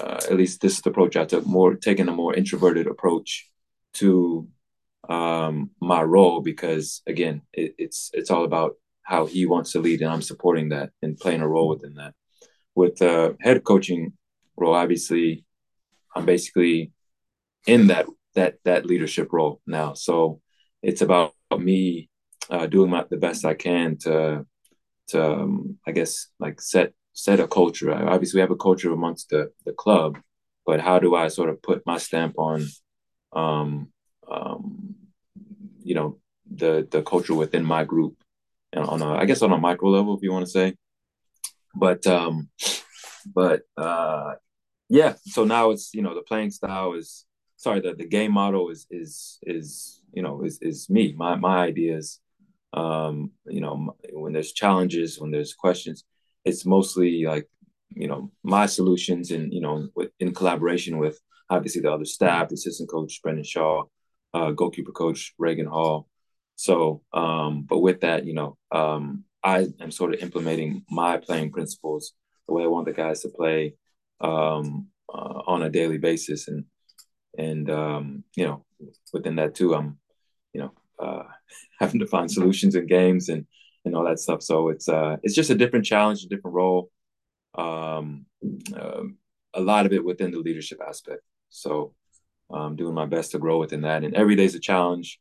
uh, 0.00 0.20
at 0.30 0.36
least 0.36 0.60
this 0.60 0.76
is 0.76 0.82
the 0.82 0.90
approach 0.90 1.16
I 1.16 1.24
took, 1.24 1.46
more 1.46 1.74
taking 1.74 2.08
a 2.08 2.12
more 2.12 2.34
introverted 2.34 2.86
approach 2.86 3.48
to 3.94 4.48
um, 5.08 5.70
my 5.80 6.02
role 6.02 6.40
because 6.40 7.02
again, 7.06 7.42
it, 7.52 7.74
it's 7.78 8.10
it's 8.12 8.30
all 8.30 8.44
about 8.44 8.76
how 9.02 9.26
he 9.26 9.46
wants 9.46 9.72
to 9.72 9.80
lead, 9.80 10.02
and 10.02 10.10
I'm 10.10 10.22
supporting 10.22 10.68
that 10.68 10.90
and 11.02 11.18
playing 11.18 11.40
a 11.40 11.48
role 11.48 11.68
within 11.68 11.94
that. 11.94 12.14
With 12.74 12.96
the 12.98 13.36
head 13.40 13.64
coaching 13.64 14.12
role, 14.56 14.74
obviously, 14.74 15.44
I'm 16.14 16.26
basically 16.26 16.92
in 17.66 17.88
that 17.88 18.06
that 18.34 18.56
that 18.64 18.86
leadership 18.86 19.32
role 19.32 19.60
now. 19.66 19.94
So 19.94 20.40
it's 20.82 21.02
about 21.02 21.34
me 21.56 22.08
uh, 22.48 22.66
doing 22.66 22.90
my, 22.90 23.04
the 23.08 23.16
best 23.16 23.44
I 23.44 23.54
can 23.54 23.96
to 23.98 24.46
to 25.08 25.32
um, 25.32 25.78
I 25.86 25.92
guess 25.92 26.28
like 26.38 26.60
set 26.60 26.92
set 27.12 27.40
a 27.40 27.48
culture. 27.48 27.92
Obviously, 27.92 28.38
we 28.38 28.42
have 28.42 28.50
a 28.50 28.56
culture 28.56 28.92
amongst 28.92 29.30
the 29.30 29.52
the 29.64 29.72
club, 29.72 30.18
but 30.66 30.80
how 30.80 30.98
do 30.98 31.14
I 31.14 31.28
sort 31.28 31.50
of 31.50 31.62
put 31.62 31.82
my 31.86 31.98
stamp 31.98 32.34
on, 32.38 32.66
um, 33.32 33.92
um, 34.30 34.94
you 35.82 35.94
know, 35.94 36.18
the 36.50 36.86
the 36.90 37.02
culture 37.02 37.34
within 37.34 37.64
my 37.64 37.84
group, 37.84 38.16
and 38.72 38.84
on 38.84 39.02
a 39.02 39.14
I 39.14 39.24
guess 39.24 39.42
on 39.42 39.52
a 39.52 39.58
micro 39.58 39.90
level, 39.90 40.16
if 40.16 40.22
you 40.22 40.32
want 40.32 40.46
to 40.46 40.50
say, 40.50 40.76
but 41.74 42.06
um, 42.06 42.48
but 43.26 43.62
uh, 43.76 44.34
yeah. 44.88 45.14
So 45.26 45.44
now 45.44 45.70
it's 45.70 45.94
you 45.94 46.02
know 46.02 46.14
the 46.14 46.22
playing 46.22 46.50
style 46.50 46.94
is 46.94 47.26
sorry 47.64 47.80
the 47.80 47.92
the 47.94 48.06
game 48.16 48.32
model 48.32 48.64
is 48.70 48.86
is 48.90 49.38
is 49.42 50.02
you 50.16 50.22
know 50.24 50.34
is 50.42 50.58
is 50.70 50.78
me 50.88 51.04
my 51.16 51.32
my 51.36 51.58
ideas 51.70 52.20
um, 52.72 53.32
you 53.46 53.60
know, 53.60 53.96
when 54.12 54.32
there's 54.32 54.52
challenges, 54.52 55.20
when 55.20 55.30
there's 55.30 55.54
questions, 55.54 56.04
it's 56.44 56.64
mostly 56.64 57.24
like, 57.24 57.48
you 57.90 58.06
know, 58.06 58.30
my 58.42 58.66
solutions 58.66 59.30
and, 59.30 59.52
you 59.52 59.60
know, 59.60 59.88
with, 59.94 60.10
in 60.20 60.32
collaboration 60.32 60.98
with 60.98 61.20
obviously 61.48 61.80
the 61.80 61.92
other 61.92 62.04
staff, 62.04 62.48
the 62.48 62.54
assistant 62.54 62.88
coach, 62.88 63.20
Brendan 63.22 63.44
Shaw, 63.44 63.84
uh, 64.32 64.52
goalkeeper 64.52 64.92
coach, 64.92 65.34
Reagan 65.38 65.66
Hall. 65.66 66.08
So, 66.54 67.02
um, 67.12 67.62
but 67.68 67.80
with 67.80 68.00
that, 68.02 68.24
you 68.24 68.34
know, 68.34 68.56
um, 68.70 69.24
I 69.42 69.68
am 69.80 69.90
sort 69.90 70.14
of 70.14 70.20
implementing 70.20 70.84
my 70.90 71.16
playing 71.16 71.50
principles, 71.50 72.12
the 72.46 72.54
way 72.54 72.62
I 72.62 72.68
want 72.68 72.86
the 72.86 72.92
guys 72.92 73.22
to 73.22 73.28
play 73.28 73.74
um, 74.20 74.88
uh, 75.12 75.42
on 75.46 75.62
a 75.62 75.70
daily 75.70 75.98
basis. 75.98 76.46
And, 76.46 76.66
and, 77.36 77.70
um, 77.70 78.24
you 78.36 78.44
know, 78.46 78.64
within 79.12 79.36
that 79.36 79.54
too, 79.54 79.74
I'm, 79.74 79.98
you 80.52 80.60
know, 80.60 80.72
uh, 80.98 81.24
having 81.80 82.00
to 82.00 82.06
find 82.06 82.30
solutions 82.30 82.74
in 82.74 82.86
games 82.86 83.28
and 83.28 83.46
and 83.84 83.94
all 83.94 84.04
that 84.04 84.18
stuff. 84.18 84.42
So 84.42 84.68
it's 84.68 84.88
uh 84.88 85.16
it's 85.22 85.34
just 85.34 85.50
a 85.50 85.54
different 85.54 85.84
challenge, 85.84 86.24
a 86.24 86.28
different 86.28 86.54
role. 86.54 86.90
Um, 87.54 88.26
um, 88.78 89.16
a 89.54 89.60
lot 89.60 89.86
of 89.86 89.92
it 89.92 90.04
within 90.04 90.30
the 90.30 90.38
leadership 90.38 90.80
aspect. 90.86 91.22
So 91.48 91.94
I'm 92.52 92.76
doing 92.76 92.94
my 92.94 93.06
best 93.06 93.32
to 93.32 93.38
grow 93.38 93.58
within 93.58 93.82
that, 93.82 94.04
and 94.04 94.14
every 94.14 94.36
day 94.36 94.44
is 94.44 94.54
a 94.54 94.60
challenge. 94.60 95.20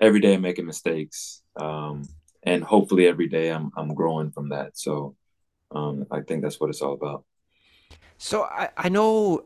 Every 0.00 0.20
day 0.20 0.34
I'm 0.34 0.42
making 0.42 0.66
mistakes, 0.66 1.42
um, 1.56 2.04
and 2.44 2.62
hopefully 2.62 3.06
every 3.06 3.28
day 3.28 3.50
I'm 3.50 3.70
I'm 3.76 3.94
growing 3.94 4.30
from 4.30 4.50
that. 4.50 4.78
So 4.78 5.16
um, 5.70 6.06
I 6.10 6.20
think 6.20 6.42
that's 6.42 6.60
what 6.60 6.70
it's 6.70 6.82
all 6.82 6.94
about. 6.94 7.24
So 8.16 8.44
I, 8.44 8.70
I 8.76 8.88
know 8.88 9.44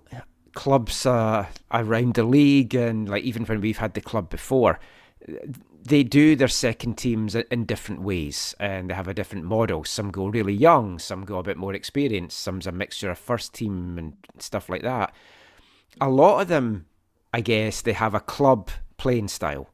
clubs 0.54 1.06
uh, 1.06 1.46
around 1.70 2.14
the 2.14 2.24
league, 2.24 2.74
and 2.74 3.08
like 3.08 3.24
even 3.24 3.44
when 3.44 3.60
we've 3.60 3.78
had 3.78 3.94
the 3.94 4.00
club 4.00 4.30
before, 4.30 4.78
they 5.84 6.02
do 6.02 6.36
their 6.36 6.48
second 6.48 6.96
teams 6.96 7.34
in- 7.34 7.64
different 7.64 8.02
ways, 8.02 8.54
and 8.60 8.90
they 8.90 8.94
have 8.94 9.08
a 9.08 9.14
different 9.14 9.44
model. 9.44 9.84
Some 9.84 10.10
go 10.10 10.26
really 10.26 10.54
young, 10.54 10.98
some 10.98 11.24
go 11.24 11.38
a 11.38 11.42
bit 11.42 11.56
more 11.56 11.74
experienced, 11.74 12.38
some's 12.38 12.66
a 12.66 12.72
mixture 12.72 13.10
of 13.10 13.18
first 13.18 13.54
team 13.54 13.98
and 13.98 14.14
stuff 14.38 14.68
like 14.68 14.82
that. 14.82 15.14
A 16.00 16.08
lot 16.08 16.40
of 16.40 16.48
them, 16.48 16.86
I 17.32 17.40
guess, 17.40 17.82
they 17.82 17.92
have 17.92 18.14
a 18.14 18.20
club 18.20 18.70
playing 18.96 19.28
style. 19.28 19.68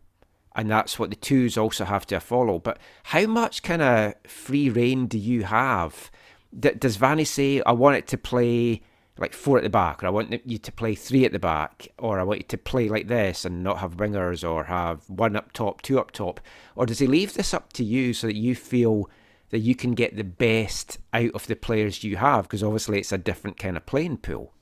And 0.57 0.69
that's 0.69 0.99
what 0.99 1.11
the 1.11 1.17
twos 1.17 1.57
also 1.57 1.85
have 1.85 2.05
to 2.07 2.19
follow. 2.19 2.59
But 2.59 2.79
how 3.05 3.27
much 3.27 3.63
kind 3.63 3.81
of 3.81 4.15
free 4.27 4.69
reign 4.69 5.07
do 5.07 5.17
you 5.17 5.45
have? 5.45 6.11
Does 6.59 6.97
Vanni 6.97 7.25
say, 7.25 7.63
I 7.65 7.71
want 7.73 7.97
it 7.97 8.09
to 8.09 8.19
play 8.19 8.83
like 9.19 9.35
four 9.35 9.59
at 9.59 9.65
the 9.65 9.71
back, 9.71 10.03
or 10.03 10.07
I 10.07 10.11
want 10.11 10.47
you 10.47 10.59
to 10.59 10.73
play 10.73 10.95
three 10.95 11.25
at 11.25 11.33
the 11.33 11.39
back, 11.39 11.89
or 11.99 12.21
I 12.21 12.23
want 12.23 12.41
you 12.41 12.47
to 12.49 12.59
play 12.59 12.89
like 12.89 13.09
this 13.09 13.45
and 13.45 13.63
not 13.63 13.79
have 13.79 13.97
wingers, 13.97 14.49
or 14.49 14.65
have 14.65 15.09
one 15.09 15.37
up 15.37 15.53
top, 15.53 15.83
two 15.83 15.99
up 15.99 16.11
top? 16.13 16.41
Or 16.77 16.87
does 16.87 16.99
he 16.99 17.07
leave 17.07 17.35
this 17.35 17.55
up 17.55 17.73
to 17.75 17.85
you 17.85 18.13
so 18.13 18.27
that 18.27 18.37
you 18.37 18.55
feel 18.55 19.11
that 19.51 19.61
you 19.61 19.75
can 19.75 19.93
get 19.93 20.17
the 20.17 20.25
best 20.25 20.99
out 21.13 21.31
of 21.33 21.47
the 21.47 21.57
players 21.57 22.05
you 22.05 22.17
have? 22.17 22.45
Because 22.45 22.63
obviously 22.63 22.99
it's 22.99 23.13
a 23.13 23.19
different 23.19 23.59
kind 23.59 23.77
of 23.77 23.87
playing 23.87 24.19
pool. 24.19 24.53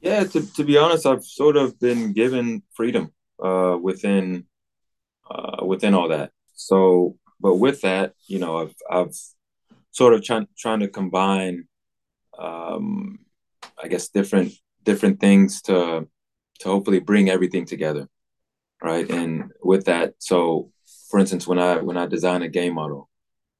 Yeah, 0.00 0.24
to, 0.24 0.54
to 0.54 0.64
be 0.64 0.76
honest, 0.78 1.06
I've 1.06 1.24
sort 1.24 1.56
of 1.56 1.78
been 1.80 2.12
given 2.12 2.62
freedom 2.74 3.12
uh, 3.42 3.76
within 3.80 4.46
uh, 5.30 5.64
within 5.64 5.94
all 5.94 6.08
that. 6.08 6.32
So, 6.54 7.16
but 7.40 7.56
with 7.56 7.80
that, 7.82 8.14
you 8.26 8.38
know, 8.38 8.58
I've 8.58 8.74
I've 8.90 9.14
sort 9.90 10.14
of 10.14 10.24
trying 10.24 10.48
trying 10.58 10.80
to 10.80 10.88
combine, 10.88 11.67
um, 12.38 13.18
I 13.82 13.88
guess, 13.88 14.08
different 14.08 14.52
different 14.84 15.20
things 15.20 15.62
to 15.62 16.08
to 16.60 16.68
hopefully 16.68 17.00
bring 17.00 17.28
everything 17.28 17.64
together, 17.66 18.08
right? 18.82 19.08
And 19.10 19.52
with 19.62 19.84
that, 19.86 20.14
so 20.18 20.70
for 21.08 21.18
instance, 21.20 21.46
when 21.46 21.58
I 21.58 21.78
when 21.78 21.96
I 21.96 22.06
design 22.06 22.42
a 22.42 22.48
game 22.48 22.74
model, 22.74 23.08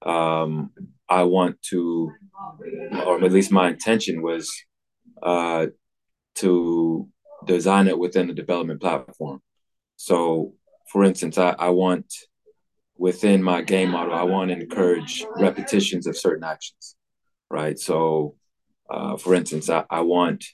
um, 0.05 0.71
I 1.09 1.25
want 1.25 1.61
to, 1.71 2.13
or 3.07 3.25
at 3.25 3.33
least 3.33 3.51
my 3.51 3.69
intention 3.69 4.23
was, 4.23 4.51
uh, 5.23 5.67
to 6.37 7.09
design 7.47 7.89
it 7.89 7.99
within 7.99 8.27
the 8.27 8.35
development 8.35 8.81
platform. 8.81 9.41
So, 9.97 10.55
for 10.93 11.03
instance, 11.05 11.39
I, 11.39 11.51
I 11.59 11.71
want 11.71 12.13
within 12.97 13.43
my 13.43 13.63
game 13.63 13.91
model, 13.91 14.15
I 14.15 14.23
want 14.23 14.51
to 14.51 14.61
encourage 14.61 15.25
repetitions 15.37 16.07
of 16.07 16.17
certain 16.17 16.45
actions, 16.45 16.97
right? 17.51 17.79
So, 17.79 18.37
uh, 18.91 19.17
for 19.17 19.35
instance, 19.35 19.69
I, 19.71 19.85
I 19.91 20.01
want 20.01 20.45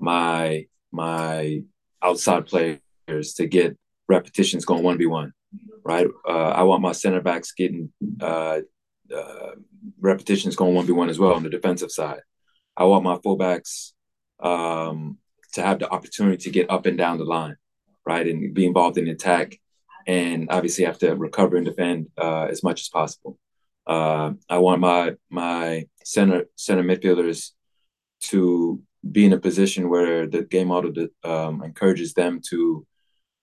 my 0.00 0.66
my 0.90 1.62
outside 2.02 2.46
players 2.46 3.34
to 3.34 3.46
get 3.46 3.78
repetitions 4.08 4.64
going 4.64 4.82
one 4.82 4.98
v 4.98 5.06
one, 5.06 5.32
right? 5.84 6.06
Uh, 6.28 6.50
I 6.50 6.62
want 6.64 6.82
my 6.82 6.92
center 6.92 7.20
backs 7.20 7.52
getting 7.52 7.92
uh, 8.20 8.60
uh, 9.14 9.50
repetitions 10.00 10.56
going 10.56 10.74
one 10.74 10.86
v 10.86 10.92
one 10.92 11.08
as 11.08 11.18
well 11.18 11.34
on 11.34 11.42
the 11.42 11.50
defensive 11.50 11.90
side. 11.90 12.22
I 12.76 12.84
want 12.84 13.04
my 13.04 13.16
fullbacks 13.18 13.92
um, 14.40 15.18
to 15.52 15.62
have 15.62 15.78
the 15.78 15.90
opportunity 15.90 16.38
to 16.44 16.50
get 16.50 16.70
up 16.70 16.86
and 16.86 16.96
down 16.96 17.18
the 17.18 17.24
line, 17.24 17.56
right, 18.06 18.26
and 18.26 18.54
be 18.54 18.66
involved 18.66 18.98
in 18.98 19.08
attack, 19.08 19.58
and 20.06 20.48
obviously 20.50 20.84
have 20.84 20.98
to 20.98 21.14
recover 21.14 21.56
and 21.56 21.66
defend 21.66 22.08
uh, 22.18 22.44
as 22.44 22.62
much 22.62 22.80
as 22.80 22.88
possible. 22.88 23.38
Uh, 23.86 24.32
I 24.48 24.58
want 24.58 24.80
my 24.80 25.14
my 25.28 25.86
center 26.04 26.44
center 26.56 26.82
midfielders 26.82 27.50
to 28.30 28.80
be 29.10 29.24
in 29.24 29.32
a 29.32 29.38
position 29.38 29.88
where 29.88 30.26
the 30.26 30.42
game 30.42 30.68
model 30.68 30.92
um, 31.24 31.62
encourages 31.62 32.14
them 32.14 32.40
to, 32.50 32.86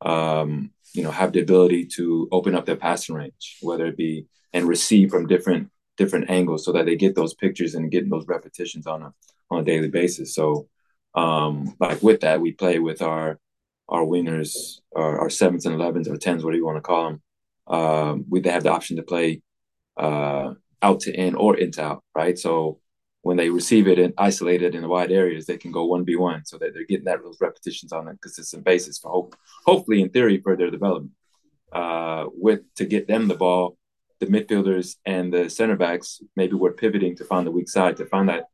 um, 0.02 0.72
you 0.94 1.04
know, 1.04 1.12
have 1.12 1.34
the 1.34 1.42
ability 1.42 1.86
to 1.86 2.28
open 2.32 2.56
up 2.56 2.66
their 2.66 2.76
passing 2.76 3.16
range, 3.16 3.58
whether 3.62 3.86
it 3.86 3.98
be 3.98 4.26
and 4.54 4.68
receive 4.68 5.12
from 5.12 5.28
different 5.28 5.70
different 5.98 6.30
angles, 6.30 6.64
so 6.64 6.72
that 6.72 6.86
they 6.86 6.96
get 6.96 7.14
those 7.16 7.34
pictures 7.34 7.76
and 7.76 7.92
getting 7.92 8.10
those 8.10 8.28
repetitions 8.28 8.88
on 8.88 9.04
a 9.04 9.14
on 9.52 9.60
a 9.62 9.66
daily 9.66 9.90
basis. 9.90 10.34
So 10.34 10.68
um, 11.16 11.76
like 11.80 12.02
with 12.02 12.22
that, 12.22 12.42
we 12.42 12.52
play 12.54 12.80
with 12.80 13.02
our 13.02 13.40
our 13.90 14.04
wingers, 14.04 14.80
our, 14.96 15.20
our 15.20 15.30
sevens 15.30 15.66
and 15.66 15.76
elevens 15.76 16.08
or 16.08 16.16
tens, 16.16 16.44
whatever 16.44 16.58
you 16.58 16.66
want 16.66 16.78
to 16.78 16.82
call 16.82 17.04
them. 17.06 17.22
Um, 17.68 18.26
we 18.30 18.40
they 18.40 18.52
have 18.52 18.64
the 18.64 18.72
option 18.72 18.98
to 18.98 19.04
play 19.04 19.42
uh, 19.98 20.54
out 20.82 21.02
to 21.02 21.14
in 21.14 21.36
or 21.36 21.58
into 21.58 21.84
out, 21.84 22.04
right? 22.16 22.38
So 22.38 22.80
when 23.22 23.38
they 23.38 23.50
receive 23.50 23.88
it 23.88 24.00
and 24.00 24.14
isolate 24.18 24.62
it 24.62 24.76
in 24.76 24.82
the 24.82 24.88
wide 24.88 25.12
areas, 25.12 25.46
they 25.46 25.58
can 25.58 25.72
go 25.72 25.86
one 25.86 26.06
v 26.06 26.16
one, 26.16 26.46
so 26.46 26.58
that 26.58 26.74
they're 26.74 26.86
getting 26.86 27.06
that 27.06 27.22
those 27.24 27.42
repetitions 27.42 27.92
on 27.92 28.08
a 28.08 28.16
consistent 28.18 28.64
basis 28.64 28.98
for 28.98 29.12
hope, 29.12 29.36
hopefully 29.66 30.02
in 30.02 30.10
theory 30.10 30.40
for 30.42 30.56
their 30.56 30.72
development. 30.72 31.12
Uh, 31.72 32.26
with 32.34 32.62
to 32.76 32.86
get 32.86 33.08
them 33.08 33.28
the 33.28 33.36
ball, 33.36 33.78
the 34.20 34.26
midfielders 34.26 34.96
and 35.06 35.32
the 35.34 35.50
center 35.50 35.76
backs 35.76 36.22
maybe 36.36 36.54
we're 36.54 36.74
pivoting 36.74 37.16
to 37.16 37.24
find 37.24 37.46
the 37.46 37.52
weak 37.52 37.70
side 37.70 37.98
to 37.98 38.06
find 38.06 38.30
that 38.30 38.46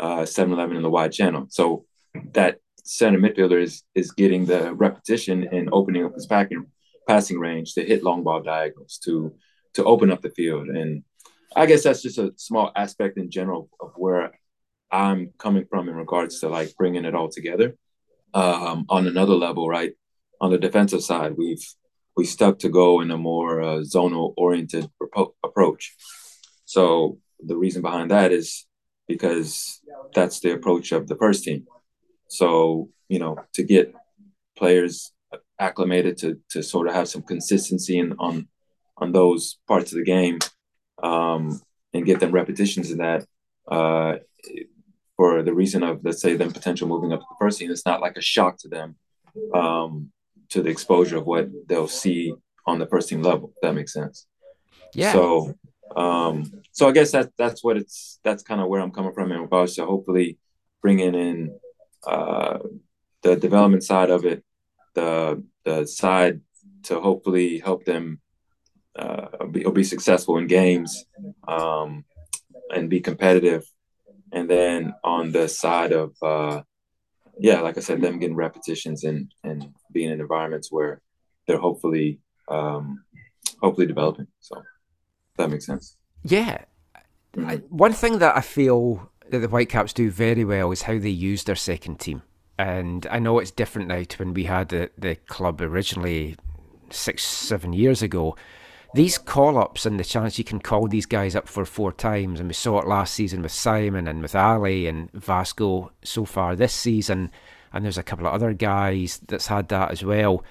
uh, 0.00 0.20
7-Eleven 0.20 0.76
in 0.76 0.82
the 0.82 0.90
wide 0.90 1.12
channel. 1.12 1.46
So 1.48 1.84
that 2.32 2.58
center 2.84 3.18
midfielder 3.18 3.60
is 3.60 3.82
is 3.94 4.12
getting 4.12 4.44
the 4.44 4.74
repetition 4.74 5.48
and 5.50 5.68
opening 5.72 6.04
up 6.04 6.14
his 6.14 6.26
packing, 6.26 6.66
passing 7.08 7.38
range 7.38 7.74
to 7.74 7.84
hit 7.84 8.04
long 8.04 8.22
ball 8.22 8.42
diagonals 8.42 8.98
to 9.04 9.34
to 9.74 9.84
open 9.84 10.12
up 10.12 10.22
the 10.22 10.30
field. 10.30 10.68
And 10.68 11.02
I 11.56 11.66
guess 11.66 11.84
that's 11.84 12.02
just 12.02 12.18
a 12.18 12.32
small 12.36 12.72
aspect 12.74 13.18
in 13.18 13.30
general 13.30 13.68
of 13.80 13.92
where 13.96 14.32
I'm 14.90 15.32
coming 15.38 15.66
from 15.68 15.88
in 15.88 15.94
regards 15.94 16.40
to 16.40 16.48
like 16.48 16.74
bringing 16.76 17.04
it 17.04 17.14
all 17.14 17.28
together. 17.28 17.76
Um, 18.32 18.86
on 18.88 19.06
another 19.06 19.34
level, 19.34 19.68
right? 19.68 19.92
On 20.40 20.50
the 20.50 20.58
defensive 20.58 21.02
side, 21.02 21.34
we've 21.36 21.64
we 22.16 22.24
stuck 22.24 22.58
to 22.60 22.68
go 22.68 23.00
in 23.00 23.10
a 23.10 23.18
more 23.18 23.60
uh, 23.62 23.78
zonal 23.78 24.34
oriented 24.36 24.88
approach. 25.44 25.94
So 26.64 27.18
the 27.44 27.56
reason 27.56 27.82
behind 27.82 28.10
that 28.10 28.32
is 28.32 28.66
because 29.08 29.80
that's 30.14 30.40
the 30.40 30.52
approach 30.52 30.92
of 30.92 31.08
the 31.08 31.16
first 31.16 31.44
team. 31.44 31.66
So, 32.28 32.90
you 33.08 33.18
know, 33.18 33.36
to 33.54 33.62
get 33.62 33.94
players 34.56 35.12
acclimated 35.60 36.18
to 36.18 36.40
to 36.50 36.62
sort 36.62 36.88
of 36.88 36.94
have 36.94 37.08
some 37.08 37.22
consistency 37.22 37.98
in, 37.98 38.14
on 38.18 38.48
on 38.96 39.12
those 39.12 39.58
parts 39.68 39.92
of 39.92 39.98
the 39.98 40.04
game 40.04 40.38
um, 41.04 41.60
and 41.92 42.06
get 42.06 42.18
them 42.18 42.32
repetitions 42.32 42.90
in 42.90 42.98
that 42.98 43.24
uh, 43.70 44.16
for 45.16 45.42
the 45.42 45.54
reason 45.54 45.82
of 45.82 46.00
let's 46.04 46.20
say 46.20 46.36
them 46.36 46.52
potential 46.52 46.88
moving 46.88 47.12
up 47.12 47.20
to 47.20 47.26
the 47.28 47.36
first 47.38 47.58
team, 47.58 47.70
it's 47.70 47.86
not 47.86 48.00
like 48.00 48.16
a 48.16 48.22
shock 48.22 48.58
to 48.58 48.68
them 48.68 48.96
um, 49.54 50.10
to 50.48 50.62
the 50.62 50.70
exposure 50.70 51.18
of 51.18 51.26
what 51.26 51.48
they'll 51.68 51.88
see 51.88 52.34
on 52.66 52.78
the 52.78 52.86
first 52.86 53.08
team 53.08 53.22
level. 53.22 53.52
That 53.62 53.74
makes 53.74 53.92
sense. 53.92 54.26
Yeah. 54.94 55.12
So 55.12 55.54
um, 55.94 56.50
so 56.72 56.88
I 56.88 56.92
guess 56.92 57.12
that 57.12 57.30
that's 57.36 57.62
what 57.62 57.76
it's 57.76 58.18
that's 58.24 58.42
kind 58.42 58.60
of 58.60 58.68
where 58.68 58.80
I'm 58.80 58.90
coming 58.90 59.12
from 59.12 59.30
in 59.30 59.40
regards 59.40 59.74
to 59.76 59.86
hopefully 59.86 60.38
bringing 60.82 61.14
in 61.14 61.58
uh, 62.06 62.58
the 63.22 63.36
development 63.36 63.84
side 63.84 64.10
of 64.10 64.24
it, 64.24 64.42
the 64.94 65.42
the 65.64 65.86
side 65.86 66.40
to 66.84 67.00
hopefully 67.00 67.58
help 67.60 67.84
them 67.84 68.20
uh, 68.98 69.46
be, 69.50 69.64
be 69.64 69.84
successful 69.84 70.38
in 70.38 70.46
games 70.46 71.04
um, 71.48 72.04
and 72.74 72.90
be 72.90 73.00
competitive, 73.00 73.64
and 74.32 74.48
then 74.48 74.94
on 75.02 75.32
the 75.32 75.48
side 75.48 75.92
of 75.92 76.14
uh, 76.22 76.62
yeah, 77.38 77.60
like 77.60 77.76
I 77.76 77.80
said, 77.80 78.00
them 78.00 78.18
getting 78.18 78.36
repetitions 78.36 79.04
and 79.04 79.32
and 79.42 79.72
being 79.92 80.10
in 80.10 80.20
environments 80.20 80.70
where 80.70 81.00
they're 81.46 81.58
hopefully 81.58 82.20
um, 82.48 83.04
hopefully 83.60 83.86
developing. 83.86 84.26
So 84.40 84.62
that 85.36 85.50
makes 85.50 85.66
sense. 85.66 85.96
Yeah. 86.22 86.64
I, 87.36 87.56
one 87.68 87.92
thing 87.92 88.18
that 88.18 88.36
I 88.36 88.40
feel 88.40 89.10
that 89.30 89.40
the 89.40 89.48
Whitecaps 89.48 89.92
do 89.92 90.10
very 90.10 90.44
well 90.44 90.70
is 90.70 90.82
how 90.82 90.98
they 90.98 91.08
use 91.08 91.44
their 91.44 91.56
second 91.56 91.98
team. 91.98 92.22
And 92.58 93.06
I 93.10 93.18
know 93.18 93.38
it's 93.38 93.50
different 93.50 93.88
now 93.88 94.04
to 94.04 94.18
when 94.18 94.34
we 94.34 94.44
had 94.44 94.68
the, 94.68 94.90
the 94.96 95.16
club 95.16 95.60
originally 95.60 96.36
six, 96.90 97.24
seven 97.24 97.72
years 97.72 98.02
ago. 98.02 98.36
These 98.94 99.18
call 99.18 99.58
ups 99.58 99.86
and 99.86 99.98
the 99.98 100.04
chance 100.04 100.38
you 100.38 100.44
can 100.44 100.60
call 100.60 100.86
these 100.86 101.04
guys 101.06 101.34
up 101.34 101.48
for 101.48 101.64
four 101.64 101.92
times, 101.92 102.38
and 102.38 102.48
we 102.48 102.54
saw 102.54 102.78
it 102.78 102.86
last 102.86 103.12
season 103.12 103.42
with 103.42 103.50
Simon 103.50 104.06
and 104.06 104.22
with 104.22 104.36
Ali 104.36 104.86
and 104.86 105.10
Vasco 105.12 105.90
so 106.04 106.24
far 106.24 106.54
this 106.54 106.72
season, 106.72 107.32
and 107.72 107.84
there's 107.84 107.98
a 107.98 108.04
couple 108.04 108.24
of 108.24 108.32
other 108.32 108.52
guys 108.52 109.20
that's 109.26 109.48
had 109.48 109.68
that 109.68 109.90
as 109.90 110.04
well 110.04 110.44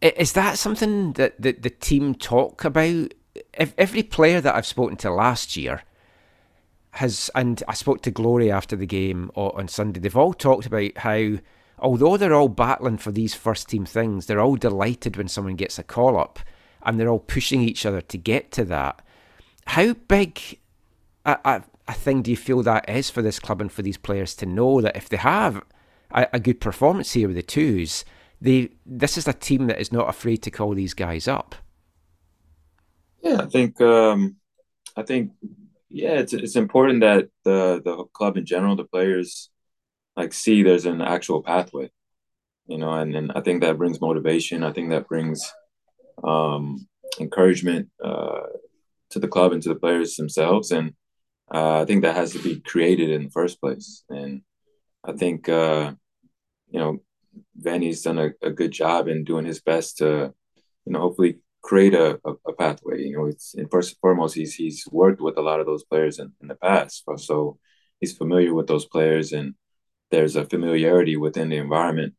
Is 0.00 0.32
that 0.32 0.58
something 0.58 1.12
that 1.14 1.40
the, 1.40 1.52
the 1.52 1.70
team 1.70 2.14
talk 2.14 2.64
about? 2.64 3.12
If 3.52 3.74
every 3.76 4.02
player 4.02 4.40
that 4.40 4.54
I've 4.54 4.66
spoken 4.66 4.96
to 4.98 5.10
last 5.10 5.56
year 5.56 5.82
has, 6.92 7.30
and 7.34 7.62
I 7.68 7.74
spoke 7.74 8.02
to 8.02 8.10
Gloire 8.10 8.50
after 8.50 8.76
the 8.76 8.86
game 8.86 9.30
on 9.34 9.68
Sunday, 9.68 10.00
they've 10.00 10.16
all 10.16 10.34
talked 10.34 10.66
about 10.66 10.96
how, 10.98 11.38
although 11.78 12.16
they're 12.16 12.34
all 12.34 12.48
battling 12.48 12.98
for 12.98 13.12
these 13.12 13.34
first 13.34 13.68
team 13.68 13.84
things, 13.84 14.26
they're 14.26 14.40
all 14.40 14.56
delighted 14.56 15.16
when 15.16 15.28
someone 15.28 15.56
gets 15.56 15.78
a 15.78 15.82
call 15.82 16.18
up 16.18 16.38
and 16.84 16.98
they're 16.98 17.08
all 17.08 17.18
pushing 17.18 17.62
each 17.62 17.86
other 17.86 18.00
to 18.00 18.18
get 18.18 18.50
to 18.52 18.64
that. 18.66 19.00
How 19.66 19.94
big 19.94 20.58
a, 21.24 21.38
a, 21.44 21.62
a 21.88 21.92
thing 21.92 22.22
do 22.22 22.30
you 22.30 22.36
feel 22.36 22.62
that 22.62 22.88
is 22.88 23.10
for 23.10 23.22
this 23.22 23.38
club 23.38 23.60
and 23.60 23.70
for 23.70 23.82
these 23.82 23.96
players 23.96 24.34
to 24.36 24.46
know 24.46 24.80
that 24.80 24.96
if 24.96 25.08
they 25.08 25.16
have 25.16 25.62
a, 26.10 26.26
a 26.34 26.40
good 26.40 26.60
performance 26.60 27.12
here 27.12 27.28
with 27.28 27.36
the 27.36 27.42
twos, 27.42 28.04
they 28.40 28.70
this 28.84 29.16
is 29.16 29.26
a 29.26 29.32
team 29.32 29.66
that 29.66 29.80
is 29.80 29.92
not 29.92 30.08
afraid 30.08 30.42
to 30.42 30.50
call 30.50 30.74
these 30.74 30.94
guys 30.94 31.26
up. 31.28 31.54
Yeah, 33.22 33.40
I 33.40 33.46
think 33.46 33.80
um, 33.80 34.36
I 34.96 35.02
think 35.02 35.32
yeah, 35.88 36.18
it's 36.18 36.32
it's 36.32 36.56
important 36.56 37.00
that 37.00 37.28
the 37.44 37.80
the 37.84 38.04
club 38.12 38.36
in 38.36 38.44
general, 38.44 38.76
the 38.76 38.84
players, 38.84 39.50
like 40.16 40.32
see 40.32 40.62
there's 40.62 40.86
an 40.86 41.00
actual 41.00 41.42
pathway, 41.42 41.90
you 42.66 42.78
know, 42.78 42.92
and 42.92 43.14
and 43.14 43.32
I 43.34 43.40
think 43.40 43.62
that 43.62 43.78
brings 43.78 44.00
motivation. 44.00 44.62
I 44.62 44.72
think 44.72 44.90
that 44.90 45.08
brings 45.08 45.52
um, 46.22 46.86
encouragement 47.18 47.88
uh, 48.02 48.40
to 49.10 49.18
the 49.18 49.28
club 49.28 49.52
and 49.52 49.62
to 49.62 49.68
the 49.68 49.74
players 49.74 50.16
themselves, 50.16 50.70
and 50.70 50.92
uh, 51.52 51.80
I 51.80 51.84
think 51.84 52.02
that 52.02 52.16
has 52.16 52.32
to 52.32 52.42
be 52.42 52.60
created 52.60 53.10
in 53.10 53.24
the 53.24 53.30
first 53.30 53.60
place. 53.60 54.04
And 54.08 54.42
I 55.04 55.12
think 55.12 55.48
uh, 55.48 55.92
you 56.74 56.80
know, 56.80 56.98
Vanni's 57.60 58.02
done 58.02 58.18
a, 58.18 58.30
a 58.42 58.50
good 58.50 58.72
job 58.72 59.06
in 59.06 59.22
doing 59.22 59.44
his 59.44 59.60
best 59.60 59.98
to, 59.98 60.34
you 60.84 60.92
know, 60.92 60.98
hopefully 60.98 61.38
create 61.62 61.94
a, 61.94 62.20
a, 62.24 62.32
a 62.48 62.52
pathway. 62.52 63.02
You 63.02 63.16
know, 63.16 63.26
it's 63.26 63.54
and 63.54 63.70
first 63.70 63.92
and 63.92 63.98
foremost, 64.00 64.34
he's 64.34 64.54
he's 64.54 64.84
worked 64.90 65.20
with 65.20 65.38
a 65.38 65.42
lot 65.42 65.60
of 65.60 65.66
those 65.66 65.84
players 65.84 66.18
in, 66.18 66.32
in 66.42 66.48
the 66.48 66.56
past, 66.56 67.04
so 67.18 67.58
he's 68.00 68.16
familiar 68.16 68.52
with 68.52 68.66
those 68.66 68.86
players, 68.86 69.32
and 69.32 69.54
there's 70.10 70.34
a 70.34 70.44
familiarity 70.44 71.16
within 71.16 71.48
the 71.48 71.56
environment 71.56 72.14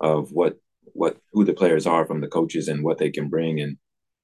of 0.00 0.32
what 0.32 0.58
what 0.94 1.16
who 1.32 1.44
the 1.44 1.54
players 1.54 1.86
are 1.86 2.06
from 2.06 2.20
the 2.20 2.28
coaches 2.28 2.68
and 2.68 2.84
what 2.84 2.98
they 2.98 3.10
can 3.10 3.28
bring 3.28 3.60
and 3.60 3.76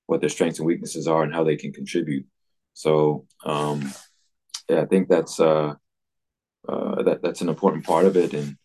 what 0.07 0.21
their 0.21 0.31
strengths 0.31 0.59
and 0.59 0.67
weaknesses 0.67 1.07
are 1.09 1.23
and 1.23 1.35
how 1.35 1.45
they 1.45 1.57
can 1.57 1.73
contribute. 1.73 2.27
So 2.75 3.27
um, 3.45 3.93
yeah, 4.69 4.83
I 4.83 4.87
think 4.87 5.09
that's 5.09 5.39
uh, 5.41 5.75
uh, 6.69 7.03
that 7.03 7.23
that's 7.23 7.41
an 7.41 7.49
important 7.49 7.85
part 7.85 8.07
of 8.07 8.17
it, 8.17 8.35
and 8.35 8.57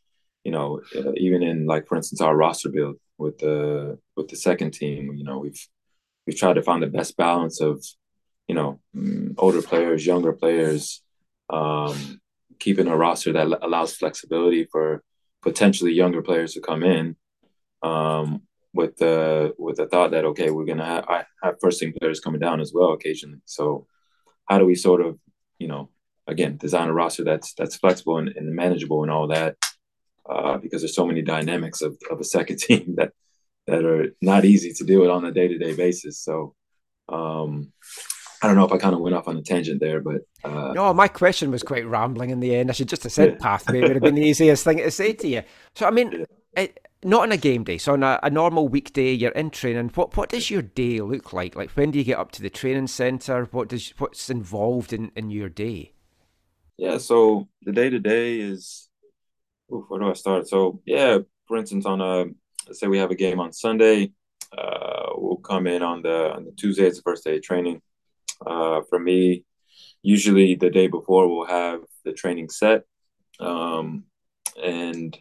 you 0.44 0.52
know, 0.52 0.82
uh, 0.96 1.12
even 1.18 1.44
in 1.44 1.66
like 1.66 1.88
for 1.88 1.96
instance 1.96 2.22
our 2.22 2.36
roster 2.36 2.70
build 2.70 2.98
with 3.18 3.38
the 3.40 4.00
with 4.16 4.28
the 4.30 4.36
second 4.36 4.72
team, 4.72 5.14
you 5.16 5.24
know, 5.24 5.40
we've 5.40 5.68
we've 6.26 6.38
tried 6.38 6.54
to 6.54 6.64
find 6.64 6.82
the 6.82 6.88
best 6.88 7.18
balance 7.18 7.62
of 7.62 7.84
you 8.48 8.56
know 8.56 8.80
mm, 8.96 9.34
older 9.38 9.62
players, 9.62 10.06
younger 10.06 10.34
players, 10.34 11.04
um, 11.50 12.20
keeping 12.60 12.88
a 12.88 12.98
roster 12.98 13.34
that 13.34 13.48
allows 13.62 13.96
flexibility 13.96 14.66
for 14.72 15.04
potentially 15.42 15.94
younger 15.94 16.22
players 16.22 16.54
to 16.54 16.62
come 16.62 16.84
in. 16.84 17.16
Um, 17.84 18.44
with 18.74 18.96
the 18.98 19.54
with 19.58 19.78
the 19.78 19.88
thought 19.88 20.12
that 20.12 20.26
okay, 20.26 20.50
we're 20.50 20.66
gonna 20.66 20.86
have, 20.86 21.06
I 21.10 21.26
have 21.44 21.56
first 21.62 21.80
team 21.80 21.94
players 22.00 22.20
coming 22.20 22.40
down 22.40 22.62
as 22.62 22.72
well 22.74 22.94
occasionally. 22.94 23.42
So 23.46 23.88
how 24.48 24.60
do 24.60 24.66
we 24.66 24.76
sort 24.76 25.02
of 25.02 25.20
you 25.60 25.68
know 25.68 25.90
again 26.28 26.58
design 26.58 26.88
a 26.88 26.94
roster 26.94 27.24
that's 27.24 27.54
that's 27.54 27.76
flexible 27.76 28.18
and, 28.18 28.30
and 28.30 28.56
manageable 28.56 29.04
and 29.04 29.12
all 29.12 29.28
that 29.28 29.58
uh, 30.30 30.58
because 30.58 30.82
there's 30.82 30.96
so 30.96 31.06
many 31.06 31.22
dynamics 31.22 31.82
of, 31.82 31.98
of 32.10 32.20
a 32.20 32.24
second 32.24 32.58
team 32.68 32.96
that 32.98 33.12
that 33.68 33.86
are 33.86 34.08
not 34.22 34.46
easy 34.46 34.74
to 34.74 34.84
deal 34.84 35.02
with 35.02 35.10
on 35.10 35.26
a 35.26 35.32
day 35.32 35.48
to 35.48 35.58
day 35.58 35.76
basis. 35.76 36.20
So 36.20 36.56
um, 37.10 37.72
I 38.42 38.48
don't 38.48 38.56
know 38.56 38.66
if 38.66 38.72
I 38.72 38.78
kind 38.78 38.96
of 38.96 39.02
went 39.02 39.16
off 39.16 39.28
on 39.28 39.38
a 39.38 39.42
tangent 39.44 39.80
there, 39.80 40.02
but 40.02 40.22
uh, 40.44 40.74
No, 40.74 40.94
my 40.94 41.08
question 41.08 41.52
was 41.52 41.62
quite 41.62 41.86
rambling 41.86 42.32
in 42.32 42.40
the 42.40 42.56
end. 42.56 42.70
I 42.70 42.74
should 42.74 42.90
just 42.90 43.04
have 43.04 43.12
said 43.12 43.40
pathway 43.40 43.82
would 43.82 43.92
have 43.92 44.02
been 44.02 44.16
the 44.16 44.24
easiest 44.32 44.64
thing 44.64 44.78
to 44.78 44.90
say 44.90 45.14
to 45.14 45.28
you. 45.28 45.44
So 45.76 45.86
I 45.86 45.92
mean, 45.92 46.26
it, 46.58 46.80
not 47.04 47.24
on 47.24 47.32
a 47.32 47.38
game 47.38 47.64
day. 47.64 47.78
So 47.78 47.94
on 47.94 48.04
a, 48.04 48.20
a 48.24 48.30
normal 48.30 48.68
weekday, 48.68 49.12
you're 49.14 49.32
in 49.32 49.50
training. 49.50 49.92
What 49.96 50.16
what 50.18 50.30
does 50.30 50.50
your 50.50 50.62
day 50.62 51.00
look 51.02 51.34
like? 51.34 51.56
Like 51.56 51.72
when 51.72 51.92
do 51.92 52.00
you 52.00 52.06
get 52.06 52.20
up 52.20 52.32
to 52.34 52.42
the 52.42 52.50
training 52.50 52.88
centre? 52.88 53.46
What 53.52 53.70
does 53.70 53.94
what's 53.98 54.30
involved 54.30 54.94
in, 54.94 55.12
in 55.16 55.30
your 55.32 55.50
day? 55.50 55.94
yeah. 56.82 56.98
So 56.98 57.48
the 57.62 57.72
day 57.72 57.92
to 57.92 58.00
day 58.00 58.40
is 58.40 58.90
oof, 59.72 59.86
where 59.88 60.00
do 60.00 60.10
I 60.10 60.14
start? 60.14 60.48
So 60.48 60.82
yeah, 60.86 61.20
for 61.48 61.58
instance, 61.58 61.86
on 61.86 62.02
a 62.02 62.26
let's 62.68 62.80
say 62.80 62.88
we 62.88 62.98
have 62.98 63.12
a 63.12 63.16
game 63.16 63.40
on 63.40 63.54
Sunday, 63.54 64.14
uh, 64.58 65.12
we'll 65.16 65.38
come 65.38 65.68
in 65.68 65.84
on 65.84 66.02
the 66.02 66.34
on 66.34 66.46
the 66.46 66.52
Tuesday. 66.54 66.86
It's 66.88 66.98
the 66.98 67.04
first 67.04 67.24
day 67.24 67.38
of 67.38 67.44
training. 67.44 67.84
Uh, 68.44 68.82
for 68.90 69.00
me, 69.00 69.46
usually 70.02 70.56
the 70.56 70.72
day 70.72 70.88
before 70.88 71.28
we'll 71.28 71.46
have 71.46 71.82
the 72.04 72.14
training 72.14 72.50
set, 72.50 72.84
um, 73.40 74.06
and 74.62 75.16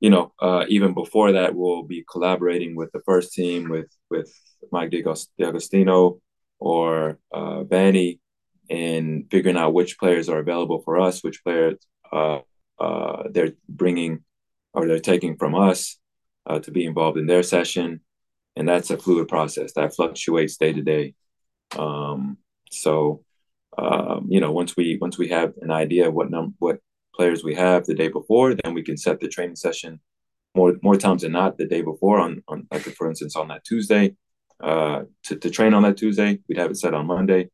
you 0.00 0.08
know, 0.08 0.32
uh, 0.40 0.64
even 0.68 0.94
before 0.94 1.32
that, 1.32 1.54
we'll 1.54 1.82
be 1.82 2.04
collaborating 2.10 2.74
with 2.74 2.90
the 2.92 3.02
first 3.04 3.32
team 3.32 3.68
with 3.68 3.90
with 4.08 4.32
Mike 4.72 4.90
D'Agostino 4.90 6.20
or 6.58 7.18
uh, 7.32 7.64
Vanni, 7.64 8.20
and 8.68 9.26
figuring 9.30 9.56
out 9.56 9.74
which 9.74 9.98
players 9.98 10.28
are 10.28 10.38
available 10.38 10.82
for 10.84 10.98
us, 10.98 11.22
which 11.22 11.44
players 11.44 11.76
uh, 12.12 12.40
uh, 12.78 13.24
they're 13.30 13.52
bringing 13.68 14.24
or 14.72 14.86
they're 14.86 15.00
taking 15.00 15.36
from 15.36 15.54
us 15.54 15.98
uh, 16.46 16.58
to 16.60 16.70
be 16.70 16.86
involved 16.86 17.18
in 17.18 17.26
their 17.26 17.42
session, 17.42 18.00
and 18.56 18.68
that's 18.68 18.90
a 18.90 18.96
fluid 18.96 19.28
process 19.28 19.72
that 19.74 19.94
fluctuates 19.94 20.56
day 20.56 20.72
to 20.72 20.82
day. 20.82 21.14
Um, 21.76 22.38
so, 22.70 23.22
um, 23.76 24.26
you 24.30 24.40
know, 24.40 24.52
once 24.52 24.76
we 24.76 24.96
once 24.98 25.18
we 25.18 25.28
have 25.28 25.52
an 25.60 25.70
idea 25.70 26.08
of 26.08 26.14
what 26.14 26.30
num 26.30 26.54
what 26.58 26.78
players 27.14 27.44
we 27.44 27.54
have 27.54 27.84
the 27.86 27.94
day 27.94 28.08
before, 28.08 28.54
then 28.54 28.74
we 28.74 28.82
can 28.82 28.96
set 28.96 29.20
the 29.20 29.28
training 29.28 29.56
session 29.56 30.00
more 30.54 30.74
more 30.82 30.96
times 30.96 31.22
than 31.22 31.32
not 31.32 31.58
the 31.58 31.66
day 31.66 31.82
before 31.82 32.18
on 32.18 32.42
on 32.48 32.66
like 32.70 32.82
for 32.82 33.08
instance 33.08 33.36
on 33.36 33.48
that 33.48 33.64
Tuesday 33.64 34.16
uh, 34.62 35.04
to 35.24 35.36
to 35.36 35.50
train 35.50 35.74
on 35.74 35.82
that 35.82 35.96
Tuesday. 35.96 36.38
We'd 36.48 36.58
have 36.58 36.70
it 36.70 36.76
set 36.76 36.94
on 36.94 37.06
Monday, 37.06 37.50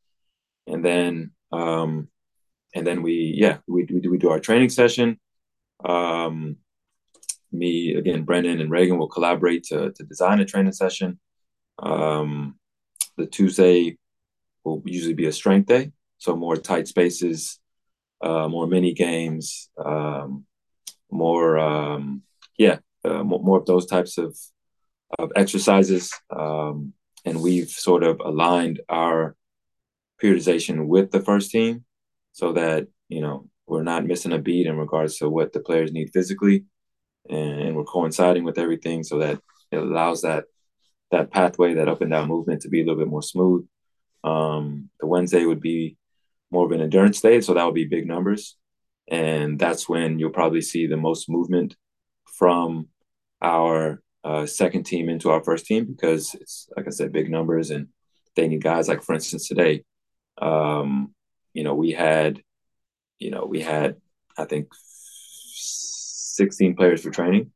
and 0.66 0.84
then 0.84 1.32
um, 1.52 2.08
and 2.74 2.86
then 2.86 3.02
we 3.02 3.34
yeah 3.36 3.58
we 3.66 3.84
we 3.84 4.00
do, 4.00 4.10
we 4.10 4.18
do 4.18 4.30
our 4.30 4.40
training 4.40 4.70
session. 4.70 5.18
Um, 5.84 6.56
me 7.52 7.94
again, 7.94 8.24
Brendan 8.24 8.60
and 8.60 8.70
Reagan 8.70 8.98
will 8.98 9.08
collaborate 9.08 9.64
to 9.64 9.92
to 9.92 10.04
design 10.04 10.40
a 10.40 10.44
training 10.44 10.72
session. 10.72 11.20
Um, 11.78 12.56
the 13.16 13.26
Tuesday 13.26 13.98
will 14.64 14.82
usually 14.84 15.14
be 15.14 15.26
a 15.26 15.32
strength 15.32 15.68
day, 15.68 15.92
so 16.18 16.34
more 16.34 16.56
tight 16.56 16.88
spaces, 16.88 17.60
uh, 18.22 18.48
more 18.48 18.66
mini 18.66 18.92
games, 18.92 19.70
um, 19.84 20.44
more 21.10 21.58
um, 21.58 22.22
yeah, 22.58 22.78
uh, 23.04 23.22
more, 23.22 23.42
more 23.42 23.58
of 23.58 23.66
those 23.66 23.86
types 23.86 24.18
of 24.18 24.36
of 25.18 25.30
exercises. 25.36 26.12
Um, 26.30 26.92
and 27.24 27.42
we've 27.42 27.68
sort 27.68 28.02
of 28.02 28.20
aligned 28.20 28.80
our 28.88 29.36
periodization 30.22 30.86
with 30.86 31.10
the 31.10 31.20
first 31.20 31.50
team 31.50 31.84
so 32.32 32.52
that 32.52 32.86
you 33.08 33.20
know 33.20 33.48
we're 33.66 33.82
not 33.82 34.06
missing 34.06 34.32
a 34.32 34.38
beat 34.38 34.66
in 34.66 34.78
regards 34.78 35.18
to 35.18 35.28
what 35.28 35.52
the 35.52 35.60
players 35.60 35.92
need 35.92 36.10
physically 36.12 36.64
and, 37.28 37.74
we're 37.76 37.84
coinciding 37.84 38.44
with 38.44 38.56
everything 38.56 39.02
so 39.02 39.18
that 39.18 39.38
it 39.72 39.76
allows 39.76 40.22
that 40.22 40.44
that 41.10 41.30
pathway 41.30 41.74
that 41.74 41.88
up 41.88 42.00
and 42.00 42.10
down 42.10 42.28
movement 42.28 42.62
to 42.62 42.68
be 42.68 42.80
a 42.80 42.84
little 42.84 42.98
bit 42.98 43.08
more 43.08 43.22
smooth 43.22 43.66
um, 44.24 44.88
the 45.00 45.06
wednesday 45.06 45.44
would 45.44 45.60
be 45.60 45.96
more 46.50 46.66
of 46.66 46.72
an 46.72 46.80
endurance 46.80 47.20
day 47.20 47.40
so 47.40 47.54
that 47.54 47.64
would 47.64 47.74
be 47.74 47.84
big 47.84 48.06
numbers. 48.06 48.56
And 49.08 49.58
that's 49.58 49.88
when 49.88 50.18
you'll 50.18 50.30
probably 50.30 50.62
see 50.62 50.86
the 50.86 50.96
most 50.96 51.28
movement 51.28 51.76
from 52.24 52.88
our 53.40 54.02
uh, 54.24 54.46
second 54.46 54.84
team 54.84 55.08
into 55.08 55.30
our 55.30 55.42
first 55.44 55.66
team 55.66 55.84
because 55.84 56.34
it's 56.34 56.68
like 56.76 56.86
i 56.86 56.90
said 56.90 57.12
big 57.12 57.30
numbers. 57.30 57.70
And 57.70 57.88
they 58.34 58.48
need 58.48 58.62
guys 58.62 58.88
like 58.88 59.02
for 59.02 59.14
instance 59.14 59.48
today 59.48 59.84
um, 60.38 61.14
you 61.54 61.64
know 61.64 61.74
we 61.74 61.92
had 61.92 62.42
you 63.18 63.30
know 63.30 63.46
we 63.46 63.60
had 63.60 63.96
i 64.36 64.44
think 64.44 64.68
16 65.54 66.76
players 66.76 67.02
for 67.02 67.10
training 67.10 67.50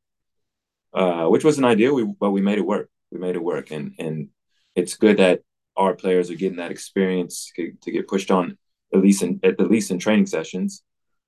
uh, 0.92 1.26
which 1.26 1.44
wasn't 1.44 1.66
ideal. 1.66 1.94
We, 1.94 2.04
but 2.04 2.30
we 2.30 2.40
made 2.40 2.58
it 2.58 2.66
work. 2.66 2.90
We 3.10 3.18
made 3.18 3.36
it 3.36 3.42
work. 3.42 3.70
And 3.70 3.94
and 3.98 4.28
it's 4.74 4.96
good 4.96 5.18
that 5.18 5.42
our 5.76 5.94
players 5.94 6.30
are 6.30 6.34
getting 6.34 6.58
that 6.58 6.70
experience 6.70 7.52
to 7.56 7.90
get 7.90 8.08
pushed 8.08 8.30
on 8.30 8.58
at 8.94 9.00
least 9.00 9.22
in 9.22 9.40
at 9.42 9.60
least 9.70 9.90
in 9.90 9.98
training 9.98 10.26
sessions 10.26 10.82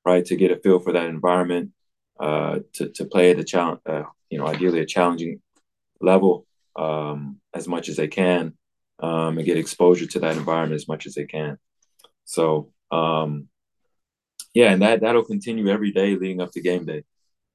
right 0.05 0.25
to 0.25 0.37
get 0.37 0.51
a 0.51 0.57
feel 0.57 0.79
for 0.79 0.93
that 0.93 1.09
environment 1.09 1.71
uh, 2.21 2.59
to, 2.73 2.89
to 2.91 3.05
play 3.05 3.31
at 3.31 3.39
a 3.39 3.45
challenge 3.45 3.81
uh, 3.87 4.05
you 4.31 4.39
know 4.39 4.47
ideally 4.47 4.81
a 4.81 4.87
challenging 4.87 5.41
level 6.01 6.47
um, 6.77 7.41
as 7.55 7.69
much 7.69 7.89
as 7.89 7.97
they 7.97 8.09
can 8.09 8.55
um, 9.01 9.39
and 9.39 9.47
get 9.47 9.57
exposure 9.57 10.07
to 10.07 10.21
that 10.21 10.37
environment 10.37 10.81
as 10.81 10.89
much 10.89 11.07
as 11.07 11.15
they 11.15 11.25
can 11.25 11.59
so 12.25 12.73
um, 12.91 13.49
yeah, 14.55 14.71
and 14.73 14.83
that 14.83 15.01
that'll 15.01 15.25
continue 15.25 15.69
every 15.69 15.93
day 15.93 16.15
leading 16.15 16.41
up 16.41 16.53
to 16.53 16.61
game 16.61 16.85
day. 16.85 17.05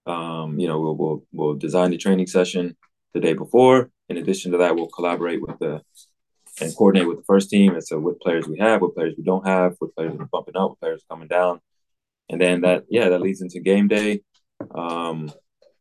Um, 0.06 0.60
you 0.60 0.68
know, 0.68 0.80
we'll 0.80 0.96
we'll, 0.96 1.24
we'll 1.32 1.54
design 1.56 1.92
the 1.92 1.98
training 1.98 2.28
session. 2.28 2.76
the 3.14 3.20
day 3.20 3.34
before. 3.34 3.92
In 4.10 4.18
addition 4.18 4.52
to 4.54 4.60
that, 4.60 4.76
we'll 4.76 4.88
collaborate 4.88 5.42
with 5.42 5.60
the 5.60 5.82
and 6.62 6.76
coordinate 6.76 7.08
with 7.08 7.18
the 7.18 7.24
first 7.24 7.50
team 7.50 7.76
as 7.76 7.88
to 7.88 8.00
what 8.00 8.20
players 8.20 8.48
we 8.48 8.58
have, 8.60 8.82
what 8.82 8.96
players 8.96 9.16
we 9.18 9.24
don't 9.24 9.46
have, 9.48 9.76
what 9.80 9.96
players 9.96 10.16
are 10.20 10.26
bumping 10.26 10.56
up, 10.58 10.72
what 10.72 10.80
players 10.80 11.04
are 11.04 11.16
coming 11.16 11.28
down, 11.28 11.60
and 12.30 12.42
then 12.42 12.62
that 12.62 12.86
yeah 12.90 13.10
that 13.10 13.22
leads 13.22 13.42
into 13.42 13.60
game 13.60 13.88
day. 13.88 14.22
Um, 14.74 15.32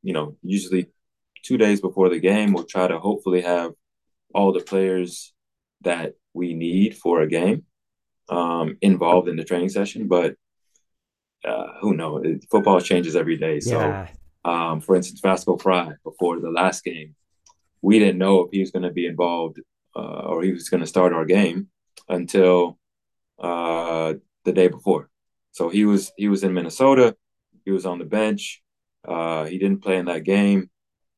you 0.02 0.12
know, 0.12 0.36
usually 0.42 0.88
two 1.42 1.56
days 1.56 1.80
before 1.80 2.08
the 2.08 2.20
game, 2.20 2.52
we'll 2.52 2.64
try 2.64 2.86
to 2.88 2.98
hopefully 2.98 3.42
have 3.42 3.72
all 4.34 4.52
the 4.52 4.60
players 4.60 5.32
that 5.82 6.14
we 6.34 6.54
need 6.54 6.96
for 6.96 7.22
a 7.22 7.28
game 7.28 7.64
um, 8.28 8.76
involved 8.82 9.28
in 9.28 9.36
the 9.36 9.44
training 9.44 9.68
session, 9.68 10.08
but 10.08 10.34
uh, 11.44 11.68
who 11.80 11.94
knows? 11.94 12.26
Football 12.50 12.80
changes 12.80 13.14
every 13.16 13.36
day. 13.36 13.60
So, 13.60 13.78
Yeah. 13.80 14.08
um, 14.44 14.80
for 14.80 14.96
instance, 14.96 15.20
Vasco 15.20 15.56
Fry 15.56 15.92
before 16.04 16.40
the 16.40 16.50
last 16.50 16.82
game, 16.84 17.14
we 17.82 17.98
didn't 17.98 18.18
know 18.18 18.40
if 18.40 18.50
he 18.50 18.60
was 18.60 18.70
going 18.72 18.82
to 18.82 18.90
be 18.90 19.06
involved 19.06 19.60
uh, 19.96 20.26
or 20.26 20.42
he 20.42 20.52
was 20.52 20.68
going 20.68 20.82
to 20.82 20.86
start 20.86 21.12
our 21.12 21.24
game 21.24 21.68
until 22.08 22.78
uh, 23.38 24.14
the 24.44 24.52
day 24.52 24.68
before. 24.68 25.08
So 25.52 25.70
he 25.70 25.84
was 25.84 26.12
he 26.16 26.28
was 26.28 26.44
in 26.44 26.52
Minnesota. 26.52 27.16
He 27.64 27.70
was 27.70 27.86
on 27.86 27.98
the 27.98 28.04
bench. 28.04 28.62
Uh, 29.06 29.44
he 29.44 29.58
didn't 29.58 29.82
play 29.82 29.96
in 29.96 30.06
that 30.06 30.24
game. 30.24 30.70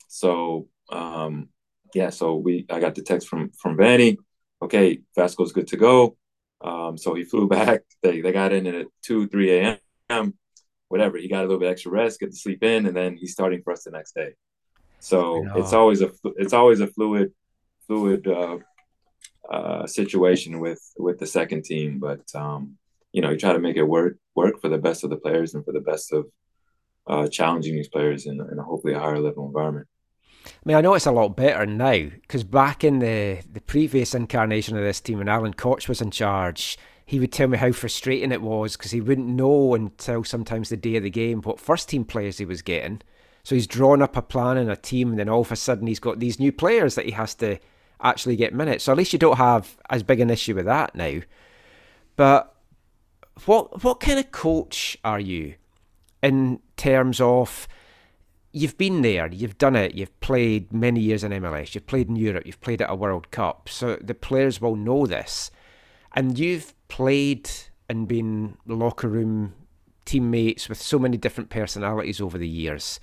So 0.06 0.68
um, 0.90 1.48
yeah, 1.94 2.10
so 2.10 2.36
we 2.36 2.66
I 2.70 2.78
got 2.78 2.94
the 2.94 3.02
text 3.02 3.28
from 3.28 3.50
from 3.50 3.76
Vanni. 3.76 4.18
Okay, 4.62 5.00
Vasco's 5.16 5.52
good 5.52 5.68
to 5.68 5.76
go. 5.76 6.16
Um, 6.60 6.96
so 6.96 7.14
he 7.14 7.24
flew 7.24 7.48
back. 7.58 7.82
They 8.02 8.20
they 8.20 8.32
got 8.32 8.52
in 8.52 8.66
at 8.66 8.86
two 9.02 9.26
three 9.26 9.50
a.m. 9.58 10.34
Whatever. 10.88 11.18
He 11.18 11.28
got 11.28 11.40
a 11.40 11.48
little 11.48 11.58
bit 11.58 11.70
extra 11.70 11.90
rest, 11.90 12.20
get 12.20 12.30
to 12.30 12.36
sleep 12.36 12.62
in, 12.62 12.86
and 12.86 12.96
then 12.96 13.16
he's 13.16 13.32
starting 13.32 13.62
for 13.62 13.72
us 13.72 13.84
the 13.84 13.90
next 13.90 14.14
day. 14.14 14.34
So 15.00 15.46
it's 15.56 15.72
always 15.72 16.00
a 16.00 16.10
it's 16.36 16.52
always 16.52 16.80
a 16.80 16.86
fluid 16.86 17.32
fluid 17.88 18.28
uh, 18.28 18.58
uh, 19.50 19.86
situation 19.86 20.60
with 20.60 20.80
with 20.96 21.18
the 21.18 21.26
second 21.26 21.64
team, 21.64 21.98
but 21.98 22.22
um, 22.34 22.76
you 23.12 23.20
know 23.20 23.30
you 23.30 23.38
try 23.38 23.52
to 23.52 23.58
make 23.58 23.76
it 23.76 23.82
work 23.82 24.18
work 24.36 24.60
for 24.60 24.68
the 24.68 24.78
best 24.78 25.02
of 25.02 25.10
the 25.10 25.16
players 25.16 25.54
and 25.54 25.64
for 25.64 25.72
the 25.72 25.80
best 25.80 26.12
of 26.12 26.26
uh, 27.08 27.26
challenging 27.26 27.74
these 27.74 27.88
players 27.88 28.26
in, 28.26 28.40
in 28.40 28.58
hopefully 28.58 28.94
a 28.94 29.00
higher 29.00 29.18
level 29.18 29.46
environment. 29.46 29.88
I 30.46 30.50
mean, 30.64 30.76
I 30.76 30.80
know 30.80 30.94
it's 30.94 31.06
a 31.06 31.12
lot 31.12 31.36
better 31.36 31.66
now 31.66 32.10
because 32.22 32.44
back 32.44 32.84
in 32.84 33.00
the, 33.00 33.40
the 33.50 33.60
previous 33.60 34.14
incarnation 34.14 34.76
of 34.76 34.84
this 34.84 35.00
team, 35.00 35.18
when 35.18 35.28
Alan 35.28 35.54
Koch 35.54 35.88
was 35.88 36.00
in 36.00 36.10
charge, 36.10 36.78
he 37.04 37.18
would 37.18 37.32
tell 37.32 37.48
me 37.48 37.58
how 37.58 37.72
frustrating 37.72 38.32
it 38.32 38.42
was 38.42 38.76
because 38.76 38.90
he 38.90 39.00
wouldn't 39.00 39.26
know 39.26 39.74
until 39.74 40.24
sometimes 40.24 40.68
the 40.68 40.76
day 40.76 40.96
of 40.96 41.02
the 41.02 41.10
game 41.10 41.42
what 41.42 41.58
first 41.58 41.88
team 41.88 42.04
players 42.04 42.38
he 42.38 42.44
was 42.44 42.62
getting. 42.62 43.00
So 43.42 43.54
he's 43.54 43.66
drawn 43.66 44.02
up 44.02 44.16
a 44.16 44.22
plan 44.22 44.58
and 44.58 44.70
a 44.70 44.76
team, 44.76 45.10
and 45.10 45.18
then 45.18 45.28
all 45.28 45.40
of 45.40 45.52
a 45.52 45.56
sudden 45.56 45.86
he's 45.86 46.00
got 46.00 46.18
these 46.18 46.38
new 46.38 46.52
players 46.52 46.94
that 46.96 47.06
he 47.06 47.12
has 47.12 47.34
to 47.36 47.58
actually 48.02 48.36
get 48.36 48.54
minutes. 48.54 48.84
So 48.84 48.92
at 48.92 48.98
least 48.98 49.12
you 49.12 49.18
don't 49.18 49.38
have 49.38 49.76
as 49.90 50.02
big 50.02 50.20
an 50.20 50.30
issue 50.30 50.54
with 50.54 50.66
that 50.66 50.94
now. 50.94 51.20
But 52.16 52.54
what 53.44 53.84
what 53.84 54.00
kind 54.00 54.18
of 54.18 54.30
coach 54.32 54.98
are 55.04 55.20
you 55.20 55.54
in 56.22 56.60
terms 56.76 57.20
of 57.20 57.68
you've 58.52 58.78
been 58.78 59.02
there, 59.02 59.28
you've 59.32 59.58
done 59.58 59.76
it, 59.76 59.94
you've 59.94 60.18
played 60.20 60.72
many 60.72 61.00
years 61.00 61.22
in 61.22 61.32
MLS, 61.32 61.74
you've 61.74 61.86
played 61.86 62.08
in 62.08 62.16
Europe, 62.16 62.46
you've 62.46 62.60
played 62.60 62.82
at 62.82 62.90
a 62.90 62.94
World 62.94 63.30
Cup, 63.30 63.68
so 63.68 63.96
the 63.96 64.14
players 64.14 64.60
will 64.60 64.76
know 64.76 65.06
this. 65.06 65.50
And 66.14 66.38
you've 66.38 66.74
played 66.88 67.50
and 67.88 68.08
been 68.08 68.56
locker 68.66 69.08
room 69.08 69.54
teammates 70.04 70.68
with 70.68 70.80
so 70.80 70.98
many 70.98 71.16
different 71.16 71.50
personalities 71.50 72.20
over 72.20 72.38
the 72.38 72.48
years. 72.48 72.98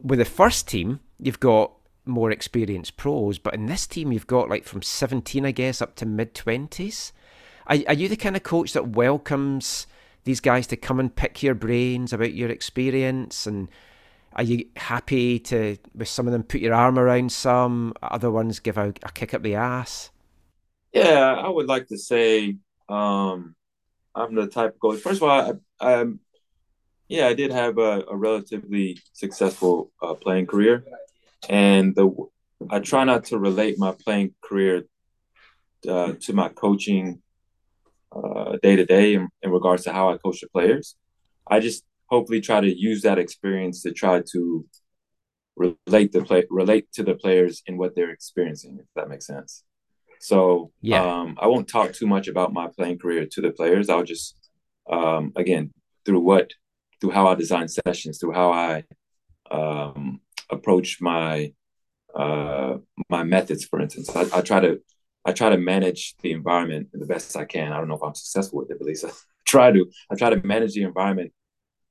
With 0.00 0.20
the 0.20 0.24
first 0.24 0.68
team, 0.68 1.00
you've 1.18 1.40
got 1.40 1.72
more 2.10 2.30
experienced 2.30 2.96
pros, 2.96 3.38
but 3.38 3.54
in 3.54 3.66
this 3.66 3.86
team, 3.86 4.12
you've 4.12 4.26
got 4.26 4.50
like 4.50 4.64
from 4.64 4.82
17, 4.82 5.46
I 5.46 5.50
guess, 5.52 5.80
up 5.80 5.96
to 5.96 6.06
mid 6.06 6.34
20s. 6.34 7.12
Are, 7.66 7.76
are 7.88 7.94
you 7.94 8.08
the 8.08 8.16
kind 8.16 8.36
of 8.36 8.42
coach 8.42 8.72
that 8.72 8.88
welcomes 8.88 9.86
these 10.24 10.40
guys 10.40 10.66
to 10.68 10.76
come 10.76 11.00
and 11.00 11.14
pick 11.14 11.42
your 11.42 11.54
brains 11.54 12.12
about 12.12 12.34
your 12.34 12.50
experience 12.50 13.46
and 13.46 13.68
are 14.34 14.42
you 14.44 14.66
happy 14.76 15.38
to 15.40 15.76
with 15.94 16.08
some 16.08 16.26
of 16.26 16.32
them 16.32 16.42
put 16.42 16.60
your 16.60 16.74
arm 16.74 16.98
around 16.98 17.32
some 17.32 17.92
other 18.02 18.30
ones 18.30 18.60
give 18.60 18.78
a, 18.78 18.88
a 19.02 19.10
kick 19.12 19.34
up 19.34 19.42
the 19.42 19.54
ass 19.54 20.10
Yeah, 20.92 21.34
I 21.34 21.48
would 21.48 21.66
like 21.66 21.88
to 21.88 21.98
say 21.98 22.56
um, 22.88 23.54
I'm 24.14 24.34
the 24.34 24.46
type 24.48 24.74
of 24.74 24.80
coach. 24.80 25.00
First 25.00 25.22
of 25.22 25.28
all, 25.28 25.60
I, 25.80 26.00
I 26.02 26.06
yeah, 27.08 27.26
I 27.26 27.34
did 27.34 27.52
have 27.52 27.78
a, 27.78 28.04
a 28.08 28.16
relatively 28.16 28.98
successful 29.12 29.90
uh, 30.02 30.14
playing 30.14 30.46
career, 30.46 30.84
and 31.48 31.94
the 31.94 32.10
I 32.70 32.80
try 32.80 33.04
not 33.04 33.24
to 33.26 33.38
relate 33.38 33.78
my 33.78 33.92
playing 33.92 34.34
career 34.42 34.84
uh, 35.88 36.12
to 36.20 36.32
my 36.32 36.48
coaching 36.50 37.22
day 38.62 38.76
to 38.76 38.84
day 38.84 39.14
in 39.14 39.28
in 39.42 39.50
regards 39.50 39.84
to 39.84 39.92
how 39.92 40.10
I 40.12 40.18
coach 40.18 40.40
the 40.40 40.48
players. 40.48 40.96
I 41.46 41.60
just 41.60 41.84
hopefully 42.06 42.40
try 42.40 42.60
to 42.60 42.80
use 42.88 43.02
that 43.02 43.18
experience 43.18 43.82
to 43.82 43.92
try 43.92 44.22
to 44.32 44.66
relate 45.56 46.12
the 46.12 46.22
play 46.22 46.44
relate 46.50 46.92
to 46.92 47.02
the 47.02 47.14
players 47.14 47.62
in 47.66 47.76
what 47.76 47.94
they're 47.94 48.10
experiencing, 48.10 48.78
if 48.80 48.86
that 48.96 49.08
makes 49.08 49.26
sense. 49.26 49.64
So 50.20 50.70
Yeah. 50.82 51.02
um, 51.02 51.38
I 51.40 51.46
won't 51.46 51.68
talk 51.68 51.92
too 51.92 52.06
much 52.06 52.28
about 52.28 52.52
my 52.52 52.68
playing 52.76 52.98
career 52.98 53.26
to 53.26 53.40
the 53.40 53.52
players. 53.52 53.88
I'll 53.88 54.04
just 54.04 54.36
um, 54.90 55.32
again 55.36 55.72
through 56.04 56.20
what 56.20 56.50
through 57.00 57.12
how 57.12 57.28
I 57.28 57.34
design 57.34 57.68
sessions, 57.68 58.18
through 58.18 58.32
how 58.32 58.52
I 58.52 58.84
um, 59.50 60.20
approach 60.50 61.00
my 61.00 61.52
uh, 62.14 62.78
my 63.08 63.22
methods. 63.22 63.64
For 63.64 63.80
instance, 63.80 64.14
I, 64.14 64.38
I 64.38 64.40
try 64.40 64.60
to 64.60 64.80
I 65.24 65.32
try 65.32 65.50
to 65.50 65.58
manage 65.58 66.16
the 66.22 66.32
environment 66.32 66.88
the 66.92 67.06
best 67.06 67.36
I 67.36 67.44
can. 67.44 67.72
I 67.72 67.78
don't 67.78 67.88
know 67.88 67.96
if 67.96 68.02
I'm 68.02 68.14
successful 68.14 68.60
with 68.60 68.70
it, 68.70 68.78
but 68.78 68.84
at 68.84 68.88
least 68.88 69.04
I 69.04 69.10
try 69.44 69.72
to. 69.72 69.90
I 70.10 70.14
try 70.14 70.30
to 70.30 70.46
manage 70.46 70.74
the 70.74 70.82
environment 70.82 71.32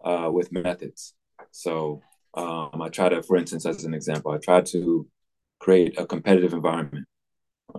uh, 0.04 0.30
with 0.32 0.52
methods. 0.52 1.14
So 1.52 2.02
um, 2.34 2.82
I 2.82 2.90
try 2.90 3.10
to, 3.10 3.24
for 3.24 3.38
instance, 3.38 3.66
as 3.66 3.84
an 3.84 3.94
example, 3.94 4.32
I 4.32 4.38
try 4.38 4.62
to 4.62 5.08
create 5.60 6.00
a 6.00 6.06
competitive 6.06 6.54
environment. 6.54 7.06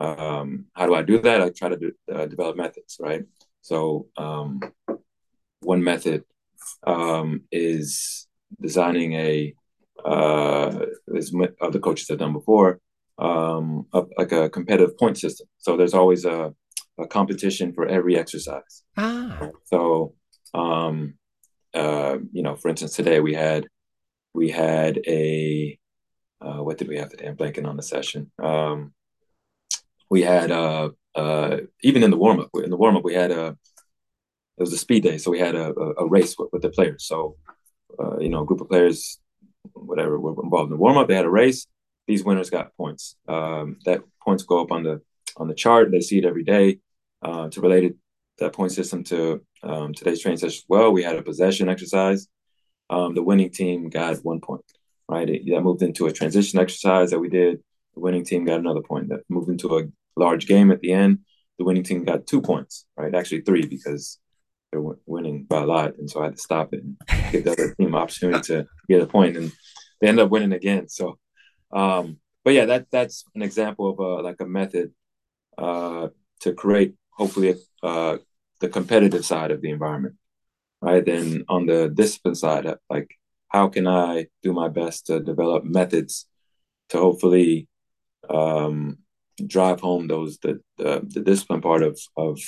Um, 0.01 0.67
how 0.75 0.87
do 0.87 0.95
I 0.95 1.03
do 1.03 1.19
that? 1.19 1.41
I 1.41 1.51
try 1.51 1.69
to 1.69 1.77
do, 1.77 1.93
uh, 2.13 2.27
develop 2.27 2.57
methods, 2.57 2.97
right? 3.01 3.25
So 3.63 4.07
um, 4.17 4.61
one 5.61 5.83
method 5.83 6.25
um, 6.87 7.43
is 7.51 8.27
designing 8.61 9.15
a, 9.15 9.55
uh, 10.05 10.87
as 11.17 11.33
other 11.61 11.79
coaches 11.79 12.09
have 12.09 12.19
done 12.19 12.33
before, 12.33 12.81
um, 13.19 13.87
a, 13.93 14.03
like 14.17 14.33
a 14.33 14.49
competitive 14.51 14.97
point 14.99 15.19
system. 15.19 15.47
So 15.59 15.77
there's 15.77 15.95
always 15.95 16.25
a, 16.25 16.55
a 16.99 17.07
competition 17.07 17.73
for 17.73 17.87
every 17.87 18.17
exercise. 18.17 18.83
ah 18.97 19.49
So, 19.65 20.15
um, 20.55 21.15
uh, 21.75 22.19
you 22.33 22.43
know, 22.43 22.57
for 22.57 22.69
instance, 22.69 22.95
today 22.95 23.21
we 23.21 23.35
had 23.35 23.67
we 24.35 24.51
had 24.51 25.01
a 25.07 25.79
uh, 26.41 26.63
what 26.63 26.79
did 26.79 26.89
we 26.89 26.97
have 26.97 27.11
today? 27.11 27.27
I'm 27.27 27.37
blanking 27.37 27.67
on 27.67 27.77
the 27.77 27.83
session. 27.83 28.31
Um, 28.43 28.93
we 30.09 30.23
had 30.23 30.51
uh, 30.51 30.91
uh, 31.15 31.59
even 31.83 32.03
in 32.03 32.11
the 32.11 32.17
warm 32.17 32.41
up. 32.41 32.51
In 32.55 32.71
the 32.71 32.77
warm 32.77 32.97
up, 32.97 33.05
we 33.05 33.15
had 33.15 33.31
a 33.31 33.57
it 34.59 34.65
was 34.65 34.73
a 34.73 34.79
speed 34.79 35.05
day, 35.05 35.19
so 35.19 35.31
we 35.31 35.39
had 35.39 35.55
a, 35.55 35.73
a, 35.73 36.05
a 36.05 36.09
race 36.09 36.37
with, 36.39 36.51
with 36.53 36.63
the 36.63 36.71
players. 36.71 37.07
So, 37.07 37.37
uh, 37.99 38.19
you 38.19 38.29
know, 38.29 38.43
a 38.43 38.45
group 38.45 38.61
of 38.61 38.69
players, 38.69 39.20
whatever, 39.73 40.19
were 40.19 40.43
involved 40.43 40.71
in 40.71 40.77
the 40.77 40.77
warm 40.77 40.99
up. 40.99 41.09
They 41.09 41.15
had 41.15 41.25
a 41.25 41.31
race. 41.31 41.67
These 42.07 42.25
winners 42.25 42.51
got 42.51 42.77
points. 42.77 43.17
Um, 43.29 43.79
that 43.85 44.03
points 44.23 44.43
go 44.43 44.63
up 44.63 44.73
on 44.73 44.83
the 44.83 45.01
on 45.37 45.49
the 45.49 45.55
chart. 45.55 45.91
They 45.91 46.01
see 46.01 46.19
it 46.19 46.25
every 46.25 46.45
day. 46.45 46.79
Uh, 47.23 47.49
to 47.51 47.61
relate 47.61 47.85
it, 47.85 47.97
that 48.39 48.53
point 48.53 48.73
system 48.73 49.05
to 49.05 49.45
um, 49.63 49.93
today's 49.93 50.21
training 50.21 50.39
session 50.39 50.57
as 50.57 50.65
well, 50.69 50.91
we 50.91 51.03
had 51.03 51.17
a 51.17 51.23
possession 51.23 51.69
exercise. 51.69 52.27
Um, 52.89 53.15
the 53.15 53.23
winning 53.23 53.51
team 53.51 53.89
got 53.91 54.17
one 54.25 54.41
point, 54.41 54.65
right? 55.09 55.29
It, 55.29 55.43
that 55.51 55.61
moved 55.61 55.83
into 55.83 56.07
a 56.07 56.13
transition 56.13 56.59
exercise 56.59 57.11
that 57.11 57.21
we 57.21 57.29
did. 57.29 57.59
The 57.95 58.01
winning 58.01 58.25
team 58.25 58.45
got 58.45 58.61
another 58.61 58.83
point. 58.83 59.11
That 59.11 59.21
moved 59.29 59.51
into 59.51 59.79
a 59.79 59.85
large 60.17 60.47
game 60.47 60.71
at 60.71 60.81
the 60.81 60.93
end. 60.93 61.21
The 61.59 61.65
winning 61.65 61.85
team 61.85 62.05
got 62.05 62.27
two 62.27 62.41
points, 62.41 62.87
right? 62.97 63.15
Actually, 63.15 63.43
three 63.43 63.67
because 63.67 64.19
they 64.73 64.79
were 64.79 64.99
winning 65.07 65.45
by 65.45 65.63
a 65.63 65.67
lot, 65.67 65.99
and 65.99 66.09
so 66.11 66.21
I 66.21 66.25
had 66.25 66.37
to 66.37 66.43
stop 66.43 66.73
it 66.73 66.83
and 66.83 66.97
give 67.33 67.45
the 67.45 67.53
other 67.53 67.75
team 67.75 67.95
opportunity 67.95 68.41
to 68.47 68.67
get 68.89 69.03
a 69.03 69.07
point, 69.07 69.37
and 69.37 69.53
they 70.01 70.09
ended 70.09 70.25
up 70.25 70.31
winning 70.31 70.53
again. 70.53 70.89
So, 70.89 71.19
um, 71.73 72.19
but 72.45 72.55
yeah, 72.55 72.67
that 72.67 72.87
that's 72.91 73.25
an 73.35 73.43
example 73.43 73.91
of 73.91 73.99
a, 73.99 74.23
like 74.23 74.41
a 74.41 74.47
method 74.47 74.93
uh, 75.59 76.09
to 76.41 76.53
create 76.53 76.95
hopefully 77.11 77.55
uh, 77.83 78.19
the 78.61 78.69
competitive 78.69 79.25
side 79.25 79.51
of 79.51 79.61
the 79.61 79.71
environment, 79.71 80.17
right? 80.81 81.05
Then 81.05 81.45
on 81.49 81.67
the 81.67 81.89
discipline 81.89 82.35
side, 82.35 82.67
uh, 82.67 82.77
like 82.89 83.19
how 83.49 83.69
can 83.69 83.87
I 83.87 84.27
do 84.43 84.53
my 84.53 84.69
best 84.69 85.07
to 85.07 85.21
develop 85.21 85.65
methods 85.65 86.27
to 86.91 86.99
hopefully 86.99 87.69
um, 88.29 88.99
drive 89.47 89.81
home 89.81 90.07
those 90.07 90.39
the, 90.39 90.61
the 90.79 91.01
the 91.07 91.21
discipline 91.21 91.61
part 91.61 91.83
of 91.83 91.99
of 92.17 92.39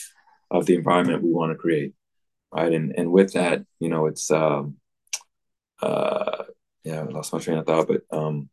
of 0.50 0.66
the 0.66 0.74
environment 0.74 1.22
we 1.22 1.32
want 1.32 1.50
to 1.50 1.56
create, 1.56 1.94
right? 2.52 2.72
And 2.72 2.94
and 2.96 3.10
with 3.10 3.32
that, 3.32 3.64
you 3.80 3.88
know, 3.88 4.06
it's 4.06 4.30
um, 4.30 4.76
uh, 5.80 6.44
yeah, 6.84 7.00
I 7.00 7.04
lost 7.04 7.32
my 7.32 7.38
train 7.38 7.58
of 7.58 7.66
thought, 7.66 7.88
but 7.88 8.02
um, 8.16 8.48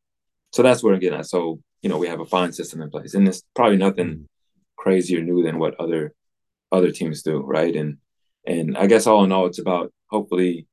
so 0.52 0.64
that's 0.64 0.84
where 0.84 0.94
again. 0.94 1.24
So 1.24 1.60
you 1.82 1.90
know, 1.90 1.98
we 1.98 2.08
have 2.08 2.20
a 2.20 2.26
fine 2.26 2.52
system 2.54 2.82
in 2.82 2.90
place, 2.90 3.14
and 3.14 3.28
it's 3.28 3.44
probably 3.56 3.78
nothing 3.78 4.28
crazy 4.78 5.18
or 5.18 5.22
new 5.22 5.44
than 5.44 5.60
what 5.60 5.80
other 5.80 6.14
other 6.72 6.92
teams 6.92 7.24
do, 7.24 7.40
right? 7.42 7.76
And 7.76 7.98
and 8.46 8.78
I 8.78 8.88
guess 8.88 9.08
all 9.08 9.24
in 9.24 9.32
all, 9.32 9.46
it's 9.48 9.60
about 9.60 9.92
hopefully, 10.10 10.68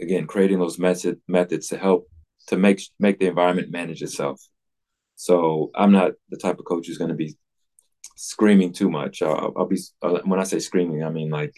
again, 0.00 0.26
creating 0.26 0.58
those 0.58 0.78
method 0.78 1.20
methods 1.28 1.68
to 1.68 1.78
help 1.78 2.08
to 2.48 2.56
make 2.56 2.82
make 2.98 3.18
the 3.18 3.26
environment 3.26 3.70
manage 3.70 4.02
itself. 4.02 4.40
So 5.16 5.70
I'm 5.74 5.92
not 5.92 6.12
the 6.28 6.36
type 6.36 6.58
of 6.58 6.66
coach 6.66 6.86
who's 6.86 6.98
going 6.98 7.10
to 7.10 7.16
be 7.16 7.36
screaming 8.16 8.72
too 8.72 8.90
much. 8.90 9.22
I'll, 9.22 9.52
I'll 9.56 9.66
be 9.66 9.78
when 10.24 10.40
I 10.40 10.44
say 10.44 10.58
screaming, 10.58 11.02
I 11.02 11.10
mean 11.10 11.30
like 11.30 11.54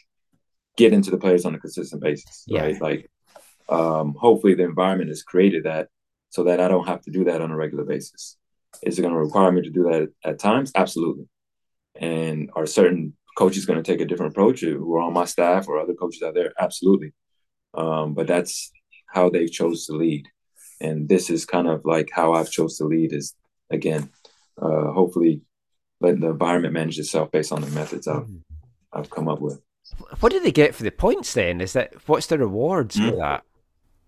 get 0.79 0.93
into 0.93 1.11
the 1.11 1.19
players 1.25 1.45
on 1.45 1.55
a 1.55 1.59
consistent 1.59 2.01
basis, 2.09 2.45
Yeah. 2.47 2.63
right? 2.63 2.81
Like 2.89 3.11
um, 3.69 4.15
hopefully 4.19 4.55
the 4.55 4.65
environment 4.65 5.11
is 5.11 5.23
created 5.33 5.65
that 5.65 5.89
so 6.31 6.45
that 6.45 6.61
I 6.61 6.69
don't 6.69 6.87
have 6.93 7.03
to 7.03 7.11
do 7.11 7.25
that 7.25 7.43
on 7.43 7.51
a 7.51 7.57
regular 7.65 7.85
basis. 7.85 8.37
Is 8.83 8.99
it 8.99 9.03
going 9.03 9.13
to 9.15 9.21
require 9.27 9.51
me 9.53 9.63
to 9.63 9.71
do 9.79 9.83
that 9.91 10.09
at 10.25 10.39
times? 10.39 10.73
Absolutely. 10.75 11.27
And 12.01 12.51
are 12.55 12.67
certain 12.67 13.15
coaches 13.37 13.67
going 13.67 13.83
to 13.83 13.89
take 13.91 14.01
a 14.01 14.05
different 14.11 14.33
approach 14.33 14.61
who 14.61 14.95
are 14.95 15.01
on 15.09 15.13
my 15.13 15.25
staff 15.25 15.69
or 15.69 15.79
other 15.79 15.95
coaches 15.95 16.23
out 16.23 16.35
there? 16.35 16.53
Absolutely. 16.59 17.13
Um, 17.75 18.15
but 18.15 18.27
that's 18.27 18.71
how 19.15 19.29
they 19.31 19.47
chose 19.47 19.87
to 19.87 19.93
lead. 19.95 20.25
And 20.81 21.09
this 21.09 21.29
is 21.29 21.45
kind 21.45 21.67
of 21.69 21.85
like 21.85 22.09
how 22.13 22.35
I've 22.35 22.51
chose 22.59 22.77
to 22.79 22.85
lead 22.85 23.13
is 23.13 23.35
again, 23.79 24.11
uh, 24.63 24.93
hopefully 24.93 25.43
letting 26.01 26.21
the 26.21 26.31
environment 26.31 26.75
manage 26.75 26.99
itself 26.99 27.31
based 27.33 27.53
on 27.53 27.63
the 27.63 27.71
methods 27.81 28.07
I've 28.07 28.29
I've 28.93 29.11
come 29.11 29.29
up 29.29 29.41
with. 29.41 29.61
What 30.21 30.33
do 30.33 30.41
they 30.41 30.53
get 30.53 30.75
for 30.75 30.83
the 30.83 30.91
points 30.91 31.35
then? 31.35 31.61
Is 31.61 31.73
that 31.73 31.95
what's 32.09 32.27
the 32.27 32.39
rewards 32.39 32.97
for 32.97 33.11
Hmm? 33.11 33.19
that? 33.19 33.43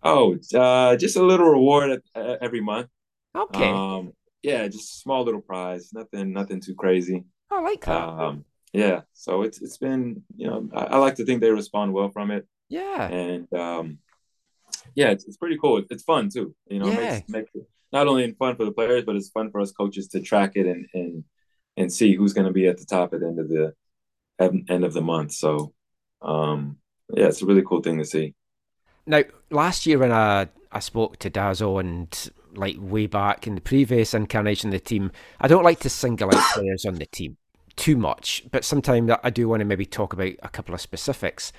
Oh, 0.03 0.37
uh, 0.55 0.97
just 0.97 1.17
a 1.17 1.23
little 1.23 1.47
reward 1.47 2.01
every 2.15 2.61
month. 2.61 2.89
Okay. 3.35 3.71
Um, 3.71 4.13
yeah, 4.43 4.67
just 4.69 4.95
a 4.95 4.99
small 5.01 5.25
little 5.25 5.43
prize. 5.43 5.91
Nothing, 5.93 6.33
nothing 6.33 6.61
too 6.61 6.75
crazy. 6.75 7.25
I 7.51 7.61
like 7.61 7.85
that. 7.85 8.09
Um, 8.09 8.45
yeah. 8.73 9.03
So 9.13 9.43
it's 9.43 9.61
it's 9.61 9.77
been 9.79 10.23
you 10.37 10.47
know 10.47 10.69
I, 10.75 10.85
I 10.85 10.97
like 10.99 11.17
to 11.17 11.25
think 11.25 11.41
they 11.41 11.51
respond 11.51 11.93
well 11.93 12.11
from 12.11 12.31
it. 12.31 12.47
Yeah. 12.69 13.09
And 13.09 13.53
um, 13.53 13.99
yeah, 14.95 15.11
it's, 15.11 15.27
it's 15.27 15.37
pretty 15.37 15.59
cool. 15.59 15.83
It's 15.91 16.03
fun 16.05 16.29
too. 16.31 16.55
You 16.69 16.79
know, 16.79 16.87
Yeah. 16.91 16.97
makes 17.15 17.29
makes 17.29 17.55
it 17.55 17.65
not 17.93 18.07
only 18.07 18.31
fun 18.39 18.57
for 18.57 18.65
the 18.65 18.73
players, 18.73 19.05
but 19.05 19.17
it's 19.17 19.29
fun 19.31 19.51
for 19.51 19.61
us 19.61 19.73
coaches 19.73 20.09
to 20.09 20.21
track 20.21 20.53
it 20.55 20.67
and 20.67 20.87
and 20.95 21.25
and 21.77 21.93
see 21.93 22.15
who's 22.15 22.33
going 22.33 22.47
to 22.47 22.53
be 22.53 22.67
at 22.69 22.79
the 22.79 22.85
top 22.87 23.13
at 23.13 23.21
the 23.21 23.27
end 23.27 23.39
of 23.39 23.49
the 23.49 23.75
at 24.41 24.53
end 24.69 24.85
of 24.85 24.95
the 24.95 25.03
month. 25.03 25.33
So 25.33 25.73
um, 26.23 26.79
yeah, 27.15 27.27
it's 27.27 27.43
a 27.43 27.47
really 27.47 27.63
cool 27.63 27.83
thing 27.83 27.99
to 27.99 28.05
see. 28.05 28.35
Now, 29.07 29.23
last 29.51 29.87
year 29.87 29.99
when 29.99 30.13
I 30.13 30.49
I 30.73 30.81
spoke 30.81 31.19
to 31.19 31.31
Dazo 31.31 31.81
and 31.81 32.31
like 32.55 32.77
way 32.79 33.07
back 33.07 33.47
in 33.47 33.55
the 33.55 33.61
previous 33.61 34.15
incarnation 34.15 34.69
of 34.69 34.73
the 34.73 34.81
team, 34.81 35.13
I 35.41 35.49
don't 35.49 35.65
like 35.65 35.81
to 35.81 35.89
single 35.89 36.35
out 36.35 36.43
players 36.55 36.85
on 36.85 36.95
the 36.95 37.07
team 37.07 37.37
too 37.77 37.97
much, 37.97 38.45
but 38.51 38.65
sometimes 38.65 39.13
I 39.23 39.31
do 39.31 39.49
want 39.49 39.61
to 39.61 39.65
maybe 39.65 39.87
talk 39.87 40.13
about 40.13 40.33
a 40.43 40.49
couple 40.49 40.75
of 40.75 40.81
specifics. 40.81 41.53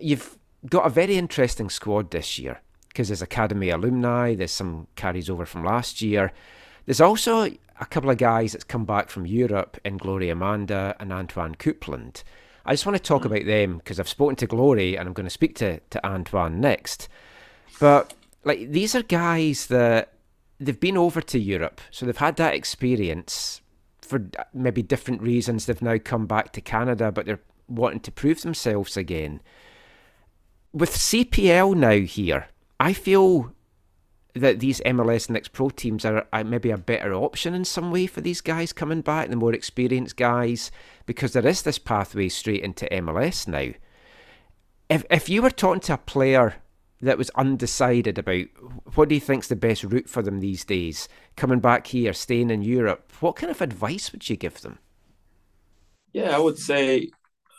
You've 0.00 0.38
got 0.68 0.86
a 0.86 0.90
very 0.90 1.16
interesting 1.16 1.70
squad 1.70 2.10
this 2.10 2.38
year 2.38 2.60
because 2.88 3.08
there's 3.08 3.22
academy 3.22 3.70
alumni, 3.70 4.34
there's 4.34 4.52
some 4.52 4.86
carries 4.96 5.28
over 5.28 5.44
from 5.44 5.64
last 5.64 6.00
year. 6.00 6.32
There's 6.86 7.00
also 7.00 7.50
a 7.80 7.86
couple 7.86 8.10
of 8.10 8.18
guys 8.18 8.52
that's 8.52 8.64
come 8.64 8.84
back 8.84 9.10
from 9.10 9.26
Europe 9.26 9.78
in 9.84 9.98
Gloire 9.98 10.30
Amanda 10.30 10.96
and 10.98 11.12
Antoine 11.12 11.54
Coupland. 11.54 12.22
I 12.64 12.72
just 12.72 12.86
want 12.86 12.96
to 12.96 13.02
talk 13.02 13.22
hmm. 13.22 13.28
about 13.32 13.46
them 13.46 13.78
because 13.78 14.00
I've 14.00 14.08
spoken 14.08 14.36
to 14.36 14.46
Gloire 14.46 14.98
and 14.98 15.08
I'm 15.08 15.12
going 15.12 15.26
to 15.26 15.30
speak 15.30 15.54
to, 15.56 15.80
to 15.80 16.06
Antoine 16.06 16.60
next. 16.60 17.08
But 17.78 18.14
like 18.44 18.70
these 18.70 18.94
are 18.94 19.02
guys 19.02 19.66
that 19.66 20.12
they've 20.58 20.78
been 20.78 20.96
over 20.96 21.20
to 21.20 21.38
Europe, 21.38 21.80
so 21.90 22.06
they've 22.06 22.16
had 22.16 22.36
that 22.36 22.54
experience 22.54 23.60
for 24.00 24.24
maybe 24.54 24.82
different 24.82 25.20
reasons. 25.20 25.66
They've 25.66 25.82
now 25.82 25.98
come 25.98 26.26
back 26.26 26.52
to 26.52 26.60
Canada, 26.60 27.12
but 27.12 27.26
they're 27.26 27.40
wanting 27.68 28.00
to 28.00 28.12
prove 28.12 28.42
themselves 28.42 28.96
again. 28.96 29.40
With 30.72 30.90
CPL 30.92 31.74
now 31.74 32.06
here, 32.06 32.48
I 32.78 32.92
feel 32.92 33.52
that 34.40 34.60
these 34.60 34.80
MLS 34.80 35.30
Next 35.30 35.52
Pro 35.52 35.70
teams 35.70 36.04
are, 36.04 36.26
are 36.32 36.44
maybe 36.44 36.70
a 36.70 36.78
better 36.78 37.14
option 37.14 37.54
in 37.54 37.64
some 37.64 37.90
way 37.90 38.06
for 38.06 38.20
these 38.20 38.40
guys 38.40 38.72
coming 38.72 39.00
back, 39.00 39.28
the 39.28 39.36
more 39.36 39.54
experienced 39.54 40.16
guys, 40.16 40.70
because 41.06 41.32
there 41.32 41.46
is 41.46 41.62
this 41.62 41.78
pathway 41.78 42.28
straight 42.28 42.62
into 42.62 42.86
MLS 42.86 43.48
now. 43.48 43.72
If 44.88 45.04
if 45.10 45.28
you 45.28 45.42
were 45.42 45.50
talking 45.50 45.80
to 45.82 45.94
a 45.94 45.98
player 45.98 46.56
that 47.00 47.18
was 47.18 47.30
undecided 47.30 48.18
about 48.18 48.46
what 48.94 49.08
do 49.08 49.14
you 49.14 49.20
think's 49.20 49.48
the 49.48 49.56
best 49.56 49.84
route 49.84 50.08
for 50.08 50.22
them 50.22 50.40
these 50.40 50.64
days, 50.64 51.08
coming 51.36 51.60
back 51.60 51.88
here, 51.88 52.12
staying 52.12 52.50
in 52.50 52.62
Europe, 52.62 53.12
what 53.20 53.36
kind 53.36 53.50
of 53.50 53.60
advice 53.60 54.12
would 54.12 54.28
you 54.28 54.36
give 54.36 54.60
them? 54.60 54.78
Yeah, 56.12 56.34
I 56.34 56.38
would 56.38 56.58
say 56.58 57.10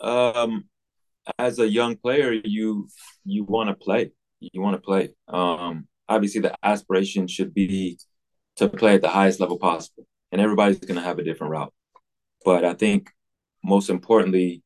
um, 0.02 0.66
as 1.38 1.60
a 1.60 1.70
young 1.70 1.98
player, 1.98 2.32
you 2.32 2.88
you 3.26 3.44
want 3.44 3.70
to 3.70 3.76
play. 3.76 4.12
You 4.40 4.62
want 4.62 4.76
to 4.76 4.82
play. 4.82 5.10
Um, 5.28 5.88
obviously, 6.10 6.42
the 6.42 6.56
aspiration 6.64 7.28
should 7.28 7.54
be 7.54 7.98
to 8.58 8.70
play 8.70 8.96
at 8.96 9.02
the 9.02 9.10
highest 9.10 9.40
level 9.40 9.58
possible, 9.60 10.06
and 10.32 10.42
everybody's 10.42 10.80
going 10.80 10.96
to 10.96 11.02
have 11.02 11.20
a 11.20 11.24
different 11.24 11.52
route. 11.52 11.74
But 12.46 12.66
I 12.66 12.74
think 12.74 13.12
most 13.64 13.90
importantly, 13.90 14.64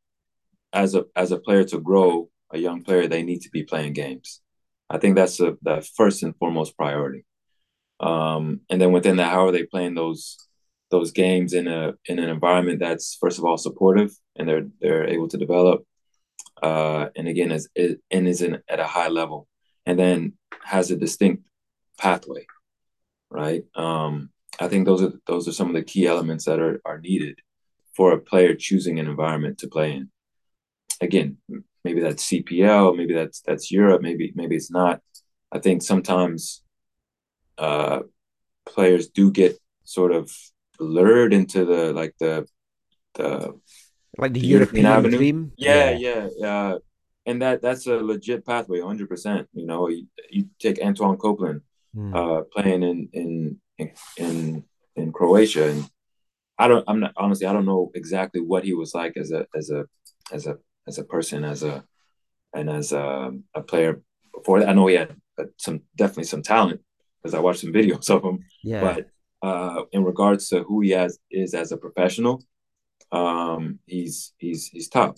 as 0.74 0.96
a 0.96 1.06
as 1.16 1.32
a 1.32 1.40
player 1.40 1.64
to 1.66 1.80
grow, 1.80 2.30
a 2.52 2.58
young 2.58 2.84
player, 2.84 3.08
they 3.08 3.24
need 3.24 3.42
to 3.42 3.50
be 3.50 3.64
playing 3.64 3.94
games. 3.94 4.42
I 4.90 4.98
think 4.98 5.16
that's 5.16 5.38
the 5.38 5.58
the 5.62 5.88
first 5.96 6.24
and 6.24 6.36
foremost 6.38 6.78
priority. 6.78 7.26
Um, 8.00 8.62
and 8.70 8.82
then 8.82 8.92
within 8.92 9.18
that, 9.18 9.32
how 9.32 9.48
are 9.48 9.52
they 9.52 9.64
playing 9.66 9.96
those 9.96 10.38
those 10.90 11.12
games 11.12 11.54
in 11.54 11.68
a 11.68 11.94
in 12.06 12.20
an 12.20 12.30
environment 12.30 12.80
that's 12.80 13.18
first 13.22 13.38
of 13.40 13.46
all 13.46 13.58
supportive 13.58 14.12
and 14.36 14.48
they're 14.48 14.68
they're 14.82 15.08
able 15.08 15.28
to 15.30 15.38
develop, 15.38 15.84
uh, 16.64 17.08
and 17.16 17.28
again 17.28 17.52
is- 17.52 17.70
and 17.76 18.28
is 18.28 18.42
in, 18.42 18.62
at 18.68 18.80
a 18.80 18.88
high 18.88 19.08
level, 19.10 19.48
and 19.86 19.98
then 19.98 20.34
has 20.64 20.92
a 20.92 20.96
distinct 20.96 21.44
pathway, 21.98 22.46
right? 23.30 23.64
Um, 23.76 24.30
I 24.60 24.68
think 24.68 24.86
those 24.86 25.02
are 25.02 25.14
those 25.28 25.48
are 25.48 25.54
some 25.54 25.70
of 25.70 25.76
the 25.76 25.84
key 25.84 26.08
elements 26.08 26.46
that 26.46 26.60
are 26.60 26.82
are 26.86 27.00
needed 27.00 27.40
for 27.96 28.12
a 28.14 28.20
player 28.20 28.56
choosing 28.56 29.00
an 29.00 29.08
environment 29.08 29.58
to 29.60 29.68
play 29.68 29.94
in. 29.94 30.10
Again, 31.02 31.38
maybe 31.84 32.02
that's 32.02 32.24
CPL, 32.26 32.96
maybe 32.96 33.14
that's 33.14 33.42
that's 33.42 33.72
Europe, 33.72 34.02
maybe 34.02 34.32
maybe 34.36 34.56
it's 34.56 34.72
not. 34.72 35.02
I 35.52 35.60
think 35.60 35.82
sometimes 35.82 36.64
uh, 37.58 38.00
players 38.66 39.08
do 39.08 39.32
get 39.32 39.58
sort 39.84 40.12
of 40.12 40.32
lured 40.80 41.34
into 41.34 41.66
the 41.66 41.94
like 41.94 42.16
the 42.20 42.48
the 43.16 43.60
Like 44.18 44.34
the, 44.34 44.40
the 44.40 44.48
European, 44.48 44.86
European 44.86 44.86
avenue. 44.86 45.18
dream? 45.18 45.52
Yeah, 45.58 45.92
yeah, 45.92 46.28
yeah. 46.38 46.76
And 47.26 47.42
that 47.42 47.62
that's 47.62 47.86
a 47.88 47.98
legit 47.98 48.46
pathway, 48.46 48.80
100%. 48.80 49.48
You 49.54 49.66
know, 49.68 49.88
you, 49.90 50.08
you 50.30 50.46
take 50.60 50.82
Antoine 50.82 51.18
Coupland 51.18 51.62
Hmm. 51.94 52.16
uh, 52.16 52.42
playing 52.54 52.84
in, 52.84 53.10
in 53.12 53.60
in 54.16 54.64
in 54.96 55.12
Croatia, 55.12 55.70
and 55.72 55.90
I 56.58 56.70
don't. 56.70 56.86
I'm 56.88 57.02
not 57.02 57.12
honestly. 57.18 57.46
I 57.46 57.52
don't 57.52 57.66
know 57.66 57.92
exactly 57.94 58.40
what 58.40 58.64
he 58.64 58.74
was 58.74 58.96
like 58.96 59.18
as 59.18 59.32
a 59.32 59.46
as 59.54 59.72
a 59.72 59.86
as 60.32 60.48
a 60.48 60.58
as 60.88 61.00
a 61.00 61.04
person, 61.04 61.44
as 61.44 61.64
a 61.64 61.84
and 62.56 62.70
as 62.70 62.94
a, 62.94 63.32
a 63.54 63.62
player 63.62 64.02
before 64.34 64.62
that. 64.62 64.70
I 64.70 64.74
know 64.74 64.88
he 64.88 64.96
had 64.96 65.18
uh, 65.38 65.48
some 65.58 65.82
definitely 65.98 66.24
some 66.26 66.44
talent 66.44 66.80
because 67.22 67.34
I 67.36 67.42
watched 67.42 67.60
some 67.60 67.74
videos 67.80 68.10
of 68.10 68.24
him. 68.24 68.40
Yeah. 68.64 68.82
But 68.82 69.10
uh, 69.46 69.84
in 69.92 70.06
regards 70.06 70.48
to 70.50 70.64
who 70.64 70.80
he 70.80 70.92
has 70.92 71.20
is 71.30 71.54
as 71.54 71.74
a 71.74 71.78
professional, 71.78 72.42
um, 73.12 73.80
he's 73.86 74.32
he's 74.38 74.68
he's 74.68 74.88
top. 74.88 75.18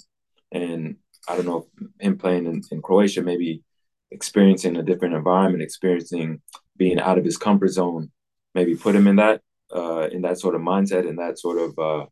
And 0.52 0.96
I 1.28 1.36
don't 1.36 1.46
know 1.46 1.68
him 2.00 2.18
playing 2.18 2.46
in, 2.46 2.62
in 2.72 2.82
Croatia, 2.82 3.22
maybe 3.22 3.64
experiencing 4.12 4.78
a 4.78 4.84
different 4.84 5.16
environment, 5.16 5.64
experiencing 5.64 6.42
being 6.78 7.00
out 7.00 7.18
of 7.18 7.26
his 7.26 7.38
comfort 7.38 7.70
zone, 7.70 8.12
maybe 8.56 8.76
put 8.76 8.96
him 8.96 9.08
in 9.08 9.18
that 9.18 9.42
uh, 9.76 10.08
in 10.12 10.22
that 10.24 10.40
sort 10.40 10.56
of 10.56 10.62
mindset 10.62 11.08
and 11.08 11.20
that 11.20 11.40
sort 11.40 11.58
of 11.58 11.80
uh, 11.80 12.06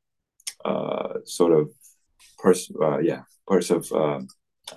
uh, 0.67 1.19
sort 1.25 1.53
of 1.53 1.69
person, 2.39 2.75
uh, 2.81 2.99
yeah, 2.99 3.23
person 3.47 3.77
of. 3.77 3.91
Uh, 3.91 4.19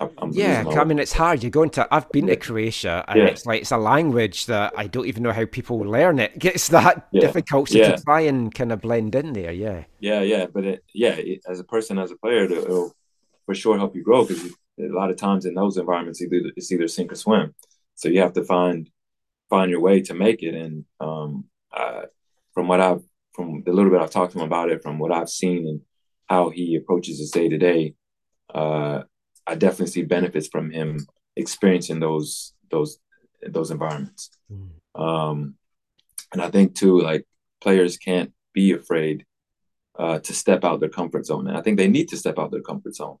I'm, 0.01 0.09
I'm 0.17 0.31
Yeah, 0.33 0.65
I 0.75 0.83
mean 0.83 0.99
it's 0.99 1.13
hard. 1.13 1.41
You're 1.41 1.51
going 1.51 1.69
to. 1.71 1.87
I've 1.91 2.11
been 2.11 2.27
to 2.27 2.35
Croatia, 2.35 3.05
and 3.07 3.19
Yeah. 3.19 3.27
it's 3.27 3.45
like 3.45 3.61
it's 3.61 3.71
a 3.71 3.77
language 3.77 4.47
that 4.47 4.73
I 4.75 4.87
don't 4.87 5.05
even 5.05 5.23
know 5.23 5.31
how 5.31 5.45
people 5.45 5.79
learn 5.79 6.19
it. 6.19 6.33
It's 6.43 6.67
that 6.69 7.07
Yeah. 7.13 7.21
difficult 7.21 7.69
Yeah. 7.69 7.95
to 7.95 8.03
try 8.03 8.21
and 8.21 8.53
kind 8.53 8.71
of 8.71 8.81
blend 8.81 9.15
in 9.15 9.33
there. 9.33 9.51
Yeah, 9.53 9.83
Yeah, 9.99 10.21
yeah, 10.21 10.47
but 10.53 10.65
it, 10.65 10.83
yeah, 10.93 11.13
it, 11.13 11.41
as 11.47 11.59
a 11.59 11.63
person, 11.63 11.97
as 11.97 12.11
a 12.11 12.17
player, 12.17 12.43
it'll, 12.45 12.57
it'll 12.63 12.95
for 13.45 13.55
sure 13.55 13.77
help 13.77 13.95
you 13.95 14.03
grow 14.03 14.25
because 14.25 14.53
a 14.79 14.83
lot 14.87 15.09
of 15.09 15.17
times 15.17 15.45
in 15.45 15.53
those 15.53 15.77
environments, 15.77 16.21
either 16.21 16.51
it's 16.55 16.71
either 16.71 16.87
sink 16.87 17.11
or 17.11 17.15
swim. 17.15 17.53
So 17.95 18.09
you 18.09 18.21
have 18.21 18.33
to 18.33 18.43
find 18.43 18.89
find 19.49 19.71
your 19.71 19.79
way 19.79 20.01
to 20.01 20.13
make 20.13 20.43
it. 20.43 20.55
And 20.55 20.85
um, 20.99 21.45
uh, 21.71 22.03
from 22.53 22.67
what 22.67 22.81
I've 22.81 23.03
from 23.33 23.63
the 23.63 23.73
little 23.73 23.91
bit 23.91 24.01
I've 24.01 24.11
talked 24.11 24.33
to 24.33 24.39
him 24.39 24.45
about 24.45 24.69
it, 24.69 24.81
from 24.81 24.99
what 24.99 25.11
I've 25.11 25.29
seen 25.29 25.67
and 25.67 25.81
how 26.27 26.49
he 26.49 26.75
approaches 26.75 27.19
his 27.19 27.31
day 27.31 27.49
to 27.49 27.57
day, 27.57 27.95
uh, 28.53 29.03
I 29.45 29.55
definitely 29.55 29.87
see 29.87 30.03
benefits 30.03 30.47
from 30.47 30.71
him 30.71 31.05
experiencing 31.35 31.99
those 31.99 32.53
those 32.71 32.99
those 33.47 33.71
environments. 33.71 34.31
Um, 34.95 35.55
and 36.33 36.41
I 36.41 36.49
think 36.49 36.75
too, 36.75 36.99
like 36.99 37.25
players 37.61 37.97
can't 37.97 38.33
be 38.53 38.71
afraid 38.71 39.25
uh, 39.97 40.19
to 40.19 40.33
step 40.33 40.63
out 40.63 40.79
their 40.79 40.89
comfort 40.89 41.25
zone, 41.25 41.47
and 41.47 41.57
I 41.57 41.61
think 41.61 41.77
they 41.77 41.87
need 41.87 42.09
to 42.09 42.17
step 42.17 42.39
out 42.39 42.51
their 42.51 42.61
comfort 42.61 42.95
zone. 42.95 43.17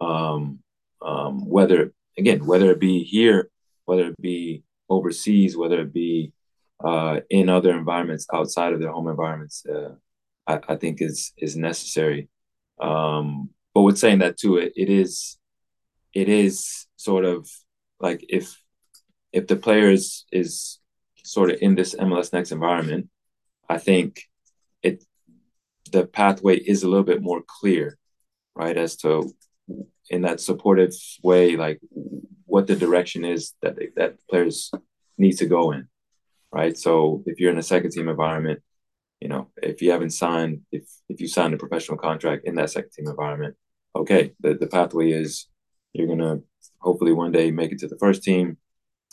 Um, 0.00 0.60
um, 1.02 1.48
whether 1.48 1.92
again, 2.16 2.46
whether 2.46 2.70
it 2.70 2.80
be 2.80 3.04
here, 3.04 3.50
whether 3.84 4.08
it 4.08 4.20
be 4.20 4.62
overseas, 4.88 5.56
whether 5.56 5.80
it 5.80 5.92
be 5.92 6.32
uh, 6.82 7.20
in 7.30 7.48
other 7.48 7.76
environments 7.76 8.26
outside 8.32 8.72
of 8.72 8.80
their 8.80 8.92
home 8.92 9.08
environments, 9.08 9.64
uh, 9.66 9.94
I, 10.46 10.60
I 10.68 10.76
think 10.76 11.00
is 11.00 11.32
is 11.36 11.56
necessary. 11.56 12.28
Um, 12.80 13.50
but 13.74 13.82
with 13.82 13.98
saying 13.98 14.20
that 14.20 14.38
too, 14.38 14.56
it, 14.56 14.72
it 14.76 14.88
is 14.88 15.38
it 16.14 16.28
is 16.28 16.86
sort 16.96 17.24
of 17.24 17.48
like 18.00 18.24
if 18.28 18.60
if 19.32 19.46
the 19.46 19.56
player 19.56 19.90
is 19.90 20.24
is 20.32 20.78
sort 21.24 21.50
of 21.50 21.58
in 21.60 21.74
this 21.74 21.94
MLS 21.94 22.32
next 22.32 22.52
environment, 22.52 23.08
I 23.68 23.78
think 23.78 24.22
it 24.82 25.04
the 25.92 26.06
pathway 26.06 26.56
is 26.56 26.82
a 26.82 26.88
little 26.88 27.04
bit 27.04 27.22
more 27.22 27.42
clear, 27.46 27.98
right? 28.54 28.76
As 28.76 28.96
to 28.96 29.32
in 30.10 30.22
that 30.22 30.40
supportive 30.40 30.94
way, 31.22 31.56
like 31.56 31.80
what 32.46 32.66
the 32.66 32.76
direction 32.76 33.24
is 33.24 33.54
that 33.62 33.76
they, 33.76 33.88
that 33.96 34.16
players 34.28 34.70
need 35.16 35.32
to 35.34 35.46
go 35.46 35.72
in, 35.72 35.88
right? 36.52 36.76
So 36.76 37.22
if 37.26 37.38
you're 37.38 37.52
in 37.52 37.58
a 37.58 37.62
second 37.62 37.90
team 37.90 38.08
environment, 38.08 38.62
you 39.20 39.28
know, 39.28 39.50
if 39.62 39.82
you 39.82 39.90
haven't 39.90 40.10
signed, 40.10 40.62
if 40.70 40.84
if 41.08 41.20
you 41.20 41.28
signed 41.28 41.54
a 41.54 41.58
professional 41.58 41.98
contract 41.98 42.46
in 42.46 42.54
that 42.54 42.70
second 42.70 42.90
team 42.90 43.08
environment, 43.08 43.56
okay, 43.94 44.32
the, 44.40 44.54
the 44.54 44.68
pathway 44.68 45.10
is 45.10 45.48
you're 45.92 46.06
gonna 46.06 46.40
hopefully 46.78 47.12
one 47.12 47.32
day 47.32 47.50
make 47.50 47.72
it 47.72 47.78
to 47.80 47.88
the 47.88 47.98
first 47.98 48.22
team. 48.22 48.58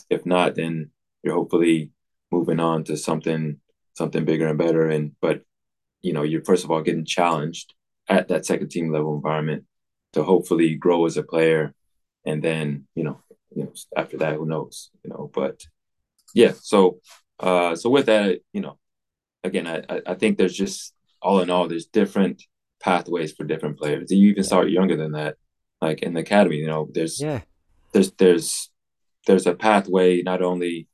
If 0.08 0.24
not, 0.24 0.54
then 0.54 0.90
you're 1.22 1.34
hopefully 1.34 1.90
moving 2.30 2.60
on 2.60 2.84
to 2.84 2.96
something 2.96 3.60
something 3.94 4.24
bigger 4.24 4.46
and 4.46 4.58
better. 4.58 4.88
And 4.88 5.12
but 5.20 5.42
you 6.02 6.12
know, 6.12 6.22
you're 6.22 6.44
first 6.44 6.64
of 6.64 6.70
all 6.70 6.82
getting 6.82 7.04
challenged 7.04 7.74
at 8.08 8.28
that 8.28 8.46
second 8.46 8.70
team 8.70 8.92
level 8.92 9.16
environment 9.16 9.64
to 10.16 10.24
hopefully 10.24 10.74
grow 10.74 11.06
as 11.06 11.16
a 11.16 11.22
player, 11.22 11.74
and 12.24 12.42
then 12.42 12.86
you 12.96 13.04
know, 13.04 13.20
you 13.54 13.64
know, 13.64 13.72
after 13.96 14.16
that, 14.18 14.34
who 14.36 14.46
knows, 14.46 14.90
you 15.04 15.10
know. 15.10 15.30
But 15.32 15.60
yeah, 16.34 16.52
so 16.60 17.00
uh, 17.38 17.76
so 17.76 17.90
with 17.90 18.06
that, 18.06 18.40
you 18.52 18.62
know, 18.62 18.78
again, 19.44 19.66
I 19.66 19.76
I- 20.06 20.14
think 20.14 20.32
there's 20.38 20.56
just 20.56 20.94
all 21.22 21.40
in 21.40 21.50
all, 21.50 21.68
there's 21.68 21.86
different 21.86 22.42
pathways 22.80 23.32
for 23.32 23.44
different 23.44 23.78
players. 23.78 24.10
You 24.10 24.28
even 24.30 24.44
start 24.44 24.70
younger 24.70 24.96
than 24.96 25.12
that, 25.12 25.36
like 25.80 26.02
in 26.02 26.14
the 26.14 26.20
academy. 26.20 26.56
You 26.56 26.66
know, 26.72 26.88
there's 26.96 27.20
Yeah. 27.20 27.40
there's 27.92 28.10
there's 28.22 28.70
there's 29.26 29.46
a 29.46 29.54
pathway 29.54 30.22
not 30.22 30.40
only 30.42 30.88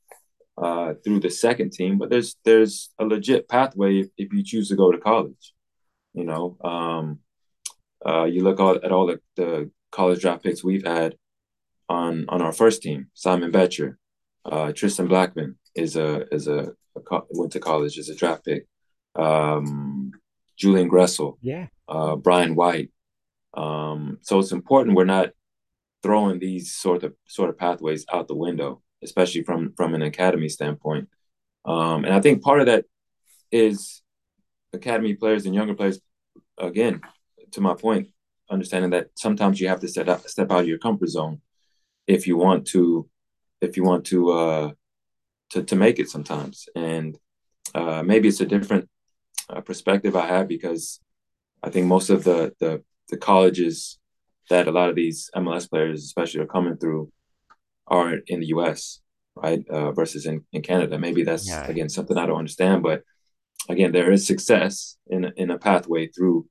uh, 0.57 0.93
through 1.03 1.19
the 1.21 1.29
second 1.29 1.71
team, 1.71 1.97
but 1.97 2.09
there's 2.09 2.35
there's 2.43 2.73
a 2.99 3.05
legit 3.05 3.47
pathway 3.47 3.91
if, 4.01 4.07
if 4.17 4.33
you 4.33 4.43
choose 4.43 4.67
to 4.69 4.75
go 4.75 4.91
to 4.91 4.97
college. 4.99 5.53
You 6.13 6.25
know, 6.29 6.57
um, 6.63 7.19
uh, 8.05 8.23
you 8.25 8.43
look 8.43 8.59
all, 8.59 8.75
at 8.75 8.91
all 8.91 9.07
the, 9.07 9.19
the 9.35 9.71
college 9.91 10.21
draft 10.21 10.43
picks 10.43 10.63
we've 10.63 10.85
had 10.85 11.15
on 11.89 12.25
on 12.29 12.41
our 12.41 12.53
first 12.53 12.81
team. 12.81 13.07
Simon 13.13 13.51
Becher, 13.51 13.97
uh, 14.45 14.71
Tristan 14.71 15.07
Blackmon 15.07 15.55
is 15.75 15.95
a 15.95 16.27
is 16.33 16.47
a, 16.47 16.73
a 16.95 16.99
co- 17.01 17.27
went 17.31 17.51
to 17.53 17.59
college 17.59 17.97
as 17.97 18.09
a 18.09 18.15
draft 18.15 18.45
pick. 18.45 18.67
Um, 19.15 20.11
Julian 20.57 20.89
Gressel, 20.89 21.37
Yeah. 21.41 21.67
uh, 21.87 22.15
Brian 22.15 22.55
White. 22.55 22.91
Um, 23.55 24.17
so 24.21 24.39
it's 24.39 24.51
important 24.51 24.95
we're 24.95 25.05
not 25.05 25.29
throwing 26.01 26.39
these 26.39 26.73
sort 26.73 27.03
of 27.03 27.13
sort 27.27 27.49
of 27.49 27.57
pathways 27.57 28.05
out 28.11 28.27
the 28.27 28.35
window, 28.35 28.81
especially 29.03 29.43
from 29.43 29.73
from 29.77 29.93
an 29.95 30.01
academy 30.01 30.49
standpoint. 30.49 31.09
Um, 31.65 32.03
and 32.05 32.13
I 32.13 32.19
think 32.21 32.41
part 32.43 32.59
of 32.59 32.65
that 32.67 32.85
is 33.51 34.01
academy 34.73 35.13
players 35.15 35.45
and 35.45 35.53
younger 35.55 35.75
players. 35.75 35.99
Again, 36.57 37.01
to 37.53 37.61
my 37.61 37.73
point, 37.75 38.09
understanding 38.49 38.91
that 38.91 39.07
sometimes 39.15 39.59
you 39.59 39.67
have 39.67 39.79
to 39.81 39.87
step 39.87 40.07
out, 40.07 40.29
step 40.29 40.51
out 40.51 40.61
of 40.61 40.67
your 40.67 40.77
comfort 40.79 41.09
zone 41.09 41.41
if 42.07 42.27
you 42.27 42.37
want 42.37 42.67
to 42.67 43.09
if 43.61 43.77
you 43.77 43.83
want 43.83 44.05
to 44.05 44.31
uh, 44.31 44.71
to 45.51 45.63
to 45.63 45.75
make 45.75 45.99
it 45.99 46.09
sometimes. 46.09 46.67
And 46.75 47.17
uh, 47.73 48.03
maybe 48.03 48.27
it's 48.27 48.41
a 48.41 48.45
different 48.45 48.89
uh, 49.49 49.61
perspective 49.61 50.15
I 50.15 50.27
have 50.27 50.47
because 50.47 50.99
I 51.63 51.69
think 51.69 51.87
most 51.87 52.09
of 52.09 52.23
the 52.23 52.53
the 52.59 52.83
the 53.09 53.17
colleges 53.17 53.99
that 54.49 54.67
a 54.67 54.71
lot 54.71 54.89
of 54.89 54.95
these 54.95 55.29
MLS 55.35 55.69
players, 55.69 56.03
especially, 56.03 56.41
are 56.41 56.45
coming 56.57 56.77
through, 56.77 57.11
are 57.87 58.15
in 58.27 58.39
the 58.41 58.47
U.S. 58.47 58.99
right 59.35 59.63
uh, 59.69 59.91
versus 59.93 60.25
in, 60.25 60.43
in 60.51 60.61
Canada. 60.61 60.97
Maybe 60.99 61.23
that's 61.23 61.47
Yeah. 61.47 61.65
again 61.67 61.89
something 61.89 62.17
I 62.17 62.25
don't 62.25 62.39
understand, 62.39 62.83
but 62.83 63.03
again, 63.69 63.91
there 63.93 64.11
is 64.11 64.27
success 64.27 64.97
in 65.07 65.31
in 65.37 65.49
a 65.51 65.57
pathway 65.57 66.07
through 66.07 66.47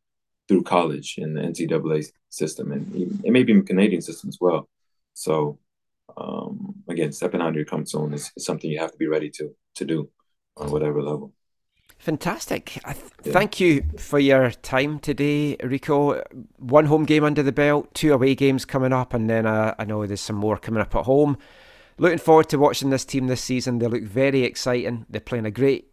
through 0.49 0.63
college 0.63 1.15
in 1.19 1.35
the 1.35 1.41
NCAA 1.41 2.07
system 2.29 2.73
and, 2.73 2.95
even, 2.95 3.21
and 3.25 3.33
maybe 3.33 3.53
in 3.53 3.59
the 3.59 3.65
Canadian 3.65 4.03
system 4.03 4.29
as 4.29 4.39
well. 4.41 4.69
So 5.15 5.59
um, 6.17 6.75
again, 6.89 7.13
stepping 7.13 7.41
out 7.41 7.51
of 7.51 7.55
your 7.57 7.65
comfort 7.65 7.89
zone 7.89 8.13
is, 8.13 8.31
is 8.37 8.45
something 8.45 8.71
you 8.71 8.81
have 8.81 8.93
to 8.93 8.99
be 8.99 9.07
ready 9.07 9.31
to 9.31 9.55
to 9.77 9.85
do 9.85 10.11
on 10.57 10.71
whatever 10.71 11.03
level. 11.03 11.33
Fantastic. 11.99 12.79
I 12.85 12.95
th- 12.95 13.33
Thank 13.33 13.61
you 13.61 13.85
for 13.97 14.19
your 14.19 14.51
time 14.51 14.99
today, 14.99 15.57
Rico. 15.63 16.23
One 16.59 16.87
home 16.87 17.05
game 17.05 17.23
under 17.23 17.43
the 17.43 17.53
belt, 17.53 17.95
two 17.95 18.13
away 18.13 18.35
games 18.35 18.65
coming 18.65 18.93
up, 18.93 19.15
and 19.15 19.31
then 19.31 19.47
uh, 19.47 19.75
I 19.79 19.85
know 19.85 20.05
there's 20.07 20.21
some 20.21 20.37
more 20.37 20.59
coming 20.59 20.81
up 20.81 20.95
at 20.97 21.05
home. 21.05 21.39
Looking 21.99 22.19
forward 22.19 22.49
to 22.49 22.59
watching 22.59 22.91
this 22.91 23.05
team 23.05 23.29
this 23.29 23.43
season. 23.43 23.79
They 23.79 23.87
look 23.87 24.03
very 24.03 24.43
exciting. 24.43 25.07
They're 25.09 25.21
playing 25.21 25.47
a 25.47 25.51
great 25.51 25.92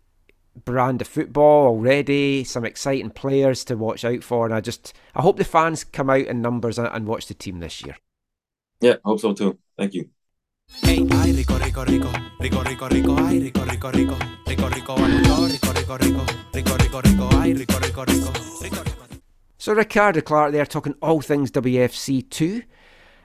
brand 0.66 1.02
of 1.02 1.08
football 1.08 1.68
already. 1.68 2.44
Some 2.44 2.66
exciting 2.66 3.12
players 3.12 3.64
to 3.66 3.76
watch 3.76 4.06
out 4.06 4.24
for, 4.24 4.46
and 4.46 4.54
I 4.54 4.62
just 4.62 4.94
I 5.16 5.22
hope 5.22 5.38
the 5.38 5.44
fans 5.44 5.84
come 5.84 6.10
out 6.10 6.26
in 6.26 6.42
numbers 6.42 6.78
and, 6.78 6.88
and 6.88 7.08
watch 7.08 7.28
the 7.28 7.34
team 7.34 7.60
this 7.60 7.84
year. 7.84 7.98
Yeah, 8.82 8.96
hope 9.04 9.20
so 9.20 9.34
too. 9.34 9.58
Thank 9.78 9.94
you. 9.94 10.10
Hey, 10.82 11.06
ay, 11.12 11.32
rico, 11.32 11.58
rico, 11.58 11.84
rico, 11.84 12.12
rico, 12.40 12.62
rico, 12.62 12.88
rico, 12.88 13.16
ay, 13.18 13.40
rico, 13.40 13.64
rico, 13.66 13.92
rico, 13.92 14.18
rico, 14.48 14.68
rico, 14.70 14.96
rico, 14.96 15.74
rico, 15.74 15.98
rico, 15.98 16.26
rico, 16.54 16.78
rico, 16.78 17.02
rico, 17.02 17.28
ay, 17.38 17.54
rico, 17.54 17.80
rico, 17.80 18.04
rico, 18.04 18.32
rico, 18.62 18.84
rico. 18.84 19.00
So 19.58 19.74
Ricardo 19.74 20.22
Clark 20.22 20.54
there 20.54 20.66
talking 20.66 20.96
all 21.02 21.22
things 21.22 21.52
WFC 21.52 22.30
two, 22.30 22.64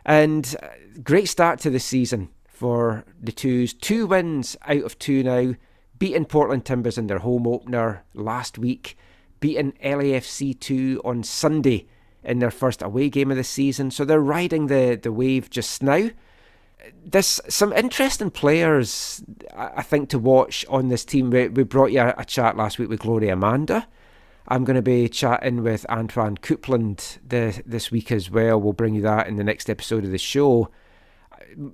and 0.05 0.57
uh, 0.61 0.69
great 1.03 1.29
start 1.29 1.61
to 1.61 1.71
the 1.71 1.79
season 1.79 2.31
for 2.49 3.05
the 3.23 3.31
twos. 3.31 3.73
Two 3.73 4.07
wins 4.09 4.57
out 4.67 4.83
of 4.83 4.99
two 4.99 5.23
now, 5.23 5.55
beating 6.05 6.27
Portland 6.27 6.67
Timbers 6.67 6.99
in 6.99 7.07
their 7.07 7.21
home 7.21 7.47
opener 7.47 8.05
last 8.13 8.59
week, 8.59 8.95
beating 9.41 9.73
LAFC 9.83 10.61
two 10.61 11.01
on 11.03 11.23
Sunday 11.23 11.87
in 12.23 12.41
their 12.41 12.51
first 12.51 12.83
away 12.83 13.09
game 13.09 13.31
of 13.31 13.39
the 13.39 13.43
season. 13.43 13.91
So 13.91 14.05
they're 14.05 14.21
riding 14.21 14.67
the 14.67 15.01
the 15.03 15.11
wave 15.11 15.49
just 15.49 15.83
now. 15.83 16.11
There's 17.03 17.41
some 17.49 17.73
interesting 17.73 18.31
players, 18.31 19.25
I 19.57 19.71
I 19.77 19.83
think, 19.83 20.11
to 20.11 20.19
watch 20.19 20.67
on 20.69 20.89
this 20.89 21.07
team. 21.07 21.31
We, 21.31 21.49
we 21.49 21.63
brought 21.63 21.91
you 21.91 22.03
a, 22.03 22.15
a 22.19 22.25
chat 22.27 22.55
last 22.55 22.79
week 22.79 22.91
with 22.91 23.01
Gloire 23.01 23.33
Amanda. 23.33 23.89
I'm 24.47 24.65
going 24.65 24.77
to 24.77 24.83
be 24.83 25.09
chatting 25.09 25.63
with 25.63 25.87
Antoine 25.89 26.37
Coupland 26.37 27.17
the, 27.27 27.63
this 27.65 27.91
week 27.91 28.13
as 28.13 28.31
well. 28.31 28.61
We'll 28.61 28.75
bring 28.75 28.95
you 28.95 29.01
that 29.01 29.27
in 29.27 29.37
the 29.37 29.45
next 29.45 29.71
episode 29.71 30.05
of 30.05 30.11
the 30.11 30.19
show. 30.19 30.69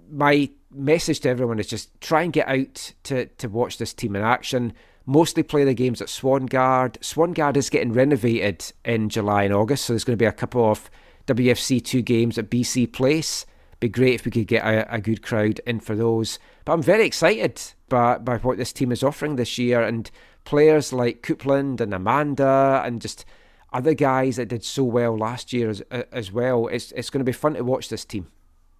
My 0.08 0.50
message 0.70 1.20
to 1.20 1.28
everyone 1.28 1.58
is 1.58 1.66
just 1.66 2.00
try 2.00 2.22
and 2.22 2.32
get 2.32 2.48
out 2.48 2.92
to, 3.04 3.26
to 3.26 3.48
watch 3.48 3.78
this 3.78 3.92
team 3.92 4.16
in 4.16 4.22
action. 4.22 4.72
Mostly 5.06 5.42
play 5.42 5.64
the 5.64 5.74
games 5.74 6.00
at 6.00 6.08
Swangard. 6.08 6.98
Swangard 6.98 7.56
is 7.56 7.70
getting 7.70 7.92
renovated 7.92 8.72
in 8.84 9.08
July 9.08 9.44
and 9.44 9.54
August, 9.54 9.84
so 9.84 9.92
there's 9.92 10.04
going 10.04 10.16
to 10.16 10.22
be 10.22 10.26
a 10.26 10.32
couple 10.32 10.70
of 10.70 10.90
WFC2 11.26 12.04
games 12.04 12.38
at 12.38 12.50
BC 12.50 12.92
Place. 12.92 13.46
Be 13.80 13.88
great 13.88 14.14
if 14.14 14.24
we 14.24 14.30
could 14.30 14.46
get 14.46 14.64
a, 14.64 14.94
a 14.94 15.00
good 15.00 15.22
crowd 15.22 15.60
in 15.66 15.80
for 15.80 15.96
those. 15.96 16.38
But 16.64 16.74
I'm 16.74 16.82
very 16.82 17.06
excited 17.06 17.60
by, 17.88 18.18
by 18.18 18.36
what 18.38 18.58
this 18.58 18.72
team 18.72 18.92
is 18.92 19.02
offering 19.02 19.36
this 19.36 19.58
year 19.58 19.82
and 19.82 20.10
players 20.44 20.92
like 20.92 21.22
Coupland 21.22 21.80
and 21.80 21.94
Amanda 21.94 22.82
and 22.84 23.00
just 23.00 23.24
other 23.72 23.94
guys 23.94 24.36
that 24.36 24.48
did 24.48 24.64
so 24.64 24.84
well 24.84 25.16
last 25.16 25.52
year 25.52 25.70
as, 25.70 25.80
as 25.90 26.30
well. 26.30 26.66
It's, 26.68 26.92
it's 26.92 27.08
going 27.08 27.20
to 27.20 27.24
be 27.24 27.32
fun 27.32 27.54
to 27.54 27.64
watch 27.64 27.88
this 27.88 28.04
team. 28.04 28.26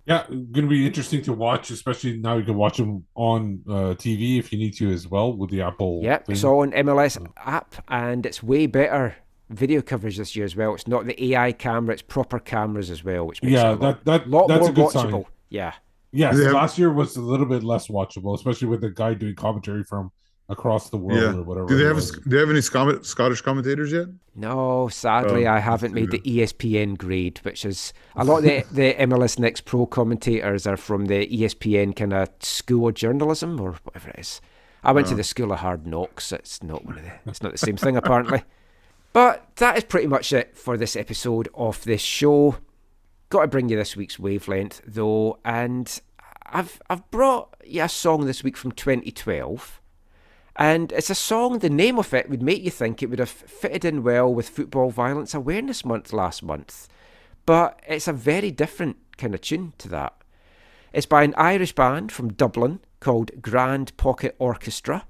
Yeah, 0.07 0.27
going 0.29 0.53
to 0.53 0.69
be 0.69 0.87
interesting 0.87 1.23
to 1.23 1.33
watch, 1.33 1.71
especially 1.71 2.17
now 2.17 2.37
you 2.37 2.45
can 2.45 2.55
watch 2.57 2.79
them 2.79 3.05
on 3.15 3.61
uh, 3.69 3.73
TV 3.95 4.39
if 4.39 4.53
you 4.53 4.59
need 4.59 4.75
to 4.77 4.91
as 4.93 5.07
well 5.07 5.33
with 5.37 5.51
the 5.51 5.63
Apple. 5.63 6.01
Yep, 6.03 6.27
thing. 6.27 6.33
it's 6.35 6.43
all 6.45 6.61
on 6.61 6.73
MLS 6.73 7.25
app, 7.37 7.75
and 7.89 8.25
it's 8.27 8.43
way 8.43 8.67
better 8.67 9.15
video 9.51 9.83
coverage 9.83 10.17
this 10.17 10.35
year 10.35 10.45
as 10.45 10.57
well. 10.57 10.75
It's 10.75 10.89
not 10.89 11.07
the 11.07 11.33
AI 11.33 11.53
camera; 11.53 11.93
it's 11.93 12.03
proper 12.03 12.39
cameras 12.39 12.91
as 12.91 13.05
well, 13.05 13.27
which 13.27 13.43
makes 13.43 13.53
Yeah, 13.53 13.73
it 13.73 13.79
a 13.81 13.83
lot, 13.83 14.05
that- 14.05 14.05
that- 14.05 14.31
lot 14.31 14.49
that's 14.49 14.61
more 14.61 14.71
a 14.71 14.73
good 14.73 14.91
sign. 14.91 15.07
watchable. 15.13 15.25
Yeah, 15.51 15.75
Yes, 16.13 16.37
They 16.37 16.45
have- 16.45 16.55
last 16.55 16.77
year 16.79 16.93
was 16.93 17.17
a 17.17 17.21
little 17.21 17.47
bit 17.47 17.63
less 17.63 17.87
watchable, 17.87 18.35
especially 18.35 18.67
with 18.67 18.81
the 18.81 18.91
guy 18.91 19.15
doing 19.15 19.37
commentary 19.37 19.85
from 19.85 20.11
across 20.51 20.91
the 20.91 20.97
world 20.99 21.19
Yeah. 21.21 21.39
or 21.39 21.43
whatever. 21.43 21.67
Do 21.69 21.79
they 21.79 21.85
have 21.85 21.97
was. 21.97 22.11
do 22.11 22.21
they 22.27 22.39
have 22.39 22.51
any 22.51 22.61
Scot- 22.61 23.07
Scottish 23.07 23.41
commentators 23.41 23.93
yet? 23.93 24.09
No, 24.35 24.89
sadly, 24.89 25.47
Oh, 25.47 25.53
I 25.53 25.59
haven't 25.61 25.95
made 25.95 26.11
the 26.11 26.21
ESPN 26.21 26.97
grade, 26.99 27.39
which 27.43 27.65
is 27.65 27.93
a 28.17 28.25
lot 28.25 28.39
of 28.39 28.45
the, 28.45 28.65
the 28.73 28.95
MLS 29.07 29.39
Next 29.39 29.63
Pro 29.65 29.87
commentators 29.87 30.67
are 30.67 30.77
from 30.77 31.07
the 31.07 31.27
ESPN 31.27 31.95
kind 31.97 32.13
of 32.13 32.29
school 32.41 32.89
of 32.89 32.95
journalism 32.95 33.61
or 33.61 33.73
whatever 33.85 34.11
it 34.11 34.19
is. 34.21 34.41
I 34.83 34.93
went 34.93 35.07
to 35.09 35.15
Oh. 35.15 35.17
the 35.17 35.25
School 35.25 35.53
of 35.53 35.59
Hard 35.61 35.87
Knocks. 35.87 36.33
It's 36.33 36.63
not 36.63 36.85
one 36.85 36.99
of 36.99 37.05
the. 37.05 37.13
It's 37.27 37.43
not 37.43 37.53
the 37.53 37.59
same 37.59 37.77
thing 37.77 37.97
apparently. 37.97 38.43
But 39.13 39.57
that 39.57 39.77
is 39.77 39.83
pretty 39.83 40.07
much 40.07 40.33
it 40.33 40.57
for 40.57 40.77
this 40.77 40.95
episode 40.95 41.49
of 41.55 41.83
this 41.83 42.01
show. 42.01 42.59
Got 43.29 43.41
to 43.43 43.49
bring 43.49 43.69
you 43.69 43.77
this 43.77 43.97
week's 43.97 44.21
wavelength 44.21 44.81
though, 44.87 45.39
and 45.45 46.01
I've 46.47 46.81
I've 46.89 47.11
brought 47.11 47.57
you 47.65 47.83
a 47.83 47.89
song 47.89 48.27
this 48.27 48.45
week 48.45 48.57
from 48.57 48.71
2012, 48.71 49.80
and 50.57 50.93
it's 50.93 51.11
a 51.11 51.15
song. 51.15 51.59
The 51.59 51.71
name 51.71 51.99
of 51.99 52.13
it 52.15 52.29
would 52.29 52.43
make 52.43 52.63
you 52.63 52.71
think 52.71 53.03
it 53.03 53.11
would 53.11 53.19
have 53.19 53.31
fitted 53.31 53.85
in 53.85 54.03
well 54.03 54.33
with 54.33 54.49
Football 54.49 54.91
Violence 54.91 55.35
Awareness 55.35 55.85
Month 55.85 56.13
last 56.13 56.43
month, 56.43 56.89
but 57.47 57.81
it's 57.87 58.09
a 58.09 58.13
very 58.13 58.51
different 58.51 58.97
kind 59.17 59.35
of 59.35 59.41
tune 59.41 59.73
to 59.79 59.89
that. 59.89 60.15
It's 60.93 61.07
by 61.07 61.23
an 61.23 61.35
Irish 61.37 61.75
band 61.75 62.11
from 62.11 62.33
Dublin 62.33 62.81
called 62.99 63.43
Grand 63.43 63.97
Pocket 63.97 64.35
Orchestra. 64.39 65.07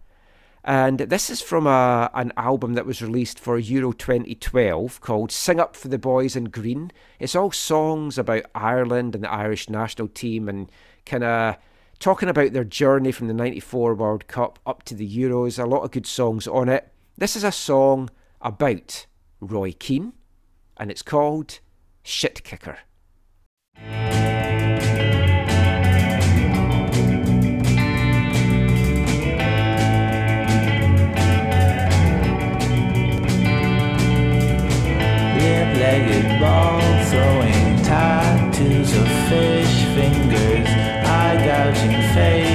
And 0.63 0.99
this 0.99 1.31
is 1.31 1.41
from 1.41 1.67
a, 1.67 2.11
an 2.13 2.33
album 2.37 2.75
that 2.75 2.85
was 2.85 3.01
released 3.01 3.41
for 3.41 3.59
Euro 3.59 3.93
2012 3.93 5.01
called 5.01 5.33
Sing 5.33 5.59
Up 5.59 5.75
for 5.75 5.89
the 5.89 5.99
Boys 5.99 6.37
in 6.37 6.45
Green. 6.45 6.93
It's 7.19 7.35
all 7.35 7.51
songs 7.51 8.19
about 8.19 8.45
Ireland 8.55 9.15
and 9.15 9.25
the 9.25 9.33
Irish 9.33 9.71
national 9.71 10.09
team 10.09 10.51
and 10.51 10.71
kind 11.07 11.25
of 11.25 11.57
talking 12.01 12.31
about 12.31 12.53
their 12.55 12.65
journey 12.65 13.13
from 13.13 13.29
the 13.29 13.35
94 13.35 13.95
World 13.95 14.27
Cup 14.27 14.59
up 14.67 14.83
to 14.85 14.95
the 14.95 15.09
Euros. 15.09 15.63
A 15.63 15.67
lot 15.67 15.83
of 15.83 15.91
good 15.91 16.07
songs 16.07 16.49
on 16.49 16.69
it. 16.69 16.91
This 17.17 17.37
is 17.37 17.45
a 17.45 17.53
song 17.53 18.09
about 18.41 19.07
Roy 19.41 19.73
Keane 19.73 20.15
and 20.79 20.91
it's 20.91 21.03
called 21.03 21.61
Shit 22.03 22.43
Kicker. 22.43 22.79
Limp-legged 35.37 36.41
ball 36.41 36.81
throwing 37.05 37.83
tattoos 37.85 38.97
of 38.97 39.07
eye 39.07 39.60
gouging, 42.15 42.50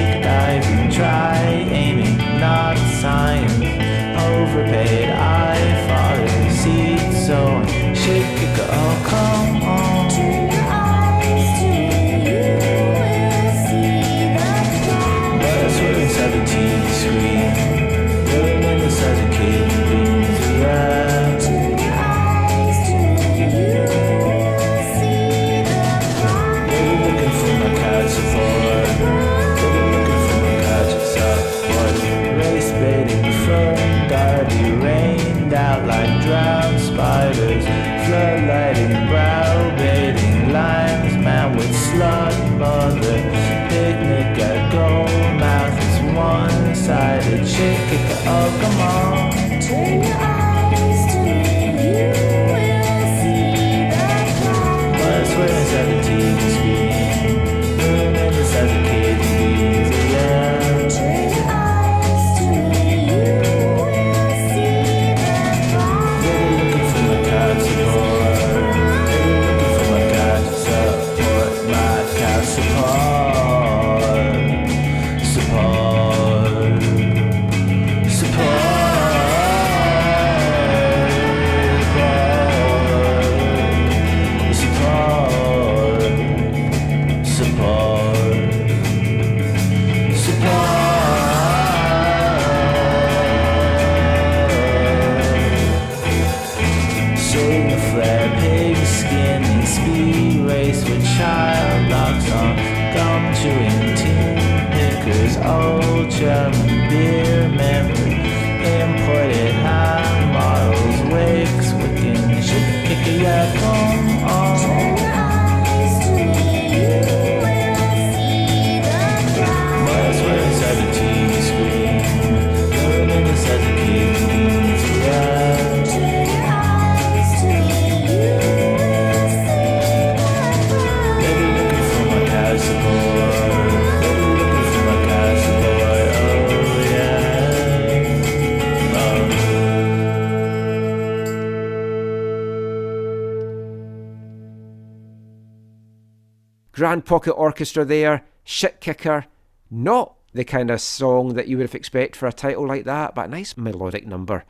Grand 146.86 147.04
Pocket 147.04 147.32
Orchestra 147.32 147.84
there, 147.84 148.24
Shit 148.44 148.80
Kicker. 148.80 149.26
Not 149.72 150.14
the 150.32 150.44
kind 150.44 150.70
of 150.70 150.80
song 150.80 151.34
that 151.34 151.48
you 151.48 151.56
would 151.56 151.64
have 151.64 151.74
expect 151.74 152.14
for 152.14 152.28
a 152.28 152.32
title 152.32 152.64
like 152.64 152.84
that, 152.84 153.12
but 153.12 153.26
a 153.26 153.28
nice 153.28 153.56
melodic 153.56 154.06
number. 154.06 154.44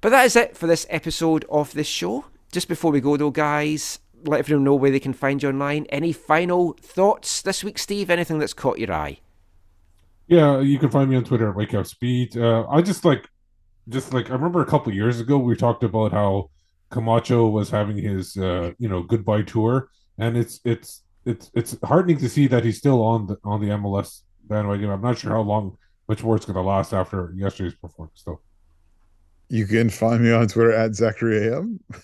But 0.00 0.08
that 0.08 0.24
is 0.24 0.34
it 0.34 0.56
for 0.56 0.66
this 0.66 0.86
episode 0.88 1.44
of 1.50 1.74
this 1.74 1.86
show. 1.86 2.24
Just 2.50 2.68
before 2.68 2.90
we 2.90 3.02
go 3.02 3.18
though, 3.18 3.30
guys, 3.30 3.98
let 4.24 4.38
everyone 4.38 4.64
know 4.64 4.76
where 4.76 4.90
they 4.90 4.98
can 4.98 5.12
find 5.12 5.42
you 5.42 5.50
online. 5.50 5.84
Any 5.90 6.10
final 6.10 6.72
thoughts 6.80 7.42
this 7.42 7.62
week, 7.62 7.78
Steve? 7.78 8.08
Anything 8.08 8.38
that's 8.38 8.54
caught 8.54 8.78
your 8.78 8.90
eye? 8.94 9.20
Yeah, 10.26 10.60
you 10.60 10.78
can 10.78 10.88
find 10.88 11.10
me 11.10 11.16
on 11.16 11.24
Twitter 11.24 11.50
at 11.50 11.54
Wake 11.54 11.74
Up 11.74 11.86
Speed. 11.86 12.38
Uh, 12.38 12.66
I 12.70 12.80
just 12.80 13.04
like, 13.04 13.28
just 13.90 14.14
like 14.14 14.30
I 14.30 14.32
remember 14.32 14.62
a 14.62 14.66
couple 14.66 14.94
years 14.94 15.20
ago 15.20 15.36
we 15.36 15.54
talked 15.54 15.84
about 15.84 16.12
how 16.12 16.48
Camacho 16.88 17.46
was 17.50 17.68
having 17.68 17.98
his, 17.98 18.38
uh, 18.38 18.72
you 18.78 18.88
know, 18.88 19.02
goodbye 19.02 19.42
tour, 19.42 19.90
and 20.16 20.34
it's 20.34 20.60
it's 20.64 21.02
it's 21.24 21.50
it's 21.54 21.76
heartening 21.84 22.18
to 22.18 22.28
see 22.28 22.46
that 22.48 22.64
he's 22.64 22.78
still 22.78 23.02
on 23.02 23.26
the 23.26 23.36
on 23.44 23.60
the 23.60 23.68
MLS 23.68 24.22
bandwagon. 24.44 24.90
I'm 24.90 25.02
not 25.02 25.18
sure 25.18 25.32
how 25.32 25.40
long, 25.40 25.76
much 26.08 26.22
more 26.22 26.36
it's 26.36 26.46
going 26.46 26.56
to 26.56 26.62
last 26.62 26.92
after 26.92 27.32
yesterday's 27.36 27.74
performance, 27.74 28.22
though. 28.24 28.40
You 29.48 29.66
can 29.66 29.90
find 29.90 30.22
me 30.22 30.32
on 30.32 30.48
Twitter 30.48 30.72
at 30.72 30.94
Zachary 30.94 31.48
AM. 31.48 31.80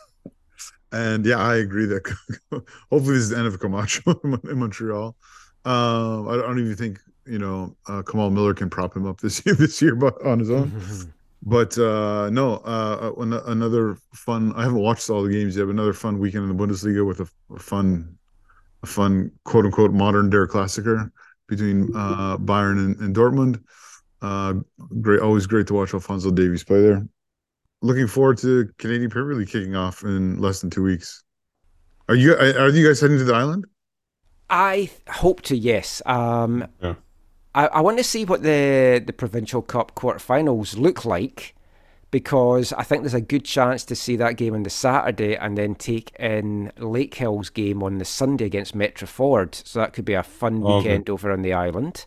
And 0.95 1.27
yeah, 1.27 1.39
I 1.39 1.57
agree 1.57 1.87
that 1.87 2.07
hopefully 2.53 3.15
this 3.15 3.25
is 3.25 3.31
the 3.31 3.39
end 3.39 3.49
of 3.49 3.59
Camacho 3.59 4.15
in 4.25 4.59
Montreal. 4.59 5.17
Um, 5.65 6.29
I 6.29 6.37
don't 6.37 6.61
even 6.61 6.77
think 6.77 7.01
you 7.27 7.39
know 7.39 7.77
uh, 7.89 8.03
Kamal 8.03 8.31
Miller 8.31 8.55
can 8.55 8.71
prop 8.71 8.97
him 8.97 9.05
up 9.05 9.21
this 9.21 9.45
year 9.45 9.57
this 9.57 9.83
year, 9.83 9.97
but 9.97 10.25
on 10.25 10.39
his 10.39 10.51
own. 10.51 10.71
but 11.43 11.77
uh, 11.79 12.31
no, 12.31 12.59
uh, 12.59 13.13
another 13.19 13.99
fun. 14.13 14.53
I 14.55 14.63
haven't 14.63 14.79
watched 14.79 15.11
all 15.11 15.25
the 15.25 15.33
games 15.33 15.57
yet, 15.57 15.65
but 15.65 15.71
another 15.71 15.95
fun 15.95 16.21
weekend 16.21 16.49
in 16.49 16.57
the 16.57 16.65
Bundesliga 16.65 17.05
with 17.05 17.19
a, 17.19 17.29
a 17.53 17.59
fun, 17.59 18.17
a 18.85 18.87
fun 18.87 19.31
quote 19.45 19.65
unquote 19.65 19.93
modern 19.93 20.31
Der 20.31 20.47
Klassiker 20.47 21.11
between 21.49 21.91
uh, 21.95 22.37
Bayern 22.39 22.79
and, 22.79 23.01
and 23.01 23.17
Dortmund. 23.17 23.61
Uh, 24.23 24.55
great, 25.01 25.21
always 25.21 25.47
great 25.47 25.67
to 25.67 25.75
watch 25.75 25.93
Alphonso 25.93 26.31
Davies 26.31 26.65
play 26.65 26.81
there. 26.81 27.07
Looking 27.83 28.07
forward 28.07 28.39
to 28.39 28.69
Canadian 28.79 29.11
Premier 29.11 29.35
League 29.35 29.49
kicking 29.49 29.77
off 29.77 30.03
in 30.03 30.39
less 30.39 30.61
than 30.61 30.71
two 30.71 30.83
weeks. 30.83 31.23
Are 32.09 32.15
you 32.15 32.35
are 32.35 32.69
you 32.69 32.87
guys 32.87 33.01
heading 33.01 33.19
to 33.19 33.25
the 33.25 33.35
island? 33.35 33.65
I 34.51 34.91
hope 35.09 35.41
to, 35.43 35.57
yes. 35.57 36.03
Um, 36.07 36.67
Yeah. 36.83 36.95
I, 37.55 37.67
I 37.67 37.81
want 37.81 37.99
to 37.99 38.05
see 38.05 38.25
what 38.25 38.43
the 38.43 39.03
the 39.05 39.13
provincial 39.13 39.63
cup 39.63 39.95
quarterfinals 39.95 40.77
look 40.77 41.05
like 41.05 41.55
because 42.15 42.73
I 42.75 42.85
think 42.85 43.03
there's 43.03 43.13
a 43.13 43.21
good 43.21 43.45
chance 43.45 43.85
to 43.87 43.97
see 43.97 44.15
that 44.15 44.37
game 44.37 44.55
on 44.55 44.63
the 44.63 44.71
Saturday 44.71 45.35
and 45.37 45.59
then 45.59 45.75
take 45.75 46.15
in 46.21 46.71
Lakehill's 46.79 47.51
game 47.51 47.83
on 47.83 47.99
the 47.99 48.05
Sunday 48.05 48.45
against 48.45 48.73
Metro-Ford. 48.73 49.53
So 49.57 49.81
that 49.81 49.95
could 49.95 50.05
be 50.05 50.13
a 50.15 50.23
fun 50.23 50.63
Oh, 50.63 50.75
okay. 50.75 50.77
weekend 50.91 51.11
over 51.11 51.33
on 51.33 51.43
the 51.43 51.53
island. 51.53 52.07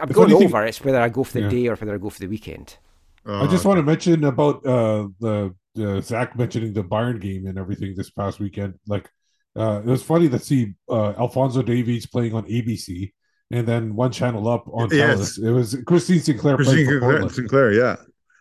I'm 0.00 0.08
The 0.08 0.14
going 0.14 0.30
funny 0.30 0.40
thing- 0.40 0.48
over. 0.52 0.64
It's 0.66 0.82
whether 0.84 1.00
I 1.00 1.08
go 1.08 1.22
for 1.22 1.34
the 1.34 1.42
Yeah. 1.42 1.50
day 1.50 1.68
or 1.68 1.76
whether 1.76 1.94
I 1.94 1.98
go 1.98 2.10
for 2.10 2.18
the 2.18 2.26
weekend. 2.26 2.78
I 3.24 3.46
just 3.46 3.64
want 3.64 3.78
to 3.78 3.84
mention 3.84 4.24
about 4.24 4.66
uh, 4.66 5.06
the 5.20 5.54
uh, 5.78 6.00
Zach 6.00 6.36
mentioning 6.36 6.72
the 6.72 6.82
Bayern 6.82 7.20
game 7.20 7.46
and 7.46 7.58
everything 7.58 7.94
this 7.94 8.10
past 8.10 8.40
weekend. 8.40 8.74
Like, 8.88 9.08
uh, 9.54 9.82
it 9.86 9.88
was 9.88 10.02
funny 10.02 10.28
to 10.30 10.40
see 10.40 10.74
uh, 10.88 11.12
Alphonso 11.16 11.62
Davies 11.62 12.06
playing 12.06 12.34
on 12.34 12.42
ABC 12.46 13.12
and 13.52 13.68
then 13.68 13.94
one 13.94 14.10
channel 14.10 14.48
up 14.48 14.64
on 14.72 14.88
Yes. 14.90 15.38
Telus. 15.38 15.44
It 15.46 15.52
was 15.52 15.76
Christine 15.86 16.18
Sinclair 16.18 16.56
Christine 16.56 16.74
playing 16.74 16.86
for 16.86 16.90
Sinclair, 16.92 17.10
Portland. 17.12 17.34
Sinclair, 17.36 17.72
yeah. 17.72 17.96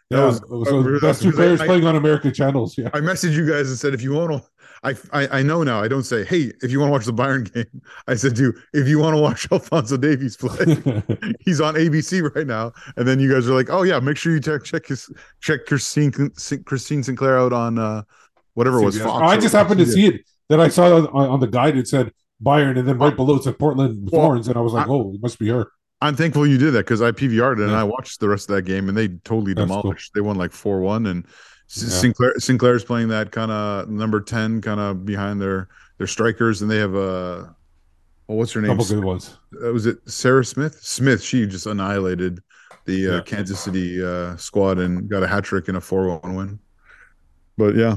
That 0.09 0.17
Yeah, 0.19 0.25
was- 0.25 0.69
so 0.69 0.79
uh, 0.95 0.99
that's 1.01 1.19
two 1.19 1.31
players 1.34 1.59
I- 1.61 1.65
playing 1.65 1.85
on 1.85 1.95
American 1.95 2.34
channels. 2.34 2.77
Yeah, 2.77 2.89
I 2.93 2.99
messaged 3.01 3.34
you 3.34 3.47
guys 3.49 3.69
and 3.69 3.77
said 3.77 3.93
if 3.93 4.01
you 4.01 4.13
want 4.13 4.31
to, 4.31 4.49
I, 4.84 4.93
I 5.11 5.39
I 5.39 5.43
know 5.43 5.63
now. 5.63 5.81
I 5.81 5.88
don't 5.88 6.03
say 6.03 6.23
hey 6.23 6.51
if 6.61 6.71
you 6.71 6.79
want 6.79 6.89
to 6.89 6.91
watch 6.93 7.05
the 7.05 7.13
Bayern 7.13 7.51
game. 7.53 7.81
I 8.07 8.15
said 8.15 8.35
to 8.38 8.43
you 8.43 8.53
if 8.73 8.88
you 8.88 8.99
want 8.99 9.15
to 9.15 9.21
watch 9.21 9.47
Alphonso 9.51 9.97
Davies 9.97 10.38
play, 10.38 10.65
he's 11.41 11.59
on 11.59 11.73
ABC 11.75 12.34
right 12.35 12.47
now. 12.47 12.71
And 12.95 13.07
then 13.07 13.19
you 13.19 13.31
guys 13.34 13.49
are 13.49 13.53
like, 13.53 13.69
oh 13.69 13.84
yeah, 13.84 13.99
make 13.99 14.17
sure 14.17 14.31
you 14.34 14.39
check 14.39 14.63
check 14.63 14.85
his 14.85 15.09
check 15.41 15.65
Christine 15.65 16.11
Christine 16.65 17.03
Sinclair 17.03 17.38
out 17.39 17.51
on 17.53 17.77
uh 17.79 18.03
whatever 18.53 18.79
it 18.79 18.85
was 18.85 18.99
Fox. 19.01 19.29
I 19.29 19.38
just 19.38 19.53
happened 19.53 19.79
to 19.79 19.85
see 19.85 20.05
it. 20.07 20.21
Then 20.47 20.61
I 20.61 20.69
saw 20.69 20.95
on, 20.95 21.07
on 21.29 21.39
the 21.41 21.47
guide 21.47 21.75
it 21.75 21.88
said 21.89 22.13
Bayern, 22.41 22.77
and 22.77 22.88
then 22.88 22.97
right 22.97 23.15
below 23.15 23.35
it 23.35 23.43
said 23.43 23.59
Portland 23.59 24.07
Well, 24.11 24.21
Thorns, 24.21 24.47
and 24.47 24.55
I 24.57 24.61
was 24.61 24.71
like, 24.71 24.88
oh, 24.88 25.11
it 25.13 25.21
must 25.21 25.38
be 25.39 25.49
her. 25.49 25.67
I'm 26.01 26.15
thankful 26.15 26.45
you 26.45 26.57
did 26.57 26.71
that 26.71 26.85
because 26.85 27.01
I 27.01 27.11
PVR'd 27.11 27.59
it 27.59 27.63
and 27.67 27.75
I 27.75 27.83
watched 27.83 28.19
the 28.19 28.29
rest 28.29 28.49
of 28.49 28.55
that 28.55 28.63
game 28.63 28.87
and 28.89 28.97
they 28.97 29.07
totally 29.07 29.53
That's 29.53 29.67
cool. 29.69 29.81
demolished. 29.81 30.13
They 30.13 30.21
won 30.21 30.35
like 30.37 30.51
four 30.51 30.79
one 30.81 31.07
and 31.07 31.25
Yeah. 31.25 31.87
Sinclair 31.89 32.33
Sinclair's 32.39 32.83
playing 32.83 33.07
that 33.09 33.31
kind 33.31 33.51
of 33.51 33.89
number 33.89 34.21
ten 34.21 34.61
kind 34.61 34.79
of 34.79 35.05
behind 35.05 35.41
their 35.41 35.69
their 35.97 36.07
strikers 36.07 36.61
and 36.61 36.69
they 36.69 36.77
have 36.77 36.93
a 36.93 37.55
well, 38.27 38.37
what's 38.39 38.51
her 38.51 38.61
name? 38.61 38.71
Couple 38.71 38.85
good 38.85 39.03
ones. 39.03 39.37
Uh, 39.63 39.71
was 39.71 39.85
it 39.85 39.97
Sarah 40.05 40.43
Smith? 40.45 40.77
Smith. 40.81 41.23
She 41.23 41.47
just 41.47 41.65
annihilated 41.65 42.41
the 42.85 43.07
uh, 43.07 43.15
Yeah. 43.15 43.21
Kansas 43.21 43.59
City 43.59 44.03
uh, 44.03 44.35
squad 44.37 44.77
and 44.79 45.09
got 45.09 45.23
a 45.23 45.27
hat 45.27 45.45
trick 45.45 45.67
and 45.69 45.77
a 45.77 45.81
four 45.81 46.19
one 46.19 46.35
win. 46.35 46.59
But 47.57 47.75
yeah, 47.75 47.95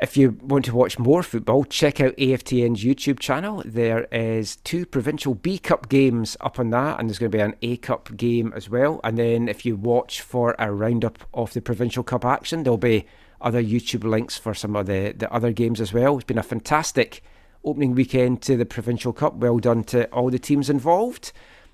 If 0.00 0.16
you 0.16 0.38
want 0.40 0.64
to 0.66 0.76
watch 0.76 0.96
more 0.96 1.24
football, 1.24 1.64
check 1.64 2.00
out 2.00 2.16
AFTN's 2.16 2.84
YouTube 2.84 3.18
channel. 3.18 3.64
There 3.66 4.04
is 4.12 4.54
two 4.54 4.86
provincial 4.86 5.34
B 5.34 5.58
Cup 5.58 5.88
games 5.88 6.36
up 6.40 6.60
on 6.60 6.70
that, 6.70 7.00
and 7.00 7.08
there's 7.08 7.18
going 7.18 7.32
to 7.32 7.36
be 7.36 7.42
an 7.42 7.56
A 7.62 7.78
Cup 7.78 8.16
game 8.16 8.52
as 8.54 8.70
well. 8.70 9.00
And 9.02 9.18
then 9.18 9.48
if 9.48 9.66
you 9.66 9.74
watch 9.74 10.20
for 10.20 10.54
a 10.56 10.72
roundup 10.72 11.18
of 11.34 11.52
the 11.52 11.60
provincial 11.60 12.04
cup 12.04 12.24
action, 12.24 12.62
there'll 12.62 12.78
be 12.78 13.06
other 13.40 13.60
YouTube 13.60 14.04
links 14.04 14.36
for 14.36 14.54
some 14.54 14.76
of 14.76 14.86
the, 14.86 15.14
the 15.16 15.32
other 15.32 15.50
games 15.50 15.80
as 15.80 15.92
well. 15.92 16.14
It's 16.14 16.24
been 16.24 16.38
a 16.38 16.44
fantastic 16.44 17.20
opening 17.64 17.96
weekend 17.96 18.40
to 18.42 18.56
the 18.56 18.66
provincial 18.66 19.12
cup. 19.12 19.34
Well 19.34 19.58
done 19.58 19.82
to 19.84 20.06
all 20.10 20.30
the 20.30 20.38
teams 20.38 20.70
involved. 20.70 21.32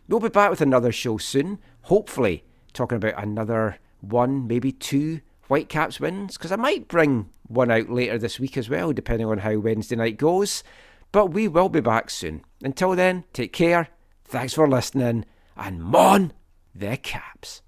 We'll 0.09 0.21
be 0.21 0.31
back 0.31 0.49
with 0.49 0.63
another 0.63 0.93
show 0.93 1.19
soon, 1.19 1.59
hopefully 1.83 2.45
talking 2.73 2.97
about 2.97 3.23
another 3.23 3.81
one, 4.01 4.47
maybe 4.47 4.73
two 4.73 5.21
Whitecaps 5.49 6.01
wins, 6.01 6.37
because 6.37 6.53
I 6.53 6.57
might 6.57 6.89
bring 6.89 7.29
one 7.47 7.71
out 7.71 7.91
later 7.91 8.19
this 8.19 8.41
week 8.41 8.57
as 8.57 8.71
well, 8.71 8.93
depending 8.93 9.27
on 9.27 9.39
how 9.39 9.59
Wednesday 9.59 9.97
night 9.97 10.17
goes. 10.17 10.65
But 11.13 11.27
we 11.27 11.49
will 11.49 11.69
be 11.69 11.81
back 11.81 12.11
soon. 12.11 12.45
Until 12.63 12.97
then, 12.97 13.25
take 13.33 13.53
care, 13.53 13.89
thanks 14.25 14.55
for 14.55 14.69
listening, 14.69 15.27
and 15.57 15.83
mon 15.83 16.33
the 16.75 16.97
Caps. 16.97 17.63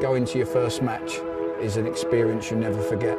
Going 0.00 0.24
to 0.24 0.38
your 0.38 0.46
first 0.46 0.82
match 0.82 1.20
is 1.60 1.76
an 1.76 1.86
experience 1.86 2.50
you 2.50 2.56
never 2.56 2.82
forget. 2.82 3.18